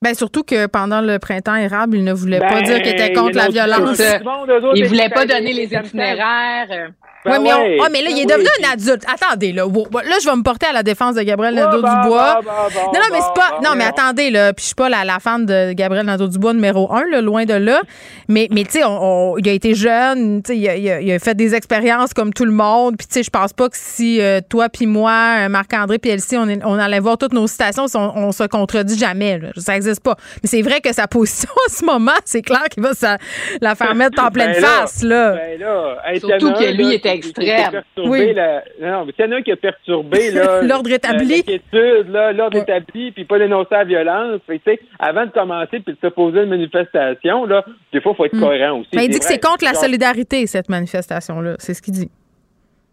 Ben, 0.02 0.14
surtout 0.14 0.42
que 0.42 0.66
pendant 0.66 1.00
le 1.00 1.18
printemps 1.18 1.54
érable, 1.54 1.96
il 1.96 2.04
ne 2.04 2.12
voulait 2.12 2.38
Ben, 2.40 2.48
pas 2.52 2.60
dire 2.62 2.82
qu'il 2.82 2.92
était 2.92 3.12
contre 3.14 3.36
la 3.36 3.48
violence. 3.48 3.98
monde, 4.24 4.50
Il 4.74 4.86
voulait 4.86 5.08
pas 5.08 5.24
donner 5.24 5.52
les 5.54 5.64
itinéraires. 5.72 6.90
Ouais, 7.26 7.38
Ben 7.38 7.42
mais, 7.42 7.52
on- 7.54 7.56
ouais, 7.58 7.78
ah, 7.82 7.88
mais 7.90 8.02
là, 8.02 8.10
il 8.10 8.18
est 8.20 8.26
ben 8.26 8.34
devenu 8.36 8.48
oui. 8.58 8.66
un 8.66 8.72
adulte. 8.74 9.02
Attendez, 9.08 9.52
là. 9.52 9.66
Wow. 9.66 9.86
Là, 9.94 10.16
je 10.22 10.28
vais 10.28 10.36
me 10.36 10.42
porter 10.42 10.66
à 10.66 10.74
la 10.74 10.82
défense 10.82 11.14
de 11.14 11.22
Gabriel 11.22 11.54
Nadeau-Dubois. 11.54 12.40
non, 12.44 12.92
non, 12.92 13.00
mais 13.10 13.18
c'est 13.22 13.34
pas. 13.34 13.60
Non, 13.64 13.70
mais 13.78 13.84
attendez, 13.84 14.30
là. 14.30 14.52
Puis 14.52 14.62
je 14.64 14.66
suis 14.66 14.74
pas 14.74 14.90
la, 14.90 15.06
la 15.06 15.18
fan 15.20 15.46
de 15.46 15.72
Gabriel 15.72 16.04
Nadeau-Dubois 16.04 16.52
numéro 16.52 16.92
un, 16.92 17.04
là, 17.10 17.22
loin 17.22 17.46
de 17.46 17.54
là. 17.54 17.80
Mais, 18.28 18.46
mais 18.50 18.64
tu 18.64 18.72
sais, 18.72 18.84
on- 18.84 19.32
on- 19.32 19.38
il 19.38 19.48
a 19.48 19.52
été 19.52 19.74
jeune. 19.74 20.42
Tu 20.42 20.52
sais, 20.52 20.58
il, 20.58 20.68
a- 20.68 20.76
il 20.76 20.90
a- 20.90 21.00
il 21.00 21.10
a 21.12 21.18
fait 21.18 21.34
des 21.34 21.54
expériences 21.54 22.12
comme 22.12 22.34
tout 22.34 22.44
le 22.44 22.52
monde. 22.52 22.96
Puis, 22.98 23.06
tu 23.06 23.14
sais, 23.14 23.22
je 23.22 23.30
pense 23.30 23.54
pas 23.54 23.70
que 23.70 23.76
si 23.78 24.20
euh, 24.20 24.42
toi, 24.46 24.68
puis 24.68 24.84
moi, 24.84 25.44
euh, 25.46 25.48
Marc-André, 25.48 25.98
puis 25.98 26.10
Elsie, 26.10 26.36
on, 26.36 26.46
est- 26.46 26.62
on 26.62 26.78
allait 26.78 27.00
voir 27.00 27.16
toutes 27.16 27.32
nos 27.32 27.46
citations, 27.46 27.86
on, 27.94 27.98
on 28.16 28.32
se 28.32 28.44
contredit 28.44 28.98
jamais. 28.98 29.38
là. 29.38 29.48
Ça 29.56 29.74
existe 29.76 29.93
pas. 30.00 30.16
Mais 30.42 30.48
c'est 30.48 30.62
vrai 30.62 30.80
que 30.80 30.92
sa 30.92 31.06
position 31.06 31.50
en 31.66 31.70
ce 31.70 31.84
moment, 31.84 32.12
c'est 32.24 32.42
clair 32.42 32.64
qu'il 32.70 32.82
va 32.82 32.92
sa- 32.94 33.18
la 33.60 33.74
faire 33.74 33.94
mettre 33.94 34.22
en 34.22 34.30
pleine 34.30 34.52
Ben 34.52 34.60
là, 34.62 34.68
face, 34.68 35.02
là. 35.02 35.32
Ben 35.34 35.60
là, 35.60 35.98
hey, 36.06 36.20
Surtout 36.20 36.38
s'il 36.38 36.46
y 36.46 36.50
en 36.50 36.54
a 36.54 36.58
que 36.58 36.76
lui 36.76 36.84
là, 36.84 36.94
était 36.94 37.08
a 37.08 37.14
extrême. 37.14 37.70
perturbé 37.70 38.08
Oui. 38.10 38.34
la- 38.34 38.62
Non, 38.80 39.04
mais 39.04 39.12
s'il 39.12 39.24
y 39.24 39.28
en 39.28 39.32
a 39.32 39.36
un 39.36 39.42
qui 39.42 39.52
a 39.52 39.56
perturbé 39.56 40.30
là, 40.30 40.62
L'ordre 40.62 40.90
établi. 40.92 41.44
l'ordre 41.72 42.56
établi, 42.56 43.12
puis 43.12 43.24
pas 43.24 43.38
dénoncer 43.38 43.68
la 43.72 43.84
violence. 43.84 44.40
Fait 44.46 44.80
avant 44.98 45.26
de 45.26 45.30
commencer 45.30 45.80
puis 45.80 45.94
de 45.94 45.98
s'opposer 46.00 46.40
à 46.40 46.42
une 46.42 46.50
manifestation, 46.50 47.44
là, 47.46 47.64
des 47.92 48.00
fois, 48.00 48.12
il 48.12 48.16
faut 48.16 48.24
être 48.26 48.38
cohérent 48.40 48.78
aussi. 48.80 48.88
Mais 48.92 48.98
Ben, 49.00 49.04
il 49.04 49.10
dit 49.10 49.18
que 49.18 49.24
c'est 49.24 49.38
contre 49.42 49.64
la 49.64 49.74
solidarité, 49.74 50.46
cette 50.46 50.68
manifestation-là. 50.68 51.56
C'est 51.58 51.74
ce 51.74 51.82
qu'il 51.82 51.94
dit. 51.94 52.10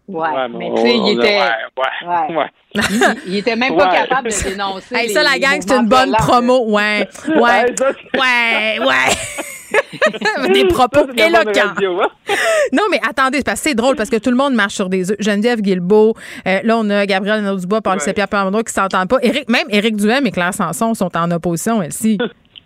Ouais, 0.07 0.28
Ouais, 0.30 0.48
mais 0.49 0.72
tu 0.76 0.82
sais, 0.82 0.98
il 0.98 1.19
était. 1.19 1.38
Ouais, 1.40 2.07
ouais, 2.07 2.36
ouais. 2.38 2.49
Il, 2.90 3.18
il 3.28 3.36
était 3.38 3.56
même 3.56 3.76
pas 3.78 3.90
Ouais. 3.90 3.98
capable 3.98 4.30
de 4.30 4.44
dénoncer. 4.49 4.95
Hey, 4.95 5.07
les- 5.07 5.14
ça, 5.14 5.23
la 5.23 5.40
gang, 5.40 5.60
c'est 5.65 5.73
une 5.76 5.88
bonne 5.88 6.11
promo. 6.14 6.65
Ouais, 6.72 7.07
ouais, 7.28 7.40
Ouais, 7.40 7.65
ouais, 8.15 8.80
ouais. 8.86 8.94
Des 10.53 10.65
propos 10.65 11.06
Ça, 11.18 11.28
éloquents. 11.28 11.68
radio, 11.73 12.02
hein? 12.02 12.07
Non, 12.73 12.84
mais 12.91 12.99
attendez, 13.07 13.38
c'est 13.38 13.45
parce 13.45 13.61
que 13.61 13.69
c'est 13.69 13.76
drôle 13.76 13.95
parce 13.95 14.10
que 14.10 14.18
tout 14.18 14.30
le 14.30 14.36
monde 14.36 14.53
marche 14.53 14.73
sur 14.76 14.90
des 14.90 15.11
œufs. 15.11 15.18
Geneviève 15.19 15.61
Guilbeault, 15.61 16.14
euh, 16.45 16.60
là, 16.64 16.78
on 16.78 16.90
a 16.90 17.06
Gabriel 17.06 17.41
Nadeau-Dubois, 17.41 17.82
Paul 17.82 17.98
Ouais. 18.06 18.14
Pierre 18.14 18.28
Plamondon 18.28 18.64
qui 18.64 18.73
s'entendent 18.73 19.07
pas. 19.07 19.19
Éric, 19.22 19.48
même 19.49 19.68
Éric 19.69 19.95
Duhem 19.95 20.28
et 20.28 20.32
Claire 20.32 20.53
Sanson 20.53 20.94
sont 20.94 21.15
en 21.15 21.32
opposition, 21.32 21.82
elle-ci. 21.82 22.18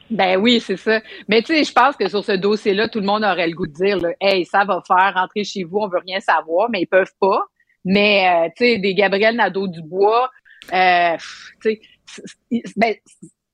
Ben 0.09 0.37
oui, 0.37 0.59
c'est 0.59 0.77
ça. 0.77 1.01
Mais 1.27 1.41
tu 1.41 1.55
sais, 1.55 1.63
je 1.63 1.71
pense 1.73 1.95
que 1.95 2.07
sur 2.07 2.23
ce 2.23 2.33
dossier-là, 2.33 2.87
tout 2.89 2.99
le 2.99 3.05
monde 3.05 3.23
aurait 3.23 3.47
le 3.47 3.55
goût 3.55 3.65
de 3.67 3.73
dire, 3.73 3.97
là, 3.97 4.09
hey, 4.21 4.45
ça 4.45 4.63
va 4.63 4.81
faire 4.85 5.13
rentrer 5.15 5.43
chez 5.43 5.63
vous, 5.63 5.77
on 5.79 5.87
veut 5.87 5.99
rien 6.05 6.19
savoir, 6.19 6.69
mais 6.69 6.81
ils 6.81 6.85
peuvent 6.87 7.13
pas. 7.19 7.43
Mais 7.83 8.27
euh, 8.27 8.49
tu 8.55 8.65
sais, 8.65 8.77
des 8.77 8.93
Gabriel 8.93 9.35
Nadeau-Dubois, 9.35 10.29
euh, 10.73 11.15
tu 11.61 11.79
sais, 12.51 12.61
ben, 12.75 12.93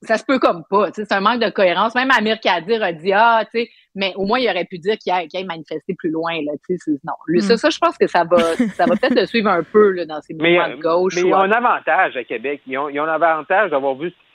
ça 0.03 0.17
se 0.17 0.23
peut 0.25 0.39
comme 0.39 0.63
pas. 0.69 0.87
tu 0.91 0.95
sais, 1.01 1.05
C'est 1.07 1.13
un 1.15 1.21
manque 1.21 1.41
de 1.41 1.49
cohérence. 1.49 1.93
Même 1.95 2.09
Amir 2.17 2.39
Kadir 2.39 2.81
a 2.83 2.91
dit 2.91 3.11
ah, 3.13 3.45
tu 3.53 3.59
sais, 3.61 3.69
mais 3.93 4.13
au 4.15 4.25
moins 4.25 4.39
il 4.39 4.49
aurait 4.49 4.65
pu 4.65 4.79
dire 4.79 4.97
qu'il 4.97 5.11
a, 5.11 5.25
qu'il 5.27 5.37
aille 5.39 5.45
manifester 5.45 5.93
plus 5.97 6.09
loin 6.09 6.33
là. 6.45 6.53
Tu 6.67 6.75
sais, 6.75 6.77
c'est- 6.85 6.99
non, 7.03 7.13
Mm. 7.27 7.39
ça, 7.41 7.57
ça, 7.57 7.69
je 7.69 7.77
pense 7.77 7.97
que 7.97 8.07
ça 8.07 8.23
va, 8.23 8.41
ça 8.75 8.85
va 8.85 8.95
peut-être 8.95 9.15
le 9.19 9.25
suivre 9.25 9.49
un 9.49 9.63
peu 9.63 9.91
là, 9.91 10.05
dans 10.05 10.21
ces 10.21 10.33
Mais, 10.33 10.57
mouvements 10.57 10.75
de 10.77 10.81
gauche. 10.81 11.15
mais 11.17 11.23
ou 11.23 11.27
ils 11.27 11.33
ont 11.33 11.37
un 11.39 11.51
avantage 11.51 12.15
à 12.17 12.23
Québec. 12.23 12.61
Ils 12.67 12.77
ont, 12.77 12.89
ils 12.89 12.99
ont 12.99 13.05
l'avantage 13.05 13.71
d'avoir 13.71 13.95
vu 13.95 14.09
ce 14.09 14.15
qui 14.15 14.30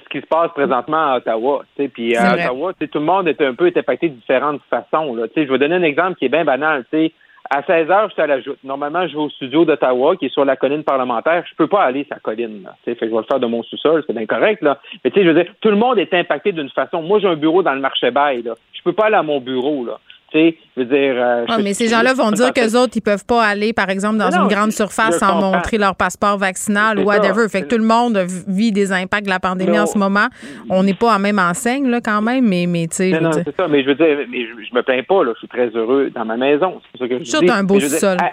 se 0.00 0.26
passe 0.26 0.50
présentement 0.52 1.12
à 1.12 1.16
Ottawa. 1.18 1.64
Puis 1.92 2.16
à. 2.16 2.34
Ottawa, 2.34 2.72
tout 2.74 2.98
le 2.98 3.00
monde 3.00 3.28
est 3.28 3.40
un 3.40 3.54
peu 3.54 3.66
est 3.66 3.76
impacté 3.76 4.08
de 4.08 4.14
différentes 4.14 4.60
façons. 4.70 5.14
Là. 5.14 5.26
Je 5.34 5.42
vais 5.42 5.58
donner 5.58 5.76
un 5.76 5.82
exemple 5.82 6.18
qui 6.18 6.26
est 6.26 6.30
bien 6.30 6.44
banal. 6.44 6.84
tu 6.90 6.98
sais. 6.98 7.12
À 7.48 7.62
16 7.62 7.90
heures, 7.90 8.08
je 8.08 8.14
suis 8.14 8.22
à 8.22 8.26
la 8.26 8.40
joute. 8.40 8.58
Normalement, 8.64 9.06
je 9.06 9.12
vais 9.12 9.22
au 9.22 9.30
studio 9.30 9.64
d'Ottawa, 9.64 10.16
qui 10.16 10.26
est 10.26 10.32
sur 10.32 10.44
la 10.44 10.56
colline 10.56 10.82
parlementaire. 10.82 11.44
Je 11.48 11.54
peux 11.54 11.68
pas 11.68 11.84
aller 11.84 12.04
sur 12.04 12.14
la 12.14 12.20
colline. 12.20 12.64
Là. 12.64 12.74
Fait 12.84 12.96
que 12.96 13.06
je 13.06 13.10
vais 13.10 13.16
le 13.16 13.22
faire 13.22 13.38
de 13.38 13.46
mon 13.46 13.62
sous-sol, 13.62 14.02
c'est 14.06 14.16
incorrect. 14.16 14.62
Là. 14.62 14.78
Mais 15.04 15.10
tu 15.10 15.20
sais, 15.20 15.24
je 15.24 15.30
veux 15.30 15.42
dire, 15.42 15.52
tout 15.60 15.70
le 15.70 15.76
monde 15.76 15.98
est 15.98 16.12
impacté 16.12 16.50
d'une 16.50 16.70
façon. 16.70 17.02
Moi, 17.02 17.20
j'ai 17.20 17.28
un 17.28 17.36
bureau 17.36 17.62
dans 17.62 17.74
le 17.74 17.80
marché 17.80 18.10
bail. 18.10 18.42
Là. 18.42 18.54
Je 18.72 18.82
peux 18.82 18.92
pas 18.92 19.06
aller 19.06 19.16
à 19.16 19.22
mon 19.22 19.40
bureau. 19.40 19.84
Là. 19.84 19.98
Tu 20.32 20.38
sais, 20.38 20.56
je 20.76 20.82
veux 20.82 20.86
dire. 20.86 21.14
euh, 21.16 21.44
Ah, 21.48 21.58
mais 21.62 21.72
ces 21.72 21.86
gens-là 21.86 22.12
vont 22.12 22.32
dire 22.32 22.52
qu'eux 22.52 22.76
autres, 22.76 22.94
ils 22.96 23.00
peuvent 23.00 23.24
pas 23.24 23.44
aller, 23.44 23.72
par 23.72 23.88
exemple, 23.90 24.16
dans 24.18 24.28
non, 24.28 24.42
une 24.42 24.48
grande 24.54 24.72
surface 24.72 25.18
sans 25.18 25.34
comprends. 25.34 25.52
montrer 25.52 25.78
leur 25.78 25.94
passeport 25.94 26.36
vaccinal 26.36 26.98
ou 26.98 27.02
whatever. 27.04 27.42
ça. 27.44 27.48
Fait 27.48 27.62
que 27.62 27.68
tout 27.68 27.78
le 27.80 27.86
monde 27.86 28.18
vit 28.48 28.72
des 28.72 28.92
impacts 28.92 29.24
de 29.26 29.30
la 29.30 29.38
pandémie 29.38 29.76
Non. 29.76 29.82
en 29.82 29.86
ce 29.86 29.96
moment. 29.98 30.26
On 30.68 30.82
n'est 30.82 30.94
pas 30.94 31.14
en 31.14 31.18
même 31.20 31.38
enseigne, 31.38 31.88
là, 31.88 32.00
quand 32.00 32.22
même, 32.22 32.44
mais, 32.48 32.66
mais 32.66 32.88
tu 32.88 32.96
sais, 32.96 33.10
Non, 33.12 33.20
non, 33.20 33.30
dire. 33.30 33.42
c'est 33.46 33.56
ça, 33.56 33.68
mais 33.68 33.82
je 33.84 33.88
veux 33.88 33.94
dire, 33.94 34.18
mais 34.28 34.42
je, 34.46 34.64
je 34.68 34.74
me 34.74 34.82
plains 34.82 35.02
pas, 35.04 35.22
là. 35.22 35.30
Je 35.34 35.38
suis 35.38 35.48
très 35.48 35.68
heureux 35.68 36.10
dans 36.12 36.24
ma 36.24 36.36
maison. 36.36 36.80
C'est 36.92 36.98
ça 36.98 37.08
que 37.08 37.18
je 37.20 37.24
Sûr, 37.24 37.40
dis. 37.42 37.50
un 37.50 37.62
beau 37.62 37.78
dire, 37.78 37.88
sous-sol. 37.88 38.16
À, 38.20 38.32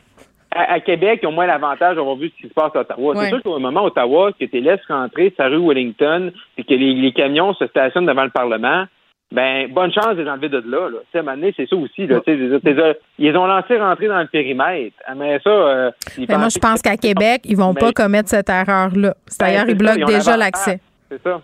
à- 0.60 0.74
à 0.74 0.80
Québec, 0.80 1.20
ils 1.22 1.28
ont 1.28 1.32
moins 1.32 1.46
l'avantage 1.48 1.96
d'avoir 1.96 2.16
vu 2.16 2.30
ce 2.36 2.42
qui 2.42 2.48
se 2.50 2.54
passe 2.56 2.72
à 2.76 2.80
Ottawa. 2.82 3.14
Ouais. 3.16 3.24
C'est 3.26 3.30
sûr 3.30 3.44
qu'au 3.44 3.60
moment 3.60 3.84
Ottawa, 3.86 4.32
que 4.40 4.46
tu 4.46 4.60
laisses 4.62 4.86
rentrer 4.88 5.32
sa 5.38 5.48
rue 5.48 5.58
Wellington 5.68 6.32
et 6.58 6.64
que 6.64 6.74
les, 6.74 6.94
les 6.96 7.12
camions 7.12 7.54
se 7.54 7.66
stationnent 7.68 8.06
devant 8.08 8.24
le 8.24 8.30
Parlement, 8.32 8.86
ben, 9.34 9.68
bonne 9.74 9.92
chance 9.92 10.16
de 10.16 10.22
les 10.22 10.30
enlever 10.30 10.48
de 10.50 10.64
là, 10.66 10.90
là. 10.90 11.00
Tu 11.12 11.20
sais, 11.20 11.54
c'est 11.58 11.68
ça 11.70 11.76
aussi, 11.76 12.08
là. 12.08 12.20
Tu 12.20 12.32
sais, 12.32 12.38
je 12.38 12.44
veux 12.44 12.50
dire, 12.50 12.62
t'es- 12.62 12.80
euh, 12.82 12.94
ils 13.18 13.36
ont 13.36 13.48
lancé 13.48 13.78
rentrer 13.78 14.08
dans 14.08 14.20
le 14.22 14.28
périmètre. 14.28 14.96
Mais 15.18 15.40
ça, 15.44 15.50
euh, 15.50 15.92
moi, 16.30 16.50
je 16.50 16.60
pense 16.60 16.82
qu'à 16.82 16.96
Québec, 16.98 17.42
ils 17.46 17.58
vont 17.58 17.74
Mais- 17.74 17.82
pas 17.82 17.92
commettre 17.92 18.30
cette 18.30 18.50
erreur-là. 18.50 19.16
C'est 19.28 19.40
Ben, 19.44 19.50
ils 19.50 19.70
ça, 19.70 19.74
bloquent 19.74 19.96
ils 20.08 20.16
déjà 20.18 20.38
l'accès. 20.38 20.80
C'est 21.10 21.22
ça. 21.24 21.42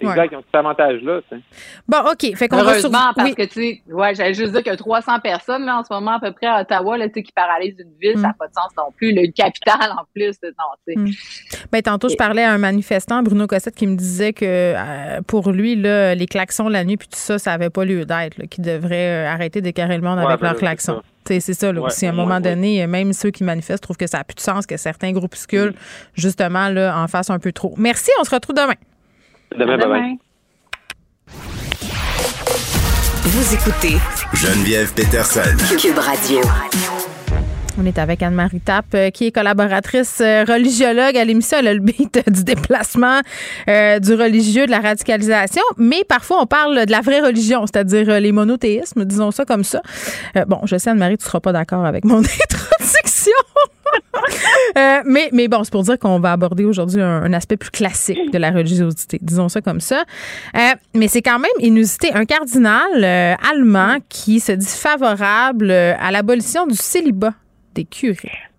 C'est 0.00 0.06
Ouais. 0.06 0.12
exact, 0.12 0.32
ils 0.32 0.36
ont 0.36 0.42
cet 0.46 0.54
avantage-là. 0.54 1.20
tu 1.28 1.36
sais. 1.36 1.42
Bon, 1.86 1.98
OK. 2.10 2.36
Fait 2.36 2.48
qu'on 2.48 2.56
va 2.56 2.62
sur... 2.78 2.88
Heureusement, 2.90 3.12
parce 3.14 3.28
oui. 3.28 3.34
que, 3.34 3.42
tu 3.42 3.60
sais, 3.60 3.82
ouais, 3.92 4.14
j'allais 4.14 4.34
juste 4.34 4.52
dire 4.52 4.62
qu'il 4.62 4.72
y 4.72 4.74
a 4.74 4.76
300 4.78 5.20
personnes, 5.20 5.66
là, 5.66 5.78
en 5.78 5.84
ce 5.84 5.92
moment, 5.92 6.12
à 6.16 6.20
peu 6.20 6.32
près, 6.32 6.46
à 6.46 6.60
Ottawa, 6.62 6.96
là, 6.98 7.08
tu 7.08 7.14
sais, 7.14 7.22
qui 7.22 7.32
paralysent 7.32 7.76
une 7.78 7.92
ville, 8.00 8.16
ça 8.16 8.28
n'a 8.28 8.34
pas 8.38 8.48
de 8.48 8.52
sens 8.54 8.70
non 8.76 8.90
plus. 8.96 9.12
là, 9.12 9.22
Une 9.22 9.32
capitale, 9.32 9.90
en 9.92 10.04
plus, 10.14 10.36
non, 10.42 10.50
tu 10.88 10.94
sais. 10.94 10.98
Mm. 10.98 11.10
Ben, 11.72 11.82
tantôt, 11.82 12.08
je 12.08 12.16
parlais 12.16 12.42
à 12.44 12.52
un 12.52 12.58
manifestant, 12.58 13.22
Bruno 13.22 13.46
Cossette, 13.46 13.74
qui 13.74 13.86
me 13.86 13.96
disait 13.96 14.32
que 14.32 14.44
euh, 14.46 15.20
pour 15.26 15.52
lui, 15.52 15.76
là, 15.76 16.14
les 16.14 16.26
klaxons 16.26 16.68
la 16.68 16.84
nuit 16.84 16.96
puis 16.96 17.08
tout 17.08 17.18
ça, 17.18 17.38
ça 17.38 17.50
n'avait 17.52 17.70
pas 17.70 17.84
lieu 17.84 18.04
d'être, 18.04 18.40
qu'ils 18.48 18.64
devraient 18.64 19.24
euh, 19.26 19.28
arrêter 19.28 19.60
d'écarrer 19.60 19.96
le 19.96 20.02
monde 20.02 20.18
Ouais, 20.18 20.24
avec 20.26 20.40
ben 20.40 20.48
leurs 20.48 20.56
klaxons. 20.56 21.02
Tu 21.26 21.34
sais, 21.34 21.40
C'est 21.40 21.54
ça, 21.54 21.72
là, 21.72 21.80
Ouais, 21.80 21.86
aussi. 21.88 22.06
À 22.06 22.10
un 22.10 22.12
moment 22.12 22.36
ouais. 22.36 22.40
donné, 22.40 22.82
euh, 22.82 22.86
même 22.86 23.12
ceux 23.12 23.30
qui 23.30 23.44
manifestent 23.44 23.82
trouvent 23.82 23.96
que 23.98 24.06
ça 24.06 24.18
n'a 24.18 24.24
plus 24.24 24.34
de 24.36 24.40
sens 24.40 24.66
que 24.66 24.76
certains 24.76 25.12
groupuscules, 25.12 25.74
justement, 26.14 26.68
là, 26.68 26.98
en 26.98 27.06
fassent 27.08 27.30
un 27.30 27.38
peu 27.38 27.52
trop. 27.52 27.74
Merci, 27.76 28.10
on 28.20 28.24
se 28.24 28.30
retrouve 28.30 28.56
demain. 28.56 28.74
Demain, 29.56 29.78
bye 29.78 29.88
bye. 29.88 30.16
Vous 33.24 33.54
écoutez 33.54 33.96
Geneviève 34.34 34.92
Peterson. 34.94 35.40
Cube 35.78 35.98
Radio. 35.98 36.40
On 37.78 37.86
est 37.86 37.98
avec 37.98 38.22
Anne-Marie 38.22 38.60
Tapp, 38.60 38.86
euh, 38.94 39.10
qui 39.10 39.26
est 39.26 39.32
collaboratrice 39.32 40.20
euh, 40.20 40.44
religiologue 40.44 41.16
à 41.16 41.24
l'émission. 41.24 41.58
Elle 41.58 41.68
a 41.68 41.74
le 41.74 41.80
beat 41.80 42.18
euh, 42.18 42.30
du 42.30 42.44
déplacement 42.44 43.20
euh, 43.68 43.98
du 43.98 44.14
religieux, 44.14 44.66
de 44.66 44.70
la 44.70 44.80
radicalisation. 44.80 45.62
Mais 45.78 46.02
parfois, 46.06 46.42
on 46.42 46.46
parle 46.46 46.84
de 46.86 46.90
la 46.90 47.00
vraie 47.00 47.20
religion, 47.20 47.64
c'est-à-dire 47.66 48.20
les 48.20 48.32
monothéismes, 48.32 49.04
disons 49.04 49.30
ça 49.30 49.44
comme 49.44 49.64
ça. 49.64 49.80
Euh, 50.36 50.44
bon, 50.44 50.60
je 50.64 50.76
sais, 50.76 50.90
Anne-Marie, 50.90 51.16
tu 51.16 51.24
ne 51.24 51.28
seras 51.28 51.40
pas 51.40 51.52
d'accord 51.52 51.84
avec 51.86 52.04
mon 52.04 52.18
introduction. 52.18 53.32
Euh, 54.78 55.00
mais, 55.04 55.30
mais 55.32 55.48
bon, 55.48 55.64
c'est 55.64 55.72
pour 55.72 55.82
dire 55.82 55.98
qu'on 55.98 56.20
va 56.20 56.30
aborder 56.32 56.64
aujourd'hui 56.64 57.00
un, 57.02 57.32
aspect 57.32 57.56
plus 57.56 57.70
classique 57.70 58.30
de 58.32 58.38
la 58.38 58.52
religiosité, 58.52 59.18
disons 59.20 59.48
ça 59.48 59.60
comme 59.60 59.80
ça. 59.80 60.04
Euh, 60.56 60.60
mais 60.94 61.08
c'est 61.08 61.22
quand 61.22 61.40
même 61.40 61.50
inusité. 61.58 62.12
Un 62.14 62.24
cardinal 62.24 62.88
euh, 62.94 63.34
allemand 63.50 63.96
qui 64.08 64.38
se 64.38 64.52
dit 64.52 64.66
favorable 64.66 65.72
à 65.72 66.12
l'abolition 66.12 66.68
du 66.68 66.76
célibat 66.76 67.34
des 67.74 67.84
curés. 67.84 68.49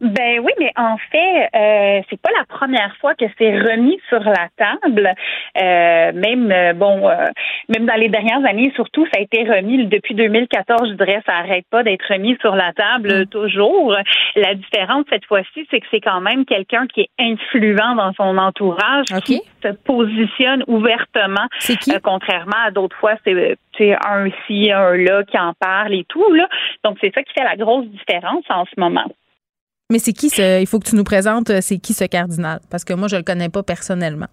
Ben 0.00 0.38
oui, 0.38 0.52
mais 0.60 0.72
en 0.76 0.96
fait, 1.10 1.48
euh, 1.56 2.02
c'est 2.08 2.20
pas 2.20 2.30
la 2.38 2.44
première 2.46 2.94
fois 3.00 3.16
que 3.16 3.24
c'est 3.36 3.58
remis 3.58 3.98
sur 4.08 4.20
la 4.20 4.48
table. 4.56 5.12
Euh, 5.60 6.12
même 6.12 6.52
euh, 6.52 6.72
bon, 6.72 7.08
euh, 7.08 7.26
même 7.68 7.84
dans 7.84 7.96
les 7.96 8.08
dernières 8.08 8.44
années, 8.44 8.70
surtout, 8.76 9.06
ça 9.06 9.18
a 9.18 9.20
été 9.20 9.42
remis 9.42 9.84
depuis 9.86 10.14
2014. 10.14 10.90
Je 10.90 10.94
dirais, 10.94 11.20
ça 11.26 11.34
arrête 11.34 11.64
pas 11.68 11.82
d'être 11.82 12.04
remis 12.08 12.36
sur 12.40 12.54
la 12.54 12.72
table 12.74 13.10
euh, 13.10 13.24
toujours. 13.24 13.96
La 14.36 14.54
différence 14.54 15.04
cette 15.10 15.24
fois-ci, 15.24 15.66
c'est 15.68 15.80
que 15.80 15.86
c'est 15.90 16.00
quand 16.00 16.20
même 16.20 16.44
quelqu'un 16.44 16.86
qui 16.86 17.00
est 17.00 17.10
influent 17.18 17.96
dans 17.96 18.12
son 18.12 18.38
entourage, 18.38 19.06
qui 19.24 19.42
se 19.64 19.72
positionne 19.84 20.62
ouvertement. 20.68 21.48
Euh, 21.70 21.98
contrairement 22.04 22.62
à 22.64 22.70
d'autres 22.70 22.96
fois, 22.98 23.14
c'est 23.24 23.56
c'est 23.76 23.94
un 23.94 24.28
ci, 24.46 24.70
un 24.70 24.96
là 24.96 25.24
qui 25.24 25.38
en 25.38 25.54
parle 25.54 25.94
et 25.94 26.04
tout 26.08 26.32
là. 26.32 26.48
Donc 26.84 26.98
c'est 27.00 27.12
ça 27.12 27.22
qui 27.24 27.32
fait 27.32 27.44
la 27.44 27.56
grosse 27.56 27.86
différence 27.86 28.44
en 28.48 28.64
ce 28.64 28.78
moment. 28.78 29.06
Mais 29.90 29.98
c'est 29.98 30.12
qui 30.12 30.28
ce. 30.28 30.60
Il 30.60 30.66
faut 30.66 30.78
que 30.78 30.86
tu 30.86 30.96
nous 30.96 31.04
présentes, 31.04 31.48
euh, 31.48 31.58
c'est 31.62 31.78
qui 31.78 31.94
ce 31.94 32.04
cardinal? 32.04 32.58
Parce 32.70 32.84
que 32.84 32.92
moi, 32.92 33.08
je 33.08 33.16
le 33.16 33.22
connais 33.22 33.48
pas 33.48 33.62
personnellement. 33.62 34.26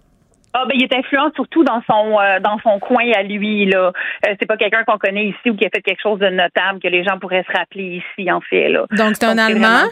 Ah 0.53 0.63
ben 0.67 0.73
il 0.75 0.83
est 0.83 0.93
influent 0.95 1.31
surtout 1.35 1.63
dans 1.65 1.81
son 1.89 2.17
euh, 2.19 2.39
dans 2.41 2.57
son 2.59 2.79
coin 2.79 3.03
à 3.13 3.23
lui 3.23 3.65
là. 3.65 3.91
Euh, 4.27 4.35
c'est 4.39 4.45
pas 4.45 4.55
quelqu'un 4.57 4.83
qu'on 4.85 4.97
connaît 4.97 5.27
ici 5.27 5.49
ou 5.49 5.55
qui 5.55 5.65
a 5.65 5.69
fait 5.69 5.81
quelque 5.81 6.01
chose 6.01 6.19
de 6.19 6.27
notable 6.27 6.79
que 6.81 6.87
les 6.89 7.03
gens 7.03 7.19
pourraient 7.19 7.45
se 7.49 7.57
rappeler 7.57 8.01
ici 8.17 8.29
en 8.31 8.39
fait 8.41 8.69
là. 8.69 8.85
Donc, 8.91 9.15
c'est 9.19 9.25
un 9.25 9.37
Allemand? 9.37 9.59
vraiment- 9.59 9.89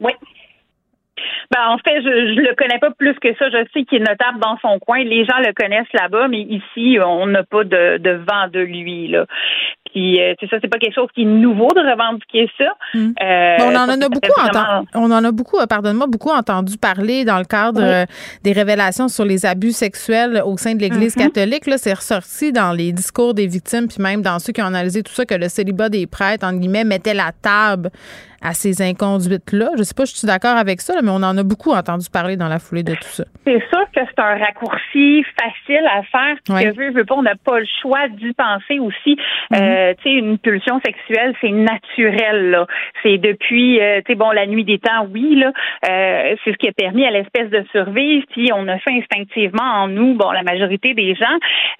Oui. 0.00 0.12
Ben, 1.50 1.68
en 1.70 1.78
fait, 1.78 1.96
je, 2.02 2.34
je 2.34 2.40
le 2.40 2.54
connais 2.54 2.78
pas 2.78 2.90
plus 2.90 3.14
que 3.14 3.34
ça. 3.38 3.48
Je 3.50 3.64
sais 3.72 3.84
qu'il 3.84 3.98
est 4.02 4.08
notable 4.08 4.38
dans 4.40 4.56
son 4.60 4.78
coin. 4.78 5.02
Les 5.02 5.24
gens 5.24 5.38
le 5.38 5.52
connaissent 5.54 5.92
là-bas, 5.94 6.28
mais 6.28 6.42
ici, 6.42 6.98
on 7.04 7.26
n'a 7.26 7.42
pas 7.42 7.64
de, 7.64 7.96
de 7.96 8.10
vent 8.10 8.48
de 8.52 8.60
lui, 8.60 9.08
là. 9.08 9.24
Puis, 9.92 10.20
euh, 10.20 10.34
c'est 10.40 10.48
ça, 10.48 10.56
c'est 10.60 10.68
pas 10.68 10.78
quelque 10.78 10.94
chose 10.94 11.08
qui 11.14 11.22
est 11.22 11.24
nouveau 11.24 11.68
de 11.74 11.80
revendiquer 11.80 12.50
ça. 12.58 12.64
Euh, 12.94 12.98
Mais 13.20 13.56
on 13.62 13.74
en 13.76 13.88
a 13.88 14.08
beaucoup 14.08 14.32
vraiment- 14.40 14.60
entendu, 14.60 14.88
on 14.94 15.10
en 15.10 15.24
a 15.24 15.32
beaucoup, 15.32 15.58
euh, 15.58 15.66
pardonne-moi, 15.66 16.06
beaucoup 16.06 16.30
entendu 16.30 16.76
parler 16.78 17.24
dans 17.24 17.38
le 17.38 17.44
cadre 17.44 17.80
Oui. 17.80 17.86
euh, 17.88 18.04
des 18.44 18.52
révélations 18.52 19.08
sur 19.08 19.24
les 19.24 19.46
abus 19.46 19.72
sexuels 19.72 20.42
au 20.44 20.56
sein 20.56 20.74
de 20.74 20.80
l'Église 20.80 21.16
Mhm. 21.16 21.22
catholique. 21.30 21.66
Là, 21.66 21.78
c'est 21.78 21.92
ressorti 21.94 22.52
dans 22.52 22.72
les 22.72 22.92
discours 22.92 23.34
des 23.34 23.46
victimes, 23.46 23.88
puis 23.88 24.02
même 24.02 24.22
dans 24.22 24.38
ceux 24.38 24.52
qui 24.52 24.62
ont 24.62 24.66
analysé 24.66 25.02
tout 25.02 25.12
ça, 25.12 25.24
que 25.24 25.34
le 25.34 25.48
célibat 25.48 25.88
des 25.88 26.06
prêtres, 26.06 26.46
entre 26.46 26.58
guillemets, 26.58 26.84
mettait 26.84 27.14
la 27.14 27.30
table 27.42 27.90
à 28.42 28.52
ces 28.52 28.80
inconduites-là. 28.82 29.70
Je 29.78 29.82
sais 29.82 29.94
pas, 29.94 30.04
je 30.04 30.14
suis 30.14 30.26
d'accord 30.26 30.56
avec 30.56 30.80
ça, 30.80 30.94
là, 30.94 31.00
mais 31.02 31.10
on 31.10 31.22
en 31.22 31.36
a 31.36 31.42
beaucoup 31.42 31.72
entendu 31.72 32.06
parler 32.12 32.36
dans 32.36 32.48
la 32.48 32.58
foulée 32.58 32.82
de 32.82 32.92
tout 32.94 33.02
ça. 33.18 33.24
C'est 33.46 33.58
sûr 33.68 33.84
que 33.94 34.00
c'est 34.06 34.18
un 34.20 34.38
raccourci 34.38 35.24
facile 35.40 35.84
à 35.86 36.02
faire. 36.04 36.36
Parce 36.46 36.62
Ouais. 36.64 36.70
que 36.70 36.76
veut, 36.76 36.90
veut 36.92 37.04
pas, 37.04 37.14
on 37.16 37.22
n'a 37.22 37.34
pas 37.36 37.58
le 37.58 37.66
choix 37.82 38.08
d'y 38.08 38.32
penser 38.34 38.78
aussi. 38.78 39.16
Mhm. 39.50 39.58
Euh, 39.60 39.94
tu 40.02 40.02
sais, 40.04 40.10
une 40.16 40.38
pulsion 40.38 40.80
sexuelle, 40.84 41.34
c'est 41.40 41.50
naturel. 41.50 42.50
là. 42.50 42.66
C'est 43.02 43.18
depuis, 43.18 43.80
euh, 43.80 44.00
tu 44.06 44.12
sais, 44.12 44.14
bon, 44.14 44.30
la 44.30 44.46
nuit 44.46 44.64
des 44.64 44.78
temps, 44.78 45.06
oui, 45.12 45.34
là, 45.36 45.52
euh, 45.88 46.36
c'est 46.44 46.52
ce 46.52 46.56
qui 46.56 46.68
a 46.68 46.72
permis 46.72 47.04
à 47.06 47.10
l'espèce 47.10 47.50
de 47.50 47.64
survivre. 47.72 48.24
Puis 48.30 48.50
on 48.54 48.68
a 48.68 48.78
fait 48.78 48.92
instinctivement 48.92 49.62
en 49.64 49.88
nous, 49.88 50.14
bon, 50.14 50.30
la 50.30 50.42
majorité 50.42 50.94
des 50.94 51.14
gens. 51.14 51.26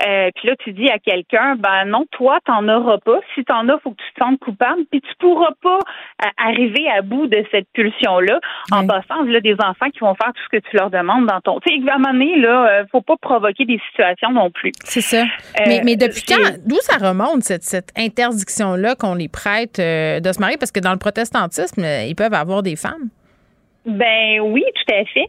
Euh, 0.07 0.31
puis 0.35 0.49
là, 0.49 0.55
tu 0.65 0.73
dis 0.73 0.89
à 0.91 0.99
quelqu'un, 0.99 1.57
ben 1.57 1.85
non, 1.87 2.05
toi, 2.11 2.39
t'en 2.45 2.67
auras 2.69 2.99
pas. 2.99 3.21
Si 3.35 3.45
t'en 3.45 3.69
as, 3.69 3.79
faut 3.79 3.91
que 3.91 4.03
tu 4.03 4.13
te 4.15 4.25
sentes 4.25 4.39
coupable. 4.41 4.83
Puis 4.91 5.01
tu 5.01 5.13
pourras 5.19 5.53
pas 5.63 5.79
euh, 6.25 6.29
arriver 6.49 6.89
à 6.89 7.03
bout 7.03 7.27
de 7.27 7.45
cette 7.51 7.67
pulsion-là 7.73 8.41
en 8.73 8.87
passant 8.87 9.23
là, 9.25 9.41
des 9.41 9.55
enfants 9.55 9.91
qui 9.93 10.01
vont 10.01 10.15
faire 10.15 10.33
tout 10.33 10.43
ce 10.51 10.59
que 10.59 10.63
tu 10.71 10.77
leur 10.77 10.91
demandes 10.91 11.27
dans 11.27 11.41
ton. 11.41 11.61
Tu 11.61 11.73
sais, 11.73 11.91
à 11.91 11.95
un 11.95 11.99
moment 11.99 12.13
donné, 12.13 12.39
là, 12.41 12.81
euh, 12.81 12.85
faut 12.91 13.03
pas 13.03 13.17
provoquer 13.21 13.65
des 13.65 13.81
situations 13.91 14.31
non 14.33 14.51
plus. 14.51 14.73
C'est 14.85 15.01
ça. 15.01 15.23
Euh, 15.23 15.65
mais, 15.67 15.81
mais 15.85 15.97
depuis 15.97 16.23
quand, 16.23 16.37
d'où 16.67 16.77
ça 16.81 16.97
remonte, 16.97 17.43
cette, 17.43 17.65
cette 17.65 17.93
interdiction-là 17.97 18.95
qu'on 18.95 19.15
les 19.15 19.29
prête 19.29 19.79
euh, 19.79 20.21
de 20.21 20.33
se 20.33 20.41
marier? 20.41 20.57
Parce 20.57 20.73
que 20.73 20.81
dans 20.81 20.93
le 20.93 20.99
protestantisme, 20.99 21.85
ils 21.85 22.15
peuvent 22.15 22.35
avoir 22.35 22.63
des 22.63 22.77
femmes. 22.77 23.11
Ben 23.89 24.41
oui, 24.41 24.63
tout 24.75 24.95
à 24.95 25.05
fait. 25.07 25.27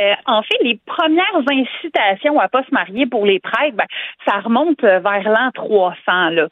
Euh, 0.00 0.14
en 0.24 0.42
fait, 0.42 0.56
les 0.62 0.80
premières 0.86 1.42
incitations 1.50 2.40
à 2.40 2.48
pas 2.48 2.62
se 2.62 2.72
marier 2.72 3.04
pour 3.04 3.26
les 3.26 3.38
prêtres, 3.38 3.76
ben, 3.76 3.84
ça 4.26 4.40
remonte 4.40 4.82
euh, 4.82 4.98
vers 5.00 5.28
l'an 5.28 5.50
300 5.52 5.94
là, 6.30 6.48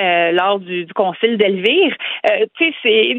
euh, 0.00 0.30
lors 0.30 0.60
du, 0.60 0.84
du 0.84 0.92
concile 0.92 1.36
d'Elvire. 1.36 1.96
Euh, 2.30 2.46
c'est 2.60 2.72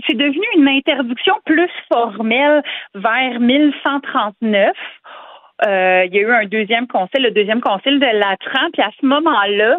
c'est 0.08 0.18
devenu 0.18 0.46
une 0.56 0.70
interdiction 0.70 1.36
plus 1.46 1.70
formelle 1.92 2.64
vers 2.96 3.40
1139. 3.42 4.72
Euh, 5.64 6.06
il 6.06 6.16
y 6.16 6.18
a 6.18 6.22
eu 6.22 6.32
un 6.32 6.46
deuxième 6.46 6.88
concile, 6.88 7.24
le 7.24 7.32
deuxième 7.32 7.62
concile 7.62 8.00
de 8.00 8.06
Latran, 8.06 8.70
puis 8.74 8.82
à 8.82 8.90
ce 9.00 9.06
moment-là, 9.06 9.78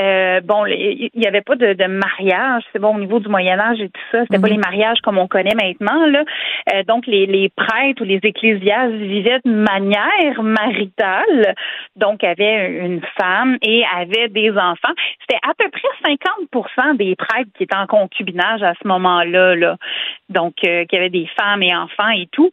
euh, 0.00 0.40
bon, 0.42 0.66
il 0.66 1.10
n'y 1.14 1.26
avait 1.26 1.40
pas 1.40 1.56
de, 1.56 1.72
de 1.72 1.86
mariage, 1.86 2.62
c'est 2.72 2.78
bon 2.78 2.94
au 2.94 3.00
niveau 3.00 3.18
du 3.18 3.28
Moyen 3.28 3.58
Âge 3.58 3.80
et 3.80 3.88
tout 3.88 4.00
ça, 4.12 4.22
c'était 4.22 4.38
pas 4.38 4.48
les 4.48 4.58
mariages 4.58 5.00
comme 5.02 5.18
on 5.18 5.26
connaît 5.26 5.54
maintenant 5.54 6.06
là. 6.06 6.24
Euh, 6.72 6.82
donc 6.84 7.06
les, 7.06 7.26
les 7.26 7.48
prêtres 7.48 8.02
ou 8.02 8.04
les 8.04 8.20
ecclésiastes 8.22 8.94
vivaient 8.94 9.40
de 9.44 9.50
manière 9.50 10.42
maritale, 10.42 11.54
donc 11.96 12.22
avaient 12.22 12.70
une 12.84 13.00
femme 13.18 13.58
et 13.62 13.84
avaient 13.96 14.28
des 14.28 14.50
enfants. 14.50 14.94
C'était 15.20 15.40
à 15.42 15.52
peu 15.58 15.68
près 15.68 16.14
50% 16.52 16.96
des 16.96 17.16
prêtres 17.16 17.50
qui 17.56 17.64
étaient 17.64 17.76
en 17.76 17.86
concubinage 17.86 18.62
à 18.62 18.74
ce 18.80 18.86
moment-là, 18.86 19.56
là. 19.56 19.76
donc 20.28 20.54
euh, 20.66 20.84
qui 20.84 20.96
avaient 20.96 21.10
des 21.10 21.28
femmes 21.38 21.62
et 21.62 21.74
enfants 21.74 22.10
et 22.10 22.28
tout. 22.30 22.50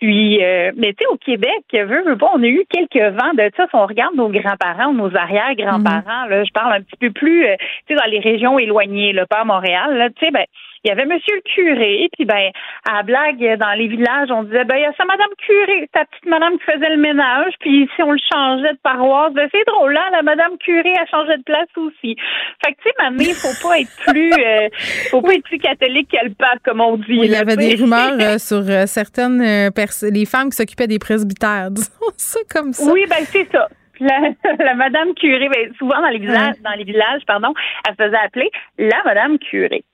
Puis, 0.00 0.44
euh, 0.44 0.72
mais 0.76 0.92
tu 0.92 0.98
sais, 1.00 1.06
au 1.10 1.16
Québec, 1.16 1.64
veut, 1.72 2.02
veut 2.04 2.16
pas, 2.16 2.30
on 2.34 2.42
a 2.42 2.46
eu 2.46 2.64
quelques 2.68 3.14
vents 3.14 3.34
de 3.34 3.50
ça. 3.56 3.66
Si 3.66 3.74
on 3.74 3.86
regarde 3.86 4.14
nos 4.14 4.28
grands-parents, 4.28 4.92
nos 4.92 5.14
arrière-grands-parents, 5.16 6.26
là, 6.26 6.44
je 6.44 6.52
parle 6.52 6.74
un 6.74 6.82
petit 6.82 6.96
peu 7.00 7.10
plus, 7.10 7.46
euh, 7.46 7.56
tu 7.86 7.94
sais, 7.94 8.00
dans 8.00 8.10
les 8.10 8.20
régions 8.20 8.58
éloignées, 8.58 9.12
là, 9.12 9.26
pas 9.26 9.40
à 9.40 9.44
Montréal, 9.44 9.96
là, 9.96 10.10
tu 10.10 10.24
sais, 10.24 10.30
ben, 10.30 10.44
il 10.84 10.88
y 10.88 10.90
avait 10.90 11.06
Monsieur 11.06 11.34
le 11.34 11.42
curé, 11.42 12.08
puis 12.12 12.24
ben, 12.24 12.50
à 12.88 12.96
la 12.96 13.02
blague, 13.02 13.58
dans 13.58 13.72
les 13.72 13.88
villages, 13.88 14.28
on 14.30 14.42
disait, 14.44 14.64
ben, 14.64 14.76
il 14.76 14.82
y 14.82 14.86
a 14.86 14.92
sa 14.96 15.04
Madame 15.04 15.30
curé, 15.38 15.88
ta 15.92 16.04
petite 16.04 16.26
Madame 16.26 16.58
qui 16.58 16.64
faisait 16.64 16.90
le 16.90 16.96
ménage, 17.00 17.52
puis 17.60 17.88
si 17.94 18.02
on 18.02 18.12
le 18.12 18.18
changeait 18.32 18.72
de 18.72 18.78
paroisse, 18.82 19.32
ben, 19.34 19.48
c'est 19.52 19.64
drôle, 19.66 19.92
là, 19.92 20.08
la 20.12 20.22
Madame 20.22 20.56
curé 20.58 20.92
a 20.98 21.06
changé 21.06 21.36
de 21.36 21.42
place 21.42 21.68
aussi. 21.76 22.16
Fait 22.64 22.72
que, 22.72 22.78
tu 22.82 22.90
sais, 22.90 23.30
il 23.30 23.34
faut 23.34 23.68
pas 23.68 23.78
être 23.80 23.90
plus, 24.06 24.32
euh, 24.32 24.68
faut 25.10 25.22
pas 25.22 25.34
être 25.34 25.44
plus 25.44 25.58
catholique 25.58 26.10
que 26.10 26.24
le 26.24 26.34
pape, 26.34 26.60
comme 26.64 26.80
on 26.80 26.96
dit. 26.96 27.18
Oui, 27.18 27.26
il 27.26 27.32
y 27.32 27.36
avait 27.36 27.56
des 27.56 27.74
rumeurs 27.74 28.18
euh, 28.20 28.38
sur 28.38 28.62
euh, 28.68 28.86
certaines 28.86 29.40
euh, 29.40 29.70
personnes, 29.70 30.12
les 30.14 30.26
femmes 30.26 30.50
qui 30.50 30.56
s'occupaient 30.56 30.86
des 30.86 30.98
presbytères, 30.98 31.70
disons 31.70 32.12
ça 32.16 32.40
comme 32.52 32.72
ça. 32.72 32.90
Oui, 32.92 33.04
ben 33.08 33.24
c'est 33.24 33.50
ça. 33.50 33.68
La, 33.98 34.20
la 34.58 34.74
Madame 34.74 35.14
Curé, 35.14 35.48
ben, 35.48 35.72
souvent 35.78 36.00
dans 36.00 36.08
les 36.08 36.18
villages, 36.18 36.54
Ouais. 36.56 36.62
dans 36.62 36.76
les 36.76 36.84
villages, 36.84 37.22
pardon, 37.26 37.54
elle 37.88 37.94
se 37.96 38.02
faisait 38.02 38.22
appeler 38.24 38.50
la 38.78 39.02
Madame 39.04 39.38
Curé. 39.38 39.84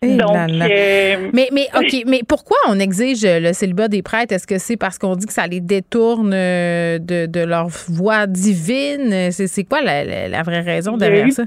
Eh 0.00 0.16
Donc, 0.16 0.32
là 0.32 0.46
là. 0.46 0.66
euh, 0.70 1.30
mais, 1.32 1.48
mais, 1.52 1.66
OK, 1.76 2.04
mais 2.06 2.20
pourquoi 2.28 2.56
on 2.68 2.78
exige 2.78 3.22
le 3.24 3.52
célibat 3.52 3.88
des 3.88 4.02
prêtres? 4.02 4.32
Est-ce 4.32 4.46
que 4.46 4.58
c'est 4.58 4.76
parce 4.76 4.96
qu'on 4.96 5.16
dit 5.16 5.26
que 5.26 5.32
ça 5.32 5.48
les 5.48 5.60
détourne 5.60 6.32
euh, 6.32 6.98
de, 7.00 7.26
de 7.26 7.40
leur 7.40 7.66
voix 7.66 8.28
divine? 8.28 9.32
C'est 9.32 9.48
c'est 9.48 9.64
quoi 9.64 9.80
la, 9.82 10.04
la- 10.04 10.28
la 10.28 10.42
vraie 10.44 10.60
raison 10.60 10.96
derrière 10.96 11.30
ça? 11.32 11.44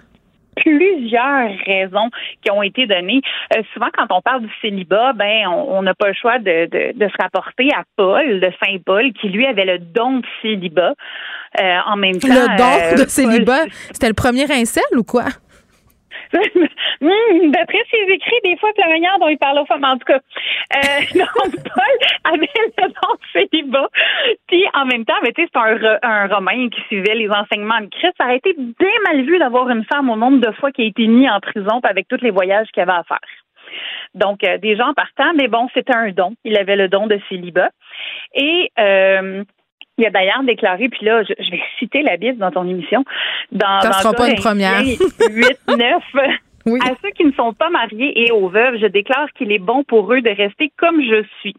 plusieurs 0.58 1.48
raisons 1.66 2.10
qui 2.44 2.52
ont 2.52 2.62
été 2.62 2.86
données. 2.86 3.22
Euh, 3.56 3.62
souvent, 3.74 3.88
quand 3.98 4.06
on 4.16 4.22
parle 4.22 4.42
du 4.42 4.52
célibat, 4.62 5.14
ben, 5.14 5.48
on 5.48 5.82
n'a 5.82 5.94
pas 5.96 6.10
le 6.10 6.14
choix 6.14 6.40
de, 6.40 6.66
de, 6.66 6.92
de, 7.00 7.08
se 7.08 7.16
rapporter 7.22 7.70
à 7.74 7.84
Paul, 7.96 8.42
de 8.42 8.52
Saint 8.64 8.78
Paul, 8.86 9.12
qui 9.14 9.30
lui 9.30 9.46
avait 9.48 9.64
le 9.66 9.80
don 9.80 10.18
de 10.20 10.26
célibat. 10.42 10.94
Euh, 11.60 11.78
en 11.88 11.96
même 11.96 12.18
temps, 12.18 12.28
le 12.28 12.58
don 12.58 13.04
de 13.04 13.10
célibat, 13.10 13.64
c'était 13.94 14.10
le 14.10 14.14
premier 14.14 14.44
incel 14.52 14.84
ou 14.98 15.04
quoi? 15.04 15.24
Hmm, 17.02 17.50
d'après 17.50 17.84
ses 17.90 18.14
écrits, 18.14 18.40
des 18.44 18.58
fois, 18.58 18.70
c'est 18.76 18.84
la 18.84 18.90
manière 18.90 19.18
dont 19.20 19.28
il 19.28 19.38
parle 19.38 19.58
aux 19.58 19.66
femmes. 19.66 19.84
En 19.84 19.98
tout 19.98 20.06
cas, 20.06 20.20
euh, 20.76 21.02
donc, 21.16 21.64
Paul 21.64 22.32
avait 22.32 22.48
le 22.78 22.88
nom 22.88 23.16
de 23.16 23.26
célibat. 23.34 23.90
Puis, 24.48 24.64
en 24.76 24.86
même 24.86 25.04
temps, 25.04 25.16
ben, 25.24 25.32
c'est 25.36 25.50
un, 25.56 25.98
un 26.04 26.28
Romain 26.28 26.70
qui 26.70 26.80
suivait 26.82 27.16
les 27.16 27.30
enseignements 27.30 27.82
de 27.82 27.88
Christ. 27.88 28.14
Ça 28.20 28.26
aurait 28.26 28.38
été 28.38 28.54
bien 28.54 29.00
mal 29.08 29.24
vu 29.24 29.40
d'avoir 29.40 29.68
une 29.70 29.84
femme 29.86 30.12
au 30.12 30.16
nombre 30.16 30.40
de 30.40 30.52
fois 30.54 30.72
qui 30.72 30.84
a 30.84 30.86
été 30.86 31.08
mise 31.08 31.30
en 31.30 31.40
prison 31.40 31.80
avec 31.82 32.08
tous 32.08 32.22
les 32.22 32.30
voyages 32.30 32.68
qu'il 32.72 32.84
avait 32.84 32.92
à 32.92 33.04
faire. 33.04 33.20
Donc, 34.14 34.44
euh, 34.44 34.58
des 34.58 34.76
gens 34.76 34.94
partant, 34.94 35.34
mais 35.36 35.48
bon, 35.48 35.70
c'était 35.74 35.96
un 35.96 36.12
don. 36.12 36.36
Il 36.44 36.58
avait 36.58 36.76
le 36.76 36.88
don 36.88 37.08
de 37.08 37.20
célibat. 37.30 37.72
Et 38.36 38.72
euh, 38.80 39.44
il 40.02 40.08
a 40.08 40.10
d'ailleurs 40.10 40.44
déclaré, 40.44 40.90
puis 40.90 41.06
là, 41.06 41.24
je, 41.24 41.52
vais 41.52 41.62
citer 41.80 42.02
la 42.02 42.18
Bible 42.18 42.38
dans 42.38 42.52
ton 42.52 42.68
émission. 42.68 43.04
Dans, 43.52 43.82
Ça 43.82 43.94
sera 43.94 44.14
pas 44.14 44.30
une 44.30 44.36
première. 44.36 44.82
8, 44.82 45.00
9. 45.68 46.04
À 46.64 46.94
ceux 47.02 47.10
qui 47.18 47.26
ne 47.26 47.32
sont 47.32 47.54
pas 47.54 47.72
mariés 47.72 48.24
et 48.24 48.32
aux 48.32 48.48
veuves, 48.48 48.78
je 48.80 48.86
déclare 48.86 49.28
qu'il 49.36 49.52
est 49.52 49.60
bon 49.60 49.84
pour 49.84 50.14
eux 50.14 50.22
de 50.22 50.30
rester 50.30 50.72
comme 50.78 51.02
je 51.02 51.26
suis. 51.40 51.56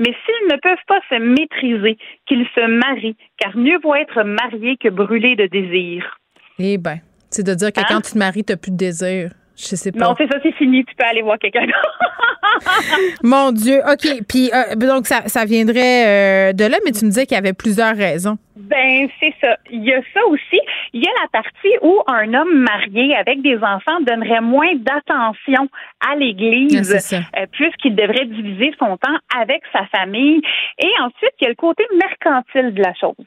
Mais 0.00 0.12
s'ils 0.24 0.48
ne 0.48 0.60
peuvent 0.60 0.84
pas 0.88 0.98
se 1.08 1.14
maîtriser, 1.14 1.96
qu'ils 2.26 2.44
se 2.52 2.66
marient, 2.66 3.16
car 3.38 3.56
mieux 3.56 3.78
vaut 3.80 3.94
être 3.94 4.24
marié 4.24 4.76
que 4.78 4.88
brûlé 4.88 5.36
de 5.36 5.46
désir. 5.46 6.18
Eh 6.58 6.76
bien, 6.76 6.98
c'est 7.30 7.46
de 7.46 7.54
dire 7.54 7.72
que 7.72 7.80
hein? 7.80 7.86
quand 7.88 8.00
tu 8.00 8.12
te 8.12 8.18
maries, 8.18 8.42
tu 8.42 8.52
n'as 8.52 8.56
plus 8.56 8.72
de 8.72 8.76
désir. 8.76 9.30
Je 9.62 9.76
sais 9.76 9.92
pas. 9.92 9.98
Non, 9.98 10.14
c'est 10.18 10.26
ça, 10.26 10.38
c'est 10.42 10.52
fini. 10.52 10.84
Tu 10.84 10.94
peux 10.96 11.06
aller 11.06 11.22
voir 11.22 11.38
quelqu'un 11.38 11.66
Mon 13.22 13.52
Dieu. 13.52 13.80
OK. 13.86 14.24
Puis, 14.28 14.50
euh, 14.52 14.74
donc, 14.74 15.06
ça, 15.06 15.22
ça 15.26 15.44
viendrait 15.44 16.50
euh, 16.50 16.52
de 16.52 16.64
là, 16.64 16.78
mais 16.84 16.90
tu 16.90 17.04
me 17.04 17.10
disais 17.10 17.26
qu'il 17.26 17.36
y 17.36 17.38
avait 17.38 17.52
plusieurs 17.52 17.96
raisons. 17.96 18.38
Ben, 18.56 19.08
c'est 19.20 19.34
ça. 19.40 19.56
Il 19.70 19.84
y 19.84 19.92
a 19.92 20.00
ça 20.12 20.20
aussi. 20.28 20.60
Il 20.92 21.02
y 21.02 21.06
a 21.06 21.10
la 21.22 21.28
partie 21.28 21.76
où 21.80 22.02
un 22.06 22.34
homme 22.34 22.64
marié 22.64 23.14
avec 23.16 23.40
des 23.42 23.56
enfants 23.56 24.00
donnerait 24.00 24.40
moins 24.40 24.74
d'attention 24.76 25.68
à 26.06 26.16
l'Église, 26.16 26.92
euh, 27.12 27.46
puisqu'il 27.52 27.94
devrait 27.94 28.26
diviser 28.26 28.72
son 28.78 28.96
temps 28.96 29.18
avec 29.38 29.62
sa 29.72 29.86
famille. 29.86 30.40
Et 30.78 30.90
ensuite, 31.00 31.32
il 31.40 31.44
y 31.44 31.46
a 31.46 31.50
le 31.50 31.54
côté 31.54 31.84
mercantile 31.96 32.74
de 32.74 32.82
la 32.82 32.94
chose. 32.94 33.26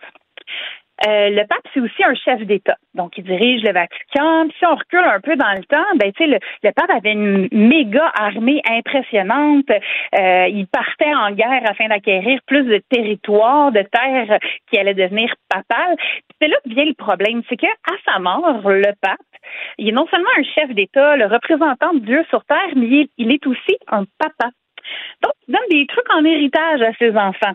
Euh, 1.06 1.30
le 1.30 1.46
pape, 1.46 1.66
c'est 1.74 1.82
aussi 1.82 2.04
un 2.04 2.16
chef 2.16 2.42
d'État. 2.42 2.78
Donc, 2.94 3.18
il 3.18 3.26
dirige 3.26 3.62
le 3.64 3.74
Vatican. 3.74 4.48
si 4.58 4.66
on 4.66 4.76
recule 4.76 5.04
un 5.04 5.20
peu 5.20 5.36
dans 5.36 5.52
le 5.52 5.64
temps, 5.66 5.84
ben, 5.98 6.12
tu 6.14 6.24
sais, 6.24 6.40
le, 6.64 6.72
pape 6.72 6.90
avait 6.90 7.12
une 7.12 7.50
méga 7.52 8.12
armée 8.18 8.62
impressionnante. 8.70 9.70
Euh, 10.18 10.48
il 10.48 10.68
partait 10.68 11.14
en 11.14 11.32
guerre 11.32 11.64
afin 11.70 11.90
d'acquérir 11.90 12.40
plus 12.48 12.64
de 12.64 12.82
territoires, 12.90 13.74
de 13.74 13.82
terres 13.82 14.40
qui 14.70 14.80
allaient 14.80 14.94
devenir 14.94 15.34
papales. 15.50 15.98
C'est 16.42 16.48
là 16.48 16.56
que 16.64 16.74
vient 16.74 16.86
le 16.86 16.94
problème. 16.94 17.42
C'est 17.50 17.58
qu'à 17.58 17.68
sa 18.06 18.20
mort, 18.20 18.62
le 18.64 18.94
pape, 19.02 19.20
il 19.78 19.90
est 19.90 19.92
non 19.92 20.08
seulement 20.08 20.30
un 20.38 20.44
chef 20.44 20.74
d'État, 20.74 21.18
le 21.18 21.26
représentant 21.26 21.94
de 21.94 22.00
Dieu 22.00 22.26
sur 22.30 22.44
terre, 22.46 22.72
mais 22.76 23.10
il 23.18 23.32
est 23.32 23.46
aussi 23.46 23.78
un 23.90 24.06
papa. 24.18 24.50
Donc, 25.22 25.34
il 25.48 25.54
donne 25.54 25.70
des 25.70 25.88
trucs 25.88 26.14
en 26.14 26.24
héritage 26.24 26.82
à 26.82 26.94
ses 26.94 27.16
enfants. 27.18 27.54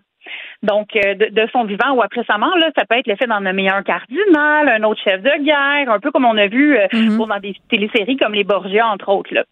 Donc, 0.62 0.94
euh, 0.96 1.14
de, 1.14 1.48
son 1.52 1.64
vivant 1.64 1.92
ou 1.92 2.02
après 2.02 2.24
sa 2.24 2.38
mort, 2.38 2.56
là, 2.58 2.70
ça 2.76 2.84
peut 2.84 2.96
être 2.96 3.06
l'effet 3.06 3.26
d'en 3.26 3.40
nommer 3.40 3.68
un 3.68 3.82
cardinal, 3.82 4.68
un 4.68 4.82
autre 4.82 5.00
chef 5.02 5.22
de 5.22 5.44
guerre, 5.44 5.90
un 5.90 6.00
peu 6.00 6.10
comme 6.10 6.24
on 6.24 6.36
a 6.36 6.46
vu 6.46 6.76
euh, 6.76 6.86
mm-hmm. 6.88 7.28
dans 7.28 7.40
des 7.40 7.54
téléséries 7.68 8.16
comme 8.16 8.34
les 8.34 8.44
Borgia, 8.44 8.86
entre 8.88 9.08
autres. 9.08 9.32
Là. 9.32 9.44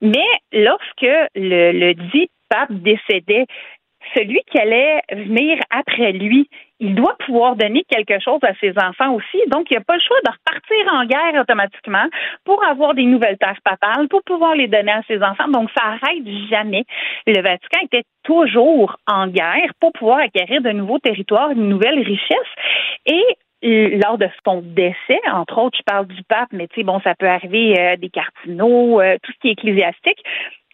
Mais 0.00 0.26
lorsque 0.52 1.02
le, 1.34 1.72
le 1.72 1.94
dit 1.94 2.30
pape 2.48 2.72
décédait, 2.72 3.46
celui 4.14 4.40
qui 4.50 4.58
allait 4.58 5.02
venir 5.12 5.58
après 5.70 6.12
lui, 6.12 6.48
il 6.80 6.94
doit 6.94 7.14
pouvoir 7.26 7.56
donner 7.56 7.84
quelque 7.88 8.18
chose 8.20 8.40
à 8.42 8.54
ses 8.54 8.72
enfants 8.78 9.14
aussi. 9.14 9.38
Donc, 9.48 9.70
il 9.70 9.74
n'y 9.74 9.76
a 9.76 9.84
pas 9.84 9.94
le 9.94 10.00
choix 10.00 10.16
de 10.24 10.30
repartir 10.30 10.94
en 10.94 11.04
guerre 11.04 11.40
automatiquement 11.40 12.06
pour 12.44 12.64
avoir 12.64 12.94
des 12.94 13.04
nouvelles 13.04 13.36
terres 13.38 13.60
papales, 13.62 14.08
pour 14.08 14.22
pouvoir 14.22 14.54
les 14.54 14.66
donner 14.66 14.92
à 14.92 15.02
ses 15.06 15.22
enfants. 15.22 15.48
Donc, 15.48 15.70
ça 15.76 15.84
arrête 15.84 16.26
jamais. 16.50 16.84
Le 17.26 17.40
Vatican 17.42 17.80
était 17.84 18.04
toujours 18.24 18.96
en 19.06 19.26
guerre 19.28 19.72
pour 19.78 19.92
pouvoir 19.92 20.18
acquérir 20.18 20.62
de 20.62 20.70
nouveaux 20.70 20.98
territoires, 20.98 21.50
une 21.50 21.68
nouvelle 21.68 21.98
richesse. 21.98 22.50
Et 23.06 23.24
lors 23.62 24.16
de 24.16 24.28
son 24.44 24.62
décès, 24.62 25.20
entre 25.30 25.58
autres, 25.58 25.76
je 25.76 25.84
parle 25.84 26.06
du 26.06 26.22
pape, 26.24 26.48
mais 26.52 26.66
tu 26.68 26.76
sais, 26.80 26.82
bon, 26.82 26.98
ça 27.00 27.14
peut 27.14 27.28
arriver 27.28 27.78
euh, 27.78 27.96
des 27.96 28.08
cardinaux, 28.08 29.00
euh, 29.00 29.18
tout 29.22 29.32
ce 29.32 29.38
qui 29.40 29.48
est 29.48 29.52
ecclésiastique 29.52 30.24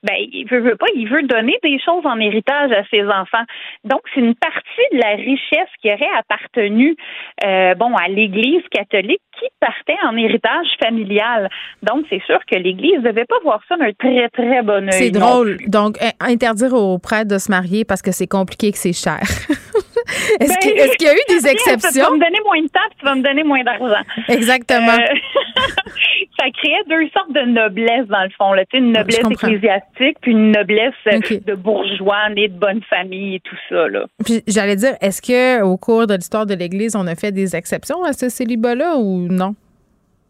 ben, 0.06 0.16
il 0.18 0.46
veut, 0.48 0.60
veut 0.60 0.76
pas, 0.76 0.86
il 0.94 1.08
veut 1.08 1.22
donner 1.22 1.58
des 1.62 1.78
choses 1.84 2.04
en 2.04 2.18
héritage 2.18 2.70
à 2.72 2.84
ses 2.90 3.04
enfants. 3.04 3.44
Donc, 3.84 4.00
c'est 4.14 4.20
une 4.20 4.34
partie 4.34 4.86
de 4.92 4.98
la 4.98 5.16
richesse 5.16 5.68
qui 5.80 5.88
aurait 5.88 6.16
appartenu, 6.18 6.96
euh, 7.44 7.74
bon, 7.74 7.94
à 7.96 8.08
l'Église 8.08 8.62
catholique 8.70 9.22
qui 9.38 9.46
partait 9.60 9.98
en 10.04 10.16
héritage 10.16 10.66
familial. 10.82 11.48
Donc, 11.82 12.06
c'est 12.08 12.22
sûr 12.24 12.38
que 12.50 12.56
l'Église 12.56 12.98
ne 12.98 13.08
devait 13.08 13.24
pas 13.24 13.38
voir 13.42 13.60
ça 13.68 13.76
d'un 13.76 13.92
très, 13.92 14.28
très 14.30 14.62
bon 14.62 14.88
œil. 14.88 14.92
C'est 14.92 15.10
drôle. 15.10 15.56
Donc, 15.66 15.96
interdire 16.20 16.72
aux 16.74 16.98
prêtres 16.98 17.30
de 17.30 17.38
se 17.38 17.50
marier 17.50 17.84
parce 17.84 18.02
que 18.02 18.12
c'est 18.12 18.26
compliqué 18.26 18.72
que 18.72 18.78
c'est 18.78 18.92
cher. 18.92 19.20
Est-ce 20.40 20.52
ben, 20.52 20.58
qu'il 20.96 21.06
y 21.06 21.10
a 21.10 21.14
eu 21.14 21.24
des 21.28 21.46
exceptions? 21.50 21.90
Tu 21.92 21.98
vas 22.00 22.10
me 22.10 22.20
donner 22.20 22.40
moins 22.44 22.62
de 22.62 22.68
temps, 22.68 22.80
tu 22.98 23.04
vas 23.04 23.14
me 23.14 23.22
donner 23.22 23.42
moins 23.42 23.62
d'argent. 23.64 24.02
Exactement. 24.28 24.92
Euh, 24.92 25.14
ça 26.38 26.44
créait 26.50 26.84
deux 26.88 27.08
sortes 27.10 27.32
de 27.32 27.40
noblesse, 27.40 28.06
dans 28.08 28.22
le 28.22 28.30
fond. 28.36 28.52
Là. 28.52 28.64
Une 28.72 28.92
noblesse 28.92 29.20
ecclésiastique, 29.30 30.18
puis 30.20 30.32
une 30.32 30.52
noblesse 30.52 30.94
de 31.06 31.54
bourgeois, 31.54 32.28
nés 32.34 32.48
de 32.48 32.58
bonne 32.58 32.82
famille 32.88 33.36
et 33.36 33.40
tout 33.40 33.56
ça. 33.68 33.88
Là. 33.88 34.06
Puis 34.24 34.42
j'allais 34.46 34.76
dire, 34.76 34.94
est-ce 35.00 35.22
que 35.22 35.62
au 35.62 35.76
cours 35.76 36.06
de 36.06 36.14
l'histoire 36.14 36.46
de 36.46 36.54
l'Église, 36.54 36.94
on 36.96 37.06
a 37.06 37.14
fait 37.14 37.32
des 37.32 37.56
exceptions 37.56 38.02
à 38.04 38.12
ce 38.12 38.28
célibat-là 38.28 38.96
ou 38.96 39.28
non? 39.28 39.54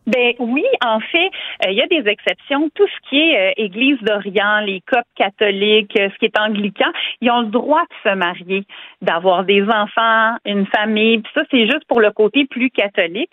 Ben 0.06 0.34
oui, 0.38 0.64
en 0.84 1.00
fait, 1.00 1.30
euh, 1.64 1.70
il 1.70 1.76
y 1.76 1.82
a 1.82 1.86
des 1.86 2.08
exceptions. 2.08 2.70
Tout 2.74 2.86
ce 2.86 3.08
qui 3.08 3.18
est 3.18 3.50
euh, 3.50 3.52
Église 3.56 3.98
d'Orient, 4.02 4.60
les 4.60 4.80
copes 4.82 5.06
catholiques, 5.16 5.98
euh, 5.98 6.08
ce 6.12 6.18
qui 6.18 6.26
est 6.26 6.38
anglican, 6.38 6.90
ils 7.20 7.30
ont 7.30 7.40
le 7.40 7.48
droit 7.48 7.82
de 7.82 8.10
se 8.10 8.14
marier, 8.14 8.64
d'avoir 9.02 9.42
des 9.42 9.62
enfants, 9.62 10.36
une 10.44 10.66
famille. 10.66 11.18
Puis 11.18 11.32
ça, 11.34 11.42
c'est 11.50 11.66
juste 11.66 11.84
pour 11.88 12.00
le 12.00 12.12
côté 12.12 12.46
plus 12.46 12.70
catholique. 12.70 13.32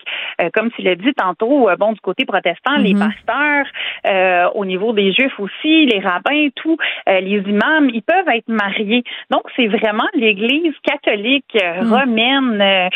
comme 0.52 0.70
tu 0.72 0.82
l'as 0.82 0.96
dit 0.96 1.14
tantôt, 1.14 1.68
bon, 1.78 1.92
du 1.92 2.00
côté 2.00 2.24
protestant, 2.24 2.76
les 2.76 2.94
mm-hmm. 2.94 3.24
pasteurs, 3.24 4.52
au 4.54 4.64
niveau 4.64 4.92
des 4.92 5.12
juifs 5.12 5.38
aussi, 5.38 5.86
les 5.86 6.00
rabbins, 6.00 6.48
tout, 6.56 6.76
les 7.06 7.42
imams, 7.46 7.90
ils 7.92 8.02
peuvent 8.02 8.28
être 8.28 8.48
mariés. 8.48 9.04
Donc, 9.30 9.42
c'est 9.56 9.68
vraiment 9.68 10.08
l'Église 10.14 10.74
catholique 10.82 11.54
mm. 11.54 11.92
romaine 11.92 12.90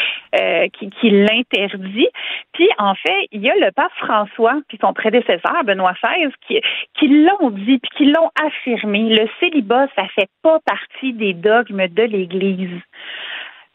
qui, 0.79 0.91
qui 0.91 1.11
l'interdit. 1.11 2.09
Puis, 2.53 2.69
en 2.79 2.95
fait, 2.95 3.29
il 3.33 3.43
y 3.43 3.51
a 3.51 3.55
le 3.55 3.68
le 3.69 3.73
pape 3.73 3.93
François 3.97 4.61
puis 4.69 4.79
son 4.81 4.93
prédécesseur 4.95 5.63
Benoît 5.65 5.93
XVI 6.03 6.31
qui, 6.47 6.61
qui 6.95 7.09
l'ont 7.09 7.51
dit 7.51 7.79
puis 7.79 7.91
qui 7.97 8.05
l'ont 8.07 8.31
affirmé. 8.43 9.15
Le 9.15 9.29
célibat, 9.41 9.89
ça 9.95 10.07
fait 10.15 10.31
pas 10.43 10.59
partie 10.65 11.13
des 11.13 11.35
dogmes 11.35 11.87
de 11.87 12.03
l'Église. 12.03 12.81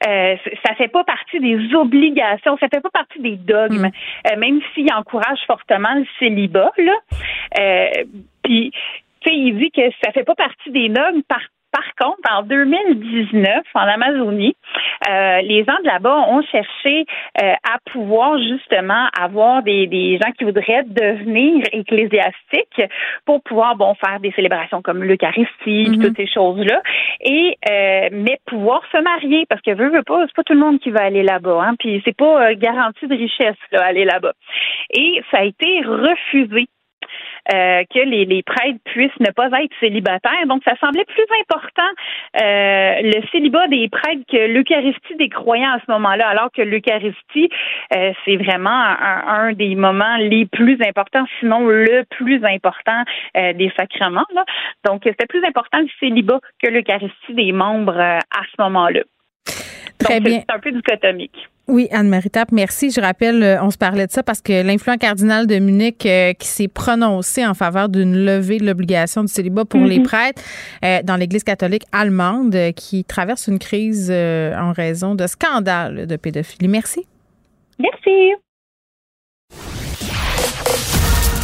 Euh, 0.07 0.35
ça 0.65 0.75
fait 0.75 0.89
pas 0.89 1.03
partie 1.03 1.39
des 1.39 1.73
obligations, 1.75 2.57
ça 2.57 2.67
fait 2.67 2.81
pas 2.81 2.89
partie 2.89 3.19
des 3.19 3.37
dogmes, 3.37 3.87
mm. 3.87 4.31
euh, 4.31 4.37
même 4.37 4.59
s'il 4.73 4.91
encourage 4.91 5.39
fortement 5.47 5.93
le 5.95 6.05
célibat 6.19 6.71
là. 6.77 6.93
Euh, 7.59 8.03
puis, 8.43 8.71
tu 9.21 9.29
sais, 9.29 9.35
il 9.35 9.57
dit 9.57 9.71
que 9.71 9.81
ça 10.03 10.11
fait 10.11 10.25
pas 10.25 10.35
partie 10.35 10.71
des 10.71 10.89
dogmes 10.89 11.23
par 11.25 11.39
par 11.73 11.83
contre, 11.99 12.21
en 12.31 12.43
2019, 12.43 13.63
en 13.73 13.79
Amazonie, 13.79 14.55
euh, 15.09 15.41
les 15.41 15.65
gens 15.65 15.75
de 15.81 15.87
là-bas 15.87 16.27
ont 16.29 16.43
cherché 16.43 17.05
euh, 17.41 17.53
à 17.63 17.79
pouvoir 17.91 18.37
justement 18.37 19.07
avoir 19.19 19.63
des, 19.63 19.87
des 19.87 20.19
gens 20.21 20.31
qui 20.37 20.43
voudraient 20.43 20.83
devenir 20.85 21.65
ecclésiastiques 21.71 22.81
pour 23.25 23.41
pouvoir 23.41 23.75
bon 23.75 23.95
faire 23.95 24.19
des 24.19 24.31
célébrations 24.33 24.83
comme 24.83 25.03
l'Eucharistie, 25.03 25.89
mm 25.89 26.03
toutes 26.03 26.17
ces 26.17 26.27
choses-là, 26.27 26.81
et 27.21 27.57
euh, 27.69 28.09
mais 28.11 28.39
pouvoir 28.45 28.81
se 28.91 29.01
marier 29.01 29.45
parce 29.47 29.61
que 29.61 29.71
veut 29.71 29.89
veut 29.89 30.03
pas, 30.03 30.25
c'est 30.27 30.35
pas 30.35 30.43
tout 30.43 30.53
le 30.53 30.59
monde 30.59 30.79
qui 30.79 30.91
va 30.91 31.01
aller 31.01 31.23
là-bas, 31.23 31.63
hein, 31.63 31.75
puis 31.79 32.01
c'est 32.05 32.15
pas 32.15 32.53
garanti 32.55 33.07
de 33.07 33.15
richesse 33.15 33.55
là 33.71 33.83
aller 33.85 34.05
là-bas. 34.05 34.33
Et 34.91 35.21
ça 35.31 35.39
a 35.39 35.43
été 35.43 35.81
refusé 35.85 36.67
euh, 37.51 37.83
que 37.93 37.99
les, 37.99 38.25
les, 38.25 38.43
prêtres 38.43 38.79
puissent 38.85 39.19
ne 39.19 39.31
pas 39.31 39.47
être 39.61 39.73
célibataires. 39.79 40.45
Donc, 40.47 40.61
ça 40.63 40.75
semblait 40.79 41.05
plus 41.05 41.25
important 41.41 41.89
euh, 42.41 43.01
le 43.01 43.21
célibat 43.31 43.67
des 43.67 43.89
prêtres 43.89 44.23
que 44.31 44.47
l'Eucharistie 44.47 45.15
des 45.17 45.29
croyants 45.29 45.73
à 45.73 45.79
ce 45.85 45.91
moment-là, 45.91 46.27
alors 46.27 46.51
que 46.51 46.61
l'Eucharistie, 46.61 47.49
euh, 47.95 48.13
c'est 48.23 48.37
vraiment 48.37 48.69
un, 48.69 49.53
des 49.53 49.75
moments 49.75 50.17
les 50.17 50.45
plus 50.45 50.77
importants, 50.87 51.25
sinon 51.39 51.67
le 51.67 52.03
plus 52.09 52.43
important 52.45 53.03
des 53.35 53.71
sacrements. 53.77 54.25
Là. 54.33 54.45
Donc, 54.85 55.01
c'était 55.03 55.25
plus 55.25 55.43
important 55.45 55.79
le 55.79 55.89
célibat 55.99 56.39
que 56.61 56.69
l'Eucharistie 56.69 57.33
des 57.33 57.51
membres 57.51 57.99
à 57.99 58.43
ce 58.55 58.61
moment-là. 58.61 59.01
Très 59.99 60.19
bien. 60.19 60.39
C'est 60.39 60.55
un 60.55 60.59
peu 60.59 60.71
dichotomique. 60.71 61.49
Oui, 61.69 61.87
Anne-Marie 61.91 62.29
Tape, 62.29 62.51
merci. 62.51 62.91
Je 62.91 62.99
rappelle, 62.99 63.41
euh, 63.41 63.63
on 63.63 63.71
se 63.71 63.77
parlait 63.77 64.05
de 64.05 64.11
ça 64.11 64.21
parce 64.21 64.41
que 64.41 64.63
l'influent 64.63 64.97
cardinal 64.97 65.47
de 65.47 65.59
Munich 65.59 66.05
euh, 66.05 66.33
qui 66.33 66.47
s'est 66.49 66.67
prononcé 66.67 67.45
en 67.45 67.53
faveur 67.53 67.87
d'une 67.87 68.17
levée 68.25 68.57
de 68.57 68.65
l'obligation 68.65 69.23
du 69.23 69.31
célibat 69.31 69.63
pour 69.63 69.79
les 69.79 69.99
Mhm. 69.99 70.03
prêtres 70.05 70.41
euh, 70.83 71.01
dans 71.03 71.15
l'Église 71.15 71.45
catholique 71.45 71.85
allemande 71.93 72.53
euh, 72.53 72.71
qui 72.73 73.05
traverse 73.05 73.47
une 73.47 73.59
crise 73.59 74.09
euh, 74.11 74.53
en 74.57 74.73
raison 74.73 75.15
de 75.15 75.25
scandales 75.25 76.05
de 76.05 76.15
pédophilie. 76.17 76.67
Merci. 76.67 77.07
Merci. 77.79 78.33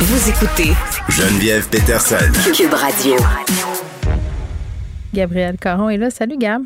Vous 0.01 0.29
écoutez 0.29 0.73
Geneviève 1.07 1.69
Peterson. 1.69 2.17
Cube 2.53 2.73
Radio. 2.73 3.15
Gabrielle 5.13 5.57
Caron 5.57 5.89
est 5.89 5.97
là. 5.97 6.09
Salut, 6.09 6.37
Gab. 6.37 6.63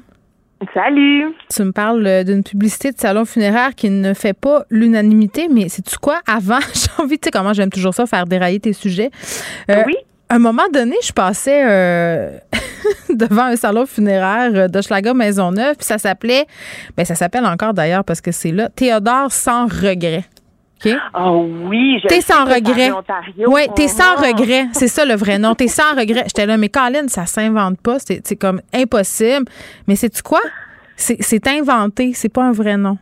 Salut. 0.73 1.33
Tu 1.49 1.63
me 1.63 1.71
parles 1.71 2.05
euh, 2.05 2.23
d'une 2.23 2.43
publicité 2.43 2.91
de 2.91 2.99
salon 2.99 3.25
funéraire 3.25 3.75
qui 3.75 3.89
ne 3.89 4.13
fait 4.13 4.33
pas 4.33 4.65
l'unanimité, 4.69 5.47
mais 5.49 5.69
sais-tu 5.69 5.97
quoi? 5.97 6.19
Avant, 6.27 6.59
j'ai 6.73 7.03
envie, 7.03 7.19
tu 7.19 7.25
sais 7.27 7.31
comment 7.31 7.53
j'aime 7.53 7.69
toujours 7.69 7.93
ça, 7.93 8.05
faire 8.05 8.25
dérailler 8.25 8.59
tes 8.59 8.73
sujets. 8.73 9.09
Euh, 9.69 9.83
Oui. 9.85 9.95
À 10.29 10.35
un 10.35 10.39
moment 10.39 10.63
donné, 10.73 10.95
je 11.03 11.11
passais 11.11 11.63
euh, 11.65 12.37
devant 13.13 13.43
un 13.43 13.55
salon 13.55 13.85
funéraire 13.85 14.67
d'Hochelaga 14.69 15.13
Maisonneuve, 15.13 15.75
puis 15.75 15.85
ça 15.85 15.99
s'appelait, 15.99 16.45
ben 16.97 17.05
ça 17.05 17.13
s'appelle 17.13 17.45
encore 17.45 17.73
d'ailleurs 17.73 18.03
parce 18.03 18.19
que 18.21 18.31
c'est 18.31 18.51
là, 18.51 18.69
Théodore 18.69 19.31
sans 19.31 19.65
regret. 19.65 20.23
OK? 20.85 20.95
Oh 21.17 21.47
oui, 21.65 22.01
T'es 22.07 22.21
sans 22.21 22.45
c'est 22.45 22.53
regret. 22.55 22.91
Oui, 23.47 23.61
t'es 23.75 23.87
sans 23.87 24.15
regret. 24.15 24.67
C'est 24.73 24.87
ça 24.87 25.05
le 25.05 25.15
vrai 25.15 25.39
nom. 25.39 25.55
T'es 25.55 25.67
sans 25.79 25.95
regret. 25.95 26.23
J'étais 26.25 26.45
là, 26.45 26.57
mais 26.57 26.69
Colin, 26.69 27.07
ça 27.07 27.25
s'invente 27.25 27.79
pas. 27.81 27.99
C'est 27.99 28.21
c'est 28.25 28.35
comme 28.35 28.61
impossible. 28.73 29.45
Mais 29.87 29.95
sais-tu 29.95 30.21
quoi? 30.21 30.41
C'est 30.95 31.17
c'est 31.21 31.47
inventé. 31.47 32.13
C'est 32.13 32.29
pas 32.29 32.43
un 32.43 32.51
vrai 32.51 32.77
nom. 32.77 32.97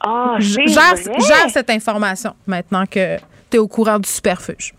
Ah, 0.00 0.36
c'est 0.38 0.66
Gère, 0.66 0.96
gère 0.96 1.50
cette 1.50 1.70
information 1.70 2.34
maintenant 2.46 2.84
que 2.86 3.16
t'es 3.48 3.58
au 3.58 3.68
courant 3.68 3.98
du 3.98 4.08
superfuge. 4.08 4.74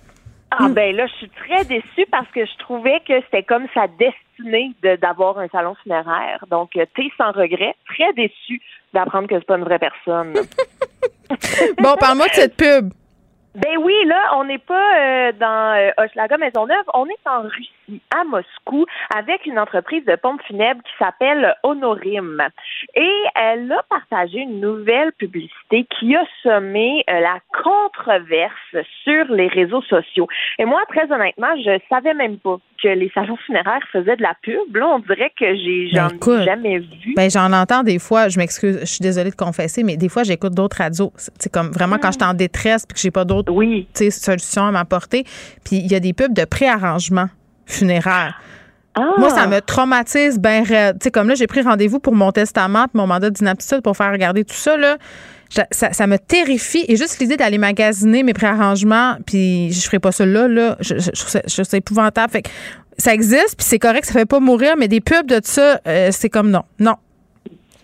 Ah 0.52 0.70
ben 0.70 0.96
là, 0.96 1.06
je 1.08 1.14
suis 1.16 1.30
très 1.30 1.66
déçue 1.66 2.06
parce 2.12 2.28
que 2.32 2.46
je 2.46 2.58
trouvais 2.60 3.00
que 3.08 3.14
c'était 3.24 3.44
comme 3.44 3.66
sa 3.74 3.88
destinée 3.88 4.72
de- 4.84 4.96
d'avoir 4.96 5.38
un 5.40 5.48
salon 5.50 5.76
funéraire. 5.84 6.46
Donc, 6.50 6.76
euh, 6.78 6.86
t'es 6.96 7.10
sans 7.18 7.32
regret, 7.32 7.76
très 7.88 8.14
déçue 8.14 8.62
d'apprendre 8.94 9.28
que 9.28 9.36
c'est 9.36 9.46
pas 9.46 9.58
une 9.58 9.64
vraie 9.66 9.80
personne. 9.80 10.34
Bon, 11.82 11.96
parle-moi 12.00 12.28
de 12.28 12.34
cette 12.34 12.56
pub. 12.56 12.92
Ben 13.56 13.77
oui, 13.77 13.94
là, 14.06 14.32
on 14.36 14.44
n'est 14.44 14.57
pas 14.57 14.99
euh, 14.99 15.32
dans 15.32 15.77
euh, 15.77 15.90
Hochelaga 15.98 16.38
Maisonneuve, 16.38 16.84
on 16.94 17.06
est 17.06 17.26
en 17.26 17.44
Russie, 17.44 18.02
à 18.14 18.26
Moscou, 18.26 18.86
avec 19.15 19.45
une 19.45 19.57
entreprise 19.57 20.03
de 20.03 20.18
pompes 20.18 20.41
funèbres 20.44 20.84
qui 20.84 20.91
s'appelle 20.99 21.56
Honorim. 21.64 22.44
Et 22.95 23.23
elle 23.34 23.72
a 23.72 23.82
partagé 23.90 24.40
une 24.40 24.60
nouvelle 24.60 25.14
publicité 25.14 25.86
qui 25.86 26.18
a 26.18 26.26
semé 26.44 27.06
euh, 27.10 27.22
la 27.22 27.40
controverse 27.64 28.76
sur 29.06 29.26
les 29.32 29.48
réseaux 29.48 29.84
sociaux. 29.84 30.27
Et 30.60 30.65
moi, 30.65 30.82
très 30.90 31.10
honnêtement, 31.10 31.56
je 31.56 31.80
savais 31.88 32.14
même 32.14 32.38
pas 32.40 32.57
que 32.82 32.88
les 32.88 33.12
salons 33.14 33.38
funéraires 33.46 33.82
faisaient 33.92 34.16
de 34.16 34.22
la 34.22 34.36
pub. 34.42 34.76
Là, 34.76 34.88
on 34.96 35.00
dirait 35.00 35.32
que 35.38 35.46
j'ai 35.56 35.90
Ben, 35.94 36.02
j'en 36.02 36.10
ai 36.10 36.16
écoute, 36.16 36.44
jamais 36.44 36.80
vu. 36.80 37.14
Ben, 37.16 37.30
j'en 37.30 37.52
entends 37.54 37.84
des 37.84 38.00
fois, 38.00 38.30
je 38.30 38.38
m'excuse, 38.38 38.80
je 38.82 38.86
suis 38.86 39.02
désolée 39.02 39.32
de 39.32 39.36
confesser, 39.36 39.84
mais 39.84 39.98
des 39.98 40.10
fois, 40.10 40.24
j'écoute 40.24 40.54
d'autres 40.54 40.78
radios. 40.78 41.12
C'est 41.16 41.52
comme 41.52 41.72
vraiment 41.72 41.98
quand 41.98 42.12
je 42.12 42.18
suis 42.20 42.30
en 42.30 42.34
détresse 42.34 42.86
puis 42.86 42.96
que 42.96 43.00
j'ai 43.00 43.12
pas 43.12 43.26
d'autres 43.26 43.52
oui. 43.52 43.88
solutions 43.94 44.66
à 44.66 44.72
m'apporter. 44.72 45.24
Puis 45.64 45.78
il 45.78 45.92
y 45.92 45.96
a 45.96 46.00
des 46.00 46.14
pubs 46.14 46.34
de 46.34 46.46
préarrangement 46.46 47.28
funéraire. 47.66 48.40
Ah. 48.96 49.14
Moi, 49.18 49.30
ça 49.30 49.48
me 49.48 49.60
traumatise 49.60 50.40
bien 50.40 50.64
raide. 50.64 51.00
Tu 51.00 51.06
sais, 51.06 51.12
comme 51.12 51.28
là, 51.28 51.36
j'ai 51.36 51.48
pris 51.48 51.62
rendez-vous 51.62 52.00
pour 52.00 52.16
mon 52.16 52.32
testament 52.32 52.86
mon 52.94 53.08
mandat 53.08 53.30
d'inaptitude 53.30 53.82
pour 53.82 53.98
faire 53.98 54.12
regarder 54.12 54.46
tout 54.46 54.56
ça, 54.56 54.78
là. 54.78 54.98
Ça, 55.50 55.94
ça 55.94 56.08
me 56.08 56.18
terrifie. 56.18 56.86
Et 56.88 56.96
juste 56.96 57.20
l'idée 57.20 57.38
d'aller 57.38 57.58
magasiner 57.58 58.24
mes 58.24 58.34
préarrangements, 58.34 59.16
puis 59.26 59.72
je 59.72 59.86
ferai 59.86 60.00
pas 60.00 60.12
ça 60.12 60.26
là, 60.26 60.48
là, 60.48 60.76
je, 60.80 60.96
je, 60.96 61.12
je 61.14 61.20
trouve 61.20 61.30
ça, 61.30 61.42
je 61.48 61.64
ça 61.64 61.78
épouvantable. 61.78 62.32
Fait 62.32 62.42
que 62.42 62.50
ça 62.98 63.14
existe, 63.14 63.58
puis 63.58 63.66
c'est 63.66 63.80
correct, 63.80 64.06
ça 64.06 64.14
fait 64.14 64.26
pas 64.26 64.40
mourir, 64.40 64.76
mais 64.78 64.88
des 64.88 65.02
pubs 65.02 65.28
de 65.28 65.40
ça, 65.44 65.80
euh, 65.88 66.10
c'est 66.12 66.30
comme 66.30 66.50
non. 66.50 66.64
Non. 66.80 66.96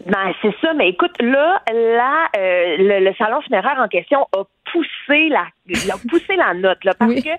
Ben, 0.06 0.34
c'est 0.42 0.54
ça, 0.62 0.74
mais 0.74 0.90
écoute, 0.90 1.12
là, 1.20 1.62
là 1.72 2.28
euh, 2.36 2.78
le, 2.78 3.06
le 3.06 3.14
salon 3.16 3.40
funéraire 3.42 3.78
en 3.78 3.88
question 3.88 4.28
a 4.36 4.44
poussé 4.72 5.30
la, 5.30 5.46
il 5.68 5.92
a 5.92 5.96
poussé 6.10 6.36
la 6.36 6.54
note, 6.54 6.84
là, 6.84 6.94
parce 6.98 7.16
que 7.16 7.30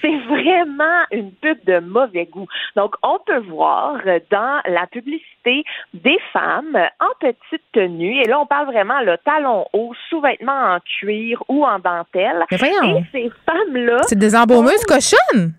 c'est 0.00 0.18
vraiment 0.28 1.02
une 1.10 1.32
pub 1.32 1.58
de 1.64 1.78
mauvais 1.80 2.26
goût. 2.26 2.46
Donc, 2.76 2.94
on 3.02 3.18
peut 3.26 3.38
voir 3.48 3.98
dans 4.30 4.60
la 4.66 4.86
publicité 4.86 5.64
des 5.94 6.18
femmes 6.32 6.76
en 7.00 7.08
petite 7.20 7.62
tenue, 7.72 8.20
et 8.20 8.24
là, 8.24 8.40
on 8.40 8.46
parle 8.46 8.66
vraiment 8.66 9.00
le 9.00 9.16
talon 9.24 9.66
haut, 9.72 9.92
sous-vêtements 10.08 10.74
en 10.76 10.78
cuir 10.80 11.42
ou 11.48 11.64
en 11.64 11.78
dentelle. 11.78 12.44
Mais. 12.50 12.96
Et 12.98 13.04
ces 13.12 13.30
femmes-là. 13.46 13.98
C'est 14.04 14.18
des 14.18 14.34
embaumeuse 14.36 14.84
cochonnes. 14.84 15.52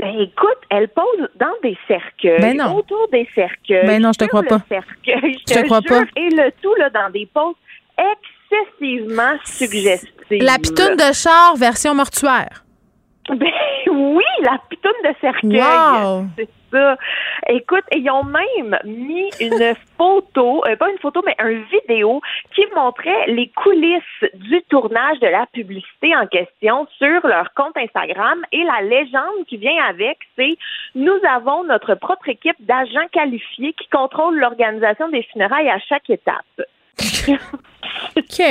Ben 0.00 0.14
écoute, 0.20 0.58
elles 0.70 0.88
posent 0.88 1.28
dans 1.40 1.54
des 1.60 1.76
cercueils, 1.88 2.40
Ben 2.40 2.56
non. 2.56 2.76
autour 2.76 3.08
des 3.10 3.28
cercueils. 3.34 3.84
Ben 3.84 4.00
non, 4.00 4.12
je 4.12 4.18
te 4.18 4.28
crois 4.28 4.44
pas. 4.44 4.60
Cercueil, 4.68 5.36
Je 5.48 5.54
te 5.54 5.64
crois 5.64 5.80
jure. 5.80 5.98
pas. 5.98 6.20
Et 6.20 6.28
le 6.30 6.52
tout 6.62 6.72
là 6.76 6.88
dans 6.90 7.10
des 7.10 7.26
poses 7.34 7.56
excessivement 7.98 9.34
La 10.30 10.58
pitoune 10.58 10.96
de 10.96 11.12
char 11.12 11.56
version 11.56 11.94
mortuaire. 11.94 12.64
Ben 13.28 13.52
oui, 13.90 14.24
la 14.42 14.58
pitoune 14.70 14.92
de 15.04 15.14
cercueil. 15.20 15.60
Wow. 15.60 16.24
C'est 16.36 16.48
ça. 16.70 16.96
Écoute, 17.48 17.84
ils 17.94 18.08
ont 18.10 18.24
même 18.24 18.78
mis 18.84 19.30
une 19.40 19.74
photo, 19.98 20.64
euh, 20.66 20.76
pas 20.76 20.90
une 20.90 20.98
photo, 20.98 21.22
mais 21.26 21.34
un 21.38 21.62
vidéo 21.70 22.20
qui 22.54 22.62
montrait 22.74 23.26
les 23.26 23.48
coulisses 23.48 24.30
du 24.34 24.62
tournage 24.70 25.20
de 25.20 25.26
la 25.26 25.46
publicité 25.52 26.16
en 26.16 26.26
question 26.26 26.86
sur 26.96 27.26
leur 27.26 27.52
compte 27.54 27.76
Instagram. 27.76 28.44
Et 28.52 28.64
la 28.64 28.80
légende 28.82 29.44
qui 29.46 29.58
vient 29.58 29.82
avec, 29.84 30.18
c'est 30.36 30.56
nous 30.94 31.18
avons 31.28 31.64
notre 31.64 31.94
propre 31.94 32.28
équipe 32.28 32.56
d'agents 32.60 33.08
qualifiés 33.12 33.74
qui 33.74 33.88
contrôlent 33.88 34.38
l'organisation 34.38 35.08
des 35.08 35.22
funérailles 35.24 35.70
à 35.70 35.78
chaque 35.80 36.08
étape. 36.08 36.62
OK. 38.16 38.42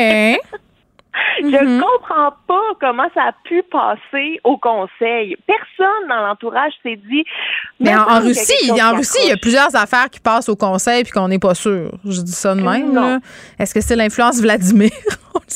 Je 1.39 1.79
comprends 1.79 2.31
pas 2.47 2.61
comment 2.79 3.07
ça 3.13 3.21
a 3.29 3.31
pu 3.43 3.61
passer 3.71 4.39
au 4.43 4.57
conseil. 4.57 5.35
Personne 5.45 6.07
dans 6.09 6.25
l'entourage 6.27 6.73
s'est 6.83 6.99
dit. 7.09 7.23
Mais 7.79 7.95
en, 7.95 8.19
Russie, 8.21 8.71
en 8.71 8.95
Russie, 8.95 9.19
il 9.23 9.29
y 9.29 9.33
a 9.33 9.37
plusieurs 9.37 9.75
affaires 9.75 10.09
qui 10.09 10.19
passent 10.19 10.49
au 10.49 10.55
conseil 10.55 11.03
puis 11.03 11.11
qu'on 11.11 11.27
n'est 11.27 11.39
pas 11.39 11.53
sûr. 11.55 11.91
Je 12.05 12.21
dis 12.21 12.31
ça 12.31 12.55
de 12.55 12.61
même. 12.61 13.19
Est-ce 13.59 13.73
que 13.73 13.81
c'est 13.81 13.95
l'influence 13.95 14.39
Vladimir? 14.41 14.89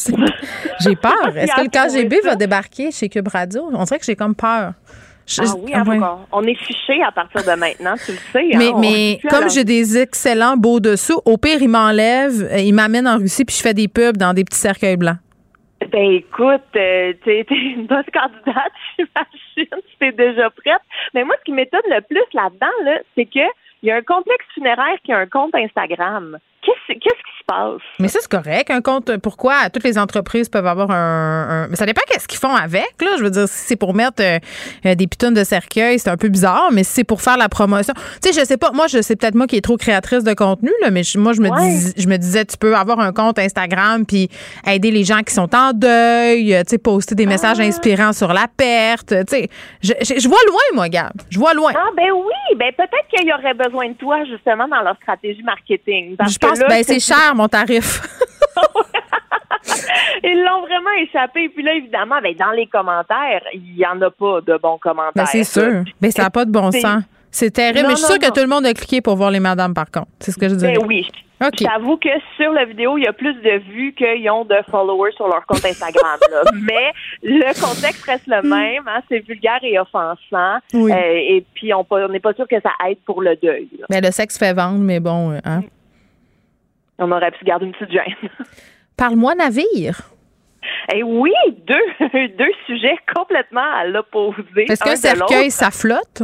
J'ai 0.81 0.95
peur. 1.01 1.35
Est-ce 1.35 1.55
que 1.55 1.61
le 1.61 1.67
KGB 2.01 2.21
va 2.23 2.35
débarquer 2.35 2.91
chez 2.91 3.09
Cube 3.09 3.27
Radio? 3.27 3.69
On 3.73 3.83
dirait 3.83 3.99
que 3.99 4.05
j'ai 4.05 4.15
comme 4.15 4.35
peur. 4.35 4.73
Je- 5.27 5.41
Ah 5.43 5.83
oui, 5.87 5.97
ouais. 5.99 6.07
on- 6.31 6.43
est 6.43 6.55
fiché 6.55 7.01
à 7.03 7.11
partir 7.11 7.41
de 7.43 7.57
maintenant, 7.59 7.93
tu 8.03 8.11
le 8.11 8.17
sais. 8.33 8.39
hein, 8.53 8.57
Mais, 8.57 8.71
mais 8.79 9.19
comme 9.29 9.49
j'ai 9.49 9.63
des 9.63 9.97
excellents 9.97 10.57
beaux 10.57 10.79
dessous, 10.79 11.21
au 11.25 11.37
pire, 11.37 11.61
il 11.61 11.69
m'enlève, 11.69 12.49
euh, 12.51 12.57
il 12.57 12.73
m'amène 12.73 13.07
en 13.07 13.17
Russie 13.17 13.45
puis 13.45 13.55
je 13.55 13.61
fais 13.61 13.73
des 13.73 13.87
pubs 13.87 14.17
dans 14.17 14.33
des 14.33 14.43
petits 14.43 14.59
cercueils 14.59 14.97
blancs. 14.97 15.17
Ben 15.91 16.11
écoute, 16.11 16.61
euh, 16.77 17.13
t'es 17.23 17.43
t'es 17.43 17.55
une 17.55 17.85
bonne 17.85 18.05
candidate, 18.13 18.71
j'imagine, 18.97 19.81
si 19.89 19.97
t'es 19.99 20.13
déjà 20.13 20.49
prête. 20.49 20.81
Mais 21.13 21.25
moi, 21.25 21.35
ce 21.39 21.43
qui 21.43 21.51
m'étonne 21.51 21.81
le 21.87 21.99
plus 22.01 22.23
là-dedans, 22.33 22.71
là, 22.83 22.99
c'est 23.13 23.25
que 23.25 23.45
il 23.83 23.89
y 23.89 23.91
a 23.91 23.97
un 23.97 24.01
complexe 24.01 24.45
funéraire 24.53 24.97
qui 25.03 25.11
a 25.11 25.17
un 25.17 25.25
compte 25.25 25.53
Instagram. 25.53 26.37
Qu'est-ce 26.63 26.93
qu'est-ce 26.99 27.15
qui 27.15 27.39
se 27.39 27.45
passe? 27.47 27.81
Mais 27.99 28.07
ça, 28.07 28.19
c'est 28.21 28.29
correct. 28.29 28.69
Un 28.69 28.81
compte, 28.81 29.17
pourquoi 29.17 29.69
toutes 29.73 29.83
les 29.83 29.97
entreprises 29.97 30.47
peuvent 30.47 30.67
avoir 30.67 30.91
un. 30.91 31.63
un- 31.63 31.67
mais 31.69 31.75
ça 31.75 31.85
dépend 31.85 32.01
qu'est-ce 32.07 32.27
qu'ils 32.27 32.39
font 32.39 32.53
avec, 32.55 32.93
là. 33.01 33.15
Je 33.17 33.23
veux 33.23 33.31
dire, 33.31 33.47
si 33.47 33.67
c'est 33.67 33.75
pour 33.75 33.93
mettre 33.95 34.21
euh, 34.21 34.37
euh, 34.85 34.93
des 34.95 35.07
pitons 35.07 35.31
de 35.31 35.43
cercueil, 35.43 35.97
c'est 35.97 36.09
un 36.09 36.17
peu 36.17 36.29
bizarre, 36.29 36.69
mais 36.71 36.83
si 36.83 36.91
c'est 36.93 37.03
pour 37.03 37.21
faire 37.21 37.37
la 37.37 37.49
promotion. 37.49 37.93
Tu 38.21 38.31
sais, 38.31 38.39
je 38.39 38.45
sais 38.45 38.57
pas. 38.57 38.71
Moi, 38.71 38.85
je 38.87 39.01
sais 39.01 39.15
peut-être 39.15 39.33
moi 39.35 39.47
qui 39.47 39.57
est 39.57 39.61
trop 39.61 39.75
créatrice 39.77 40.23
de 40.23 40.33
contenu, 40.33 40.71
là, 40.83 40.91
mais 40.91 41.01
je- 41.03 41.17
moi, 41.17 41.33
je 41.33 41.41
me, 41.41 41.49
Ouais. 41.49 41.67
dis, 41.69 41.93
je 41.97 42.07
me 42.07 42.17
disais, 42.17 42.45
tu 42.45 42.57
peux 42.57 42.75
avoir 42.75 42.99
un 42.99 43.11
compte 43.11 43.39
Instagram 43.39 44.05
puis 44.05 44.29
aider 44.67 44.91
les 44.91 45.03
gens 45.03 45.21
qui 45.23 45.33
sont 45.33 45.53
en 45.55 45.73
deuil, 45.73 46.53
euh, 46.53 46.61
tu 46.63 46.69
sais, 46.71 46.77
poster 46.77 47.15
des 47.15 47.25
messages 47.25 47.59
Ah. 47.59 47.63
inspirants 47.63 48.13
sur 48.13 48.33
la 48.33 48.45
perte. 48.55 49.09
Tu 49.09 49.23
sais, 49.27 49.49
je, 49.81 49.93
je- 50.01 50.19
je 50.19 50.27
vois 50.27 50.37
loin, 50.47 50.61
moi, 50.75 50.89
Gab. 50.89 51.11
Je 51.29 51.39
vois 51.39 51.53
loin. 51.53 51.71
Ah 51.75 51.89
ben 51.97 52.11
oui, 52.13 52.57
ben 52.57 52.71
peut-être 52.77 53.07
qu'il 53.13 53.27
y 53.27 53.33
aurait 53.33 53.53
besoin 53.53 53.89
de 53.89 53.93
toi 53.93 54.23
justement 54.25 54.67
dans 54.67 54.81
leur 54.81 54.95
stratégie 54.97 55.41
marketing. 55.43 56.15
Parce 56.17 56.33
Je 56.33 56.39
pense, 56.51 56.59
que 56.59 56.63
là, 56.63 56.69
ben, 56.69 56.83
c'est 56.83 56.99
cher, 56.99 57.35
mon 57.35 57.47
tarif. 57.47 58.01
Ils 60.23 60.43
l'ont 60.43 60.61
vraiment 60.61 60.91
échappé. 61.01 61.49
Puis 61.49 61.63
là, 61.63 61.73
évidemment, 61.73 62.19
ben, 62.21 62.35
dans 62.35 62.51
les 62.51 62.67
commentaires, 62.67 63.41
il 63.53 63.75
n'y 63.75 63.85
en 63.85 64.01
a 64.01 64.09
pas 64.09 64.41
de 64.41 64.57
bons 64.57 64.77
commentaires. 64.77 65.11
Ben, 65.15 65.25
c'est 65.25 65.43
sûr. 65.43 65.83
Mais 65.99 66.11
ça 66.11 66.23
n'a 66.23 66.29
pas 66.29 66.45
de 66.45 66.51
bon 66.51 66.71
sens. 66.71 67.03
C'est 67.31 67.51
terrible. 67.51 67.83
Non, 67.83 67.87
mais 67.89 67.95
je 67.95 67.99
suis 67.99 68.03
non, 68.03 68.09
sûre 68.09 68.19
que 68.19 68.27
non. 68.27 68.33
tout 68.33 68.41
le 68.41 68.47
monde 68.47 68.65
a 68.65 68.73
cliqué 68.73 69.01
pour 69.01 69.15
voir 69.15 69.31
les 69.31 69.39
madames, 69.39 69.73
par 69.73 69.89
contre. 69.89 70.09
C'est 70.19 70.31
ce 70.31 70.37
que 70.37 70.49
je 70.49 70.55
dirais. 70.55 70.73
Ben 70.77 70.85
oui. 70.85 71.07
OK. 71.41 71.55
Je 71.59 71.63
t'avoue 71.63 71.97
que 71.97 72.09
sur 72.35 72.51
la 72.51 72.65
vidéo, 72.65 72.97
il 72.97 73.05
y 73.05 73.07
a 73.07 73.13
plus 73.13 73.33
de 73.33 73.59
vues 73.71 73.95
qu'ils 73.97 74.29
ont 74.29 74.45
de 74.45 74.57
followers 74.69 75.13
sur 75.15 75.27
leur 75.27 75.43
compte 75.47 75.65
Instagram. 75.65 76.19
là. 76.29 76.43
Mais 76.61 76.91
le 77.23 77.53
contexte 77.59 78.03
reste 78.05 78.27
le 78.27 78.41
même. 78.43 78.87
Hein, 78.87 79.01
c'est 79.09 79.25
vulgaire 79.25 79.59
et 79.63 79.79
offensant. 79.79 80.59
Oui. 80.73 80.91
Euh, 80.91 80.95
et 80.97 81.45
puis, 81.55 81.73
on 81.73 81.85
n'est 82.09 82.19
pas 82.19 82.33
sûr 82.33 82.47
que 82.47 82.59
ça 82.61 82.71
aide 82.87 82.99
pour 83.05 83.21
le 83.21 83.35
deuil. 83.37 83.69
là. 83.79 83.85
Mais 83.89 84.01
le 84.01 84.11
sexe 84.11 84.37
fait 84.37 84.53
vendre, 84.53 84.79
mais 84.79 84.99
bon, 84.99 85.31
euh, 85.31 85.39
hein. 85.45 85.61
On 87.01 87.11
aurait 87.11 87.31
pu 87.31 87.43
garder 87.43 87.65
une 87.65 87.71
petite 87.73 87.91
gêne. 87.91 88.29
Parle-moi 88.97 89.35
navire. 89.35 90.01
Eh 90.93 91.01
oui, 91.03 91.33
deux, 91.67 92.07
deux 92.37 92.51
sujets 92.67 92.95
complètement 93.15 93.65
à 93.75 93.85
l'opposé. 93.85 94.65
Est-ce 94.69 94.83
qu'un 94.83 94.95
cercueil, 94.95 95.49
ça 95.51 95.71
flotte? 95.71 96.21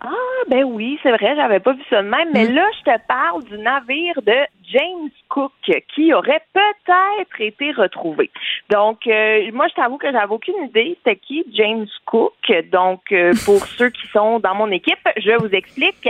Ah, 0.00 0.08
ben 0.48 0.64
oui, 0.64 0.98
c'est 1.02 1.10
vrai, 1.10 1.34
j'avais 1.36 1.60
pas 1.60 1.72
vu 1.72 1.82
ça 1.90 2.02
de 2.02 2.08
même. 2.08 2.28
Mais 2.32 2.46
Mm. 2.48 2.54
là, 2.54 2.64
je 2.78 2.90
te 2.92 2.98
parle 3.06 3.44
du 3.44 3.58
navire 3.58 4.22
de 4.22 4.32
James 4.72 5.10
Cook 5.28 5.52
qui 5.94 6.12
aurait 6.12 6.42
peut-être 6.52 7.40
été 7.40 7.72
retrouvé. 7.72 8.30
Donc, 8.70 9.06
euh, 9.06 9.50
moi, 9.52 9.66
je 9.68 9.74
t'avoue 9.74 9.98
que 9.98 10.10
j'avais 10.10 10.32
aucune 10.32 10.64
idée 10.64 10.96
c'était 10.98 11.16
qui 11.16 11.44
James 11.52 11.86
Cook. 12.06 12.34
Donc, 12.72 13.00
euh, 13.12 13.32
pour 13.44 13.64
ceux 13.66 13.90
qui 13.90 14.06
sont 14.08 14.38
dans 14.40 14.54
mon 14.54 14.70
équipe, 14.70 14.98
je 15.16 15.32
vous 15.38 15.54
explique. 15.54 16.08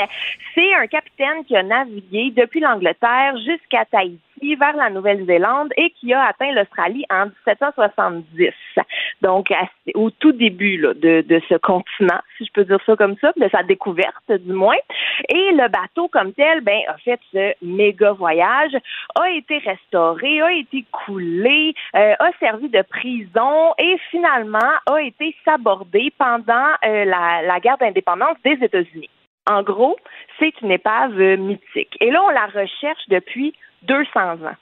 C'est 0.54 0.74
un 0.74 0.86
capitaine 0.86 1.44
qui 1.46 1.56
a 1.56 1.62
navigué 1.62 2.30
depuis 2.36 2.60
l'Angleterre 2.60 3.36
jusqu'à 3.38 3.84
Tahiti 3.84 4.54
vers 4.56 4.76
la 4.76 4.90
Nouvelle-Zélande 4.90 5.72
et 5.76 5.90
qui 5.90 6.12
a 6.12 6.22
atteint 6.26 6.52
l'Australie 6.52 7.04
en 7.10 7.26
1770. 7.26 8.52
Donc, 9.22 9.50
à- 9.50 9.68
au 9.94 10.10
tout 10.10 10.32
début 10.32 10.76
là, 10.78 10.94
de, 10.94 11.22
de 11.22 11.40
ce 11.48 11.54
continent, 11.56 12.20
si 12.36 12.44
je 12.46 12.52
peux 12.52 12.64
dire 12.64 12.78
ça 12.86 12.94
comme 12.96 13.16
ça, 13.20 13.32
de 13.36 13.48
sa 13.50 13.62
découverte 13.62 14.30
du 14.30 14.52
moins. 14.52 14.76
Et 15.28 15.50
le 15.52 15.68
bateau 15.68 16.08
comme 16.08 16.32
tel, 16.32 16.60
ben, 16.60 16.78
a 16.88 16.96
fait 16.98 17.18
ce 17.32 17.52
méga 17.64 18.12
voyage, 18.12 18.47
a 19.14 19.30
été 19.30 19.58
restauré, 19.58 20.40
a 20.40 20.52
été 20.52 20.84
coulé, 20.90 21.74
euh, 21.94 22.14
a 22.18 22.30
servi 22.40 22.68
de 22.68 22.82
prison 22.82 23.74
et 23.78 23.96
finalement 24.10 24.72
a 24.86 25.00
été 25.00 25.34
sabordé 25.44 26.12
pendant 26.18 26.70
euh, 26.84 27.04
la, 27.04 27.42
la 27.42 27.60
guerre 27.60 27.78
d'indépendance 27.78 28.36
des 28.44 28.58
États-Unis. 28.62 29.10
En 29.48 29.62
gros, 29.62 29.96
c'est 30.38 30.52
une 30.60 30.70
épave 30.70 31.16
mythique. 31.16 31.96
Et 32.00 32.10
là, 32.10 32.22
on 32.22 32.30
la 32.30 32.46
recherche 32.46 33.08
depuis 33.08 33.54
200 33.82 34.20
ans. 34.20 34.56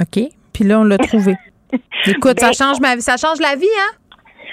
OK. 0.00 0.28
Puis 0.52 0.64
là, 0.64 0.80
on 0.80 0.84
l'a 0.84 0.98
trouvé. 0.98 1.34
Écoute, 2.06 2.38
ça 2.38 2.48
Ben, 2.48 2.52
change 2.52 2.80
ma 2.80 2.94
vie. 2.94 3.02
Ça 3.02 3.16
change 3.16 3.40
la 3.40 3.56
vie, 3.56 3.66
hein? 3.78 3.96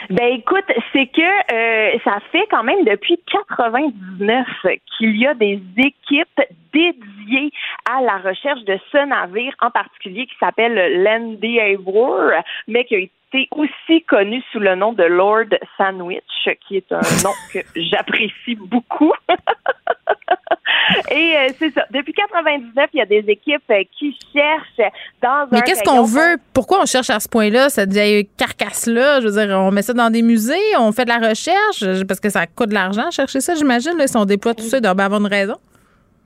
Ben 0.10 0.34
écoute, 0.34 0.66
c'est 0.92 1.08
que 1.08 1.54
euh, 1.54 1.98
ça 2.04 2.20
fait 2.32 2.46
quand 2.50 2.64
même 2.64 2.84
depuis 2.84 3.20
99 3.32 4.48
qu'il 4.98 5.18
y 5.18 5.26
a 5.26 5.34
des 5.34 5.62
équipes 5.78 6.42
dédiées 6.74 7.52
à 7.90 8.02
la 8.02 8.18
recherche 8.18 8.64
de 8.64 8.78
ce 8.92 9.06
navire 9.06 9.54
en 9.62 9.72
particulier 9.72 10.26
qui 10.26 10.36
s'appelle 10.40 11.04
l'Endeavour, 11.04 12.32
mais 12.68 12.86
qui 12.86 12.96
a 12.96 13.00
été 13.00 13.12
aussi 13.52 14.04
connu 14.04 14.42
sous 14.52 14.60
le 14.60 14.76
nom 14.76 14.94
de 14.94 15.04
Lord 15.04 15.46
Sandwich, 15.78 16.24
qui 16.68 16.78
est 16.78 16.92
un 16.92 17.02
nom 17.24 17.32
que 17.54 17.60
j'apprécie 17.76 18.56
beaucoup. 18.56 19.14
Et 21.12 21.36
euh, 21.38 21.50
c'est 21.58 21.72
ça. 21.72 21.86
Depuis 21.92 22.14
99, 22.14 22.90
il 22.94 22.98
y 22.98 23.02
a 23.02 23.06
des 23.06 23.24
équipes 23.28 23.64
euh, 23.72 23.84
qui 23.98 24.18
cherchent 24.34 24.92
dans 25.22 25.48
Mais 25.52 25.60
un 25.60 25.62
qu'est-ce 25.62 25.82
rayon 25.88 26.02
qu'on 26.02 26.08
veut? 26.08 26.38
Pourquoi 26.54 26.82
on 26.82 26.86
cherche 26.86 27.10
à 27.10 27.20
ce 27.20 27.30
point-là, 27.30 27.70
cette 27.70 27.92
vieille 27.92 28.28
carcasse-là? 28.38 29.22
Je 29.22 29.28
veux 29.28 29.46
dire, 29.46 29.58
on 29.58 29.72
met 29.72 29.82
ça 29.82 29.94
dans 29.94 30.10
des 30.10 30.22
musées, 30.22 30.56
on 30.78 30.92
fait 30.92 31.06
de 31.06 31.10
la 31.10 31.30
recherche, 31.30 32.06
parce 32.08 32.20
que 32.20 32.30
ça 32.30 32.46
coûte 32.48 32.70
de 32.70 32.74
l'argent 32.74 33.10
chercher 33.12 33.40
ça, 33.40 33.56
j'imagine. 33.56 33.98
là, 33.98 34.08
Si 34.08 34.18
on 34.18 34.26
déploie 34.26 34.54
tout 34.54 34.64
ça, 34.64 34.78
il 34.78 34.82
doit 34.82 34.94
bien 34.94 35.06
avoir 35.06 35.22
une 35.22 35.28
raison. 35.28 35.56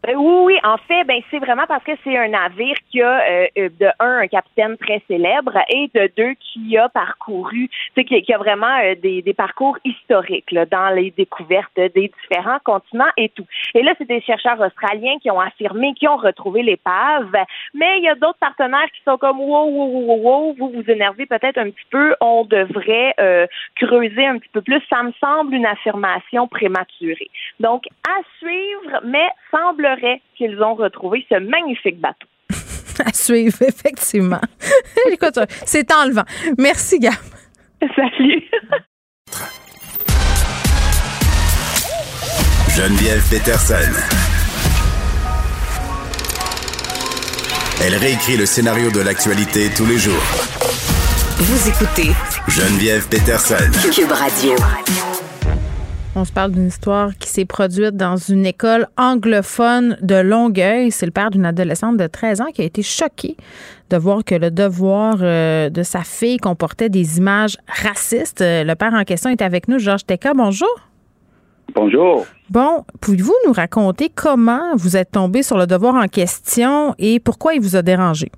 Euh, 0.08 0.14
oui, 0.16 0.44
oui, 0.46 0.60
en 0.64 0.78
fait, 0.78 1.04
ben 1.04 1.22
c'est 1.30 1.40
vraiment 1.40 1.66
parce 1.68 1.84
que 1.84 1.92
c'est 2.04 2.18
un 2.18 2.30
navire 2.30 2.76
qui 2.90 3.02
a 3.02 3.20
euh, 3.20 3.48
euh, 3.58 3.70
de 3.78 3.88
un 4.00 4.20
un 4.20 4.28
capitaine 4.28 4.78
très 4.78 5.02
célèbre 5.08 5.58
et 5.70 5.90
de 5.94 6.10
deux 6.16 6.34
qui 6.40 6.78
a 6.78 6.88
parcouru, 6.88 7.68
tu 7.68 7.92
sais, 7.96 8.06
qui, 8.06 8.22
qui 8.22 8.34
a 8.34 8.38
vraiment 8.38 8.80
euh, 8.84 8.96
des, 8.96 9.22
des 9.22 9.34
parcours 9.34 9.78
historiques 9.84 10.52
là, 10.52 10.66
dans 10.66 10.90
les 10.90 11.12
découvertes 11.12 11.76
des 11.76 12.12
différents 12.22 12.60
continents 12.64 13.12
et 13.18 13.30
tout. 13.30 13.46
Et 13.76 13.84
là, 13.84 13.94
c'est 13.98 14.08
des 14.08 14.22
chercheurs 14.22 14.60
australiens 14.62 15.18
qui 15.22 15.30
ont 15.30 15.42
affirmé 15.42 15.94
qu'ils 15.94 16.10
ont 16.10 16.18
retrouvé 16.18 16.64
l'épave, 16.64 17.32
mais 17.74 17.98
il 17.98 18.04
y 18.04 18.10
a 18.10 18.16
d'autres 18.16 18.40
partenaires 18.40 18.90
qui 18.94 19.02
sont 19.04 19.18
comme 19.18 19.42
wow, 19.42 19.66
wow, 19.66 19.88
wow, 19.88 20.16
wow, 20.22 20.56
vous 20.58 20.70
vous 20.70 20.90
énervez 20.90 21.26
peut-être 21.26 21.58
un 21.58 21.70
petit 21.70 21.88
peu, 21.90 22.16
on 22.22 22.46
devrait 22.46 23.14
euh, 23.20 23.46
creuser 23.76 24.26
un 24.26 24.38
petit 24.38 24.50
peu 24.54 24.62
plus. 24.62 24.82
Ça 24.90 25.04
me 25.04 25.12
semble 25.20 25.54
une 25.54 25.66
affirmation 25.66 26.48
prématurée. 26.48 27.30
Donc, 27.60 27.84
à 28.08 28.22
suivre, 28.40 29.02
mais 29.04 29.28
qu'ils 30.38 30.62
ont 30.62 30.76
retrouvé 30.76 31.26
ce 31.30 31.40
magnifique 31.40 32.00
bateau. 32.00 32.28
À 33.06 33.14
suivre, 33.14 33.62
effectivement. 33.62 34.42
Écoute, 35.12 35.38
c'est 35.66 35.92
enlevant. 35.94 36.26
Merci, 36.58 37.00
Gab. 37.00 37.14
Salut. 37.96 38.44
Geneviève 42.76 43.24
Peterson. 43.30 43.92
Elle 47.84 47.96
réécrit 47.96 48.38
le 48.38 48.46
scénario 48.48 48.90
de 48.90 49.02
l'actualité 49.02 49.70
tous 49.76 49.86
les 49.86 49.98
jours. 49.98 50.24
Vous 51.40 51.70
écoutez 51.70 52.12
Geneviève 52.48 53.08
Peterson. 53.08 53.72
Cube 53.94 54.12
Radio. 54.12 54.56
On 56.20 56.26
se 56.26 56.34
parle 56.34 56.54
d'une 56.54 56.66
histoire 56.66 57.16
qui 57.16 57.30
s'est 57.30 57.46
produite 57.46 57.96
dans 57.96 58.16
une 58.16 58.48
école 58.48 58.88
anglophone 58.98 60.00
de 60.02 60.16
Longueuil. 60.16 60.90
C'est 60.90 61.06
le 61.06 61.12
père 61.12 61.30
d'une 61.30 61.46
adolescente 61.46 61.96
de 61.98 62.08
13 62.08 62.42
ans 62.42 62.48
qui 62.52 62.64
a 62.64 62.66
été 62.66 62.82
choqué 62.82 63.38
de 63.92 63.98
voir 63.98 64.26
que 64.26 64.34
le 64.34 64.50
devoir 64.50 65.18
euh, 65.22 65.70
de 65.70 65.84
sa 65.84 66.00
fille 66.00 66.38
comportait 66.38 66.90
des 66.90 67.20
images 67.20 67.58
racistes. 67.68 68.42
Euh, 68.42 68.64
Le 68.64 68.74
père 68.74 68.96
en 68.96 69.04
question 69.04 69.30
est 69.30 69.44
avec 69.44 69.68
nous, 69.68 69.78
Georges 69.78 70.08
Teka. 70.08 70.34
Bonjour. 70.34 70.76
Bonjour. 71.76 72.26
Bon, 72.50 72.84
pouvez-vous 73.00 73.36
nous 73.46 73.54
raconter 73.54 74.10
comment 74.10 74.76
vous 74.76 74.98
êtes 74.98 75.12
tombé 75.12 75.44
sur 75.44 75.60
le 75.60 75.68
devoir 75.68 75.94
en 75.94 76.08
question 76.08 76.96
et 76.98 77.20
pourquoi 77.20 77.54
il 77.54 77.62
vous 77.62 77.76
a 77.76 77.84
dérangé? 77.84 78.32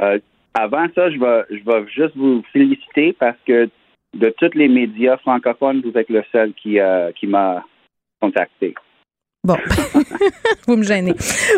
Euh, 0.00 0.18
avant 0.52 0.86
ça, 0.96 1.12
je 1.12 1.18
vais, 1.20 1.44
je 1.48 1.64
vais 1.64 1.86
juste 1.94 2.16
vous 2.16 2.42
féliciter 2.52 3.12
parce 3.20 3.38
que 3.46 3.70
de 4.18 4.34
tous 4.38 4.56
les 4.58 4.68
médias 4.68 5.16
francophones, 5.18 5.82
vous 5.84 5.96
êtes 5.98 6.08
le 6.10 6.22
seul 6.32 6.52
qui, 6.54 6.78
euh, 6.80 7.10
qui 7.12 7.26
m'a 7.26 7.64
contacté. 8.20 8.74
Bon, 9.44 9.56
vous 10.66 10.76
me 10.76 10.82
gênez. 10.82 11.12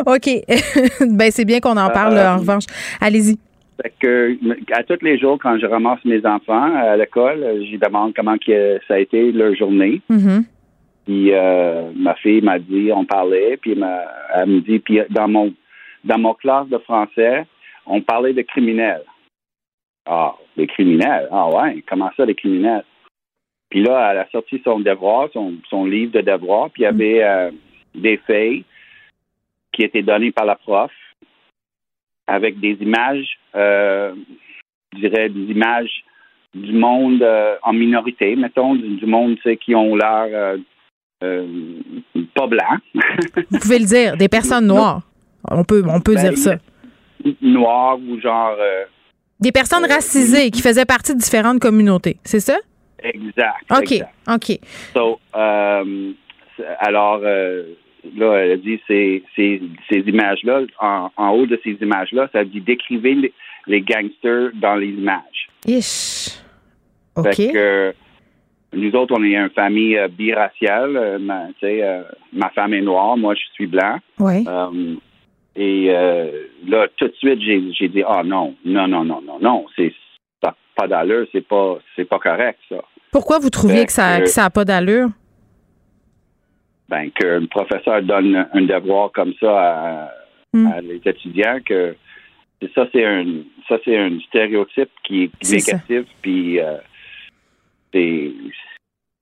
OK. 0.07 0.29
ben, 1.01 1.31
c'est 1.31 1.45
bien 1.45 1.61
qu'on 1.61 1.77
en 1.77 1.91
parle, 1.91 2.17
Euh, 2.19 2.35
en 2.35 2.39
revanche. 2.39 2.65
Allez-y. 3.01 3.39
Que 4.01 4.37
à 4.73 4.83
tous 4.83 4.99
les 5.03 5.19
jours, 5.19 5.39
quand 5.41 5.57
je 5.59 5.67
ramasse 5.67 6.05
mes 6.05 6.25
enfants 6.27 6.75
à 6.77 6.97
l'école, 6.97 7.39
je 7.71 7.77
demande 7.77 8.13
comment 8.15 8.37
que 8.37 8.79
ça 8.89 8.95
a 8.95 8.99
été 8.99 9.31
leur 9.31 9.55
journée. 9.55 10.01
Mhm. 10.11 10.45
Puis 11.07 11.33
euh, 11.33 11.91
ma 11.95 12.15
fille 12.17 12.43
m'a 12.43 12.59
dit, 12.59 12.91
on 12.93 13.05
parlait, 13.05 13.57
puis 13.57 13.73
elle, 13.73 13.79
m'a- 13.79 14.05
elle 14.35 14.49
me 14.49 14.61
dit, 14.61 14.81
puis 14.81 14.99
dans 15.11 15.29
mon 15.29 15.55
dans 16.05 16.19
mon 16.19 16.35
classe 16.35 16.69
de 16.69 16.79
français, 16.79 17.47
on 17.87 18.01
parlait 18.03 18.33
de 18.33 18.43
criminels. 18.43 19.05
Ah, 20.09 20.35
des 20.57 20.67
criminels. 20.67 21.29
Ah 21.31 21.49
ouais, 21.51 21.85
comment 21.89 22.11
ça, 22.17 22.25
des 22.25 22.35
criminels? 22.35 22.85
Puis 23.71 23.83
là, 23.83 24.11
elle 24.11 24.19
a 24.19 24.29
sorti 24.31 24.61
son 24.65 24.81
devoir, 24.81 25.29
son, 25.33 25.55
son 25.69 25.85
livre 25.85 26.13
de 26.13 26.23
devoir, 26.23 26.71
puis 26.71 26.83
il 26.83 26.85
y 26.85 26.89
avait 26.89 27.23
euh, 27.23 27.51
des 27.95 28.17
feuilles 28.27 28.65
qui 29.73 29.83
étaient 29.83 30.03
données 30.03 30.33
par 30.33 30.47
la 30.47 30.55
prof 30.55 30.91
avec 32.27 32.59
des 32.61 32.79
images, 32.81 33.39
euh, 33.55 34.15
je 34.95 35.01
dirais 35.01 35.29
des 35.29 35.53
images 35.53 36.05
du 36.55 36.73
monde 36.73 37.23
euh, 37.23 37.57
en 37.63 37.75
minorité, 37.75 38.35
mettons, 38.37 38.75
du, 38.75 38.97
du 38.97 39.07
monde 39.07 39.37
tu 39.37 39.43
sais, 39.43 39.57
qui 39.59 39.75
ont 39.75 39.95
l'air 39.95 40.57
pas 41.21 42.47
blanc. 42.47 42.77
Vous 43.51 43.59
pouvez 43.59 43.79
le 43.79 43.87
dire, 43.87 44.17
des 44.17 44.29
personnes 44.29 44.67
noires. 44.67 45.03
On 45.51 45.65
peut, 45.65 45.83
on 45.89 46.01
peut 46.01 46.15
Ben, 46.15 46.31
dire 46.31 46.39
ça. 46.39 46.57
Noir 47.43 47.99
ou 47.99 48.21
genre 48.21 48.57
euh, 48.59 48.85
Des 49.41 49.53
personnes 49.53 49.85
racisées 49.85 50.51
qui 50.51 50.61
faisaient 50.63 50.85
partie 50.85 51.15
de 51.15 51.21
différentes 51.21 51.61
communautés, 51.61 52.19
c'est 52.25 52.41
ça? 52.41 52.57
exact. 53.03 53.65
OK, 53.71 53.93
exact. 53.93 54.15
OK. 54.29 54.59
So, 54.95 55.21
euh, 55.37 56.13
alors, 56.81 57.21
euh, 57.23 57.63
là, 58.17 58.35
elle 58.39 58.51
a 58.53 58.57
dit 58.57 58.81
ces, 58.89 59.23
ces, 59.37 59.63
ces 59.89 59.99
images-là, 60.01 60.63
en, 60.81 61.11
en 61.17 61.31
haut 61.31 61.47
de 61.47 61.61
ces 61.63 61.77
images-là, 61.81 62.29
ça 62.33 62.45
dit 62.45 62.61
décrivez 62.61 63.15
les, 63.15 63.33
les 63.69 63.81
gangsters 63.81 64.51
dans 64.55 64.75
les 64.75 64.89
images. 64.89 65.49
Ish. 65.67 66.31
OK. 67.15 67.35
Fait 67.35 67.53
que 67.53 67.95
nous 68.73 68.93
autres, 68.97 69.15
on 69.17 69.23
est 69.23 69.35
une 69.35 69.51
famille 69.51 69.97
euh, 69.97 70.09
biraciale. 70.09 70.97
euh, 70.97 71.19
ma, 71.19 71.47
ma 72.33 72.51
femme 72.51 72.75
est 72.75 72.83
noire, 72.83 73.17
moi, 73.17 73.35
je 73.35 73.43
suis 73.55 73.67
blanc. 73.67 73.99
Oui. 74.19 74.45
Et 75.57 75.87
euh, 75.91 76.31
là, 76.67 76.87
tout 76.97 77.09
de 77.09 77.15
suite, 77.15 77.41
j'ai, 77.41 77.73
j'ai 77.73 77.89
dit, 77.89 78.03
ah 78.07 78.23
non, 78.25 78.55
non, 78.65 78.87
non, 78.87 79.05
non, 79.05 79.21
non, 79.23 79.39
non, 79.41 79.67
c'est 79.77 79.93
ça 80.43 80.55
pas 80.77 80.87
d'allure, 80.87 81.27
c'est 81.33 81.47
pas, 81.47 81.79
c'est 81.97 82.05
pas 82.05 82.19
correct, 82.19 82.59
ça. 82.69 82.77
Pourquoi 83.11 83.39
vous 83.39 83.51
trouviez 83.51 83.85
que 83.87 83.93
ça 83.93 84.19
que- 84.19 84.25
que 84.25 84.29
ça 84.29 84.43
n'a 84.43 84.51
pas 84.51 84.65
d'allure? 84.65 85.09
ben, 86.89 87.11
qu'un 87.11 87.45
professeur 87.47 88.03
donne 88.03 88.47
un 88.53 88.63
devoir 88.63 89.13
comme 89.13 89.35
ça 89.41 89.51
à, 90.07 90.11
Hmm. 90.55 90.67
à 90.69 90.81
les 90.81 91.01
étudiants, 91.05 91.59
que 91.63 91.95
ça, 92.75 92.87
c'est 92.91 93.05
un 93.05 93.25
ça 93.69 93.77
c'est 93.85 93.99
un 93.99 94.19
stéréotype 94.29 94.89
qui 95.05 95.25
est 95.25 95.51
négatif, 95.51 96.07
puis 96.23 96.59
euh, 96.59 96.79
c'est 97.93 98.33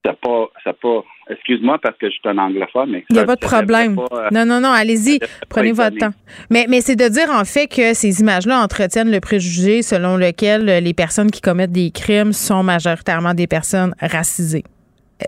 ça 0.07 0.13
pas, 0.13 0.47
ça 0.63 0.73
pas. 0.73 1.03
Excuse-moi 1.29 1.77
parce 1.81 1.97
que 1.97 2.07
je 2.07 2.11
suis 2.11 2.21
un 2.25 2.37
anglophone, 2.37 2.89
mais 2.91 3.05
Il 3.09 3.13
n'y 3.15 3.19
a 3.19 3.25
pas 3.25 3.35
de 3.35 3.41
devrait 3.41 3.57
problème. 3.57 3.95
pas, 3.95 4.07
euh, 4.13 4.29
non, 4.31 4.45
non, 4.45 4.61
non, 4.61 4.69
allez-y, 4.69 5.19
prenez 5.49 5.73
votre 5.73 5.97
temps. 5.97 6.13
Mais, 6.49 6.65
mais 6.69 6.79
c'est 6.79 6.95
de 6.95 7.07
dire 7.09 7.29
en 7.31 7.43
fait 7.43 7.67
que 7.67 7.93
ces 7.93 8.21
images-là 8.21 8.59
entretiennent 8.61 9.11
le 9.11 9.19
préjugé 9.19 9.81
selon 9.81 10.15
lequel 10.15 10.69
euh, 10.69 10.79
les 10.79 10.93
personnes 10.93 11.29
qui 11.29 11.41
commettent 11.41 11.73
des 11.73 11.91
crimes 11.91 12.31
sont 12.31 12.63
majoritairement 12.63 13.33
des 13.33 13.47
personnes 13.47 13.93
racisées. 13.99 14.63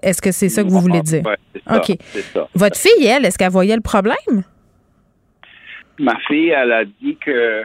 Est-ce 0.02 0.22
que 0.22 0.32
c'est 0.32 0.50
ça 0.50 0.64
que 0.64 0.70
vous 0.70 0.80
voulez 0.80 1.02
dire? 1.02 1.24
Ouais, 1.26 1.36
c'est 1.54 1.64
ça, 1.68 1.78
OK. 1.78 1.98
ça. 2.34 2.48
Votre 2.56 2.78
fille, 2.78 3.06
elle, 3.06 3.26
est-ce 3.26 3.38
qu'elle 3.38 3.52
voyait 3.52 3.76
le 3.76 3.82
problème? 3.82 4.44
Ma 6.00 6.18
fille, 6.28 6.50
elle 6.50 6.72
a 6.72 6.86
dit 6.86 7.18
que, 7.20 7.64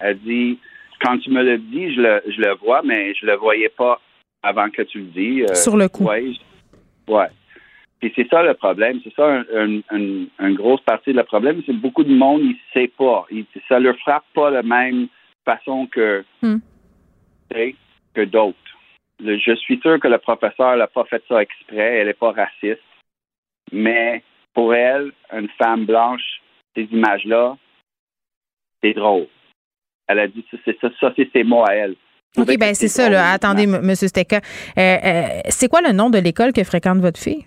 elle 0.00 0.18
dit, 0.18 0.58
quand 1.02 1.16
tu 1.18 1.30
me 1.30 1.42
le 1.42 1.56
dis, 1.58 1.94
je 1.94 2.00
le, 2.00 2.22
je 2.26 2.40
le 2.40 2.54
vois, 2.56 2.82
mais 2.84 3.14
je 3.14 3.24
le 3.24 3.36
voyais 3.36 3.70
pas 3.70 3.98
avant 4.46 4.70
que 4.70 4.82
tu 4.82 4.98
le 5.00 5.06
dis. 5.06 5.42
euh, 5.42 5.54
Sur 5.54 5.76
le 5.76 5.88
coup. 5.88 6.08
Je- 6.10 7.12
ouais. 7.12 7.28
Puis 8.00 8.12
c'est 8.14 8.28
ça 8.28 8.42
le 8.42 8.54
problème. 8.54 9.00
C'est 9.02 9.14
ça 9.14 9.26
un, 9.26 9.44
un, 9.54 9.80
un- 9.90 10.26
une 10.48 10.54
grosse 10.54 10.82
partie 10.82 11.12
de 11.12 11.16
le 11.18 11.24
problème. 11.24 11.62
C'est 11.66 11.72
que 11.72 11.78
beaucoup 11.78 12.04
de 12.04 12.14
monde, 12.14 12.42
il 12.42 12.56
sait 12.72 12.88
pas. 12.88 13.26
Ça 13.68 13.78
leur 13.78 13.96
frappe 13.98 14.24
pas 14.34 14.50
de 14.50 14.56
la 14.56 14.62
même 14.62 15.08
façon 15.44 15.86
que, 15.86 16.24
Hmm. 16.42 16.58
que 18.14 18.24
d'autres. 18.24 18.58
Je 19.24 19.54
suis 19.56 19.78
sûr 19.80 19.98
que 19.98 20.08
le 20.08 20.18
professeur 20.18 20.76
n'a 20.76 20.86
pas 20.88 21.04
fait 21.04 21.22
ça 21.26 21.40
exprès. 21.42 21.98
Elle 22.00 22.08
n'est 22.08 22.12
pas 22.14 22.32
raciste. 22.32 22.82
Mais 23.72 24.22
pour 24.52 24.74
elle, 24.74 25.12
une 25.32 25.48
femme 25.58 25.86
blanche, 25.86 26.40
ces 26.74 26.84
images-là, 26.92 27.56
c'est 28.82 28.92
drôle. 28.92 29.26
Elle 30.06 30.18
a 30.20 30.28
dit 30.28 30.44
c'est 30.64 30.78
ça, 30.80 30.88
ça 31.00 31.12
c'est 31.16 31.30
ses 31.32 31.44
mots 31.44 31.64
à 31.66 31.74
elle. 31.74 31.96
OK, 32.36 32.58
ben 32.58 32.74
c'est 32.74 32.88
ça, 32.88 33.08
là. 33.08 33.32
Attendez, 33.32 33.64
M. 33.64 33.94
Stecca. 33.94 34.36
Euh, 34.36 34.80
euh, 34.80 35.22
c'est 35.48 35.68
quoi 35.68 35.80
le 35.80 35.92
nom 35.92 36.10
de 36.10 36.18
l'école 36.18 36.52
que 36.52 36.62
fréquente 36.64 36.98
votre 36.98 37.18
fille? 37.20 37.44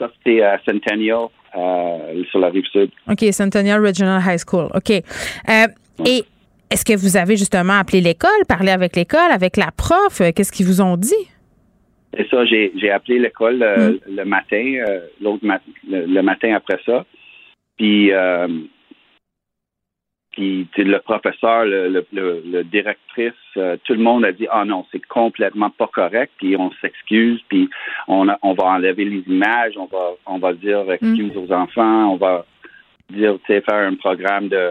Ça, 0.00 0.10
c'était 0.18 0.42
à 0.42 0.58
Centennial, 0.64 1.26
euh, 1.56 2.24
sur 2.30 2.40
la 2.40 2.48
rive 2.48 2.64
sud. 2.72 2.90
OK, 3.08 3.24
Centennial 3.32 3.84
Regional 3.84 4.20
High 4.26 4.40
School. 4.44 4.68
OK. 4.74 4.90
Euh, 4.90 5.66
et 6.04 6.24
est-ce 6.70 6.84
que 6.84 6.96
vous 6.98 7.16
avez 7.16 7.36
justement 7.36 7.74
appelé 7.74 8.00
l'école, 8.00 8.30
parlé 8.48 8.72
avec 8.72 8.96
l'école, 8.96 9.30
avec 9.32 9.56
la 9.56 9.70
prof? 9.76 10.20
Euh, 10.20 10.32
Qu'est-ce 10.34 10.50
qu'ils 10.50 10.66
vous 10.66 10.80
ont 10.80 10.96
dit? 10.96 11.14
Et 12.16 12.26
ça, 12.30 12.44
j'ai, 12.44 12.90
appelé 12.90 13.18
l'école 13.18 13.62
euh, 13.62 13.94
le 14.08 14.24
matin, 14.24 14.74
euh, 14.88 15.00
l'autre 15.20 15.44
mat- 15.44 15.62
le, 15.88 16.06
le 16.06 16.22
matin 16.22 16.54
après 16.54 16.78
ça. 16.86 17.04
Puis, 17.76 18.12
euh, 18.12 18.46
puis 20.34 20.68
le 20.76 20.98
professeur, 20.98 21.64
le, 21.64 21.88
le, 21.88 22.06
le- 22.12 22.42
le 22.44 22.64
directrice, 22.64 23.32
euh, 23.56 23.76
tout 23.84 23.94
le 23.94 24.00
monde 24.00 24.24
a 24.24 24.32
dit 24.32 24.46
ah 24.50 24.64
non, 24.64 24.84
c'est 24.90 25.04
complètement 25.06 25.70
pas 25.70 25.86
correct. 25.86 26.32
Puis 26.38 26.56
on 26.56 26.70
s'excuse, 26.80 27.40
puis 27.48 27.70
on, 28.08 28.28
a- 28.28 28.38
on 28.42 28.52
va 28.54 28.64
enlever 28.64 29.04
les 29.04 29.22
images, 29.28 29.74
on 29.76 29.86
va 29.86 30.04
on 30.26 30.38
va 30.38 30.52
dire 30.52 30.90
excuse 30.90 31.32
aux 31.36 31.52
enfants, 31.52 32.12
on 32.12 32.16
va 32.16 32.44
dire 33.10 33.34
tu 33.46 33.52
sais 33.52 33.60
faire 33.60 33.86
un 33.88 33.94
programme 33.94 34.48
de 34.48 34.68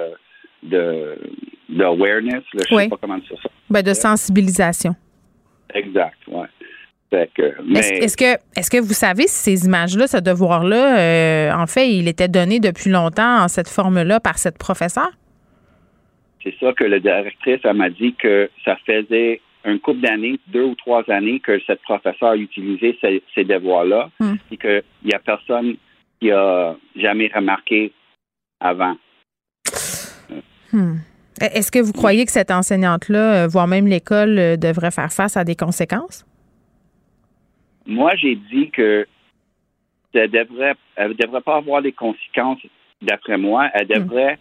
de 0.64 1.18
d'awareness, 1.70 2.44
je 2.54 2.76
Oui. 2.76 2.84
sais 2.84 2.90
pas 2.90 2.98
comment 3.02 3.18
dire 3.18 3.38
ça. 3.42 3.50
Ben, 3.70 3.82
de 3.82 3.94
sensibilisation. 3.94 4.96
Exact, 5.74 6.18
ouais. 6.28 6.46
Fait 7.10 7.30
que, 7.36 7.54
mais 7.66 7.80
Est-ce 7.80 7.94
est-ce 8.04 8.18
que, 8.18 8.34
est 8.60 8.72
que 8.72 8.82
vous 8.82 8.94
savez 8.94 9.24
si 9.28 9.58
ces 9.58 9.66
images-là, 9.66 10.08
ce 10.08 10.18
devoir-là, 10.18 10.98
euh, 11.00 11.52
en 11.54 11.68
fait, 11.68 11.90
il 11.90 12.08
était 12.08 12.28
donné 12.28 12.60
depuis 12.60 12.90
longtemps 12.90 13.44
en 13.44 13.48
cette 13.48 13.70
forme-là 13.70 14.20
par 14.20 14.38
cette 14.38 14.58
professeure? 14.58 15.12
C'est 16.44 16.56
ça 16.60 16.74
que 16.74 16.84
la 16.84 17.00
directrice 17.00 17.64
m'a 17.64 17.90
dit 17.90 18.14
que 18.16 18.50
ça 18.66 18.78
faisait 18.86 19.42
un 19.66 19.78
couple 19.78 20.02
d'années, 20.02 20.40
deux 20.48 20.64
ou 20.64 20.76
trois 20.76 21.10
années 21.10 21.40
que 21.40 21.60
cette 21.66 21.82
professeure 21.82 22.34
utilisait 22.34 22.98
ces, 23.00 23.24
ces 23.34 23.46
devoirs-là 23.46 24.10
Hmm. 24.20 24.36
et 24.52 24.58
qu'il 24.58 24.84
n'y 25.06 25.14
a 25.14 25.20
personne 25.20 25.76
qui 26.20 26.32
a 26.32 26.76
jamais 26.96 27.32
remarqué 27.34 27.92
avant. 28.60 28.96
Hmm. 30.72 30.98
Est-ce 31.42 31.72
que 31.72 31.80
vous 31.80 31.94
croyez 31.94 32.26
que 32.26 32.32
cette 32.32 32.52
enseignante-là, 32.52 33.44
euh, 33.44 33.48
voire 33.48 33.68
même 33.68 33.88
l'école, 33.88 34.38
euh, 34.38 34.58
devrait 34.58 34.92
faire 34.92 35.12
face 35.12 35.36
à 35.36 35.44
des 35.44 35.56
conséquences? 35.56 36.26
Moi, 37.86 38.16
j'ai 38.16 38.36
dit 38.36 38.70
que 38.72 39.06
ça 40.14 40.28
devrait, 40.28 40.76
elle 40.96 41.16
devrait 41.16 41.42
pas 41.42 41.58
avoir 41.58 41.82
des 41.82 41.92
conséquences, 41.92 42.60
d'après 43.02 43.38
moi. 43.38 43.70
Elle 43.74 43.88
devrait, 43.88 44.38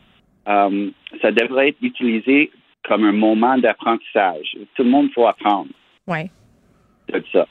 euh, 0.48 0.90
ça 1.20 1.30
devrait 1.32 1.68
être 1.68 1.82
utilisé 1.82 2.50
comme 2.84 3.04
un 3.04 3.12
moment 3.12 3.58
d'apprentissage. 3.58 4.56
Tout 4.74 4.82
le 4.82 4.90
monde 4.90 5.10
faut 5.14 5.26
apprendre 5.26 5.70
Oui. 6.06 6.30
de 7.08 7.22
ça. 7.32 7.46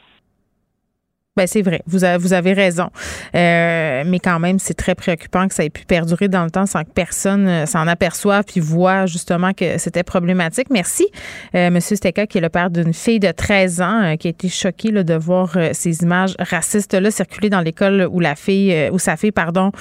Ben 1.38 1.48
c'est 1.48 1.62
vrai, 1.62 1.82
vous 1.88 2.03
avez, 2.03 2.18
vous 2.18 2.34
avez 2.34 2.52
raison. 2.52 2.90
Euh, 3.36 4.03
mais 4.06 4.20
quand 4.20 4.38
même, 4.38 4.60
c'est 4.60 4.74
très 4.74 4.95
préoccupant 4.95 5.48
que 5.48 5.53
ça 5.53 5.64
ait 5.64 5.70
pu 5.70 5.86
perdurer 5.86 6.28
dans 6.28 6.44
le 6.44 6.52
temps 6.52 6.66
sans 6.66 6.84
que 6.84 6.90
personne 6.90 7.48
euh, 7.48 7.66
s'en 7.66 7.88
aperçoive 7.88 8.44
puis 8.44 8.60
voit 8.60 9.06
justement 9.06 9.53
que 9.53 9.78
c'était 9.78 10.03
problématique. 10.03 10.68
Merci, 10.70 11.08
euh, 11.56 11.70
Monsieur 11.72 11.95
Stecca, 11.95 12.28
qui 12.28 12.40
est 12.40 12.41
le 12.41 12.49
père 12.49 12.70
d'une 12.70 12.94
fille 12.94 13.22
de 13.22 13.32
13 13.32 13.82
ans 13.82 14.02
euh, 14.03 14.16
qui 14.18 14.28
a 14.28 14.32
été 14.32 14.49
choqué 14.49 14.91
là, 14.91 15.03
de 15.03 15.14
voir 15.14 15.53
euh, 15.56 15.70
ces 15.72 16.03
images 16.03 16.36
racistes-là 16.38 17.10
circuler 17.12 17.49
dans 17.49 17.62
l'école 17.62 18.10
où 18.12 18.20
la 18.20 18.36
fille, 18.36 18.90
où 18.91 18.99
sa 18.99 19.16
fille, 19.16 19.32
pardon, 19.32 19.72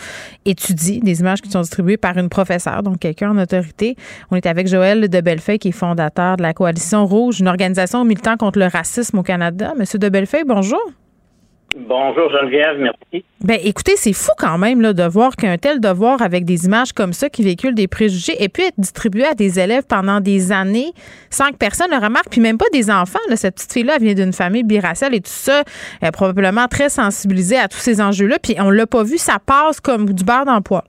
étudie, 0.45 1.01
des 1.01 1.19
images 1.19 1.43
qui 1.43 1.51
sont 1.51 1.63
distribuées 1.63 1.97
par 1.97 2.17
une 2.17 2.29
professeure, 2.29 2.85
donc 2.85 3.01
quelqu'un 3.01 3.31
en 3.33 3.39
autorité. 3.39 3.97
On 4.31 4.37
est 4.37 4.47
avec 4.47 4.69
Joël 4.69 5.09
de 5.09 5.21
Bellefeuille, 5.21 5.59
qui 5.59 5.71
est 5.71 5.73
fondateur 5.73 6.37
de 6.37 6.43
la 6.43 6.55
Coalition 6.55 7.05
Rouge, 7.07 7.41
une 7.41 7.49
organisation 7.49 8.05
militant 8.05 8.37
contre 8.37 8.61
le 8.61 8.67
racisme 8.67 9.19
au 9.19 9.25
Canada. 9.25 9.75
Monsieur 9.77 9.99
de 9.99 10.09
Bellefeuille, 10.09 10.45
bonjour. 10.47 10.81
Bonjour 11.77 12.29
Geneviève, 12.33 12.79
merci. 12.79 13.25
Ben, 13.45 13.59
écoutez, 13.63 13.95
c'est 13.95 14.13
fou 14.13 14.33
quand 14.37 14.59
même 14.59 14.81
là, 14.81 14.93
de 14.93 15.05
voir 15.05 15.37
qu'un 15.37 15.57
tel 15.57 15.79
devoir 15.81 16.21
avec 16.21 16.45
des 16.45 16.67
images 16.67 16.93
comme 16.93 17.13
ça 17.13 17.29
qui 17.31 17.45
véhiculent 17.45 17.77
des 17.77 17.87
préjugés 17.87 18.43
ait 18.43 18.49
pu 18.49 18.63
être 18.63 18.75
distribué 18.77 19.25
à 19.25 19.35
des 19.35 19.61
élèves 19.61 19.85
pendant 19.89 20.21
des 20.21 20.51
années 20.51 20.91
sans 21.31 21.51
que 21.53 21.57
personne 21.57 21.93
ne 21.93 22.01
remarque, 22.03 22.29
puis 22.29 22.41
même 22.41 22.59
pas 22.59 22.65
des 22.73 22.91
enfants. 22.91 23.21
là. 23.29 23.37
Cette 23.37 23.55
petite 23.55 23.73
fille-là 23.73 23.99
vient 23.99 24.15
d'une 24.15 24.33
famille 24.33 24.65
biraciale 24.65 25.15
et 25.15 25.21
tout 25.21 25.31
ça, 25.31 25.63
elle 26.03 26.09
est 26.09 26.13
probablement 26.13 26.67
très 26.67 26.89
sensibilisée 26.89 27.57
à 27.59 27.69
tous 27.69 27.79
ces 27.79 28.01
enjeux-là, 28.01 28.39
puis 28.43 28.57
on 28.59 28.71
l'a 28.71 28.87
pas 28.89 29.05
vu, 29.05 29.17
ça 29.17 29.37
passe 29.45 29.81
comme 29.81 30.13
du 30.13 30.25
beurre 30.25 30.45
poids. 30.65 30.85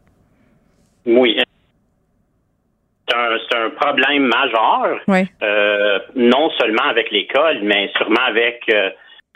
Oui. 1.05 1.37
C'est 3.07 3.15
un, 3.15 3.37
c'est 3.49 3.57
un 3.57 3.69
problème 3.71 4.23
majeur, 4.23 4.99
Oui. 5.07 5.27
euh, 5.43 5.99
non 6.15 6.49
seulement 6.59 6.85
avec 6.89 7.11
l'école, 7.11 7.59
mais 7.63 7.89
sûrement 7.97 8.23
avec 8.27 8.61
euh, 8.73 8.89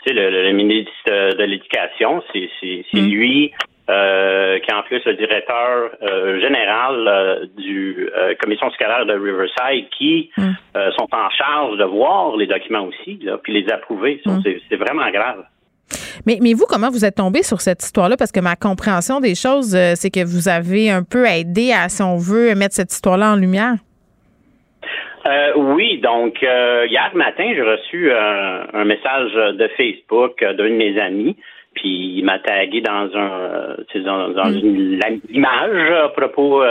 tu 0.06 0.14
sais, 0.14 0.14
le, 0.14 0.30
le 0.30 0.52
ministre 0.52 0.92
de 1.06 1.42
l'Éducation. 1.44 2.22
C'est, 2.32 2.48
c'est 2.60 3.00
lui 3.00 3.52
euh, 3.88 4.58
qui 4.60 4.70
est 4.70 4.74
en 4.74 4.82
plus 4.82 5.00
le 5.04 5.14
directeur 5.14 5.90
euh, 6.02 6.40
général 6.40 7.06
euh, 7.06 7.46
du 7.56 8.08
commission 8.40 8.70
scolaire 8.72 9.06
de 9.06 9.12
Riverside 9.12 9.88
qui 9.96 10.30
euh, 10.38 10.90
sont 10.98 11.08
en 11.12 11.30
charge 11.30 11.78
de 11.78 11.84
voir 11.84 12.36
les 12.36 12.46
documents 12.46 12.84
aussi, 12.84 13.18
là, 13.22 13.38
puis 13.42 13.52
les 13.52 13.72
approuver. 13.72 14.20
Mm. 14.26 14.38
C'est, 14.68 14.76
vraiment 14.76 15.08
grave. 15.10 15.44
Mais, 16.26 16.38
mais 16.40 16.52
vous, 16.54 16.64
comment 16.68 16.90
vous 16.90 17.04
êtes 17.04 17.14
tombé 17.14 17.42
sur 17.42 17.60
cette 17.60 17.82
histoire-là? 17.82 18.16
Parce 18.16 18.32
que 18.32 18.40
ma 18.40 18.56
compréhension 18.56 19.20
des 19.20 19.36
choses, 19.36 19.76
c'est 19.94 20.10
que 20.10 20.24
vous 20.24 20.48
avez 20.48 20.90
un 20.90 21.04
peu 21.04 21.26
aidé 21.26 21.72
à, 21.72 21.88
si 21.88 22.02
on 22.02 22.16
veut, 22.16 22.54
mettre 22.56 22.74
cette 22.74 22.92
histoire-là 22.92 23.32
en 23.32 23.36
lumière. 23.36 23.76
Euh, 25.26 25.52
oui, 25.56 25.98
donc 25.98 26.42
euh, 26.42 26.86
hier 26.88 27.10
matin, 27.14 27.50
j'ai 27.54 27.62
reçu 27.62 28.10
euh, 28.12 28.62
un 28.72 28.84
message 28.84 29.32
de 29.32 29.68
Facebook 29.76 30.38
d'un 30.40 30.52
de 30.54 30.68
mes 30.68 30.98
amis, 31.00 31.36
puis 31.74 32.18
il 32.18 32.24
m'a 32.24 32.38
tagué 32.38 32.80
dans 32.80 33.10
un 33.14 33.30
euh, 33.30 33.76
dans, 34.04 34.28
dans 34.28 34.52
une 34.52 35.00
image 35.30 35.90
à 36.04 36.08
propos 36.10 36.62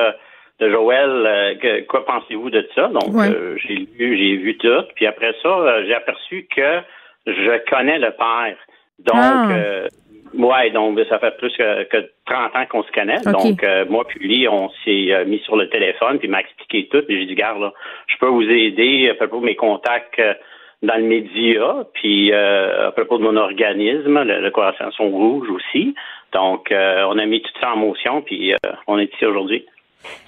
de 0.59 0.69
Joël. 0.69 1.57
que- 1.61 1.81
quoi 1.81 2.05
pensez-vous 2.05 2.49
de 2.49 2.65
ça? 2.75 2.87
Donc 2.87 3.13
Ouais. 3.13 3.29
j'ai 3.67 3.75
lu, 3.99 4.17
j'ai 4.17 4.35
vu 4.37 4.57
tout, 4.57 4.83
puis 4.95 5.05
après 5.05 5.33
ça, 5.43 5.83
j'ai 5.85 5.93
aperçu 5.95 6.47
que 6.55 6.79
je 7.27 7.69
connais 7.69 7.99
le 7.99 8.11
père. 8.11 8.55
Donc 8.99 9.15
Ah. 9.15 9.87
Ouais, 10.33 10.71
donc 10.71 10.99
ça 11.07 11.19
fait 11.19 11.37
plus 11.37 11.55
que, 11.55 11.83
que 11.83 12.09
30 12.25 12.55
ans 12.55 12.65
qu'on 12.69 12.83
se 12.83 12.91
connaît. 12.91 13.21
Donc 13.25 13.63
euh, 13.63 13.85
moi 13.87 14.05
puis 14.07 14.19
lui, 14.19 14.47
on 14.47 14.69
s'est 14.83 15.13
euh, 15.13 15.25
mis 15.25 15.39
sur 15.39 15.55
le 15.55 15.69
téléphone 15.69 16.17
puis 16.17 16.27
il 16.27 16.31
m'a 16.31 16.41
expliqué 16.41 16.87
tout. 16.91 17.03
Puis 17.07 17.19
j'ai 17.19 17.25
dit, 17.25 17.35
garde 17.35 17.61
là, 17.61 17.73
je 18.07 18.17
peux 18.19 18.27
vous 18.27 18.43
aider 18.49 19.09
à 19.09 19.15
propos 19.15 19.39
de 19.39 19.45
mes 19.45 19.55
contacts 19.55 20.19
euh, 20.19 20.33
dans 20.81 20.97
le 20.97 21.03
média, 21.03 21.87
puis 21.93 22.31
à 22.33 22.91
propos 22.91 23.17
de 23.17 23.23
mon 23.23 23.37
organisme, 23.37 24.21
le, 24.21 24.41
le 24.41 24.51
Coalition 24.51 25.09
Rouge 25.09 25.49
aussi. 25.49 25.95
Donc 26.33 26.67
on 26.71 27.17
a 27.17 27.25
mis 27.25 27.41
tout 27.41 27.51
ça 27.61 27.73
en 27.73 27.77
motion 27.77 28.21
puis 28.21 28.53
on 28.85 28.99
est 28.99 29.11
ici 29.11 29.25
aujourd'hui. 29.25 29.65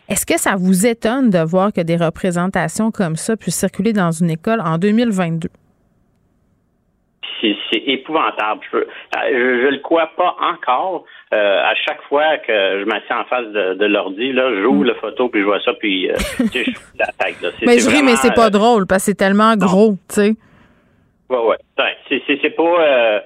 Est-ce 0.10 0.26
que 0.26 0.40
ça 0.40 0.56
vous 0.58 0.88
étonne 0.88 1.30
de 1.30 1.40
voir 1.40 1.74
que 1.74 1.82
des 1.82 1.98
représentations 1.98 2.92
comme 2.92 3.18
ça 3.18 3.36
puissent 3.36 3.60
circuler 3.60 3.94
dans 3.94 4.12
une 4.12 4.32
école 4.32 4.62
en 4.62 4.78
2022? 4.78 5.50
C'est 7.42 7.84
épouvantable. 7.86 8.62
Je, 8.66 8.70
peux- 8.72 8.88
euh, 9.18 9.70
le 9.72 9.78
crois 9.80 10.12
pas 10.18 10.36
encore. 10.40 11.06
Euh, 11.34 11.62
à 11.64 11.76
chaque 11.76 12.02
fois 12.04 12.38
que 12.38 12.80
je 12.80 12.86
m'assieds 12.86 13.16
en 13.16 13.26
face 13.26 13.48
de, 13.48 13.74
de 13.76 13.86
l'ordi, 13.86 14.32
là, 14.32 14.50
j'ouvre 14.62 14.86
la 14.86 14.96
photo 14.96 15.28
puis 15.30 15.42
je 15.42 15.46
vois 15.46 15.62
ça 15.62 15.74
puis 15.74 16.10
euh, 16.10 16.16
je 16.40 16.72
la 16.98 17.08
tête. 17.20 17.36
Mais 17.66 17.80
je 17.80 17.90
ris, 17.90 18.04
mais 18.04 18.16
c'est 18.16 18.34
pas 18.34 18.48
euh, 18.48 18.50
drôle 18.50 18.88
parce 18.88 19.04
que 19.04 19.12
c'est 19.12 19.18
tellement 19.18 19.56
gros, 19.56 19.94
tu 20.10 20.16
sais. 20.16 20.36
Ouais, 21.30 21.38
ouais. 21.38 21.58
Ouais, 21.78 21.98
c'est, 22.10 22.50
pas. 22.56 23.22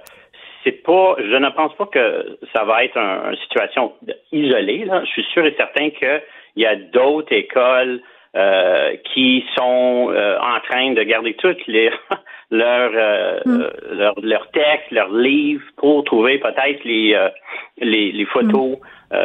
c'est 0.63 0.83
pas, 0.83 1.15
je 1.19 1.35
ne 1.37 1.49
pense 1.49 1.73
pas 1.75 1.85
que 1.85 2.37
ça 2.53 2.63
va 2.63 2.83
être 2.83 2.97
une 2.97 3.35
situation 3.43 3.93
isolée. 4.31 4.85
Là. 4.85 5.03
Je 5.05 5.09
suis 5.11 5.25
sûr 5.33 5.45
et 5.45 5.53
certain 5.55 5.91
qu'il 5.91 6.21
y 6.55 6.65
a 6.65 6.75
d'autres 6.75 7.31
écoles 7.33 8.01
euh, 8.35 8.95
qui 9.13 9.43
sont 9.57 10.09
euh, 10.11 10.37
en 10.39 10.59
train 10.61 10.93
de 10.93 11.03
garder 11.03 11.33
toutes 11.35 11.67
les 11.67 11.91
leurs 12.51 12.91
euh, 12.93 13.39
mm. 13.45 13.67
leurs 13.93 14.19
leur 14.21 14.51
textes, 14.51 14.91
leurs 14.91 15.11
livres 15.11 15.63
pour 15.77 16.03
trouver 16.03 16.37
peut-être 16.37 16.83
les, 16.83 17.17
les, 17.79 18.11
les 18.11 18.25
photos 18.25 18.77
mm. 19.11 19.15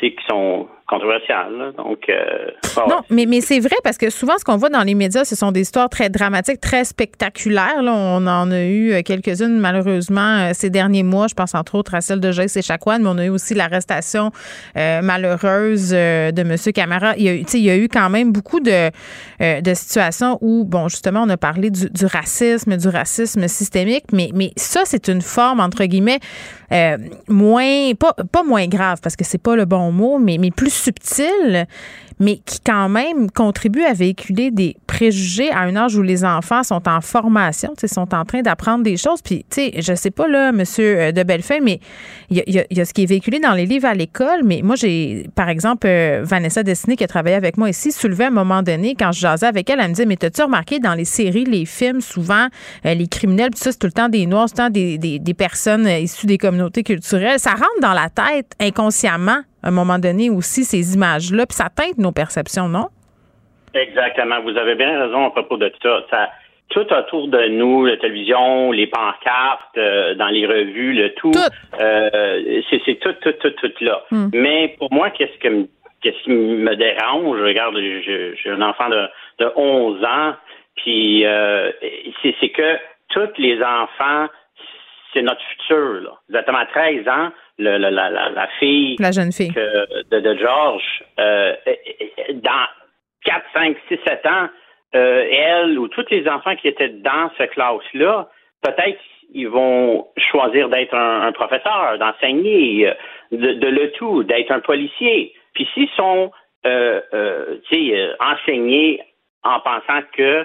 qui 0.00 0.16
sont 0.28 0.68
controversial. 0.90 1.72
Donc, 1.76 2.00
euh, 2.08 2.50
non, 2.88 3.02
mais, 3.10 3.24
mais 3.26 3.40
c'est 3.40 3.60
vrai 3.60 3.76
parce 3.84 3.96
que 3.96 4.10
souvent, 4.10 4.36
ce 4.38 4.44
qu'on 4.44 4.56
voit 4.56 4.70
dans 4.70 4.82
les 4.82 4.96
médias, 4.96 5.24
ce 5.24 5.36
sont 5.36 5.52
des 5.52 5.60
histoires 5.60 5.88
très 5.88 6.10
dramatiques, 6.10 6.60
très 6.60 6.84
spectaculaires. 6.84 7.82
Là, 7.82 7.92
on 7.94 8.26
en 8.26 8.50
a 8.50 8.62
eu 8.62 8.92
euh, 8.92 9.02
quelques-unes, 9.02 9.58
malheureusement, 9.58 10.38
euh, 10.38 10.50
ces 10.52 10.68
derniers 10.68 11.04
mois. 11.04 11.28
Je 11.28 11.34
pense 11.34 11.54
entre 11.54 11.76
autres 11.76 11.94
à 11.94 12.00
celle 12.00 12.18
de 12.18 12.32
Jace 12.32 12.56
et 12.56 12.62
Chakwan, 12.62 13.00
mais 13.02 13.08
on 13.08 13.18
a 13.18 13.24
eu 13.24 13.28
aussi 13.28 13.54
l'arrestation 13.54 14.32
malheureuse 14.74 15.90
de 15.90 16.40
M. 16.40 16.56
Camara. 16.74 17.14
Il 17.16 17.22
y, 17.22 17.28
a, 17.28 17.34
il 17.34 17.60
y 17.60 17.70
a 17.70 17.76
eu 17.76 17.88
quand 17.88 18.10
même 18.10 18.32
beaucoup 18.32 18.60
de, 18.60 18.90
de 19.40 19.74
situations 19.74 20.38
où, 20.40 20.64
bon, 20.64 20.88
justement, 20.88 21.22
on 21.22 21.28
a 21.28 21.36
parlé 21.36 21.70
du, 21.70 21.88
du 21.88 22.06
racisme, 22.06 22.76
du 22.76 22.88
racisme 22.88 23.46
systémique, 23.46 24.06
mais, 24.12 24.30
mais 24.34 24.50
ça, 24.56 24.82
c'est 24.84 25.08
une 25.08 25.22
forme, 25.22 25.60
entre 25.60 25.84
guillemets, 25.84 26.18
moins, 27.28 27.94
pas, 27.94 28.14
pas 28.32 28.42
moins 28.42 28.66
grave, 28.66 28.98
parce 29.02 29.14
que 29.14 29.24
c'est 29.24 29.42
pas 29.42 29.54
le 29.54 29.66
bon 29.66 29.92
mot, 29.92 30.18
mais, 30.18 30.38
mais 30.38 30.50
plus 30.50 30.79
subtil 30.80 31.66
mais 32.20 32.36
qui 32.36 32.60
quand 32.60 32.90
même 32.90 33.30
contribue 33.30 33.82
à 33.82 33.94
véhiculer 33.94 34.50
des 34.50 34.76
préjugés 34.86 35.50
à 35.50 35.60
un 35.60 35.74
âge 35.74 35.96
où 35.96 36.02
les 36.02 36.22
enfants 36.22 36.62
sont 36.62 36.86
en 36.86 37.00
formation, 37.00 37.72
sont 37.86 38.14
en 38.14 38.24
train 38.26 38.42
d'apprendre 38.42 38.84
des 38.84 38.98
choses. 38.98 39.22
Puis, 39.22 39.46
tu 39.50 39.62
sais, 39.62 39.72
je 39.80 39.94
sais 39.94 40.10
pas, 40.10 40.28
là, 40.28 40.52
monsieur 40.52 41.00
euh, 41.00 41.12
de 41.12 41.22
Bellefeuille, 41.22 41.62
mais 41.62 41.80
il 42.28 42.42
y, 42.46 42.80
a, 42.80 42.84
ce 42.84 42.92
qui 42.92 43.04
est 43.04 43.06
véhiculé 43.06 43.40
dans 43.40 43.54
les 43.54 43.64
livres 43.64 43.86
à 43.86 43.94
l'école. 43.94 44.42
Mais 44.44 44.60
moi, 44.62 44.76
j'ai, 44.76 45.28
par 45.34 45.48
exemple, 45.48 45.86
euh, 45.86 46.20
Vanessa 46.22 46.62
Destiné, 46.62 46.96
qui 46.96 47.04
a 47.04 47.08
travaillé 47.08 47.36
avec 47.36 47.56
moi 47.56 47.70
ici, 47.70 47.90
soulevait 47.90 48.24
à 48.24 48.28
un 48.28 48.32
moment 48.32 48.62
donné, 48.62 48.94
quand 48.94 49.12
je 49.12 49.20
jasais 49.20 49.46
avec 49.46 49.70
elle, 49.70 49.80
elle 49.80 49.88
me 49.88 49.94
disait, 49.94 50.06
mais 50.06 50.16
t'as-tu 50.16 50.42
remarqué 50.42 50.78
dans 50.78 50.94
les 50.94 51.06
séries, 51.06 51.44
les 51.44 51.64
films, 51.64 52.02
souvent, 52.02 52.48
euh, 52.84 52.92
les 52.92 53.08
criminels, 53.08 53.50
tout 53.50 53.62
ça, 53.62 53.72
c'est 53.72 53.78
tout 53.78 53.86
le 53.86 53.92
temps 53.92 54.10
des 54.10 54.26
Noirs, 54.26 54.50
c'est 54.50 54.56
tout 54.56 54.62
le 54.62 54.68
temps 54.68 54.72
des, 54.72 54.98
des, 54.98 55.18
des 55.18 55.34
personnes 55.34 55.86
issues 55.86 56.26
des 56.26 56.38
communautés 56.38 56.82
culturelles. 56.82 57.40
Ça 57.40 57.52
rentre 57.52 57.80
dans 57.80 57.94
la 57.94 58.10
tête 58.10 58.52
inconsciemment 58.60 59.40
à 59.62 59.68
un 59.68 59.70
moment 59.70 59.98
donné 59.98 60.30
aussi, 60.30 60.64
ces 60.64 60.94
images-là, 60.94 61.46
puis 61.46 61.56
ça 61.56 61.68
teinte 61.68 61.98
nos 61.98 62.12
perceptions, 62.12 62.68
non? 62.68 62.88
Exactement. 63.74 64.40
Vous 64.42 64.56
avez 64.56 64.74
bien 64.74 65.00
raison 65.00 65.26
à 65.26 65.30
propos 65.30 65.56
de 65.56 65.72
ça. 65.82 66.00
ça 66.10 66.30
tout 66.70 66.86
autour 66.92 67.28
de 67.28 67.48
nous, 67.48 67.84
la 67.84 67.96
télévision, 67.96 68.70
les 68.70 68.86
pancartes, 68.86 69.76
euh, 69.76 70.14
dans 70.14 70.28
les 70.28 70.46
revues, 70.46 70.94
le 70.94 71.12
tout, 71.14 71.32
euh, 71.80 72.62
c'est 72.70 73.00
tout, 73.00 73.12
tout, 73.20 73.32
tout, 73.32 73.50
tout 73.50 73.72
là. 73.80 74.02
Hmm. 74.10 74.28
Mais 74.32 74.76
pour 74.78 74.92
moi, 74.92 75.10
qu'est-ce 75.10 75.36
que 75.38 75.66
qu'est-ce 76.00 76.22
qui 76.22 76.30
me 76.30 76.76
dérange? 76.76 77.40
Regarde, 77.40 77.76
j'ai 77.76 78.50
un 78.50 78.62
enfant 78.62 78.88
de, 78.88 79.08
de 79.40 79.52
11 79.56 80.04
ans, 80.04 80.34
puis 80.76 81.26
euh, 81.26 81.72
c'est 82.22 82.48
que 82.50 82.78
tous 83.08 83.36
les 83.36 83.60
enfants, 83.62 84.28
c'est 85.12 85.22
notre 85.22 85.42
futur. 85.42 86.02
Là. 86.02 86.12
Exactement 86.28 86.58
à 86.58 86.66
13 86.66 87.08
ans, 87.08 87.30
le, 87.60 87.78
la, 87.78 87.90
la, 87.90 88.30
la, 88.30 88.48
fille, 88.58 88.96
la 88.98 89.12
jeune 89.12 89.32
fille 89.32 89.52
de, 89.52 90.20
de, 90.20 90.36
George, 90.36 91.04
euh, 91.18 91.54
dans 92.34 92.66
4, 93.24 93.44
5, 93.52 93.76
6, 93.88 93.98
7 94.06 94.26
ans, 94.26 94.48
euh, 94.94 95.24
elle 95.30 95.78
ou 95.78 95.88
tous 95.88 96.06
les 96.10 96.26
enfants 96.28 96.56
qui 96.56 96.68
étaient 96.68 96.88
dans 96.88 97.30
cette 97.38 97.52
classe-là, 97.52 98.28
peut-être 98.62 98.98
ils 99.32 99.48
vont 99.48 100.08
choisir 100.30 100.68
d'être 100.68 100.94
un, 100.94 101.30
professeur, 101.30 101.98
d'enseigner, 101.98 102.92
de, 103.30 103.52
de, 103.52 103.66
le 103.68 103.92
tout, 103.92 104.24
d'être 104.24 104.50
un 104.50 104.58
policier. 104.58 105.32
Puis 105.54 105.68
s'ils 105.72 105.88
sont 105.90 106.32
euh, 106.66 107.00
euh, 107.14 108.14
enseignés 108.18 109.00
en 109.44 109.60
pensant 109.60 110.02
que 110.12 110.44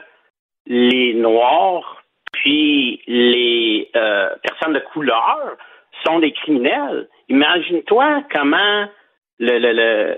les 0.68 1.16
Noirs 1.16 2.04
puis 2.32 3.02
les 3.08 3.90
personnes 3.94 4.74
de 4.74 4.84
couleur 4.94 5.58
sont 6.06 6.20
des 6.20 6.32
criminels. 6.32 7.08
Imagine-toi 7.30 8.24
comment 8.34 8.88
le, 9.40 9.60
le, 9.60 10.18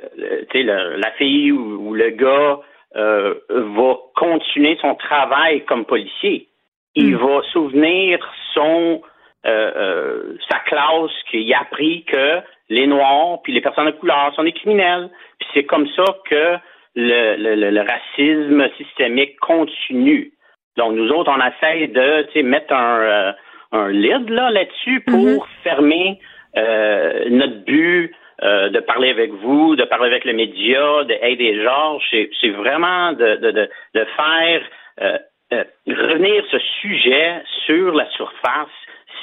le, 0.53 0.97
la 0.97 1.11
fille 1.11 1.51
ou, 1.51 1.93
le 1.93 2.09
gars 2.11 2.59
euh, 2.95 3.35
va 3.49 3.97
continuer 4.15 4.77
son 4.81 4.95
travail 4.95 5.65
comme 5.65 5.85
policier. 5.85 6.47
Il 6.95 7.15
hmm. 7.15 7.18
va 7.18 7.41
souvenir 7.51 8.19
son 8.53 9.01
euh, 9.45 9.72
euh, 9.76 10.38
sa 10.49 10.59
classe 10.59 11.11
qu'il 11.30 11.51
a 11.53 11.61
appris 11.61 12.03
que 12.05 12.41
les 12.69 12.88
Noirs 12.88 13.41
puis 13.43 13.53
les 13.53 13.61
personnes 13.61 13.85
de 13.85 13.91
couleur 13.91 14.34
sont 14.35 14.43
des 14.43 14.51
criminels. 14.51 15.09
Puis 15.39 15.49
c'est 15.53 15.64
comme 15.64 15.88
ça 15.95 16.03
que 16.30 16.57
le, 16.95 17.35
le, 17.55 17.69
le, 17.69 17.81
racisme 17.81 18.68
systémique 18.77 19.39
continue. 19.39 20.34
Donc 20.76 20.93
nous 20.93 21.09
autres, 21.11 21.31
on 21.31 21.39
essaie 21.39 21.88
de 21.88 22.41
mettre 22.41 22.73
un 22.73 23.35
un 23.72 23.89
lead 23.89 24.30
là 24.30 24.49
là-dessus 24.52 25.02
pour 25.02 25.15
mhm. 25.18 25.39
fermer 25.64 26.19
euh, 26.57 27.30
notre 27.30 27.64
but 27.65 28.14
euh, 28.44 28.69
de 28.69 28.80
parler 28.81 29.10
avec 29.10 29.31
vous, 29.31 29.76
de 29.76 29.84
parler 29.84 30.07
avec 30.07 30.23
les 30.23 30.34
médias, 30.34 31.03
d'aider 31.06 31.60
Georges. 31.64 32.03
C'est 32.39 32.49
vraiment 32.49 33.14
de, 33.14 33.35
de, 33.38 33.49
de, 33.49 33.69
de 33.95 34.06
faire 34.15 34.61
euh, 35.02 35.18
euh, 35.53 35.64
revenir 35.88 36.44
ce 36.52 36.60
sujet 36.81 37.41
sur 37.65 37.95
la 37.95 38.07
surface. 38.11 38.69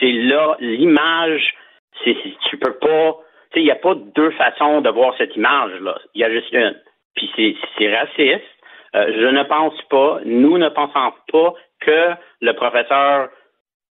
C'est 0.01 0.11
là 0.11 0.57
l'image. 0.59 1.55
Tu 2.03 2.59
peux 2.59 2.75
pas. 2.75 3.19
Il 3.55 3.62
n'y 3.62 3.71
a 3.71 3.77
pas 3.77 3.95
deux 3.95 4.33
façons 4.33 4.81
de 4.81 4.91
voir 4.91 5.15
cette 5.16 5.37
image-là. 5.37 5.97
Il 6.15 6.21
y 6.21 6.25
a 6.25 6.31
juste 6.31 6.51
une. 6.51 6.75
Puis 7.15 7.57
c'est 7.79 7.97
raciste. 7.97 8.43
je 8.95 9.27
ne 9.29 9.45
pense 9.45 9.81
pas, 9.83 10.19
nous 10.25 10.59
ne 10.59 10.69
pensons 10.71 11.12
pas 11.33 11.55
que 11.81 12.15
le 12.41 12.53
professeur 12.55 13.29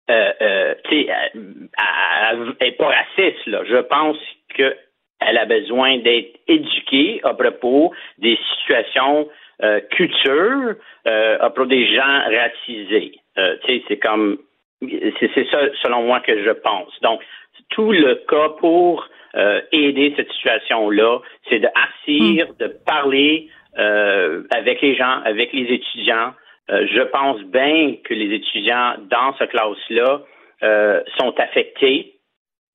euh, 0.10 0.32
euh, 0.42 0.74
elle 0.88 2.54
n'est 2.62 2.72
pas 2.74 2.88
raciste. 2.88 3.46
Là. 3.48 3.62
Je 3.66 3.78
pense 3.78 4.18
qu'elle 4.56 5.38
a 5.38 5.46
besoin 5.46 5.98
d'être 5.98 6.40
éduquée 6.48 7.20
à 7.24 7.34
propos 7.34 7.94
des 8.18 8.38
situations 8.54 9.30
euh, 9.64 9.82
culture, 9.92 10.76
euh, 11.08 11.38
à 11.40 11.50
propos 11.50 11.66
des 11.66 11.94
gens 11.94 12.22
racisés. 12.30 13.20
Euh, 13.38 13.58
c'est 13.88 13.98
comme 13.98 14.38
c'est 14.80 15.50
ça 15.50 15.60
selon 15.82 16.04
moi 16.04 16.20
que 16.20 16.44
je 16.44 16.52
pense. 16.52 16.94
Donc, 17.02 17.22
tout 17.70 17.92
le 17.92 18.16
cas 18.30 18.50
pour 18.60 19.08
euh, 19.36 19.62
aider 19.72 20.14
cette 20.16 20.32
situation-là, 20.32 21.20
c'est 21.50 21.60
de 21.60 21.68
assir, 21.68 22.48
de 22.60 22.68
parler 22.86 23.50
avec 23.76 24.82
les 24.82 24.96
gens, 24.96 25.22
avec 25.24 25.54
les 25.54 25.72
étudiants, 25.72 26.34
euh, 26.69 26.85
je 26.91 27.02
pense 27.02 27.41
bien 27.44 27.95
que 28.03 28.14
les 28.14 28.35
étudiants 28.35 28.95
dans 29.10 29.34
ce 29.38 29.45
classe-là 29.45 30.22
euh, 30.64 31.02
sont 31.18 31.34
affectés 31.39 32.15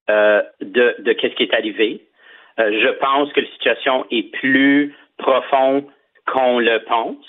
euh, 0.09 0.41
de, 0.61 0.95
de 0.99 1.15
ce 1.21 1.27
qui 1.27 1.43
est 1.43 1.53
arrivé. 1.53 2.01
je 2.57 2.89
pense 2.99 3.31
que 3.33 3.41
la 3.41 3.47
situation 3.47 4.05
est 4.11 4.31
plus 4.31 4.95
profonde 5.17 5.85
qu'on 6.25 6.59
le 6.59 6.79
pense. 6.85 7.25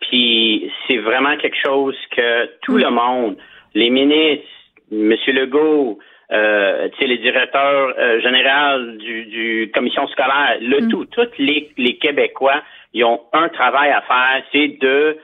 Puis 0.00 0.70
c'est 0.86 0.98
vraiment 0.98 1.36
quelque 1.36 1.56
chose 1.64 1.96
que 2.10 2.50
tout 2.62 2.76
le 2.76 2.90
monde, 2.90 3.36
les 3.74 3.90
ministres, 3.90 4.46
M. 4.92 5.14
Legault, 5.28 5.98
euh, 6.32 6.88
les 7.00 7.18
directeurs 7.18 7.94
euh, 7.98 8.20
généraux 8.20 8.96
du, 8.98 9.26
du 9.26 9.70
commission 9.74 10.06
scolaire, 10.08 10.58
le 10.60 10.80
mm. 10.80 10.88
tout, 10.88 11.04
tous 11.06 11.28
les, 11.38 11.70
les 11.76 11.96
Québécois, 11.98 12.62
ils 12.92 13.04
ont 13.04 13.20
un 13.32 13.48
travail 13.48 13.90
à 13.90 14.02
faire, 14.02 14.42
c'est 14.52 14.68
de 14.80 15.18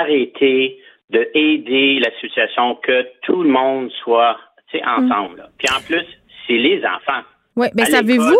arrêter 0.00 0.78
de 1.10 1.28
aider 1.34 2.00
la 2.00 2.10
situation, 2.20 2.76
que 2.76 3.06
tout 3.22 3.42
le 3.42 3.48
monde 3.48 3.90
soit 4.02 4.36
ensemble. 4.84 5.40
Mm. 5.40 5.50
Puis 5.58 5.68
en 5.70 5.80
plus, 5.80 6.04
c'est 6.46 6.58
les 6.58 6.82
enfants. 6.84 7.22
Oui, 7.56 7.68
mais 7.74 7.86
savez-vous, 7.86 8.36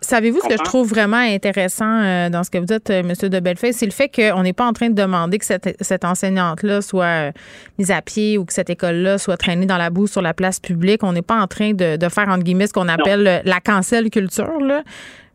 savez-vous 0.00 0.40
ce 0.42 0.46
que 0.46 0.56
je 0.56 0.62
trouve 0.62 0.88
vraiment 0.88 1.16
intéressant 1.16 2.02
euh, 2.02 2.30
dans 2.30 2.44
ce 2.44 2.50
que 2.50 2.58
vous 2.58 2.66
dites, 2.66 2.88
euh, 2.88 3.00
M. 3.00 3.28
de 3.28 3.40
Bellefeuille, 3.40 3.72
c'est 3.72 3.86
le 3.86 3.90
fait 3.90 4.08
qu'on 4.08 4.44
n'est 4.44 4.52
pas 4.52 4.64
en 4.64 4.72
train 4.72 4.90
de 4.90 4.94
demander 4.94 5.38
que 5.38 5.44
cette, 5.44 6.04
enseignante-là 6.04 6.82
soit 6.82 7.04
euh, 7.04 7.32
mise 7.80 7.90
à 7.90 8.00
pied 8.00 8.38
ou 8.38 8.44
que 8.44 8.52
cette 8.52 8.70
école-là 8.70 9.18
soit 9.18 9.36
traînée 9.36 9.66
dans 9.66 9.76
la 9.76 9.90
boue 9.90 10.06
sur 10.06 10.22
la 10.22 10.34
place 10.34 10.60
publique. 10.60 11.02
On 11.02 11.12
n'est 11.12 11.20
pas 11.20 11.40
en 11.40 11.48
train 11.48 11.72
de, 11.72 11.98
faire, 12.08 12.28
entre 12.28 12.44
guillemets, 12.44 12.68
ce 12.68 12.72
qu'on 12.72 12.86
appelle 12.86 13.42
la 13.44 13.58
cancel 13.58 14.08
culture. 14.08 14.60
Là. 14.60 14.84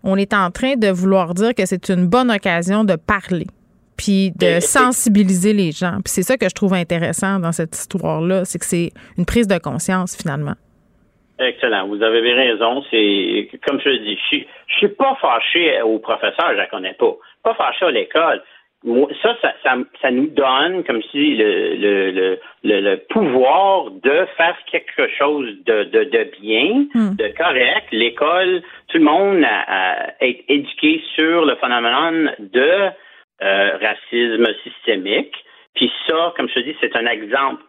On 0.05 0.15
est 0.15 0.33
en 0.33 0.49
train 0.49 0.75
de 0.77 0.87
vouloir 0.87 1.33
dire 1.33 1.53
que 1.53 1.65
c'est 1.65 1.89
une 1.89 2.07
bonne 2.07 2.31
occasion 2.31 2.85
de 2.85 2.95
parler 2.95 3.47
puis 3.97 4.31
de 4.39 4.59
sensibiliser 4.59 5.53
les 5.53 5.71
gens. 5.71 5.97
Puis 6.03 6.13
c'est 6.13 6.23
ça 6.23 6.37
que 6.37 6.47
je 6.47 6.53
trouve 6.53 6.73
intéressant 6.73 7.39
dans 7.39 7.51
cette 7.51 7.75
histoire-là, 7.75 8.45
c'est 8.45 8.59
que 8.59 8.65
c'est 8.65 8.91
une 9.17 9.25
prise 9.25 9.47
de 9.47 9.57
conscience 9.57 10.15
finalement. 10.15 10.55
Excellent. 11.39 11.87
Vous 11.87 12.01
avez 12.01 12.33
raison. 12.33 12.83
C'est 12.89 13.49
comme 13.67 13.79
je 13.79 13.89
le 13.89 13.99
dis, 13.99 14.15
je 14.15 14.25
suis, 14.27 14.47
suis 14.77 14.87
pas 14.87 15.15
fâché 15.21 15.81
au 15.83 15.99
professeur, 15.99 16.51
je 16.51 16.57
la 16.57 16.67
connais 16.67 16.93
pas. 16.93 17.15
Pas 17.43 17.53
fâché 17.53 17.85
à 17.85 17.91
l'école. 17.91 18.41
ça, 19.21 19.37
ça, 19.41 19.75
ça, 20.01 20.11
nous 20.11 20.27
donne 20.27 20.83
comme 20.83 21.01
si 21.11 21.35
le, 21.35 21.75
le, 21.75 22.39
le, 22.63 22.79
le, 22.81 22.97
pouvoir 23.09 23.91
de 23.91 24.25
faire 24.35 24.57
quelque 24.71 25.07
chose 25.17 25.47
de, 25.65 25.83
de, 25.83 26.05
de 26.05 26.31
bien, 26.41 26.87
hmm. 26.95 27.15
de 27.15 27.27
correct. 27.37 27.85
L'école, 27.91 28.63
tout 28.87 28.97
le 28.97 29.03
monde 29.03 29.45
est 30.21 30.43
éduqué 30.49 31.03
sur 31.15 31.45
le 31.45 31.55
phénomène 31.57 32.33
de 32.39 32.89
euh, 33.41 33.77
racisme 33.77 34.47
systémique. 34.63 35.35
Puis 35.75 35.91
ça, 36.07 36.33
comme 36.35 36.49
je 36.49 36.55
te 36.55 36.59
dis, 36.61 36.75
c'est 36.81 36.95
un 36.95 37.05
exemple 37.05 37.63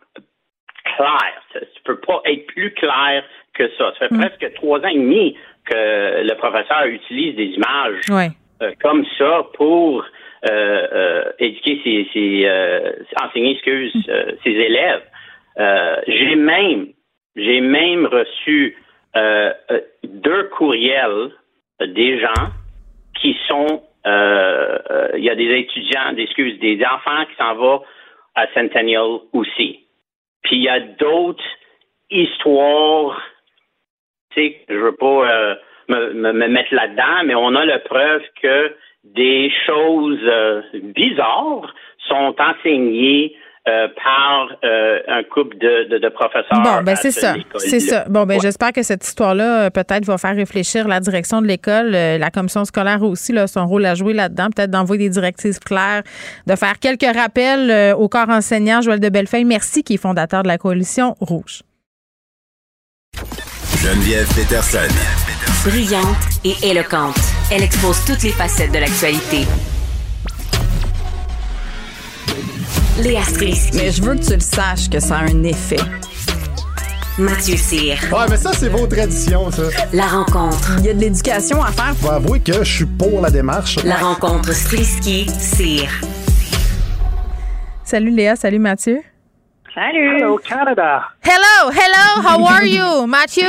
clair. 0.97 1.43
Tu 1.53 1.83
peux 1.85 2.01
pas 2.01 2.23
être 2.25 2.47
plus 2.47 2.73
clair 2.73 3.25
que 3.55 3.69
ça. 3.77 3.93
Ça 3.99 4.09
fait 4.09 4.15
hmm. 4.15 4.21
presque 4.21 4.55
trois 4.55 4.81
ans 4.81 4.89
et 4.89 4.99
demi 4.99 5.37
que 5.67 6.27
le 6.27 6.35
professeur 6.37 6.87
utilise 6.87 7.37
des 7.37 7.47
images 7.47 8.01
euh, 8.63 8.73
comme 8.81 9.05
ça 9.19 9.47
pour 9.55 10.05
euh, 10.49 11.25
éduquer 11.39 11.81
ses, 11.85 12.09
ses 12.13 12.51
enseigner, 13.23 13.53
excuse, 13.53 13.93
ses 14.45 14.51
élèves. 14.51 15.03
j'ai 16.07 16.37
même, 16.37 16.89
j'ai 17.37 17.61
même 17.61 18.07
reçu 18.07 18.77
deux 20.05 20.45
courriels 20.45 21.31
des 21.81 22.21
gens 22.21 22.53
qui 23.21 23.37
sont, 23.49 23.83
il 25.17 25.25
y 25.25 25.31
a 25.31 25.35
des 25.35 25.59
étudiants, 25.59 26.13
des 26.13 26.23
excuses, 26.23 26.59
des 26.61 26.83
enfants 26.85 27.25
qui 27.27 27.37
s'en 27.37 27.55
vont 27.55 27.83
à 28.35 28.47
Centennial 28.55 29.21
aussi. 29.33 29.81
Puis 30.43 30.57
il 30.57 30.63
y 30.63 30.69
a 30.69 30.81
d'autres 30.81 31.45
histoires, 32.11 33.21
tu 34.35 34.41
sais, 34.41 34.65
je 34.69 34.75
veux 34.75 34.97
pas 34.97 35.57
me, 35.89 36.13
me, 36.13 36.49
mettre 36.49 36.75
là-dedans, 36.75 37.25
mais 37.25 37.35
on 37.35 37.55
a 37.55 37.65
la 37.65 37.79
preuve 37.79 38.23
que 38.41 38.75
des 39.05 39.51
choses 39.67 40.21
euh, 40.23 40.63
bizarres 40.75 41.75
sont 42.09 42.35
enseignées 42.39 43.37
euh, 43.69 43.89
par 44.03 44.49
euh, 44.65 44.99
un 45.09 45.23
couple 45.25 45.59
de, 45.59 45.99
de, 45.99 46.09
professeurs. 46.09 46.63
Bon, 46.63 46.83
ben 46.83 46.97
c'est 46.97 47.11
ça. 47.11 47.35
C'est 47.59 47.81
ça. 47.81 48.05
Bon, 48.09 48.25
ben 48.25 48.41
j'espère 48.41 48.73
que 48.73 48.83
cette 48.83 49.05
histoire-là 49.05 49.71
peut-être 49.71 50.07
va 50.07 50.17
faire 50.17 50.35
réfléchir 50.35 50.89
la 50.89 51.01
direction 51.01 51.43
de 51.43 51.47
l'école, 51.47 51.91
la 51.91 52.31
commission 52.31 52.65
scolaire 52.65 53.03
aussi, 53.03 53.33
là, 53.33 53.47
son 53.47 53.67
rôle 53.67 53.85
à 53.85 53.95
jouer 53.95 54.15
là-dedans, 54.15 54.49
peut-être 54.55 54.71
d'envoyer 54.71 55.05
des 55.05 55.11
directives 55.11 55.59
claires, 55.59 56.03
de 56.47 56.57
faire 56.57 56.79
quelques 56.79 57.15
rappels 57.15 57.95
au 57.95 58.09
corps 58.09 58.31
enseignant. 58.31 58.81
Joël 58.81 59.01
de 59.01 59.09
Bellefeuille, 59.09 59.45
merci, 59.45 59.83
qui 59.83 59.95
est 59.95 59.99
fondateur 59.99 60.43
de 60.43 60.49
la 60.49 60.59
coalition 60.59 61.15
Rouge. 61.21 61.63
Geneviève 63.83 64.27
Peterson. 64.35 64.89
Brillante 65.65 66.17
et 66.45 66.55
éloquente. 66.71 67.19
Elle 67.51 67.63
expose 67.63 68.05
toutes 68.05 68.23
les 68.23 68.33
facettes 68.33 68.73
de 68.73 68.79
l'actualité. 68.79 69.47
Léa 73.03 73.23
Strisky. 73.23 73.77
Mais 73.77 73.91
je 73.93 74.03
veux 74.03 74.17
que 74.17 74.25
tu 74.25 74.35
le 74.35 74.41
saches 74.41 74.91
que 74.91 74.99
ça 74.99 75.19
a 75.19 75.23
un 75.23 75.45
effet. 75.45 75.79
Mathieu 77.17 77.57
Cyr. 77.57 77.97
Ouais, 78.13 78.27
mais 78.29 78.37
ça, 78.37 78.53
c'est 78.53 78.69
vos 78.69 78.87
traditions, 78.89 79.51
ça. 79.53 79.63
La 79.93 80.07
rencontre. 80.07 80.77
Il 80.79 80.87
y 80.87 80.89
a 80.91 80.95
de 80.95 81.01
l'éducation 81.01 81.63
à 81.63 81.71
faire. 81.71 81.95
Faut 81.97 82.11
avouer 82.11 82.41
que 82.41 82.65
je 82.65 82.77
suis 82.77 82.87
pour 82.87 83.21
la 83.21 83.31
démarche. 83.31 83.77
La 83.85 83.97
rencontre 83.97 84.53
Strisky-Cyr. 84.53 85.89
Salut 87.85 88.11
Léa, 88.11 88.35
salut 88.35 88.59
Mathieu. 88.59 89.01
Salut. 89.75 90.17
Hello, 90.17 90.39
Canada. 90.39 91.03
Hello, 91.23 91.71
hello, 91.71 92.23
how 92.27 92.45
are 92.47 92.67
you, 92.67 93.07
Matthew? 93.07 93.47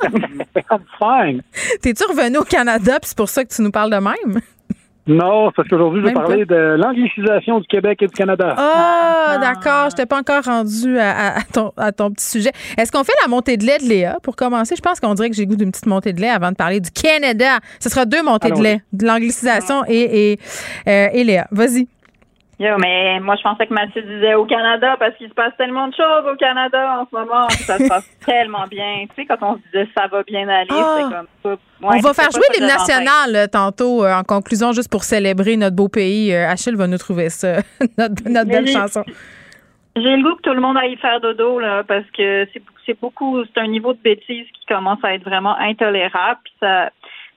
I'm 0.70 0.84
fine. 0.98 1.42
T'es-tu 1.82 2.04
revenu 2.04 2.38
au 2.38 2.44
Canada, 2.44 3.00
puis 3.00 3.08
c'est 3.08 3.16
pour 3.16 3.28
ça 3.28 3.44
que 3.44 3.52
tu 3.52 3.62
nous 3.62 3.72
parles 3.72 3.90
de 3.90 3.96
même? 3.96 4.40
Non, 5.10 5.50
parce 5.50 5.68
qu'aujourd'hui, 5.68 6.02
je 6.02 6.06
vais 6.06 6.12
parler 6.12 6.44
de 6.44 6.76
l'anglicisation 6.76 7.58
du 7.58 7.66
Québec 7.66 8.00
et 8.02 8.06
du 8.06 8.12
Canada. 8.12 8.54
Ah, 8.56 9.38
d'accord. 9.40 9.90
Je 9.90 9.96
t'ai 9.96 10.06
pas 10.06 10.18
encore 10.18 10.44
rendu 10.44 10.98
à, 10.98 11.34
ton, 11.52 11.72
à, 11.76 11.90
ton, 11.90 12.12
petit 12.12 12.26
sujet. 12.26 12.52
Est-ce 12.78 12.92
qu'on 12.92 13.02
fait 13.02 13.12
la 13.20 13.28
montée 13.28 13.56
de 13.56 13.64
lait 13.64 13.78
de 13.78 13.88
Léa 13.88 14.18
pour 14.22 14.36
commencer? 14.36 14.76
Je 14.76 14.82
pense 14.82 15.00
qu'on 15.00 15.14
dirait 15.14 15.28
que 15.28 15.34
j'ai 15.36 15.46
goût 15.46 15.56
d'une 15.56 15.72
petite 15.72 15.86
montée 15.86 16.12
de 16.12 16.20
lait 16.20 16.28
avant 16.28 16.50
de 16.52 16.56
parler 16.56 16.78
du 16.78 16.90
Canada. 16.92 17.58
Ce 17.80 17.88
sera 17.88 18.04
deux 18.04 18.22
montées 18.22 18.52
de 18.52 18.62
lait, 18.62 18.82
de 18.92 19.04
l'anglicisation 19.04 19.82
et, 19.88 20.32
et, 20.32 20.38
euh, 20.88 21.08
et 21.12 21.24
Léa. 21.24 21.48
Vas-y. 21.50 21.88
Yo, 22.60 22.76
mais 22.76 23.18
moi, 23.20 23.36
je 23.36 23.42
pensais 23.42 23.66
que 23.66 23.72
Mathieu 23.72 24.02
disait 24.02 24.34
au 24.34 24.44
Canada 24.44 24.94
parce 24.98 25.16
qu'il 25.16 25.30
se 25.30 25.34
passe 25.34 25.56
tellement 25.56 25.88
de 25.88 25.94
choses 25.94 26.30
au 26.30 26.36
Canada 26.36 27.00
en 27.00 27.06
ce 27.06 27.16
moment. 27.16 27.48
Ça 27.48 27.78
se 27.78 27.88
passe 27.88 28.18
tellement 28.26 28.66
bien. 28.70 29.06
Tu 29.08 29.22
sais, 29.22 29.26
quand 29.26 29.38
on 29.40 29.54
se 29.56 29.62
disait 29.72 29.88
ça 29.96 30.08
va 30.08 30.22
bien 30.24 30.46
aller, 30.46 30.68
ah! 30.70 30.96
c'est 30.98 31.48
comme 31.48 31.56
on 31.82 31.98
va 32.00 32.12
faire 32.12 32.30
jouer 32.30 32.44
l'hymne 32.54 32.68
national 32.68 33.34
euh, 33.34 33.46
tantôt 33.46 34.04
euh, 34.04 34.12
en 34.12 34.24
conclusion, 34.24 34.72
juste 34.72 34.90
pour 34.90 35.04
célébrer 35.04 35.56
notre 35.56 35.74
beau 35.74 35.88
pays. 35.88 36.34
Euh, 36.34 36.50
Achille 36.50 36.74
va 36.74 36.86
nous 36.86 36.98
trouver 36.98 37.30
ça, 37.30 37.60
notre, 37.98 38.44
belle 38.44 38.68
chanson. 38.68 39.04
J'ai 39.96 40.16
le 40.16 40.22
goût 40.22 40.36
que 40.36 40.42
tout 40.42 40.54
le 40.54 40.60
monde 40.60 40.76
aille 40.76 40.98
faire 40.98 41.18
dodo 41.22 41.58
là, 41.60 41.82
parce 41.88 42.04
que 42.10 42.46
c'est 42.84 43.00
beaucoup, 43.00 43.42
c'est 43.44 43.60
un 43.60 43.68
niveau 43.68 43.94
de 43.94 43.98
bêtise 43.98 44.46
qui 44.52 44.66
commence 44.68 44.98
à 45.02 45.14
être 45.14 45.24
vraiment 45.24 45.56
intolérable. 45.56 46.40
Puis 46.44 46.52
ça, 46.60 46.90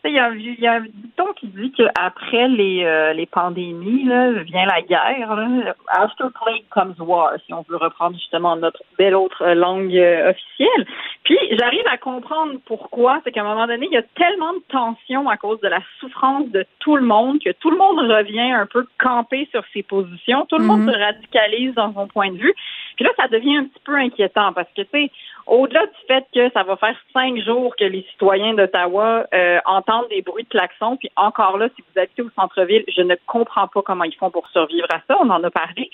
il 0.10 0.16
y, 0.16 0.20
a, 0.20 0.32
il 0.34 0.60
y 0.60 0.68
a 0.68 0.74
un 0.74 0.82
dicton 0.82 1.28
qui 1.40 1.48
dit 1.48 1.72
qu'après 1.72 2.50
les, 2.50 2.84
euh, 2.84 3.14
les 3.14 3.26
pandémies, 3.26 4.04
là, 4.04 4.32
vient 4.44 4.66
la 4.66 4.82
guerre. 4.82 5.36
Là. 5.36 5.76
After 5.88 6.26
plague 6.44 6.64
comes 6.70 6.96
war, 7.00 7.32
si 7.46 7.54
on 7.54 7.64
veut 7.70 7.78
reprendre 7.78 8.18
justement 8.18 8.56
notre 8.58 8.82
belle 8.98 9.16
autre 9.16 9.46
langue 9.54 9.96
euh, 9.96 10.32
officielle. 10.32 10.86
Puis 11.24 11.38
j'arrive 11.52 11.88
à 11.90 11.98
comprendre 11.98 12.60
pourquoi. 12.66 13.22
C'est 13.24 13.32
qu'à 13.32 13.42
un 13.42 13.46
moment 13.46 13.66
donné, 13.66 13.88
il 13.90 13.94
y 13.94 13.98
a 13.98 14.04
tellement 14.16 14.54
de 14.54 14.64
tension 14.70 15.30
à 15.30 15.38
cause 15.38 15.62
de 15.62 15.70
la 15.70 15.80
souffrance 16.00 16.50
de 16.50 16.66
tout 16.80 16.98
le 16.98 17.06
monde 17.06 17.40
que 17.40 17.52
tout 17.52 17.72
le 17.72 17.78
monde 17.78 18.00
revient 18.00 18.52
un 18.52 18.66
peu 18.66 18.86
campé 19.00 19.48
sur 19.52 19.64
ses 19.74 19.84
positions. 19.84 20.46
Tout 20.50 20.58
le 20.58 20.66
monde 20.66 20.82
mm-hmm. 20.82 20.94
se 20.94 21.00
radicalise 21.00 21.74
dans 21.76 21.94
son 21.94 22.08
point 22.08 22.32
de 22.32 22.38
vue. 22.38 22.54
Puis 22.96 23.06
là, 23.06 23.12
ça 23.18 23.28
devient 23.28 23.58
un 23.58 23.66
petit 23.66 23.82
peu 23.84 23.96
inquiétant 23.96 24.54
parce 24.54 24.68
que, 24.76 24.82
tu 24.82 24.90
sais, 24.92 25.12
au-delà 25.48 25.86
du 25.86 26.08
fait 26.08 26.26
que 26.34 26.50
ça 26.52 26.64
va 26.64 26.78
faire 26.78 26.96
cinq 27.14 27.38
jours 27.40 27.76
que 27.76 27.84
les 27.84 28.06
citoyens 28.12 28.54
d'Ottawa 28.54 29.26
euh, 29.34 29.60
entendent 29.66 30.10
des 30.10 30.22
bruits 30.22 30.44
de 30.44 30.50
klaxons, 30.50 30.98
puis 30.98 31.10
encore 31.16 31.58
là, 31.58 31.68
si 31.76 31.82
vous 31.82 32.00
habitez 32.00 32.22
au 32.22 32.30
centre-ville, 32.36 32.84
je 32.88 33.02
ne 33.02 33.16
comprends 33.28 33.68
pas 33.68 33.82
comment 33.82 34.06
ils 34.06 34.16
font 34.16 34.32
pour 34.32 34.48
survivre 34.50 34.88
à 34.94 35.02
ça. 35.08 35.18
On 35.20 35.30
en 35.30 35.44
a 35.44 35.52
parlé. 35.52 35.90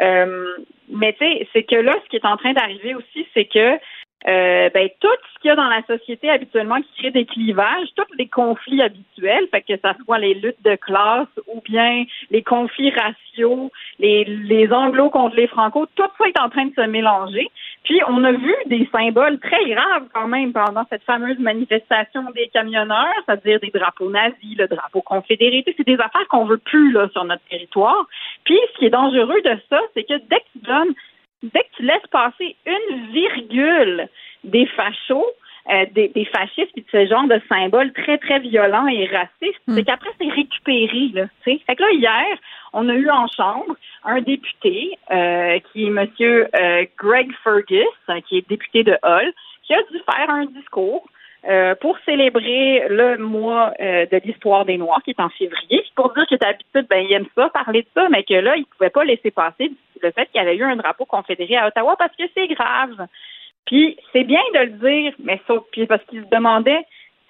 Euh, 0.00 0.46
mais 0.88 1.12
tu 1.14 1.24
sais, 1.24 1.48
c'est 1.52 1.62
que 1.62 1.76
là, 1.76 1.94
ce 2.04 2.08
qui 2.10 2.16
est 2.16 2.26
en 2.26 2.36
train 2.36 2.52
d'arriver 2.52 2.94
aussi, 2.94 3.26
c'est 3.32 3.46
que 3.46 3.78
euh, 4.28 4.68
ben, 4.74 4.88
tout 5.00 5.08
ce 5.34 5.40
qu'il 5.40 5.48
y 5.48 5.52
a 5.52 5.56
dans 5.56 5.68
la 5.68 5.82
société 5.86 6.28
habituellement 6.28 6.76
qui 6.76 6.92
crée 6.98 7.10
des 7.10 7.24
clivages, 7.24 7.88
tous 7.96 8.04
les 8.18 8.28
conflits 8.28 8.82
habituels, 8.82 9.48
fait 9.50 9.62
que 9.62 9.78
ça 9.80 9.94
soit 10.04 10.18
les 10.18 10.34
luttes 10.34 10.62
de 10.62 10.76
classe 10.76 11.28
ou 11.46 11.62
bien 11.62 12.04
les 12.30 12.42
conflits 12.42 12.90
raciaux, 12.90 13.70
les, 13.98 14.24
les 14.24 14.68
contre 15.10 15.36
les 15.36 15.46
franco, 15.46 15.86
tout 15.94 16.04
ça 16.18 16.28
est 16.28 16.40
en 16.40 16.50
train 16.50 16.66
de 16.66 16.74
se 16.74 16.86
mélanger. 16.86 17.48
Puis 17.84 18.00
on 18.08 18.22
a 18.24 18.32
vu 18.32 18.54
des 18.66 18.86
symboles 18.92 19.38
très 19.38 19.64
graves 19.70 20.08
quand 20.12 20.28
même 20.28 20.52
pendant 20.52 20.84
cette 20.90 21.02
fameuse 21.04 21.38
manifestation 21.38 22.22
des 22.34 22.48
camionneurs, 22.48 23.06
c'est-à-dire 23.24 23.58
des 23.60 23.70
drapeaux 23.70 24.10
nazis, 24.10 24.56
le 24.56 24.68
drapeau 24.68 25.00
confédéré. 25.00 25.64
C'est 25.64 25.86
des 25.86 25.94
affaires 25.94 26.28
qu'on 26.28 26.44
veut 26.44 26.58
plus 26.58 26.92
là 26.92 27.08
sur 27.12 27.24
notre 27.24 27.42
territoire. 27.44 28.06
Puis 28.44 28.58
ce 28.74 28.78
qui 28.78 28.86
est 28.86 28.90
dangereux 28.90 29.40
de 29.44 29.56
ça, 29.70 29.80
c'est 29.94 30.04
que 30.04 30.18
dès 30.28 30.40
que 30.40 30.50
tu 30.52 30.58
donnes 30.58 30.94
dès 31.42 31.60
que 31.60 31.76
tu 31.76 31.82
laisses 31.82 32.06
passer 32.10 32.56
une 32.66 33.06
virgule 33.12 34.08
des 34.44 34.66
fachos, 34.66 35.26
euh, 35.70 35.84
des, 35.92 36.08
des, 36.08 36.24
fascistes 36.24 36.72
puis 36.72 36.82
de 36.82 36.88
ce 36.90 37.06
genre 37.06 37.28
de 37.28 37.40
symboles 37.48 37.92
très, 37.92 38.18
très 38.18 38.38
violents 38.40 38.86
et 38.86 39.06
racistes, 39.06 39.60
hmm. 39.66 39.74
c'est 39.74 39.84
qu'après, 39.84 40.10
c'est 40.20 40.30
récupéré. 40.30 41.10
Là, 41.12 41.26
sais. 41.44 41.60
fait 41.66 41.76
que 41.76 41.82
là, 41.82 41.92
hier, 41.92 42.38
on 42.72 42.88
a 42.88 42.94
eu 42.94 43.10
en 43.10 43.26
chambre 43.28 43.76
un 44.04 44.20
député 44.20 44.98
euh, 45.10 45.58
qui 45.70 45.86
est 45.86 45.90
monsieur 45.90 46.48
euh, 46.58 46.86
Greg 46.98 47.30
Fergus, 47.44 47.86
qui 48.26 48.38
est 48.38 48.48
député 48.48 48.84
de 48.84 48.96
Hull, 49.04 49.32
qui 49.64 49.74
a 49.74 49.82
dû 49.90 49.98
faire 50.10 50.30
un 50.30 50.46
discours 50.46 51.06
euh, 51.48 51.74
pour 51.76 51.98
célébrer 52.04 52.86
le 52.88 53.16
mois 53.16 53.72
euh, 53.80 54.06
de 54.06 54.20
l'histoire 54.24 54.64
des 54.64 54.76
Noirs 54.76 55.00
qui 55.02 55.10
est 55.10 55.20
en 55.20 55.30
février. 55.30 55.82
Pour 55.96 56.12
dire 56.12 56.26
que 56.28 56.34
d'habitude, 56.34 56.86
ben, 56.88 57.04
il 57.08 57.12
aime 57.12 57.26
ça, 57.34 57.48
parler 57.48 57.82
de 57.82 57.88
ça, 57.94 58.08
mais 58.10 58.24
que 58.24 58.34
là, 58.34 58.56
il 58.56 58.60
ne 58.60 58.66
pouvait 58.66 58.90
pas 58.90 59.04
laisser 59.04 59.30
passer 59.30 59.72
le 60.02 60.10
fait 60.10 60.26
qu'il 60.26 60.40
y 60.40 60.44
avait 60.44 60.56
eu 60.56 60.64
un 60.64 60.76
drapeau 60.76 61.04
confédéré 61.04 61.56
à 61.56 61.66
Ottawa 61.66 61.96
parce 61.98 62.14
que 62.16 62.24
c'est 62.34 62.46
grave. 62.48 63.06
Puis 63.66 63.96
c'est 64.12 64.24
bien 64.24 64.40
de 64.54 64.58
le 64.60 64.70
dire, 64.70 65.14
mais 65.22 65.40
sauf 65.46 65.64
puis 65.72 65.86
parce 65.86 66.04
qu'il 66.04 66.22
se 66.22 66.28
demandait 66.28 66.84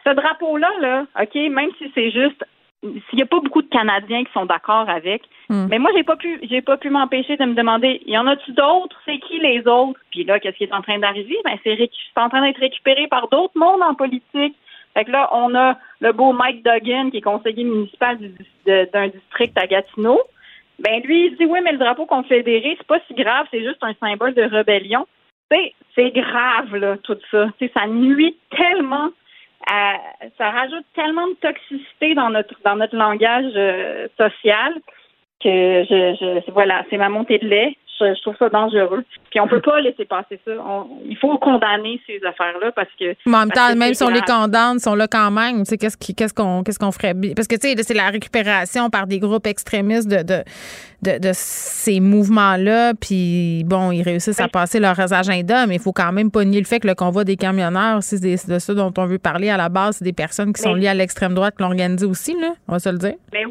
ce 0.05 0.11
drapeau-là, 0.11 0.71
là, 0.81 1.07
OK, 1.21 1.35
même 1.35 1.71
si 1.79 1.91
c'est 1.95 2.11
juste 2.11 2.45
s'il 2.83 3.17
n'y 3.17 3.23
a 3.23 3.27
pas 3.27 3.41
beaucoup 3.41 3.61
de 3.61 3.69
Canadiens 3.69 4.25
qui 4.25 4.33
sont 4.33 4.47
d'accord 4.47 4.89
avec, 4.89 5.23
hmm. 5.49 5.67
mais 5.69 5.79
moi 5.79 5.91
j'ai 5.95 6.03
pas 6.03 6.17
pu 6.17 6.41
j'ai 6.43 6.63
pas 6.63 6.79
pu 6.79 6.89
m'empêcher 6.89 7.37
de 7.37 7.45
me 7.45 7.55
demander 7.55 8.01
y 8.07 8.17
en 8.17 8.27
a-tu 8.27 8.53
d'autres? 8.53 8.97
C'est 9.05 9.19
qui 9.19 9.39
les 9.39 9.67
autres? 9.67 10.01
Puis 10.11 10.25
là 10.25 10.41
qu'est-ce 10.41 10.57
qui 10.57 10.65
est 10.65 10.73
en 10.73 10.81
train 10.81 10.99
d'arriver? 10.99 11.37
Ben 11.45 11.59
c'est 11.63 11.91
en 12.17 12.29
train 12.31 12.43
d'être 12.43 12.61
récupéré 12.61 13.07
par 13.09 13.29
d'autres 13.29 13.57
mondes 13.57 13.83
en 13.83 13.95
politique. 13.95 14.57
Fait 14.95 15.05
que 15.05 15.11
là 15.11 15.29
on 15.33 15.55
a 15.55 15.77
le 16.01 16.13
beau 16.13 16.33
Mike 16.33 16.65
Duggan 16.65 17.11
qui 17.11 17.19
est 17.19 17.23
conseiller 17.23 17.65
municipal 17.65 18.19
d'un 18.67 19.09
district 19.09 19.59
à 19.59 19.67
Gatineau. 19.67 20.21
Ben 20.79 21.03
lui 21.03 21.27
il 21.27 21.37
dit 21.37 21.45
oui 21.45 21.61
mais 21.63 21.73
le 21.73 21.79
drapeau 21.79 22.07
confédéré 22.07 22.77
c'est 22.79 22.87
pas 22.87 23.01
si 23.07 23.15
grave 23.15 23.47
c'est 23.51 23.63
juste 23.63 23.83
un 23.83 23.95
symbole 24.01 24.33
de 24.33 24.43
rébellion. 24.43 25.07
C'est 25.97 26.13
grave 26.13 26.75
là 26.77 26.97
tout 27.03 27.19
ça. 27.31 27.49
T'sais, 27.57 27.71
ça 27.75 27.87
nuit 27.87 28.37
tellement 28.57 29.11
ça 29.67 30.51
rajoute 30.51 30.87
tellement 30.95 31.27
de 31.29 31.35
toxicité 31.35 32.15
dans 32.15 32.31
notre 32.31 32.55
dans 32.65 32.77
notre 32.77 32.97
langage 32.97 33.53
euh, 33.57 34.09
social 34.17 34.75
que 35.43 35.85
je, 35.89 36.17
je 36.21 36.51
voilà, 36.53 36.85
c'est 36.91 36.99
ma 36.99 37.09
montée 37.09 37.39
de 37.39 37.49
lait. 37.49 37.77
Je, 38.01 38.21
trouve 38.23 38.37
ça 38.39 38.49
dangereux. 38.49 39.05
Puis 39.31 39.41
on 39.41 39.49
peut 39.49 39.61
pas 39.61 39.81
laisser 39.81 40.05
passer 40.05 40.41
ça. 40.45 40.53
On- 40.67 40.87
il 41.05 41.17
faut 41.17 41.37
condamner 41.39 42.01
ces 42.07 42.21
affaires-là 42.27 42.73
parce 42.73 42.89
que. 42.99 43.15
Mais 43.27 43.37
en 43.37 43.41
même 43.41 43.51
temps, 43.51 43.75
même 43.77 43.95
si 43.95 44.03
on 44.03 44.09
les 44.09 44.23
condamne, 44.23 44.77
ils 44.77 44.81
sont 44.81 44.95
là 44.95 45.07
quand 45.07 45.31
même. 45.31 45.59
Tu 45.59 45.77
sais, 45.77 45.79
qu'est-ce 45.79 46.35
qu'on 46.35 46.63
qu'est-ce 46.63 46.79
qu'on 46.79 46.93
ferait 46.93 47.15
bien? 47.15 47.33
Parce 47.35 47.49
que, 47.49 47.57
tu 47.57 47.69
sais, 47.69 47.83
c'est 47.83 47.95
la 47.95 48.09
récupération 48.09 48.91
par 48.91 49.07
des 49.07 49.19
groupes 49.19 49.47
extrémistes 49.47 50.09
de, 50.09 50.23
de, 50.23 50.43
de, 51.03 51.19
de 51.19 51.31
ces 51.33 52.01
mouvements-là. 52.01 52.95
Puis, 52.95 53.65
bon, 53.67 53.91
ils 53.93 54.03
réussissent 54.03 54.41
à 54.41 54.49
passer 54.49 54.81
leurs 54.81 55.13
agendas, 55.13 55.67
mais 55.67 55.77
il 55.77 55.81
faut 55.81 55.93
quand 55.93 56.13
même 56.13 56.31
pas 56.31 56.45
nier 56.45 56.61
le 56.61 56.67
fait 56.67 56.81
que 56.81 56.89
le 56.89 56.95
convoi 56.95 57.25
des 57.25 57.37
camionneurs, 57.37 58.03
c'est 58.03 58.21
de 58.21 58.59
ça 58.59 58.75
dont 58.75 58.93
on 58.97 59.07
veut 59.07 59.19
parler 59.19 59.51
à 59.51 59.57
la 59.57 59.69
base. 59.69 59.97
C'est 59.99 60.05
des 60.05 60.13
personnes 60.13 60.53
qui 60.53 60.63
sont 60.63 60.75
liées 60.75 60.89
à 60.89 60.95
l'extrême 60.95 61.35
droite 61.35 61.55
qui 61.57 61.63
l'ont 61.63 61.71
organisé 61.71 62.07
aussi, 62.07 62.35
là. 62.41 62.55
On 62.69 62.73
va 62.73 62.79
se 62.79 62.89
le 62.89 62.99
dire. 62.99 63.15
Mais, 63.33 63.45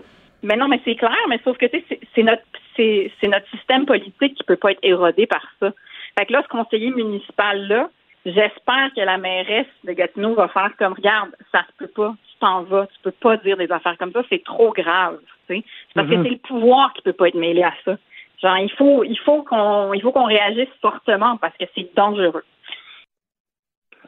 mais 0.43 0.55
non, 0.55 0.67
mais 0.67 0.79
c'est 0.85 0.95
clair, 0.95 1.11
mais 1.29 1.39
sauf 1.43 1.57
que 1.57 1.65
tu 1.65 1.79
sais, 1.79 1.85
c'est 1.89 1.99
c'est 2.15 2.23
notre 2.23 2.41
c'est 2.79 3.11
c'est 3.19 3.27
notre 3.27 3.49
système 3.49 3.85
politique 3.85 4.35
qui 4.35 4.43
peut 4.43 4.55
pas 4.55 4.71
être 4.71 4.79
érodé 4.83 5.27
par 5.27 5.45
ça. 5.59 5.71
Fait 6.17 6.25
que 6.25 6.33
là, 6.33 6.41
ce 6.43 6.47
conseiller 6.47 6.91
municipal 6.91 7.67
là, 7.67 7.89
j'espère 8.25 8.91
que 8.95 9.01
la 9.01 9.17
mairesse 9.17 9.67
de 9.83 9.91
Gatineau 9.91 10.33
va 10.35 10.47
faire 10.47 10.71
comme 10.77 10.93
regarde, 10.93 11.31
ça 11.51 11.65
se 11.67 11.73
peut 11.77 11.91
pas, 11.91 12.15
tu 12.31 12.39
t'en 12.39 12.63
vas, 12.63 12.87
tu 12.87 12.99
peux 13.03 13.11
pas 13.11 13.37
dire 13.37 13.57
des 13.57 13.71
affaires 13.71 13.97
comme 13.97 14.13
ça, 14.13 14.23
c'est 14.29 14.43
trop 14.43 14.71
grave, 14.71 15.19
tu 15.47 15.55
sais. 15.55 15.63
C'est 15.87 15.93
Parce 15.95 16.07
que 16.07 16.23
c'est 16.23 16.29
le 16.29 16.37
pouvoir 16.37 16.93
qui 16.93 17.01
peut 17.01 17.13
pas 17.13 17.27
être 17.27 17.35
mêlé 17.35 17.63
à 17.63 17.73
ça. 17.83 17.97
Genre 18.41 18.57
il 18.57 18.71
faut 18.71 19.03
il 19.03 19.19
faut 19.19 19.43
qu'on 19.43 19.93
il 19.93 20.01
faut 20.01 20.13
qu'on 20.13 20.25
réagisse 20.25 20.69
fortement 20.81 21.37
parce 21.37 21.57
que 21.57 21.65
c'est 21.75 21.93
dangereux. 21.95 22.45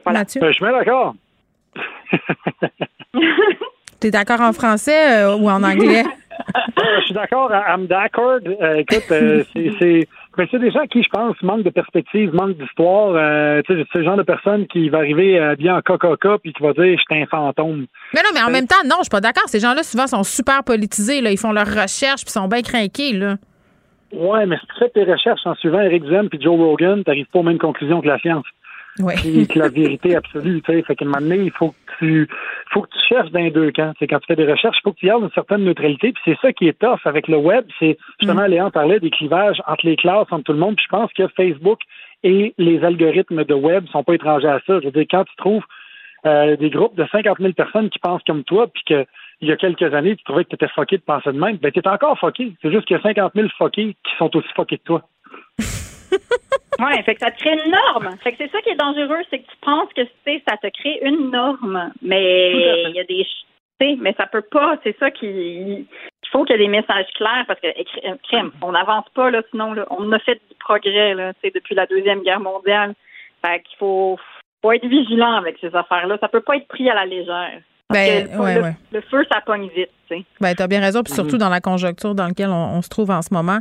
Voilà. 0.04 0.24
Ben, 0.24 0.48
je 0.48 0.52
suis 0.54 0.64
bien 0.64 0.72
d'accord. 0.72 1.14
Tu 4.00 4.08
es 4.08 4.12
d'accord 4.12 4.42
en 4.42 4.52
français 4.52 5.26
euh, 5.26 5.36
ou 5.36 5.48
en 5.48 5.62
anglais? 5.62 6.04
Euh, 6.80 7.00
je 7.00 7.06
suis 7.06 7.14
d'accord, 7.14 7.52
I'm 7.52 7.86
d'accord. 7.88 8.40
Euh, 8.46 8.76
écoute, 8.76 9.04
euh, 9.12 9.44
c'est, 9.54 10.08
mais 10.38 10.48
c'est 10.50 10.60
des 10.60 10.72
gens 10.72 10.86
qui, 10.90 11.04
je 11.04 11.10
pense, 11.10 11.36
manquent 11.42 11.64
de 11.64 11.70
perspective, 11.70 12.34
manquent 12.34 12.58
d'histoire. 12.58 13.14
Euh, 13.16 13.62
tu 13.68 13.76
sais, 13.76 13.86
c'est 13.92 14.00
le 14.00 14.06
genre 14.06 14.18
de 14.18 14.24
personne 14.24 14.66
qui 14.68 14.90
va 14.90 15.00
arriver 15.00 15.56
bien 15.58 15.78
en 15.78 15.82
coca 15.82 16.38
puis 16.42 16.54
qui 16.54 16.64
va 16.64 16.74
dire 16.74 16.98
je 16.98 17.04
suis 17.04 17.22
un 17.22 17.26
fantôme. 17.28 17.86
Mais 18.14 18.22
non, 18.22 18.30
mais 18.34 18.42
en 18.42 18.50
même 18.50 18.68
temps, 18.68 18.84
non, 18.86 18.98
je 19.00 19.04
suis 19.04 19.10
pas 19.10 19.22
d'accord. 19.22 19.48
Ces 19.48 19.60
gens-là, 19.60 19.84
souvent, 19.84 20.08
sont 20.08 20.24
super 20.24 20.64
politisés. 20.64 21.22
Là. 21.22 21.32
Ils 21.32 21.38
font 21.38 21.52
leurs 21.52 21.68
recherches 21.68 22.24
puis 22.24 22.32
sont 22.32 22.48
bien 22.48 22.62
craqués, 22.62 23.14
là. 23.14 23.36
Ouais, 24.14 24.46
mais 24.46 24.58
si 24.58 24.66
tu 24.68 24.74
fais 24.80 24.90
tes 24.90 25.04
recherches 25.10 25.46
en 25.46 25.56
suivant 25.56 25.80
Eric 25.80 26.04
Zen 26.06 26.28
puis 26.30 26.42
Joe 26.42 26.58
Rogan, 26.58 27.04
t'arrives 27.04 27.28
pas 27.32 27.40
aux 27.40 27.44
mêmes 27.44 27.58
conclusions 27.58 28.02
que 28.02 28.08
la 28.08 28.20
science. 28.20 28.46
Ouais. 29.00 29.16
La 29.56 29.70
vérité 29.70 30.16
absolue, 30.16 30.62
tu 30.62 30.72
sais. 30.72 30.82
Fait 30.84 30.96
qu'à 30.96 31.06
un 31.06 31.08
moment 31.08 31.22
donné, 31.22 31.44
il 31.46 31.52
faut 31.52 31.70
que 31.70 31.94
tu, 32.00 32.28
faut 32.72 32.82
que 32.82 32.90
tu 32.90 33.00
cherches 33.08 33.32
dans 33.32 33.40
les 33.40 33.52
deux 33.52 33.72
camps. 33.72 33.94
C'est 34.00 34.08
quand 34.08 34.20
tu 34.20 34.28
fais 34.28 34.36
des 34.36 34.52
recherches, 34.52 34.78
il 34.80 34.84
faut 34.84 34.92
que 34.92 35.00
tu 35.00 35.06
gardes 35.06 35.24
une 35.24 35.32
certaine 35.32 35.64
neutralité. 35.64 36.12
Puis 36.12 36.22
c'est 36.26 36.38
ça 36.42 36.52
qui 36.52 36.68
est 36.68 36.78
tough 36.78 37.00
avec 37.06 37.28
le 37.28 37.38
web. 37.38 37.66
C'est 37.80 37.98
justement, 38.20 38.46
Léon 38.46 38.70
parlait 38.70 39.00
des 39.00 39.10
clivages 39.10 39.62
entre 39.66 39.86
les 39.86 39.96
classes, 39.96 40.28
entre 40.32 40.44
tout 40.44 40.54
le 40.54 40.60
monde. 40.60 40.76
Puis 40.76 40.86
je 40.86 40.96
pense 40.96 41.12
que 41.14 41.28
Facebook 41.30 41.80
et 42.24 42.54
les 42.58 42.84
algorithmes 42.84 43.46
de 43.46 43.54
web 43.54 43.88
sont 43.88 44.04
pas 44.04 44.14
étrangers 44.14 44.50
à 44.50 44.60
ça. 44.68 44.80
Je 44.80 44.86
veux 44.86 44.92
dire, 44.92 45.06
quand 45.10 45.24
tu 45.24 45.36
trouves 45.38 45.64
euh, 46.26 46.58
des 46.58 46.70
groupes 46.70 46.96
de 46.96 47.08
50 47.12 47.40
000 47.40 47.54
personnes 47.54 47.90
qui 47.90 48.00
pensent 48.00 48.24
comme 48.28 48.44
toi, 48.44 48.68
puis 48.68 48.84
que 48.86 49.06
il 49.42 49.48
y 49.48 49.52
a 49.52 49.58
quelques 49.58 49.94
années, 49.96 50.16
tu 50.16 50.24
trouvais 50.24 50.44
que 50.44 50.50
tu 50.50 50.56
étais 50.56 50.68
fucké 50.68 50.98
de 50.98 51.02
penser 51.02 51.32
de 51.32 51.40
même, 51.40 51.58
ben 51.58 51.72
t'es 51.72 51.88
encore 51.88 52.20
fucké. 52.20 52.54
C'est 52.62 52.72
juste 52.72 52.86
qu'il 52.86 52.96
y 52.96 53.00
a 53.00 53.04
50 53.04 53.32
000 53.34 53.48
fuckés 53.58 53.96
qui 54.04 54.18
sont 54.20 54.36
aussi 54.36 54.48
fuckés 54.56 54.78
que 54.78 54.84
toi. 54.84 55.02
Ouais, 56.80 57.04
fait 57.04 57.14
que 57.14 57.20
ça 57.20 57.30
te 57.32 57.38
crée 57.38 57.54
une 57.64 57.72
norme. 57.72 58.18
Fait 58.24 58.32
que 58.32 58.38
c'est 58.40 58.52
ça 58.52 58.60
qui 58.62 58.70
est 58.70 58.76
dangereux, 58.76 59.20
c'est 59.30 59.40
que 59.40 59.48
tu 59.52 59.58
penses 59.62 59.90
que 59.96 60.02
ça 60.48 60.58
te 60.58 60.68
crée 60.70 61.00
une 61.04 61.30
norme, 61.30 61.92
mais 62.02 62.52
il 62.90 62.96
y 62.96 63.00
a 63.00 63.04
des 63.04 63.18
ch- 63.24 63.46
tu 63.80 63.88
sais, 63.88 63.98
mais 64.00 64.14
ça 64.18 64.26
peut 64.26 64.42
pas, 64.42 64.78
c'est 64.84 64.98
ça 64.98 65.12
qui 65.12 65.28
il 65.28 66.30
faut 66.32 66.44
qu'il 66.44 66.56
y 66.56 66.60
ait 66.60 66.66
des 66.66 66.72
messages 66.72 67.08
clairs 67.16 67.44
parce 67.46 67.60
que 67.60 67.68
écri- 67.68 68.10
euh, 68.10 68.16
crème, 68.24 68.52
on 68.64 68.72
n'avance 68.72 69.06
pas 69.14 69.30
là 69.30 69.42
sinon 69.52 69.74
là, 69.74 69.86
on 69.92 70.12
a 70.12 70.20
fait 70.20 70.36
du 70.50 70.56
progrès 70.60 71.14
là, 71.14 71.34
depuis 71.44 71.76
la 71.76 71.86
deuxième 71.86 72.22
guerre 72.24 72.40
mondiale. 72.40 72.94
Fait 73.46 73.62
qu'il 73.62 73.78
faut 73.78 74.18
faut 74.64 74.72
être 74.72 74.86
vigilant 74.86 75.34
avec 75.34 75.58
ces 75.60 75.76
affaires-là, 75.76 76.18
ça 76.20 76.30
peut 76.30 76.42
pas 76.42 76.56
être 76.56 76.68
pris 76.68 76.90
à 76.90 76.96
la 76.96 77.06
légère. 77.06 77.60
Ben, 77.92 78.28
que 78.28 78.34
le, 78.34 78.40
ouais, 78.42 78.56
le- 78.56 78.62
ouais. 78.64 78.76
le 78.94 79.02
feu, 79.02 79.24
ça 79.32 79.40
pogne 79.46 79.70
vite, 79.76 79.90
tu 80.10 80.18
sais. 80.18 80.24
Ben, 80.40 80.54
tu 80.56 80.62
as 80.64 80.68
bien 80.68 80.80
raison, 80.82 81.04
puis 81.04 81.14
surtout 81.14 81.36
Mhm. 81.36 81.40
dans 81.40 81.50
la 81.50 81.62
conjoncture 81.62 82.16
dans 82.16 82.28
laquelle 82.28 82.50
on, 82.50 82.78
on 82.78 82.82
se 82.82 82.90
trouve 82.90 83.12
en 83.12 83.22
ce 83.22 83.34
moment. 83.34 83.60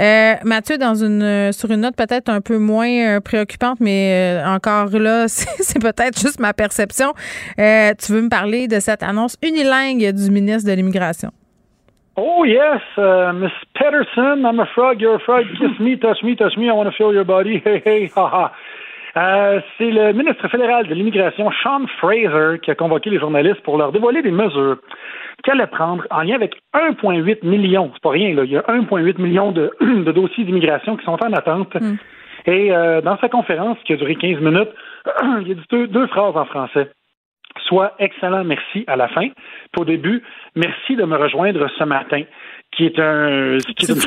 Euh, 0.00 0.34
Mathieu, 0.44 0.78
dans 0.78 0.94
une 0.94 1.22
euh, 1.22 1.52
sur 1.52 1.70
une 1.70 1.80
note 1.80 1.96
peut-être 1.96 2.28
un 2.28 2.40
peu 2.40 2.58
moins 2.58 2.88
euh, 2.88 3.20
préoccupante, 3.20 3.78
mais 3.80 4.40
encore 4.46 4.88
là, 4.90 5.28
c'est 5.28 5.62
c'est 5.62 5.80
peut-être 5.80 6.18
juste 6.20 6.40
ma 6.40 6.52
perception. 6.52 7.12
Euh, 7.58 7.92
tu 7.98 8.12
veux 8.12 8.22
me 8.22 8.28
parler 8.30 8.68
de 8.68 8.80
cette 8.80 9.02
annonce 9.02 9.36
unilingue 9.42 10.12
du 10.12 10.30
ministre 10.30 10.68
de 10.70 10.74
l'Immigration? 10.76 11.30
Oh 12.16 12.44
yes, 12.44 12.80
uh, 12.96 13.32
Miss 13.34 13.50
Peterson, 13.74 14.44
I'm 14.44 14.60
a 14.60 14.66
frog, 14.66 15.00
you're 15.00 15.16
a 15.16 15.18
frog, 15.18 15.46
kiss 15.58 15.80
me, 15.80 15.98
touch 15.98 16.22
me, 16.22 16.36
touch 16.36 16.56
me, 16.56 16.66
I 16.68 16.70
want 16.72 16.84
to 16.88 16.92
feel 16.96 17.12
your 17.12 17.24
body, 17.24 17.60
hey 17.64 17.82
hey, 17.84 18.08
ha 18.14 18.28
ha. 18.28 18.52
Euh, 19.16 19.60
c'est 19.78 19.90
le 19.90 20.12
ministre 20.12 20.48
fédéral 20.48 20.88
de 20.88 20.94
l'immigration, 20.94 21.50
Sean 21.62 21.86
Fraser, 21.98 22.58
qui 22.60 22.70
a 22.70 22.74
convoqué 22.74 23.10
les 23.10 23.20
journalistes 23.20 23.60
pour 23.62 23.78
leur 23.78 23.92
dévoiler 23.92 24.22
des 24.22 24.32
mesures 24.32 24.78
qu'elle 25.44 25.60
allait 25.60 25.66
prendre 25.66 26.04
en 26.10 26.22
lien 26.22 26.34
avec 26.34 26.56
1,8 26.74 27.46
million, 27.46 27.90
c'est 27.92 28.02
pas 28.02 28.10
rien, 28.10 28.34
là, 28.34 28.44
il 28.44 28.50
y 28.50 28.56
a 28.56 28.62
1,8 28.62 29.20
million 29.20 29.52
de, 29.52 29.70
de 29.80 30.12
dossiers 30.12 30.44
d'immigration 30.44 30.96
qui 30.96 31.04
sont 31.04 31.22
en 31.22 31.32
attente. 31.32 31.76
Et 32.46 32.72
euh, 32.72 33.00
dans 33.00 33.18
sa 33.18 33.28
conférence, 33.28 33.78
qui 33.84 33.92
a 33.92 33.96
duré 33.96 34.16
15 34.16 34.40
minutes, 34.40 34.70
il 35.22 35.52
a 35.52 35.54
dit 35.54 35.66
deux, 35.70 35.86
deux 35.86 36.06
phrases 36.08 36.36
en 36.36 36.44
français 36.44 36.90
soit 37.66 37.94
excellent 37.98 38.44
merci 38.44 38.84
à 38.86 38.96
la 38.96 39.08
fin. 39.08 39.28
Puis 39.72 39.80
au 39.80 39.84
début, 39.84 40.22
merci 40.54 40.96
de 40.96 41.04
me 41.04 41.16
rejoindre 41.16 41.68
ce 41.78 41.84
matin, 41.84 42.22
qui 42.76 42.86
est 42.86 42.98
un 42.98 43.58
qui 43.76 43.84
est 43.86 43.88
une 43.88 44.00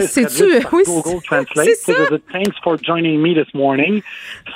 C'est-tu? 0.00 0.44
Oui, 0.72 0.82
Google 0.86 1.02
c'est- 1.20 1.26
Translate. 1.26 1.66
c'est 1.66 1.74
C'est 1.74 2.10
de- 2.10 2.16
Thanks 2.32 2.56
for 2.62 2.76
joining 2.82 3.18
me 3.20 3.34
this 3.34 3.52
morning. 3.54 4.02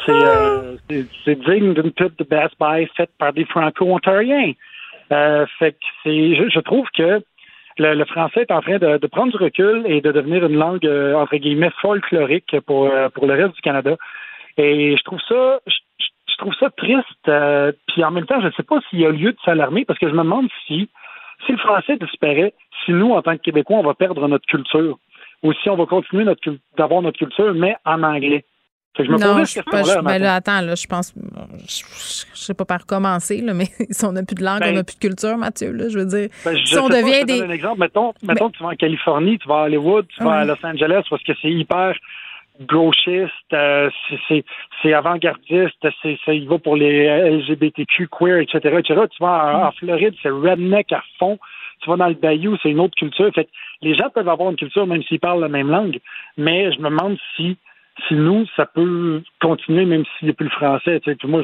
C'est 0.07 0.13
euh, 0.13 0.77
c'est- 0.91 1.07
c'est 1.25 1.35
digne 1.41 1.75
d'une 1.75 1.93
pub 1.93 2.15
de 2.17 2.25
Best 2.25 2.55
Buy 2.61 2.87
faite 2.97 3.11
par 3.19 3.33
des 3.33 3.45
Franco-Ontariens. 3.47 4.53
Euh, 5.13 5.47
fait 5.59 5.73
que 5.73 5.79
c'est, 6.05 6.35
je, 6.37 6.49
je 6.51 6.61
trouve 6.61 6.87
que 6.97 7.21
le, 7.79 7.95
le 7.95 8.05
français 8.05 8.43
est 8.43 8.51
en 8.51 8.61
train 8.61 8.79
de, 8.79 8.99
de 8.99 9.07
prendre 9.07 9.31
du 9.33 9.43
recul 9.43 9.85
et 9.87 10.01
de 10.01 10.13
devenir 10.13 10.45
une 10.45 10.57
langue 10.57 10.85
euh, 10.87 11.15
entre 11.15 11.37
guillemets 11.37 11.71
folklorique 11.81 12.57
pour 12.67 12.87
euh, 12.93 13.09
pour 13.09 13.27
le 13.27 13.35
reste 13.35 13.55
du 13.55 13.61
Canada. 13.63 13.97
Et 14.57 14.97
je 14.97 15.03
trouve 15.05 15.21
ça, 15.29 15.61
je, 15.67 15.73
je- 16.01 16.07
je 16.33 16.37
trouve 16.39 16.55
ça 16.61 16.69
triste. 16.71 17.29
euh, 17.29 17.73
puis 17.89 18.05
en 18.05 18.11
même 18.11 18.27
temps, 18.27 18.41
je 18.41 18.47
ne 18.47 18.53
sais 18.53 18.63
pas 18.63 18.81
s'il 18.91 19.01
y 19.01 19.07
a 19.07 19.11
lieu 19.11 19.33
de 19.33 19.39
s'alarmer 19.45 19.85
parce 19.85 19.99
que 19.99 20.09
je 20.09 20.13
me 20.15 20.23
demande 20.23 20.49
si, 20.67 20.89
si 21.47 21.53
le 21.53 21.59
français 21.59 21.97
disparaît, 21.97 22.55
si 22.85 22.93
nous, 22.93 23.13
en 23.13 23.23
tant 23.23 23.37
que 23.37 23.43
Québécois, 23.43 23.79
on 23.79 23.83
va 23.85 23.95
perdre 23.95 24.27
notre 24.29 24.47
culture 24.47 24.99
ou 25.43 25.53
si 25.53 25.69
on 25.71 25.77
va 25.77 25.87
continuer 25.87 26.25
notre 26.25 26.43
d'avoir 26.77 27.03
notre 27.03 27.19
culture, 27.19 27.55
mais 27.55 27.77
en 27.85 28.03
anglais. 28.03 28.45
Fait 28.97 29.05
que 29.05 29.09
je 29.09 29.13
me 29.13 29.19
non, 29.19 29.45
je 29.45 29.61
pas. 29.61 29.83
je- 29.85 30.01
ben 30.03 30.19
là, 30.19 30.35
attends, 30.37 30.61
là, 30.61 30.75
je 30.75 30.87
pense. 30.87 31.15
Je, 31.69 31.85
sais 32.35 32.55
pas 32.55 32.65
par 32.65 32.81
recommencer, 32.81 33.41
là, 33.41 33.55
mais 33.59 33.67
si 33.91 34.05
on 34.05 34.13
n'a 34.13 34.25
plus 34.25 34.35
de 34.35 34.43
langue, 34.43 34.61
Ben- 34.61 34.73
on 34.73 34.77
n'a 34.77 34.85
plus 34.85 34.97
de 34.97 35.01
culture, 35.01 35.37
Mathieu, 35.37 35.71
là, 35.73 35.89
je 35.89 35.99
veux 35.99 36.07
dire. 36.07 36.29
Ben, 36.45 36.57
je 36.57 36.65
si 36.65 36.77
on 36.79 36.87
sais 36.89 36.93
pas, 36.95 37.03
devient 37.03 37.15
je 37.15 37.21
te 37.21 37.27
donne 37.27 37.39
des. 37.39 37.45
un 37.45 37.51
exemple. 37.51 37.79
Mettons, 37.81 38.13
mettons 38.23 38.51
que 38.51 38.57
tu 38.57 38.63
vas 38.65 38.71
en 38.71 38.77
Californie, 38.77 39.39
tu 39.39 39.47
vas 39.49 39.61
à 39.61 39.65
Hollywood, 39.67 40.07
tu 40.09 40.25
vas 40.25 40.41
à. 40.41 40.45
Los 40.45 40.57
Angeles 40.65 41.03
parce 41.09 41.23
que 41.23 41.33
c'est 41.41 41.51
hyper 41.51 41.95
gauchiste, 42.61 43.33
euh, 43.53 43.91
c'est- 44.29 44.93
avant-gardiste, 44.93 45.87
c'est 46.03 46.37
il 46.37 46.49
va 46.49 46.59
pour 46.59 46.77
les 46.77 47.07
LGBTQ, 47.07 48.09
queer, 48.09 48.39
etc., 48.39 48.59
etc. 48.79 49.03
Tu 49.11 49.23
vas 49.23 49.69
en, 49.69 49.73
Floride, 49.73 50.15
c'est 50.23 50.31
redneck 50.31 50.93
à 50.93 51.03
fond. 51.19 51.39
Tu 51.81 51.91
vas 51.91 51.97
dans 51.97 52.09
le 52.09 52.15
bayou, 52.15 52.57
c'est 52.63 52.71
une 52.71 52.81
autre 52.81 52.97
culture. 52.97 53.31
Fait 53.35 53.45
que 53.45 53.51
les 53.83 53.95
gens 53.95 54.11
peuvent 54.11 54.29
avoir 54.29 54.51
une 54.51 54.57
culture 54.57 54.87
même 54.87 55.03
s'ils 55.05 55.21
parlent 55.21 55.41
la 55.41 55.49
même 55.49 55.71
langue, 55.71 55.99
mais 56.37 56.73
je 56.73 56.79
me 56.81 56.91
demande 56.91 57.17
si 57.37 57.57
si 58.07 58.15
nous, 58.15 58.47
ça 58.57 58.65
peut 58.65 59.23
continuer 59.41 59.85
même 59.85 60.05
s'il 60.05 60.27
n'y 60.27 60.31
a 60.31 60.35
plus 60.35 60.45
le 60.45 60.51
français. 60.51 61.01
Tu 61.01 61.27
moi, 61.27 61.43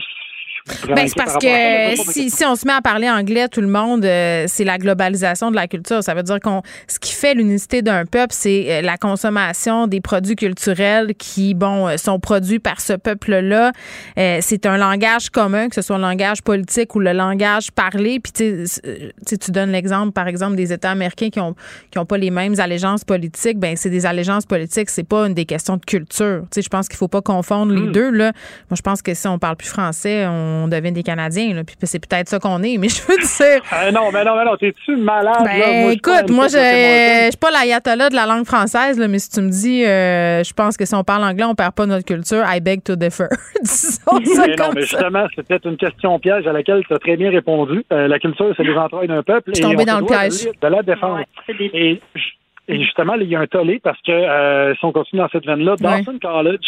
Ben, 0.88 1.06
c'est 1.06 1.16
parce 1.16 1.36
que 1.36 2.10
si, 2.10 2.30
si 2.30 2.44
on 2.46 2.56
se 2.56 2.66
met 2.66 2.72
à 2.72 2.80
parler 2.80 3.10
anglais, 3.10 3.48
tout 3.48 3.60
le 3.60 3.68
monde, 3.68 4.02
euh, 4.04 4.46
c'est 4.48 4.64
la 4.64 4.78
globalisation 4.78 5.50
de 5.50 5.56
la 5.56 5.68
culture. 5.68 6.02
Ça 6.02 6.14
veut 6.14 6.22
dire 6.22 6.40
qu'on 6.40 6.62
ce 6.88 6.98
qui 6.98 7.12
fait 7.12 7.34
l'unicité 7.34 7.82
d'un 7.82 8.06
peuple, 8.06 8.32
c'est 8.32 8.66
euh, 8.70 8.80
la 8.80 8.96
consommation 8.96 9.86
des 9.86 10.00
produits 10.00 10.36
culturels 10.36 11.14
qui, 11.16 11.52
bon, 11.52 11.88
euh, 11.88 11.96
sont 11.98 12.18
produits 12.18 12.60
par 12.60 12.80
ce 12.80 12.94
peuple-là. 12.94 13.72
Euh, 14.18 14.38
c'est 14.40 14.64
un 14.64 14.78
langage 14.78 15.28
commun, 15.28 15.68
que 15.68 15.74
ce 15.74 15.82
soit 15.82 15.96
le 15.96 16.02
langage 16.02 16.42
politique 16.42 16.94
ou 16.94 17.00
le 17.00 17.12
langage 17.12 17.70
parlé. 17.70 18.18
Puis, 18.20 18.32
tu 18.32 19.50
donnes 19.50 19.70
l'exemple, 19.70 20.12
par 20.12 20.28
exemple, 20.28 20.56
des 20.56 20.72
États 20.72 20.92
américains 20.92 21.28
qui 21.28 21.40
ont 21.40 21.54
qui 21.90 21.98
ont 21.98 22.06
pas 22.06 22.18
les 22.18 22.30
mêmes 22.30 22.58
allégeances 22.58 23.04
politiques. 23.04 23.58
Ben, 23.58 23.76
c'est 23.76 23.90
des 23.90 24.06
allégeances 24.06 24.46
politiques. 24.46 24.88
C'est 24.88 25.06
pas 25.06 25.26
une 25.26 25.34
des 25.34 25.44
questions 25.44 25.76
de 25.76 25.84
culture. 25.84 26.42
Tu 26.50 26.56
sais, 26.56 26.62
je 26.62 26.68
pense 26.70 26.88
qu'il 26.88 26.96
faut 26.96 27.08
pas 27.08 27.22
confondre 27.22 27.72
les 27.72 27.92
deux. 27.92 28.10
Là, 28.10 28.32
moi, 28.70 28.76
je 28.76 28.82
pense 28.82 29.02
que 29.02 29.12
si 29.12 29.28
on 29.28 29.38
parle 29.38 29.56
plus 29.56 29.68
français, 29.68 30.26
on 30.26 30.33
devient 30.68 30.92
des 30.92 31.02
Canadiens. 31.02 31.54
Là, 31.54 31.64
puis 31.64 31.76
c'est 31.82 32.04
peut-être 32.04 32.28
ça 32.28 32.38
qu'on 32.38 32.62
est. 32.62 32.78
Mais 32.78 32.88
je 32.88 33.02
veux 33.02 33.16
dire. 33.16 33.62
Ah 33.70 33.90
non, 33.92 34.10
mais 34.12 34.24
non, 34.24 34.36
mais 34.36 34.44
non, 34.44 34.56
t'es-tu 34.56 34.96
malade, 34.96 35.42
Ben, 35.44 35.58
là? 35.58 35.82
Moi, 35.82 35.92
écoute, 35.92 36.30
moi, 36.30 36.46
je 36.46 37.28
suis 37.30 37.38
pas 37.38 37.50
l'ayatollah 37.50 38.10
de 38.10 38.14
la 38.14 38.26
langue 38.26 38.46
française, 38.46 38.98
là, 38.98 39.08
mais 39.08 39.18
si 39.18 39.30
tu 39.30 39.40
me 39.40 39.50
dis, 39.50 39.84
euh, 39.84 40.42
je 40.42 40.52
pense 40.52 40.76
que 40.76 40.84
si 40.84 40.94
on 40.94 41.04
parle 41.04 41.24
anglais, 41.24 41.44
on 41.44 41.54
perd 41.54 41.74
pas 41.74 41.86
notre 41.86 42.04
culture, 42.04 42.44
I 42.46 42.60
beg 42.60 42.82
to 42.84 42.96
differ. 42.96 43.24
Disons 43.62 44.00
ça 44.24 44.46
Mais 44.46 44.56
non, 44.56 44.64
comme 44.64 44.74
mais 44.74 44.82
ça. 44.82 44.98
justement, 44.98 45.26
c'était 45.34 45.68
une 45.68 45.76
question 45.76 46.18
piège 46.18 46.46
à 46.46 46.52
laquelle 46.52 46.82
tu 46.86 46.94
as 46.94 46.98
très 46.98 47.16
bien 47.16 47.30
répondu. 47.30 47.84
Euh, 47.92 48.08
la 48.08 48.18
culture, 48.18 48.52
c'est 48.56 48.64
les 48.64 48.76
entrailles 48.76 49.08
d'un 49.08 49.22
peuple. 49.22 49.50
Je 49.50 49.54
suis 49.54 49.64
tombée 49.64 49.84
on 49.88 49.92
dans 49.92 50.00
le 50.00 50.06
piège. 50.06 50.48
De, 50.60 50.68
la 50.68 50.82
défendre. 50.82 51.20
et 51.48 52.00
je, 52.14 52.22
Et 52.68 52.80
justement, 52.82 53.14
il 53.14 53.28
y 53.28 53.36
a 53.36 53.40
un 53.40 53.46
tollé 53.46 53.80
parce 53.82 54.00
que 54.02 54.12
euh, 54.12 54.74
si 54.74 54.84
on 54.84 54.92
continue 54.92 55.20
dans 55.20 55.28
cette 55.28 55.44
veine-là, 55.44 55.76
Dawson 55.76 56.18
College, 56.20 56.66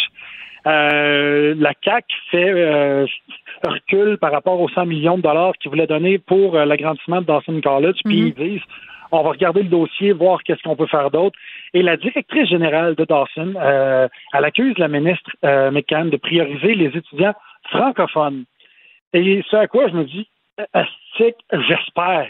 euh, 0.65 1.55
la 1.57 1.73
CAC 1.73 2.05
fait 2.31 2.49
euh, 2.49 3.05
recul 3.65 4.17
par 4.17 4.31
rapport 4.31 4.59
aux 4.59 4.69
100 4.69 4.85
millions 4.85 5.17
de 5.17 5.21
dollars 5.21 5.53
qu'ils 5.57 5.69
voulaient 5.69 5.87
donner 5.87 6.17
pour 6.17 6.55
euh, 6.55 6.65
l'agrandissement 6.65 7.21
de 7.21 7.25
Dawson 7.25 7.61
College. 7.61 7.97
Puis 8.05 8.21
Mhm. 8.21 8.27
ils 8.27 8.33
disent, 8.33 8.61
on 9.11 9.23
va 9.23 9.29
regarder 9.29 9.63
le 9.63 9.69
dossier, 9.69 10.11
voir 10.11 10.43
qu'est-ce 10.43 10.61
qu'on 10.63 10.75
peut 10.75 10.87
faire 10.87 11.11
d'autre. 11.11 11.37
Et 11.73 11.81
la 11.81 11.95
directrice 11.95 12.49
générale 12.49 12.95
de 12.95 13.05
Dawson, 13.05 13.53
euh, 13.55 14.07
elle 14.33 14.45
accuse 14.45 14.77
la 14.77 14.87
ministre 14.89 15.31
McCann 15.43 16.09
de 16.09 16.17
prioriser 16.17 16.75
les 16.75 16.87
étudiants 16.87 17.33
francophones. 17.69 18.43
Et 19.13 19.43
ce 19.49 19.55
à 19.55 19.67
quoi 19.67 19.87
je 19.87 19.93
me 19.93 20.03
dis, 20.03 20.27
j'espère. 21.53 22.27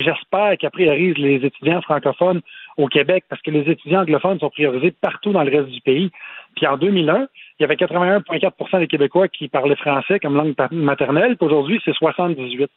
J'espère 0.00 0.58
qu'elle 0.58 0.70
priorise 0.70 1.16
les 1.16 1.36
étudiants 1.46 1.80
francophones 1.80 2.42
au 2.76 2.88
Québec 2.88 3.24
parce 3.28 3.40
que 3.42 3.50
les 3.50 3.70
étudiants 3.70 4.02
anglophones 4.02 4.38
sont 4.38 4.50
priorisés 4.50 4.90
partout 4.90 5.32
dans 5.32 5.42
le 5.42 5.50
reste 5.50 5.70
du 5.70 5.80
pays. 5.80 6.10
Puis 6.56 6.66
en 6.66 6.76
2001, 6.76 7.28
il 7.58 7.62
y 7.62 7.64
avait 7.64 7.76
81,4% 7.76 8.78
des 8.80 8.86
Québécois 8.86 9.28
qui 9.28 9.48
parlaient 9.48 9.76
français 9.76 10.18
comme 10.20 10.36
langue 10.36 10.54
maternelle. 10.70 11.36
Aujourd'hui, 11.40 11.80
c'est 11.84 11.94
78. 11.94 12.70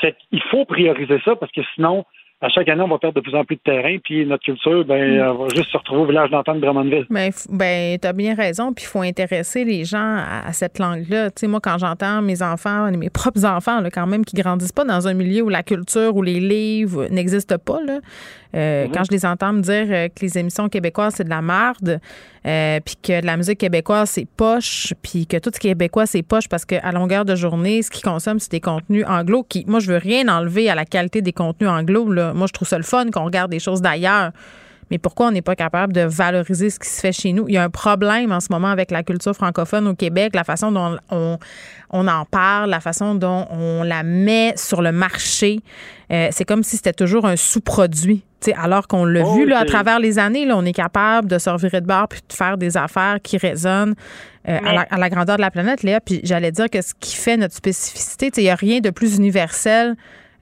Fait 0.00 0.16
qu'il 0.30 0.42
faut 0.44 0.64
prioriser 0.64 1.20
ça 1.24 1.36
parce 1.36 1.52
que 1.52 1.62
sinon, 1.74 2.04
à 2.42 2.48
chaque 2.48 2.68
année, 2.68 2.80
on 2.82 2.88
va 2.88 2.98
perdre 2.98 3.16
de 3.16 3.20
plus 3.20 3.34
en 3.34 3.44
plus 3.44 3.56
de 3.56 3.60
terrain. 3.62 3.96
Puis 4.02 4.24
notre 4.26 4.42
culture, 4.44 4.84
ben, 4.84 5.18
Mm. 5.18 5.30
on 5.30 5.34
va 5.44 5.48
juste 5.54 5.70
se 5.70 5.76
retrouver 5.76 6.00
au 6.02 6.06
village 6.06 6.30
d'entente 6.30 6.56
de 6.56 6.60
Drummondville. 6.62 7.06
Ben, 7.10 7.30
ben 7.50 7.98
tu 8.00 8.06
as 8.08 8.12
bien 8.12 8.34
raison, 8.34 8.72
puis 8.72 8.84
il 8.84 8.88
faut 8.88 9.02
intéresser 9.02 9.64
les 9.64 9.84
gens 9.84 9.98
à, 10.18 10.48
à 10.48 10.52
cette 10.52 10.78
langue-là. 10.78 11.30
Tu 11.30 11.40
sais, 11.40 11.46
moi, 11.46 11.60
quand 11.62 11.76
j'entends 11.78 12.22
mes 12.22 12.42
enfants, 12.42 12.90
mes 12.92 13.10
propres 13.10 13.44
enfants, 13.44 13.80
là, 13.80 13.90
quand 13.90 14.06
même, 14.06 14.24
qui 14.24 14.36
grandissent 14.36 14.72
pas 14.72 14.84
dans 14.84 15.06
un 15.06 15.14
milieu 15.14 15.42
où 15.42 15.48
la 15.48 15.62
culture 15.62 16.16
ou 16.16 16.22
les 16.22 16.40
livres 16.40 17.06
n'existent 17.10 17.58
pas, 17.58 17.78
là, 17.86 17.98
euh, 18.56 18.86
Mhm. 18.86 18.92
quand 18.92 19.04
je 19.04 19.12
les 19.12 19.24
entends 19.26 19.52
me 19.52 19.60
dire 19.60 19.86
euh, 19.90 20.08
que 20.08 20.20
les 20.22 20.38
émissions 20.38 20.68
québécoises, 20.68 21.14
c'est 21.16 21.24
de 21.24 21.30
la 21.30 21.42
merde, 21.42 22.00
euh, 22.46 22.80
puis 22.84 22.96
que 23.02 23.20
de 23.20 23.26
la 23.26 23.36
musique 23.36 23.58
québécoise, 23.58 24.10
c'est 24.10 24.26
poche, 24.26 24.92
puis 25.02 25.26
que 25.26 25.36
tout 25.36 25.50
ce 25.54 25.60
qui 25.60 25.68
est 25.68 25.72
québécois, 25.72 26.06
c'est 26.06 26.22
poche 26.22 26.48
parce 26.48 26.64
qu'à 26.64 26.90
longueur 26.90 27.24
de 27.24 27.34
journée, 27.36 27.82
ce 27.82 27.90
qu'ils 27.90 28.02
consomment, 28.02 28.40
c'est 28.40 28.50
des 28.50 28.60
contenus 28.60 29.04
anglo 29.06 29.44
qui, 29.48 29.64
moi, 29.68 29.78
je 29.78 29.92
veux 29.92 29.98
rien 29.98 30.26
enlever 30.28 30.68
à 30.70 30.74
la 30.74 30.84
qualité 30.84 31.20
des 31.22 31.32
contenus 31.32 31.70
anglo. 31.70 32.10
Là. 32.10 32.29
Moi, 32.34 32.46
je 32.46 32.52
trouve 32.52 32.68
ça 32.68 32.76
le 32.76 32.84
fun 32.84 33.10
qu'on 33.10 33.24
regarde 33.24 33.50
des 33.50 33.60
choses 33.60 33.80
d'ailleurs. 33.80 34.32
Mais 34.90 34.98
pourquoi 34.98 35.28
on 35.28 35.30
n'est 35.30 35.42
pas 35.42 35.54
capable 35.54 35.92
de 35.92 36.00
valoriser 36.00 36.68
ce 36.68 36.78
qui 36.78 36.88
se 36.88 37.00
fait 37.00 37.12
chez 37.12 37.32
nous? 37.32 37.46
Il 37.48 37.54
y 37.54 37.58
a 37.58 37.62
un 37.62 37.70
problème 37.70 38.32
en 38.32 38.40
ce 38.40 38.48
moment 38.50 38.68
avec 38.68 38.90
la 38.90 39.04
culture 39.04 39.34
francophone 39.34 39.86
au 39.86 39.94
Québec, 39.94 40.34
la 40.34 40.42
façon 40.42 40.72
dont 40.72 40.96
on, 41.10 41.38
on 41.90 42.08
en 42.08 42.24
parle, 42.24 42.70
la 42.70 42.80
façon 42.80 43.14
dont 43.14 43.46
on 43.50 43.84
la 43.84 44.02
met 44.02 44.52
sur 44.56 44.82
le 44.82 44.90
marché. 44.90 45.60
Euh, 46.10 46.28
c'est 46.32 46.44
comme 46.44 46.64
si 46.64 46.76
c'était 46.76 46.92
toujours 46.92 47.24
un 47.24 47.36
sous-produit. 47.36 48.24
Alors 48.56 48.88
qu'on 48.88 49.04
l'a 49.04 49.22
Oh, 49.24 49.34
vu 49.34 49.46
là, 49.46 49.60
à 49.60 49.64
travers 49.64 50.00
les 50.00 50.18
années, 50.18 50.46
là, 50.46 50.56
on 50.56 50.64
est 50.64 50.72
capable 50.72 51.28
de 51.28 51.38
se 51.38 51.50
revirer 51.50 51.82
de 51.82 51.86
bord 51.86 52.08
puis 52.08 52.20
de 52.26 52.32
faire 52.32 52.56
des 52.56 52.76
affaires 52.76 53.18
qui 53.22 53.36
résonnent 53.36 53.94
euh, 54.48 54.58
à, 54.64 54.72
la, 54.72 54.80
à 54.90 54.98
la 54.98 55.10
grandeur 55.10 55.36
de 55.36 55.42
la 55.42 55.50
planète, 55.50 55.82
Léa. 55.82 56.00
Puis 56.00 56.20
j'allais 56.24 56.50
dire 56.50 56.68
que 56.68 56.80
ce 56.80 56.94
qui 56.98 57.14
fait 57.14 57.36
notre 57.36 57.54
spécificité, 57.54 58.30
il 58.38 58.42
n'y 58.44 58.50
a 58.50 58.54
rien 58.54 58.80
de 58.80 58.90
plus 58.90 59.18
universel 59.18 59.94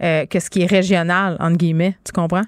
euh, 0.03 0.27
que 0.27 0.41
ce 0.41 0.51
qui 0.51 0.63
est 0.63 0.71
régional, 0.71 1.37
entre 1.41 1.57
guillemets. 1.57 1.95
Tu 2.05 2.13
comprends? 2.13 2.45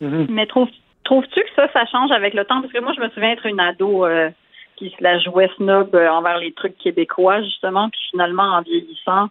Mais 0.00 0.46
trouves, 0.46 0.68
trouves-tu 1.04 1.40
que 1.40 1.50
ça, 1.56 1.68
ça 1.72 1.86
change 1.86 2.10
avec 2.10 2.34
le 2.34 2.44
temps? 2.44 2.60
Parce 2.60 2.72
que 2.72 2.80
moi, 2.80 2.92
je 2.96 3.00
me 3.00 3.08
souviens 3.10 3.30
être 3.30 3.46
une 3.46 3.60
ado 3.60 4.04
euh, 4.04 4.30
qui 4.76 4.90
se 4.90 5.02
la 5.02 5.18
jouait 5.18 5.50
snob 5.56 5.94
euh, 5.94 6.08
envers 6.08 6.38
les 6.38 6.52
trucs 6.52 6.76
québécois, 6.78 7.42
justement, 7.42 7.88
puis 7.88 8.00
finalement, 8.10 8.42
en 8.42 8.62
vieillissant, 8.62 9.28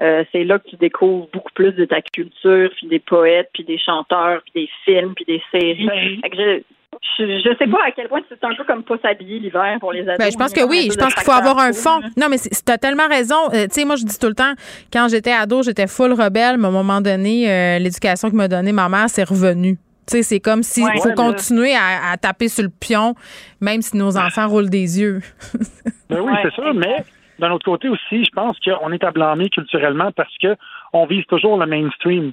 euh, 0.00 0.24
c'est 0.32 0.44
là 0.44 0.58
que 0.58 0.68
tu 0.68 0.76
découvres 0.76 1.28
beaucoup 1.32 1.52
plus 1.54 1.72
de 1.72 1.84
ta 1.84 2.00
culture, 2.02 2.70
puis 2.76 2.86
des 2.88 2.98
poètes, 3.00 3.50
puis 3.54 3.64
des 3.64 3.78
chanteurs, 3.78 4.42
puis 4.42 4.62
des 4.64 4.68
films, 4.84 5.14
puis 5.14 5.24
des 5.24 5.42
séries. 5.50 6.20
Fait 6.22 6.30
que 6.30 6.36
je, 6.36 6.62
je, 7.18 7.24
je 7.44 7.56
sais 7.58 7.66
pas 7.70 7.78
à 7.86 7.90
quel 7.92 8.08
point 8.08 8.20
c'est 8.28 8.42
un 8.44 8.54
peu 8.54 8.64
comme 8.64 8.82
pas 8.82 8.98
s'habiller 8.98 9.38
l'hiver 9.38 9.76
pour 9.80 9.92
les 9.92 10.02
ados. 10.02 10.18
Ben, 10.18 10.30
je 10.30 10.36
pense 10.36 10.52
que 10.52 10.64
oui. 10.66 10.88
Je 10.92 10.96
pense 10.98 11.14
qu'il 11.14 11.24
faut 11.24 11.32
avoir 11.32 11.58
un 11.58 11.72
fond. 11.72 12.00
là. 12.00 12.08
Non, 12.16 12.26
mais 12.28 12.38
tu 12.38 12.72
as 12.72 12.78
tellement 12.78 13.08
raison. 13.08 13.36
Euh, 13.54 13.64
tu 13.64 13.80
sais, 13.80 13.84
moi, 13.84 13.96
je 13.96 14.04
dis 14.04 14.18
tout 14.18 14.28
le 14.28 14.34
temps, 14.34 14.52
quand 14.92 15.08
j'étais 15.08 15.32
ado, 15.32 15.62
j'étais 15.62 15.86
full 15.86 16.12
rebelle, 16.12 16.56
mais 16.58 16.66
à 16.66 16.68
un 16.68 16.72
moment 16.72 17.00
donné, 17.00 17.50
euh, 17.50 17.78
l'éducation 17.78 18.30
que 18.30 18.36
m'a 18.36 18.48
donnée 18.48 18.72
ma 18.72 18.88
mère, 18.88 19.08
c'est 19.08 19.24
revenu. 19.24 19.76
Tu 20.08 20.18
sais, 20.18 20.22
c'est 20.22 20.40
comme 20.40 20.62
s'il 20.62 20.84
Ouais, 20.84 20.90
faut 21.02 21.08
ouais, 21.08 21.14
continuer 21.14 21.74
à, 21.74 22.12
à 22.12 22.16
taper 22.16 22.48
sur 22.48 22.62
le 22.62 22.68
pion, 22.70 23.14
même 23.60 23.82
si 23.82 23.96
nos 23.96 24.16
enfants 24.16 24.46
roulent 24.46 24.70
des 24.70 25.00
yeux. 25.00 25.20
Ben 26.08 26.20
oui, 26.20 26.32
c'est 26.40 26.52
sûr, 26.52 26.72
mais 26.72 27.04
d'un 27.38 27.50
autre 27.52 27.64
côté 27.64 27.88
aussi, 27.88 28.24
je 28.24 28.30
pense 28.30 28.56
qu'on 28.60 28.92
est 28.92 29.04
à 29.04 29.10
blâmer 29.10 29.48
culturellement 29.48 30.10
parce 30.12 30.36
que 30.40 30.56
on 30.92 31.06
vise 31.06 31.24
toujours 31.26 31.58
le 31.58 31.66
mainstream. 31.66 32.32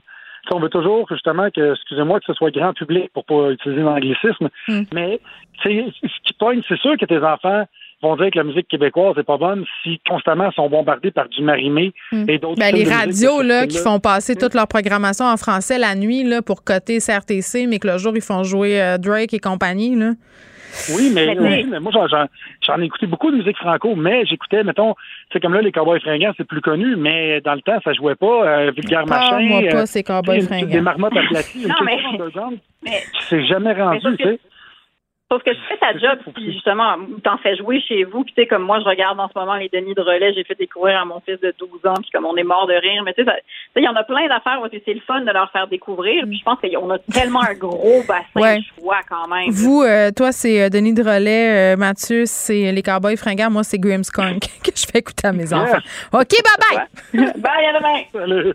On 0.51 0.59
veut 0.59 0.69
toujours 0.69 1.07
justement 1.09 1.49
que, 1.51 1.73
excusez-moi, 1.73 2.19
que 2.19 2.25
ce 2.25 2.33
soit 2.33 2.51
grand 2.51 2.73
public 2.73 3.09
pour 3.13 3.23
pas 3.23 3.51
utiliser 3.51 3.81
l'anglicisme, 3.81 4.49
mais 4.93 5.19
tu 5.61 5.69
sais, 5.69 5.85
ce 6.01 6.27
qui 6.27 6.33
pogne, 6.33 6.61
c'est 6.67 6.79
sûr 6.79 6.97
que 6.97 7.05
tes 7.05 7.19
enfants 7.19 7.65
vont 8.01 8.17
dire 8.17 8.29
que 8.31 8.37
la 8.37 8.43
musique 8.43 8.67
québécoise 8.67 9.17
est 9.17 9.23
pas 9.23 9.37
bonne 9.37 9.63
si 9.81 9.99
constamment 10.07 10.49
ils 10.51 10.53
sont 10.53 10.69
bombardés 10.69 11.11
par 11.11 11.29
du 11.29 11.41
marimé 11.41 11.93
et 12.27 12.37
d'autres. 12.37 12.59
Ben, 12.59 12.75
les 12.75 12.83
radios 12.83 13.41
là, 13.41 13.65
qui 13.65 13.77
font 13.77 13.99
passer 13.99 14.35
toute 14.35 14.53
leur 14.53 14.67
programmation 14.67 15.25
en 15.25 15.37
français 15.37 15.79
la 15.79 15.95
nuit 15.95 16.23
là, 16.23 16.41
pour 16.41 16.63
coter 16.63 16.99
CRTC, 16.99 17.65
mais 17.67 17.79
que 17.79 17.87
le 17.87 17.97
jour, 17.97 18.11
ils 18.15 18.21
font 18.21 18.43
jouer 18.43 18.81
euh, 18.81 18.97
Drake 18.97 19.33
et 19.33 19.39
compagnie. 19.39 19.95
Là. 19.95 20.11
Oui, 20.95 21.11
mais, 21.13 21.27
Mais 21.35 21.39
oui, 21.39 21.65
mais 21.69 21.79
moi, 21.79 21.91
j'en- 21.93 22.07
j'en 22.07 22.25
j'en 22.61 22.81
ai 22.81 22.85
écouté 22.85 23.05
beaucoup 23.05 23.29
de 23.31 23.37
musique 23.37 23.57
franco, 23.57 23.95
mais 23.95 24.25
j'écoutais, 24.25 24.63
mettons, 24.63 24.93
tu 24.93 24.99
sais, 25.33 25.39
comme 25.39 25.53
là, 25.53 25.61
les 25.61 25.71
Cowboys 25.71 25.99
fringants, 25.99 26.33
c'est 26.35 26.47
plus 26.47 26.61
connu, 26.61 26.95
mais 26.95 27.41
dans 27.41 27.53
le 27.53 27.61
temps, 27.61 27.77
ça 27.83 27.93
jouait 27.93 28.15
pas. 28.15 28.45
Euh, 28.47 28.71
Vulgaire 28.75 29.05
Machin. 29.05 29.29
Parle-moi 29.29 29.61
pas, 29.71 29.77
euh, 29.81 29.85
ces 29.85 30.03
Cowboys 30.03 30.35
tu 30.37 30.41
sais, 30.41 30.47
fringants. 30.47 30.67
Des 30.67 30.81
marmottes 30.81 31.17
aplaties, 31.17 31.63
une 31.63 31.73
mais- 31.85 31.97
Mais- 32.83 33.45
jamais 33.47 33.73
Mais 33.73 33.81
rendu, 33.81 34.17
tu 34.17 34.23
sais. 34.23 34.39
Sauf 35.33 35.41
que 35.41 35.49
tu 35.49 35.59
fais 35.67 35.77
ta 35.77 35.97
job, 35.97 36.19
puis 36.35 36.53
justement, 36.53 36.95
t'en 37.23 37.37
fais 37.39 37.55
jouer 37.55 37.81
chez 37.81 38.03
vous, 38.03 38.23
puis 38.23 38.35
tu 38.35 38.41
sais, 38.43 38.47
comme 38.47 38.61
moi, 38.61 38.79
je 38.79 38.85
regarde 38.85 39.19
en 39.19 39.27
ce 39.27 39.33
moment 39.35 39.55
les 39.55 39.67
Denis 39.67 39.95
de 39.95 40.01
relais, 40.01 40.31
j'ai 40.35 40.43
fait 40.43 40.53
découvrir 40.53 40.99
à 41.01 41.05
mon 41.05 41.19
fils 41.21 41.39
de 41.41 41.51
12 41.57 41.69
ans, 41.87 41.95
puis 41.95 42.11
comme 42.13 42.25
on 42.25 42.35
est 42.35 42.43
mort 42.43 42.67
de 42.67 42.73
rire, 42.75 43.01
mais 43.03 43.15
tu 43.15 43.23
sais, 43.25 43.31
il 43.77 43.83
y 43.83 43.87
en 43.87 43.95
a 43.95 44.03
plein 44.03 44.27
d'affaires 44.27 44.59
où 44.61 44.67
c'est 44.71 44.93
le 44.93 44.99
fun 44.99 45.21
de 45.21 45.31
leur 45.31 45.49
faire 45.51 45.67
découvrir, 45.67 46.23
puis 46.27 46.37
je 46.37 46.43
pense 46.43 46.59
qu'on 46.59 46.89
a 46.91 46.99
tellement 47.11 47.41
un 47.41 47.55
gros 47.55 48.03
bassin 48.07 48.25
Ouais. 48.35 48.57
de 48.59 48.63
choix 48.79 48.99
quand 49.09 49.27
même. 49.27 49.49
Vous, 49.49 49.81
euh, 49.81 50.11
toi, 50.15 50.31
c'est 50.31 50.61
euh, 50.61 50.69
Denis 50.69 50.93
de 50.93 51.01
Relais, 51.01 51.73
euh, 51.73 51.77
Mathieu, 51.77 52.25
c'est 52.27 52.71
les 52.71 52.83
Cowboys 52.83 53.17
fringants. 53.17 53.49
Moi, 53.49 53.63
c'est 53.63 53.79
Grimmskunk 53.79 54.41
que 54.63 54.71
je 54.75 54.85
fais 54.85 54.99
écouter 54.99 55.25
à 55.29 55.31
mes 55.33 55.51
enfants. 55.51 55.79
OK, 56.13 56.29
bye-bye! 56.29 56.85
Bye, 57.41 57.65
à 57.65 57.73
demain! 57.79 58.03
Salut! 58.13 58.53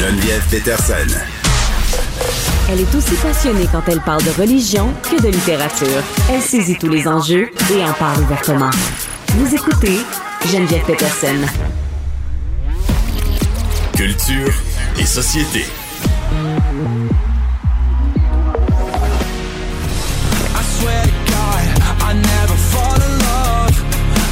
Geneviève 0.00 0.42
Peterson. 0.50 0.94
Elle 2.70 2.80
est 2.80 2.94
aussi 2.94 3.14
passionnée 3.16 3.68
quand 3.70 3.82
elle 3.86 4.00
parle 4.00 4.22
de 4.22 4.30
religion 4.30 4.94
que 5.02 5.20
de 5.20 5.28
littérature. 5.28 6.02
Elle 6.30 6.40
saisit 6.40 6.78
tous 6.78 6.88
les 6.88 7.06
enjeux 7.06 7.50
et 7.70 7.84
en 7.84 7.92
parle 7.92 8.22
ouvertement. 8.22 8.70
Vous 9.34 9.54
écoutez 9.54 9.98
Geneviève 10.50 10.84
Peterson. 10.86 11.36
Culture 13.94 14.54
et 14.98 15.04
société. 15.04 15.66
I 20.54 20.62
swear 20.78 21.02
to 21.02 21.12
God, 21.26 21.62
I 22.00 22.14
never 22.14 22.56
fall 22.56 22.96
in 22.96 23.18
love. 23.18 23.76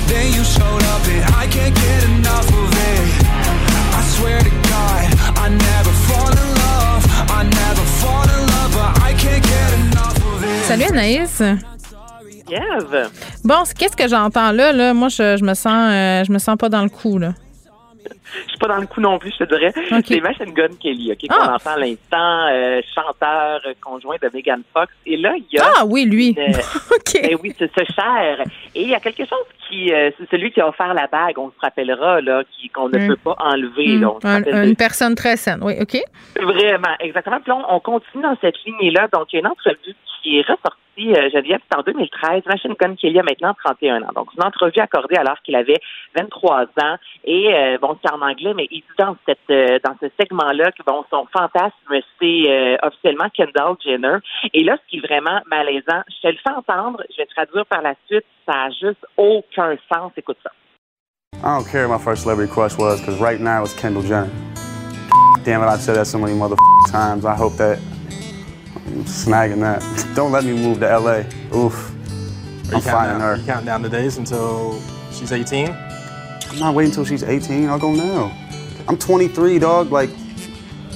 Then 0.09 0.33
you 0.33 0.43
showed 0.45 0.83
up 0.85 1.07
and 1.11 1.25
I 1.37 1.47
can't 1.47 1.75
get 1.75 2.05
enough 2.05 2.49
of 2.55 2.73
it. 2.73 2.78
Salut 10.69 10.85
Anaïs. 10.91 11.41
Yves, 12.51 13.11
Bon, 13.45 13.63
qu'est-ce 13.79 13.97
que 13.97 14.09
j'entends 14.09 14.53
là? 14.53 14.73
là? 14.73 14.95
Moi, 14.95 15.09
je, 15.09 15.37
je 15.37 15.45
me 15.45 15.55
sens 15.55 15.93
euh, 15.93 16.25
je 16.25 16.33
me 16.33 16.39
sens 16.39 16.57
pas 16.57 16.69
dans 16.69 16.83
le 16.83 16.89
coup. 16.89 17.19
Là. 17.19 17.33
je 18.45 18.49
suis 18.51 18.59
pas 18.59 18.69
dans 18.69 18.77
le 18.79 18.87
coup 18.87 19.01
non 19.03 19.19
plus, 19.19 19.33
je 19.39 19.45
te 19.45 19.55
dirais. 19.55 19.73
C'est 20.07 20.21
Machine 20.21 20.53
Gun 20.55 20.69
Kelly, 20.81 21.13
OK, 21.13 21.29
qu'on 21.29 21.35
Ah. 21.39 21.55
entend 21.57 21.71
à 21.73 21.79
l'instant, 21.79 22.47
euh, 22.51 22.81
chanteur 22.95 23.61
euh, 23.67 23.75
conjoint 23.83 24.17
de 24.23 24.31
Megan 24.33 24.63
Fox. 24.73 24.91
Et 25.05 25.17
là, 25.19 25.35
il 25.37 25.45
y 25.53 25.59
a... 25.59 25.65
Ah 25.79 25.85
oui, 25.87 26.05
lui. 26.07 26.29
une, 26.31 26.39
euh, 26.39 26.59
ben 27.23 27.37
oui, 27.43 27.55
c'est 27.59 27.71
ce 27.71 27.85
cher. 27.95 28.39
Et 28.75 28.83
il 28.83 28.89
y 28.89 28.95
a 28.95 29.01
quelque 29.01 29.25
chose 29.27 29.47
qui... 29.69 29.93
euh, 29.93 30.11
c'est 30.19 30.31
celui 30.31 30.51
qui 30.51 30.61
a 30.63 30.69
offert 30.69 30.95
la 30.95 31.07
bague, 31.07 31.39
on 31.39 31.49
se 31.51 31.57
rappellera, 31.61 32.21
là, 32.23 32.43
qu'on 32.75 32.89
ne 32.89 32.99
Mm. 32.99 33.09
peut 33.09 33.17
pas 33.17 33.37
enlever. 33.41 33.97
là. 33.99 34.11
On 34.11 34.19
Un- 34.27 34.41
de- 34.41 34.69
une 34.69 34.77
personne 34.77 35.15
très 35.15 35.37
saine. 35.37 35.61
Oui, 35.63 35.75
OK. 35.81 35.99
Vraiment, 36.41 36.95
exactement. 37.01 37.41
Puis 37.41 37.51
là, 37.51 37.59
on, 37.69 37.77
on 37.77 37.81
continue 37.81 38.23
dans 38.23 38.37
cette 38.41 38.57
lignée-là. 38.65 39.09
Donc, 39.13 39.27
il 39.33 39.37
y 39.37 39.39
a 39.39 39.41
une 39.41 39.47
entrevue 39.49 39.95
qui 40.23 40.39
est 40.39 40.43
ressorti, 40.43 41.13
euh, 41.13 41.31
Geneviève, 41.31 41.61
c'est 41.71 41.79
en 41.79 41.83
2013. 41.83 42.43
Machine 42.47 42.75
Gun 42.79 42.95
Kelly 42.97 43.19
a 43.19 43.23
maintenant 43.23 43.55
31 43.65 44.03
ans. 44.03 44.13
Donc, 44.15 44.29
une 44.37 44.45
entrevue 44.45 44.81
accordée 44.81 45.17
alors 45.17 45.41
qu'il 45.43 45.57
avait 45.57 45.79
23 46.17 46.63
ans. 46.63 46.97
Et, 47.25 47.55
euh, 47.55 47.79
bon, 47.81 47.97
c'est 48.03 48.13
en 48.13 48.21
anglais, 48.21 48.53
mais 48.55 48.67
il 48.71 48.81
dit 48.81 48.85
dans, 48.99 49.17
cette, 49.27 49.39
euh, 49.51 49.79
dans 49.85 49.95
ce 50.01 50.07
segment-là 50.21 50.73
que, 50.73 50.83
bon, 50.87 51.05
son 51.11 51.27
fantasme, 51.33 51.73
c'est 52.21 52.43
euh, 52.49 52.77
officiellement 52.83 53.29
Kendall 53.35 53.77
Jenner. 53.85 54.19
Et 54.53 54.65
là, 54.65 54.77
ce 54.83 54.91
qui 54.91 54.97
est 54.99 55.07
vraiment 55.07 55.41
malaisant, 55.51 56.03
je 56.09 56.29
te 56.29 56.29
le 56.29 56.39
fais 56.39 56.55
entendre, 56.55 57.03
je 57.11 57.17
vais 57.17 57.27
traduire 57.27 57.67
par 57.67 57.83
la 57.83 57.95
suite, 58.07 58.25
ça 58.47 58.65
a 58.65 58.71
juste 58.71 59.05
aucun 59.17 59.77
sens. 59.93 60.13
Écoute 60.17 60.39
ça. 60.43 60.51
I 61.41 61.57
don't 61.57 61.65
care 61.71 61.87
who 61.87 61.93
my 61.93 61.99
first 61.99 62.23
celebrity 62.23 62.51
crush 62.51 62.77
was, 62.77 63.01
because 63.01 63.21
right 63.21 63.41
now 63.41 63.63
it's 63.63 63.75
Kendall 63.75 64.03
Jenner. 64.03 64.31
Damn 65.45 65.63
it, 65.63 65.67
I've 65.67 65.81
said 65.81 65.95
that 65.95 66.07
so 66.07 66.19
many 66.19 66.35
mother 66.35 66.57
times. 66.91 67.25
I 67.25 67.35
hope 67.35 67.57
that 67.59 67.79
snagging 69.05 69.61
that. 69.61 69.83
Don't 70.15 70.33
let 70.33 70.45
me 70.45 70.53
move 70.53 70.81
to 70.81 70.99
LA. 70.99 71.25
Oof. 71.57 71.95
Are 72.73 72.77
I'm 72.77 72.81
finding 72.83 73.19
down, 73.19 73.21
her. 73.21 73.37
You 73.37 73.45
counting 73.45 73.67
down 73.67 73.83
the 73.83 73.89
days 73.89 74.19
until 74.19 74.81
she's 75.13 75.33
18? 75.33 75.69
I'm 75.69 76.59
not 76.59 76.75
waiting 76.75 76.91
until 76.91 77.05
she's 77.05 77.23
18. 77.23 77.69
I'll 77.69 77.79
go 77.79 77.93
now. 77.95 78.33
I'm 78.89 78.99
23, 78.99 79.59
dog. 79.59 79.91
Like, 79.91 80.11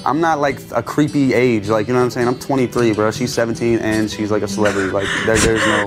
I'm 0.05 0.21
not 0.21 0.41
like 0.41 0.59
a 0.75 0.83
creepy 0.83 1.35
age. 1.35 1.69
Like, 1.69 1.87
you 1.87 1.95
know 1.95 2.01
what 2.01 2.05
I'm 2.05 2.11
saying? 2.11 2.29
I'm 2.29 2.39
23, 2.39 2.95
bro. 2.95 3.11
She's 3.11 3.33
17 3.33 3.79
and 3.79 4.11
she's 4.11 4.31
like 4.31 4.43
a 4.43 4.49
celebrity. 4.49 4.91
Like, 4.91 5.07
there, 5.27 5.37
there's 5.37 5.67
no, 5.67 5.85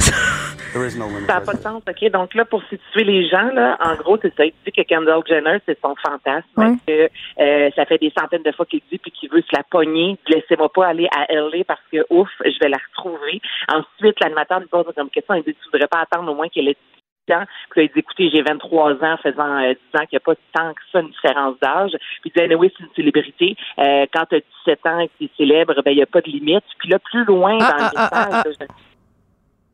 there 0.74 0.86
is 0.86 0.96
no 0.96 1.08
limit. 1.08 1.28
Ça 1.28 1.36
n'a 1.36 1.42
pas 1.42 1.54
de 1.54 1.62
sens, 1.62 1.84
OK? 1.88 2.12
Donc 2.12 2.34
là, 2.34 2.46
pour 2.46 2.62
situer 2.64 3.04
les 3.04 3.28
gens, 3.28 3.50
là, 3.54 3.78
en 3.82 3.96
gros, 3.96 4.18
c'est 4.22 4.34
ça. 4.36 4.46
Il 4.46 4.54
dit 4.66 4.72
que 4.72 4.82
Kendall 4.84 5.22
Jenner, 5.28 5.58
c'est 5.66 5.80
son 5.82 5.96
fantasme. 5.96 6.78
Que, 6.88 7.10
euh, 7.40 7.70
ça 7.76 7.86
fait 7.86 7.98
des 7.98 8.12
centaines 8.18 8.44
de 8.44 8.52
fois 8.52 8.66
qu'il 8.66 8.82
dit 8.92 8.98
puis 8.98 9.12
qu'il 9.12 9.30
veut 9.30 9.42
se 9.42 9.56
la 9.56 9.64
pogner. 9.64 10.18
Laissez-moi 10.28 10.70
pas 10.70 10.88
aller 10.88 11.08
à 11.12 11.26
LA 11.34 11.64
parce 11.68 11.82
que, 11.92 12.06
ouf, 12.10 12.30
je 12.44 12.60
vais 12.62 12.70
la 12.70 12.78
retrouver. 12.90 13.42
Ensuite, 13.68 14.20
l'animateur 14.22 14.60
lui 14.60 14.68
pose 14.68 14.86
comme 14.96 15.10
question. 15.10 15.36
Il 15.36 15.44
dit, 15.44 15.54
tu 15.54 15.70
voudrais 15.72 15.88
pas 15.88 16.00
attendre 16.00 16.32
au 16.32 16.36
moins 16.36 16.48
qu'elle 16.48 16.70
ait 16.70 16.78
18 16.95 16.95
ans? 17.32 17.46
Puis 17.70 17.82
là, 17.82 17.84
il 17.84 17.94
dit, 17.94 18.00
écoutez, 18.00 18.30
j'ai 18.34 18.42
23 18.42 19.04
ans, 19.04 19.18
faisant 19.22 19.64
euh, 19.64 19.74
10 19.94 20.00
ans 20.00 20.06
qu'il 20.06 20.14
n'y 20.14 20.18
a 20.18 20.20
pas 20.20 20.36
tant 20.54 20.74
que 20.74 20.82
ça 20.92 21.00
une 21.00 21.10
différence 21.10 21.60
d'âge. 21.60 21.92
Puis 22.22 22.32
il 22.32 22.32
dit, 22.32 22.42
anyway, 22.42 22.72
c'est 22.76 22.84
une 22.84 22.94
célébrité. 22.96 23.56
Euh, 23.80 24.06
quand 24.14 24.26
tu 24.30 24.36
as 24.36 24.40
17 24.66 24.86
ans 24.86 25.00
et 25.00 25.08
que 25.08 25.14
tu 25.20 25.26
es 25.26 25.30
célèbre, 25.38 25.82
ben, 25.84 25.92
il 25.92 25.98
n'y 25.98 26.04
a 26.04 26.08
pas 26.08 26.22
de 26.22 26.30
limite. 26.30 26.66
Puis 26.80 26.90
là, 26.90 27.00
plus 27.00 27.26
loin 27.26 27.58
dans 27.58 27.66
Ah, 27.66 27.78
le 27.78 27.98
ah, 27.98 28.10
ah, 28.12 28.44
message, 28.46 28.68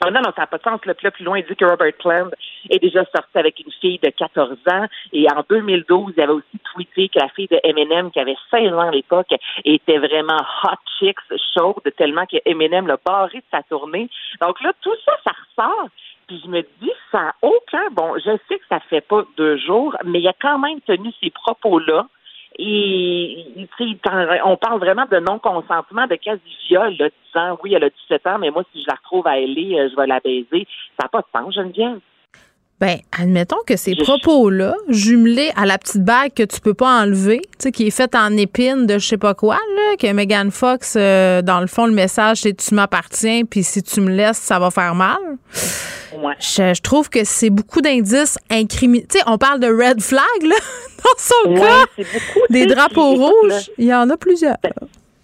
ah 0.03 0.09
non, 0.09 0.21
non, 0.21 0.31
ça 0.35 0.41
n'a 0.41 0.47
pas 0.47 0.57
de 0.57 0.63
sens. 0.63 0.79
Puis 0.81 0.89
là, 1.03 1.11
plus 1.11 1.23
loin, 1.23 1.37
il 1.37 1.45
dit 1.45 1.55
que 1.55 1.65
Robert 1.65 1.93
Plant 1.99 2.29
est 2.69 2.79
déjà 2.79 3.05
sorti 3.13 3.37
avec 3.37 3.59
une 3.59 3.71
fille 3.79 3.99
de 3.99 4.09
14 4.09 4.57
ans. 4.71 4.87
Et 5.13 5.27
en 5.29 5.43
2012, 5.47 6.13
il 6.17 6.23
avait 6.23 6.33
aussi 6.33 6.59
tweeté 6.73 7.09
que 7.09 7.19
la 7.19 7.29
fille 7.29 7.47
de 7.47 7.59
Eminem, 7.63 8.09
qui 8.09 8.19
avait 8.19 8.35
16 8.49 8.73
ans 8.73 8.87
à 8.87 8.91
l'époque, 8.91 9.31
était 9.63 9.99
vraiment 9.99 10.39
hot 10.63 10.77
chicks, 10.97 11.19
chaude, 11.55 11.83
tellement 11.97 12.25
que 12.25 12.37
Eminem 12.45 12.87
l'a 12.87 12.97
barré 13.05 13.37
de 13.37 13.43
sa 13.51 13.61
tournée. 13.63 14.09
Donc 14.41 14.59
là, 14.61 14.73
tout 14.81 14.95
ça, 15.05 15.11
ça 15.23 15.31
ressort. 15.31 15.89
Puis 16.31 16.41
je 16.45 16.49
me 16.49 16.61
dis, 16.61 16.91
ça 17.11 17.17
n'a 17.19 17.35
aucun... 17.41 17.89
Bon, 17.91 18.13
je 18.17 18.31
sais 18.47 18.55
que 18.57 18.63
ça 18.69 18.79
fait 18.89 19.01
pas 19.01 19.25
deux 19.35 19.57
jours, 19.57 19.97
mais 20.05 20.21
il 20.21 20.27
a 20.29 20.33
quand 20.41 20.57
même 20.59 20.79
tenu 20.87 21.09
ces 21.21 21.29
propos-là. 21.29 22.07
Et 22.57 23.45
tu 23.57 23.67
sais, 23.77 23.97
t'en- 24.01 24.49
on 24.49 24.55
parle 24.55 24.79
vraiment 24.79 25.05
de 25.11 25.19
non-consentement, 25.19 26.07
de 26.07 26.15
quasi-viol, 26.15 26.95
là, 26.99 27.09
disant 27.27 27.59
oui, 27.63 27.73
elle 27.73 27.83
a 27.83 27.89
17 27.89 28.27
ans, 28.27 28.37
mais 28.39 28.49
moi, 28.49 28.63
si 28.71 28.81
je 28.81 28.87
la 28.87 28.95
retrouve 28.95 29.27
à 29.27 29.37
LA, 29.39 29.77
euh, 29.83 29.89
je 29.91 29.95
vais 29.97 30.07
la 30.07 30.21
baiser. 30.21 30.65
Ça 30.97 31.03
n'a 31.03 31.09
pas 31.09 31.19
de 31.19 31.25
sens, 31.37 31.53
Geneviève. 31.53 31.99
Ben, 32.79 32.97
admettons 33.19 33.59
que 33.67 33.75
ces 33.75 33.95
propos-là, 33.95 34.73
jumelés 34.89 35.51
à 35.55 35.65
la 35.65 35.77
petite 35.77 36.03
bague 36.03 36.33
que 36.33 36.43
tu 36.43 36.61
peux 36.61 36.73
pas 36.73 37.01
enlever, 37.03 37.41
tu 37.41 37.49
sais, 37.59 37.71
qui 37.71 37.87
est 37.87 37.95
faite 37.95 38.15
en 38.15 38.35
épine 38.37 38.87
de 38.87 38.93
je 38.99 39.05
sais 39.05 39.17
pas 39.19 39.35
quoi, 39.35 39.55
là, 39.75 39.97
que 39.99 40.11
Megan 40.13 40.49
Fox, 40.49 40.95
euh, 40.97 41.41
dans 41.43 41.59
le 41.59 41.67
fond, 41.67 41.85
le 41.85 41.93
message, 41.93 42.37
c'est 42.37 42.53
tu 42.55 42.73
m'appartiens, 42.73 43.43
puis 43.43 43.63
si 43.63 43.83
tu 43.83 44.01
me 44.01 44.09
laisses, 44.09 44.37
ça 44.39 44.59
va 44.59 44.71
faire 44.71 44.95
mal. 44.95 45.19
Je, 46.39 46.73
je 46.73 46.81
trouve 46.81 47.09
que 47.09 47.23
c'est 47.23 47.49
beaucoup 47.49 47.81
d'indices 47.81 48.37
incriminés. 48.49 49.05
Tu 49.09 49.17
sais, 49.19 49.23
on 49.27 49.37
parle 49.37 49.59
de 49.59 49.67
red 49.67 50.01
flag, 50.01 50.21
là, 50.43 50.55
dans 51.03 51.17
son 51.17 51.51
Ouais, 51.51 51.59
cas. 51.59 51.85
beaucoup, 51.97 52.45
tu 52.47 52.53
Des 52.53 52.65
drapeaux 52.65 53.13
écoute, 53.13 53.25
rouges, 53.43 53.69
il 53.77 53.85
y 53.85 53.93
en 53.93 54.09
a 54.09 54.17
plusieurs. 54.17 54.57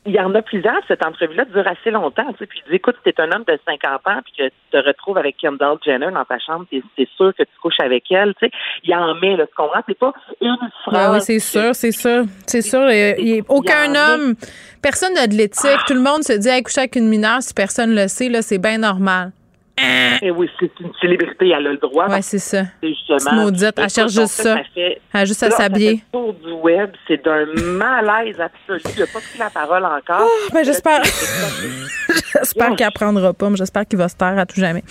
Il 0.10 0.14
y 0.14 0.20
en 0.22 0.34
a 0.36 0.42
plusieurs. 0.42 0.80
Cette 0.88 1.04
entrevue-là 1.06 1.44
dure 1.54 1.68
assez 1.68 1.92
longtemps. 1.92 2.24
Tu 2.32 2.38
sais, 2.40 2.46
puis 2.46 2.62
il 2.66 2.70
dit, 2.70 2.76
écoute, 2.78 2.96
si 3.06 3.12
t'es 3.12 3.22
un 3.22 3.30
homme 3.34 3.44
de 3.46 3.60
50 3.68 3.84
ans 4.08 4.22
puis 4.24 4.34
que 4.38 4.44
tu 4.48 4.52
te 4.72 4.78
retrouves 4.78 5.18
avec 5.18 5.36
Kendall 5.36 5.78
Jenner 5.86 6.10
dans 6.14 6.24
ta 6.24 6.40
chambre, 6.40 6.66
c'est 6.72 7.08
sûr 7.18 7.34
que 7.38 7.44
tu 7.44 7.50
couches 7.62 7.82
avec 7.82 8.06
elle. 8.10 8.34
Tu 8.40 8.46
sais, 8.46 8.52
il 8.86 8.96
en 8.96 9.16
met, 9.16 9.36
là, 9.36 9.46
tu 9.48 9.54
comprends? 9.54 9.82
C'est 9.86 10.00
pas 10.00 10.14
une 10.40 10.56
phrase. 10.86 10.96
Ah 10.98 11.12
oui, 11.12 11.20
c'est 11.20 11.40
sûr, 11.40 11.76
c'est 11.76 11.92
sûr. 11.92 12.24
C'est 12.46 12.62
sûr. 12.62 12.90
il 12.90 13.28
y 13.28 13.40
a 13.40 13.44
aucun 13.50 13.94
homme, 13.96 14.36
personne 14.82 15.14
n'a 15.14 15.28
de 15.28 15.34
l'éthique. 15.34 15.80
Tout 15.86 15.94
le 15.94 16.00
monde 16.02 16.24
se 16.24 16.32
dit, 16.32 16.48
hey, 16.48 16.64
coucher 16.64 16.80
avec 16.80 16.96
une 16.96 17.10
mineure, 17.10 17.42
si 17.42 17.54
personne 17.54 17.94
le 17.94 18.08
sait, 18.08 18.30
là, 18.30 18.42
c'est 18.42 18.60
bien 18.60 18.78
normal. 18.78 19.34
Eh 19.80 20.32
oui, 20.32 20.50
c'est 20.60 20.72
une 20.80 20.92
célébrité, 21.00 21.50
elle 21.50 21.68
a 21.68 21.72
le 21.72 21.78
droit. 21.78 22.08
Ouais, 22.08 22.22
c'est 22.24 22.40
ça. 22.40 22.64
C'est 22.82 22.90
justement. 22.90 23.44
Maudite, 23.44 23.74
elle 23.78 23.90
cherche 23.90 24.12
juste 24.12 24.28
ça. 24.30 24.58
fait- 24.74 25.00
Elle 25.14 25.22
a 25.22 25.26
juste 25.26 25.44
à 25.44 25.52
ça 25.52 25.58
s'habiller. 25.58 26.02
le 26.14 26.20
tour 26.20 26.34
du 26.34 26.52
web, 26.54 26.92
c'est 27.08 27.24
d'un 27.24 27.46
malaise 27.64 28.40
absolu. 28.42 28.82
Il 28.96 29.00
n'a 29.00 29.06
pas 29.06 29.20
pris 29.20 29.38
la 29.40 29.50
parole 29.52 29.86
encore. 29.86 30.28
Ah, 30.28 30.50
ben, 30.54 30.64
j'espère. 30.66 31.02
J'espère 32.34 32.76
qu'il 32.76 32.86
apprendra 32.86 33.34
pas, 33.34 33.50
mais 33.50 33.56
j'espère 33.58 33.86
qu'il 33.86 33.98
va 33.98 34.10
se 34.10 34.16
taire 34.16 34.38
à 34.38 34.46
tout 34.46 34.60
jamais. 34.60 34.84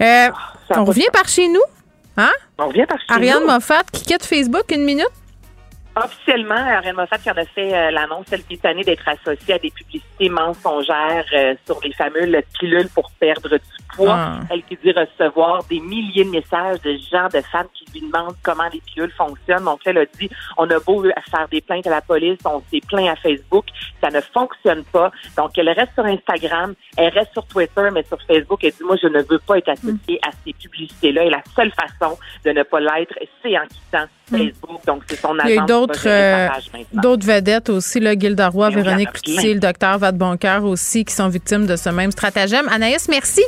Euh, 0.00 0.28
on 0.70 0.84
revient 0.84 1.08
par 1.12 1.28
chez 1.28 1.48
nous. 1.48 1.62
Hein? 2.16 2.30
On 2.58 2.68
revient 2.68 2.86
par 2.88 2.98
chez 2.98 3.06
Ariane 3.14 3.40
nous. 3.40 3.46
Moffat 3.52 3.82
qui 3.92 4.02
quitte 4.04 4.24
Facebook 4.24 4.64
une 4.72 4.84
minute. 4.84 5.08
Officiellement, 5.94 6.54
Ariane 6.54 6.96
Moffat 6.96 7.18
qui 7.18 7.30
en 7.30 7.34
a 7.36 7.44
fait 7.44 7.74
euh, 7.74 7.90
l'annonce, 7.90 8.26
elle 8.32 8.42
qui 8.44 8.54
est 8.54 8.62
tannée 8.62 8.82
d'être 8.82 9.06
associée 9.06 9.54
à 9.54 9.58
des 9.58 9.70
publicités 9.70 10.28
mensongères 10.30 11.26
euh, 11.34 11.54
sur 11.66 11.78
les 11.84 11.92
fameuses 11.92 12.34
pilules 12.58 12.88
pour 12.94 13.10
perdre 13.20 13.50
du 13.50 13.58
poids. 13.94 14.16
Ah. 14.16 14.40
Elle 14.50 14.62
qui 14.64 14.76
dit 14.82 14.92
recevoir 14.92 15.62
des 15.64 15.80
milliers 15.80 16.24
de 16.24 16.30
messages 16.30 16.80
de 16.82 16.96
gens, 17.10 17.28
de 17.32 17.40
femmes 17.40 17.66
qui 17.74 17.84
lui 17.92 18.06
demandent 18.06 18.36
comment 18.42 18.68
les 18.72 18.80
pilules 18.80 19.12
fonctionnent. 19.12 19.64
Donc, 19.64 19.80
elle 19.84 19.98
a 19.98 20.04
dit, 20.18 20.30
on 20.56 20.68
a 20.70 20.78
beau 20.80 21.02
faire 21.02 21.48
des 21.50 21.60
plaintes 21.60 21.86
à 21.86 21.90
la 21.90 22.00
police, 22.00 22.38
on 22.44 22.62
s'est 22.70 22.80
plaint 22.86 23.08
à 23.08 23.16
Facebook, 23.16 23.66
ça 24.00 24.10
ne 24.10 24.20
fonctionne 24.20 24.84
pas. 24.84 25.10
Donc, 25.36 25.56
elle 25.56 25.68
reste 25.70 25.92
sur 25.94 26.04
Instagram, 26.04 26.74
elle 26.96 27.12
reste 27.12 27.32
sur 27.32 27.46
Twitter, 27.46 27.88
mais 27.92 28.04
sur 28.04 28.18
Facebook, 28.22 28.60
elle 28.62 28.72
dit, 28.72 28.84
moi, 28.84 28.96
je 29.00 29.08
ne 29.08 29.22
veux 29.22 29.38
pas 29.38 29.58
être 29.58 29.70
associée 29.70 30.20
à 30.26 30.30
ces 30.44 30.52
publicités-là. 30.52 31.24
Et 31.24 31.30
la 31.30 31.42
seule 31.54 31.72
façon 31.72 32.18
de 32.44 32.50
ne 32.50 32.62
pas 32.62 32.80
l'être, 32.80 33.14
c'est 33.42 33.56
en 33.58 33.66
quittant 33.66 34.06
Facebook. 34.30 34.84
Donc, 34.86 35.02
c'est 35.08 35.16
son 35.16 35.34
Il 35.44 35.50
y 35.50 35.58
a 35.58 35.62
agence 35.62 35.68
d'autres 35.68 36.08
euh, 36.08 36.48
d'autres 36.92 37.26
vedettes 37.26 37.70
aussi, 37.70 38.00
là, 38.00 38.14
Gilda 38.14 38.48
Roy, 38.48 38.70
Véronique 38.70 39.12
Cloutier, 39.12 39.54
le 39.54 39.60
docteur 39.60 39.98
Vadeboncoeur 39.98 40.64
aussi, 40.64 41.04
qui 41.04 41.14
sont 41.14 41.28
victimes 41.28 41.66
de 41.66 41.76
ce 41.76 41.90
même 41.90 42.10
stratagème. 42.10 42.68
Anaïs, 42.68 43.08
merci. 43.08 43.42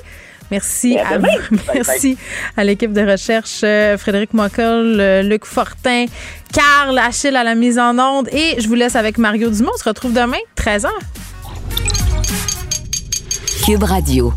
Merci 0.50 0.98
à 0.98 1.18
vous. 1.18 1.24
Bye 1.24 1.50
bye. 1.50 1.74
Merci 1.74 2.16
à 2.56 2.64
l'équipe 2.64 2.92
de 2.92 3.02
recherche, 3.02 3.60
euh, 3.64 3.96
Frédéric 3.98 4.34
Mockel, 4.34 4.96
euh, 5.00 5.22
Luc 5.22 5.44
Fortin, 5.44 6.06
Carl, 6.52 6.96
Achille 6.98 7.36
à 7.36 7.44
la 7.44 7.54
mise 7.54 7.78
en 7.78 7.98
onde. 7.98 8.28
Et 8.32 8.60
je 8.60 8.68
vous 8.68 8.74
laisse 8.74 8.96
avec 8.96 9.18
Mario 9.18 9.50
Dumont. 9.50 9.72
On 9.74 9.78
se 9.78 9.88
retrouve 9.88 10.12
demain, 10.12 10.38
13h. 10.56 10.88
Cube 13.64 13.82
Radio. 13.82 14.32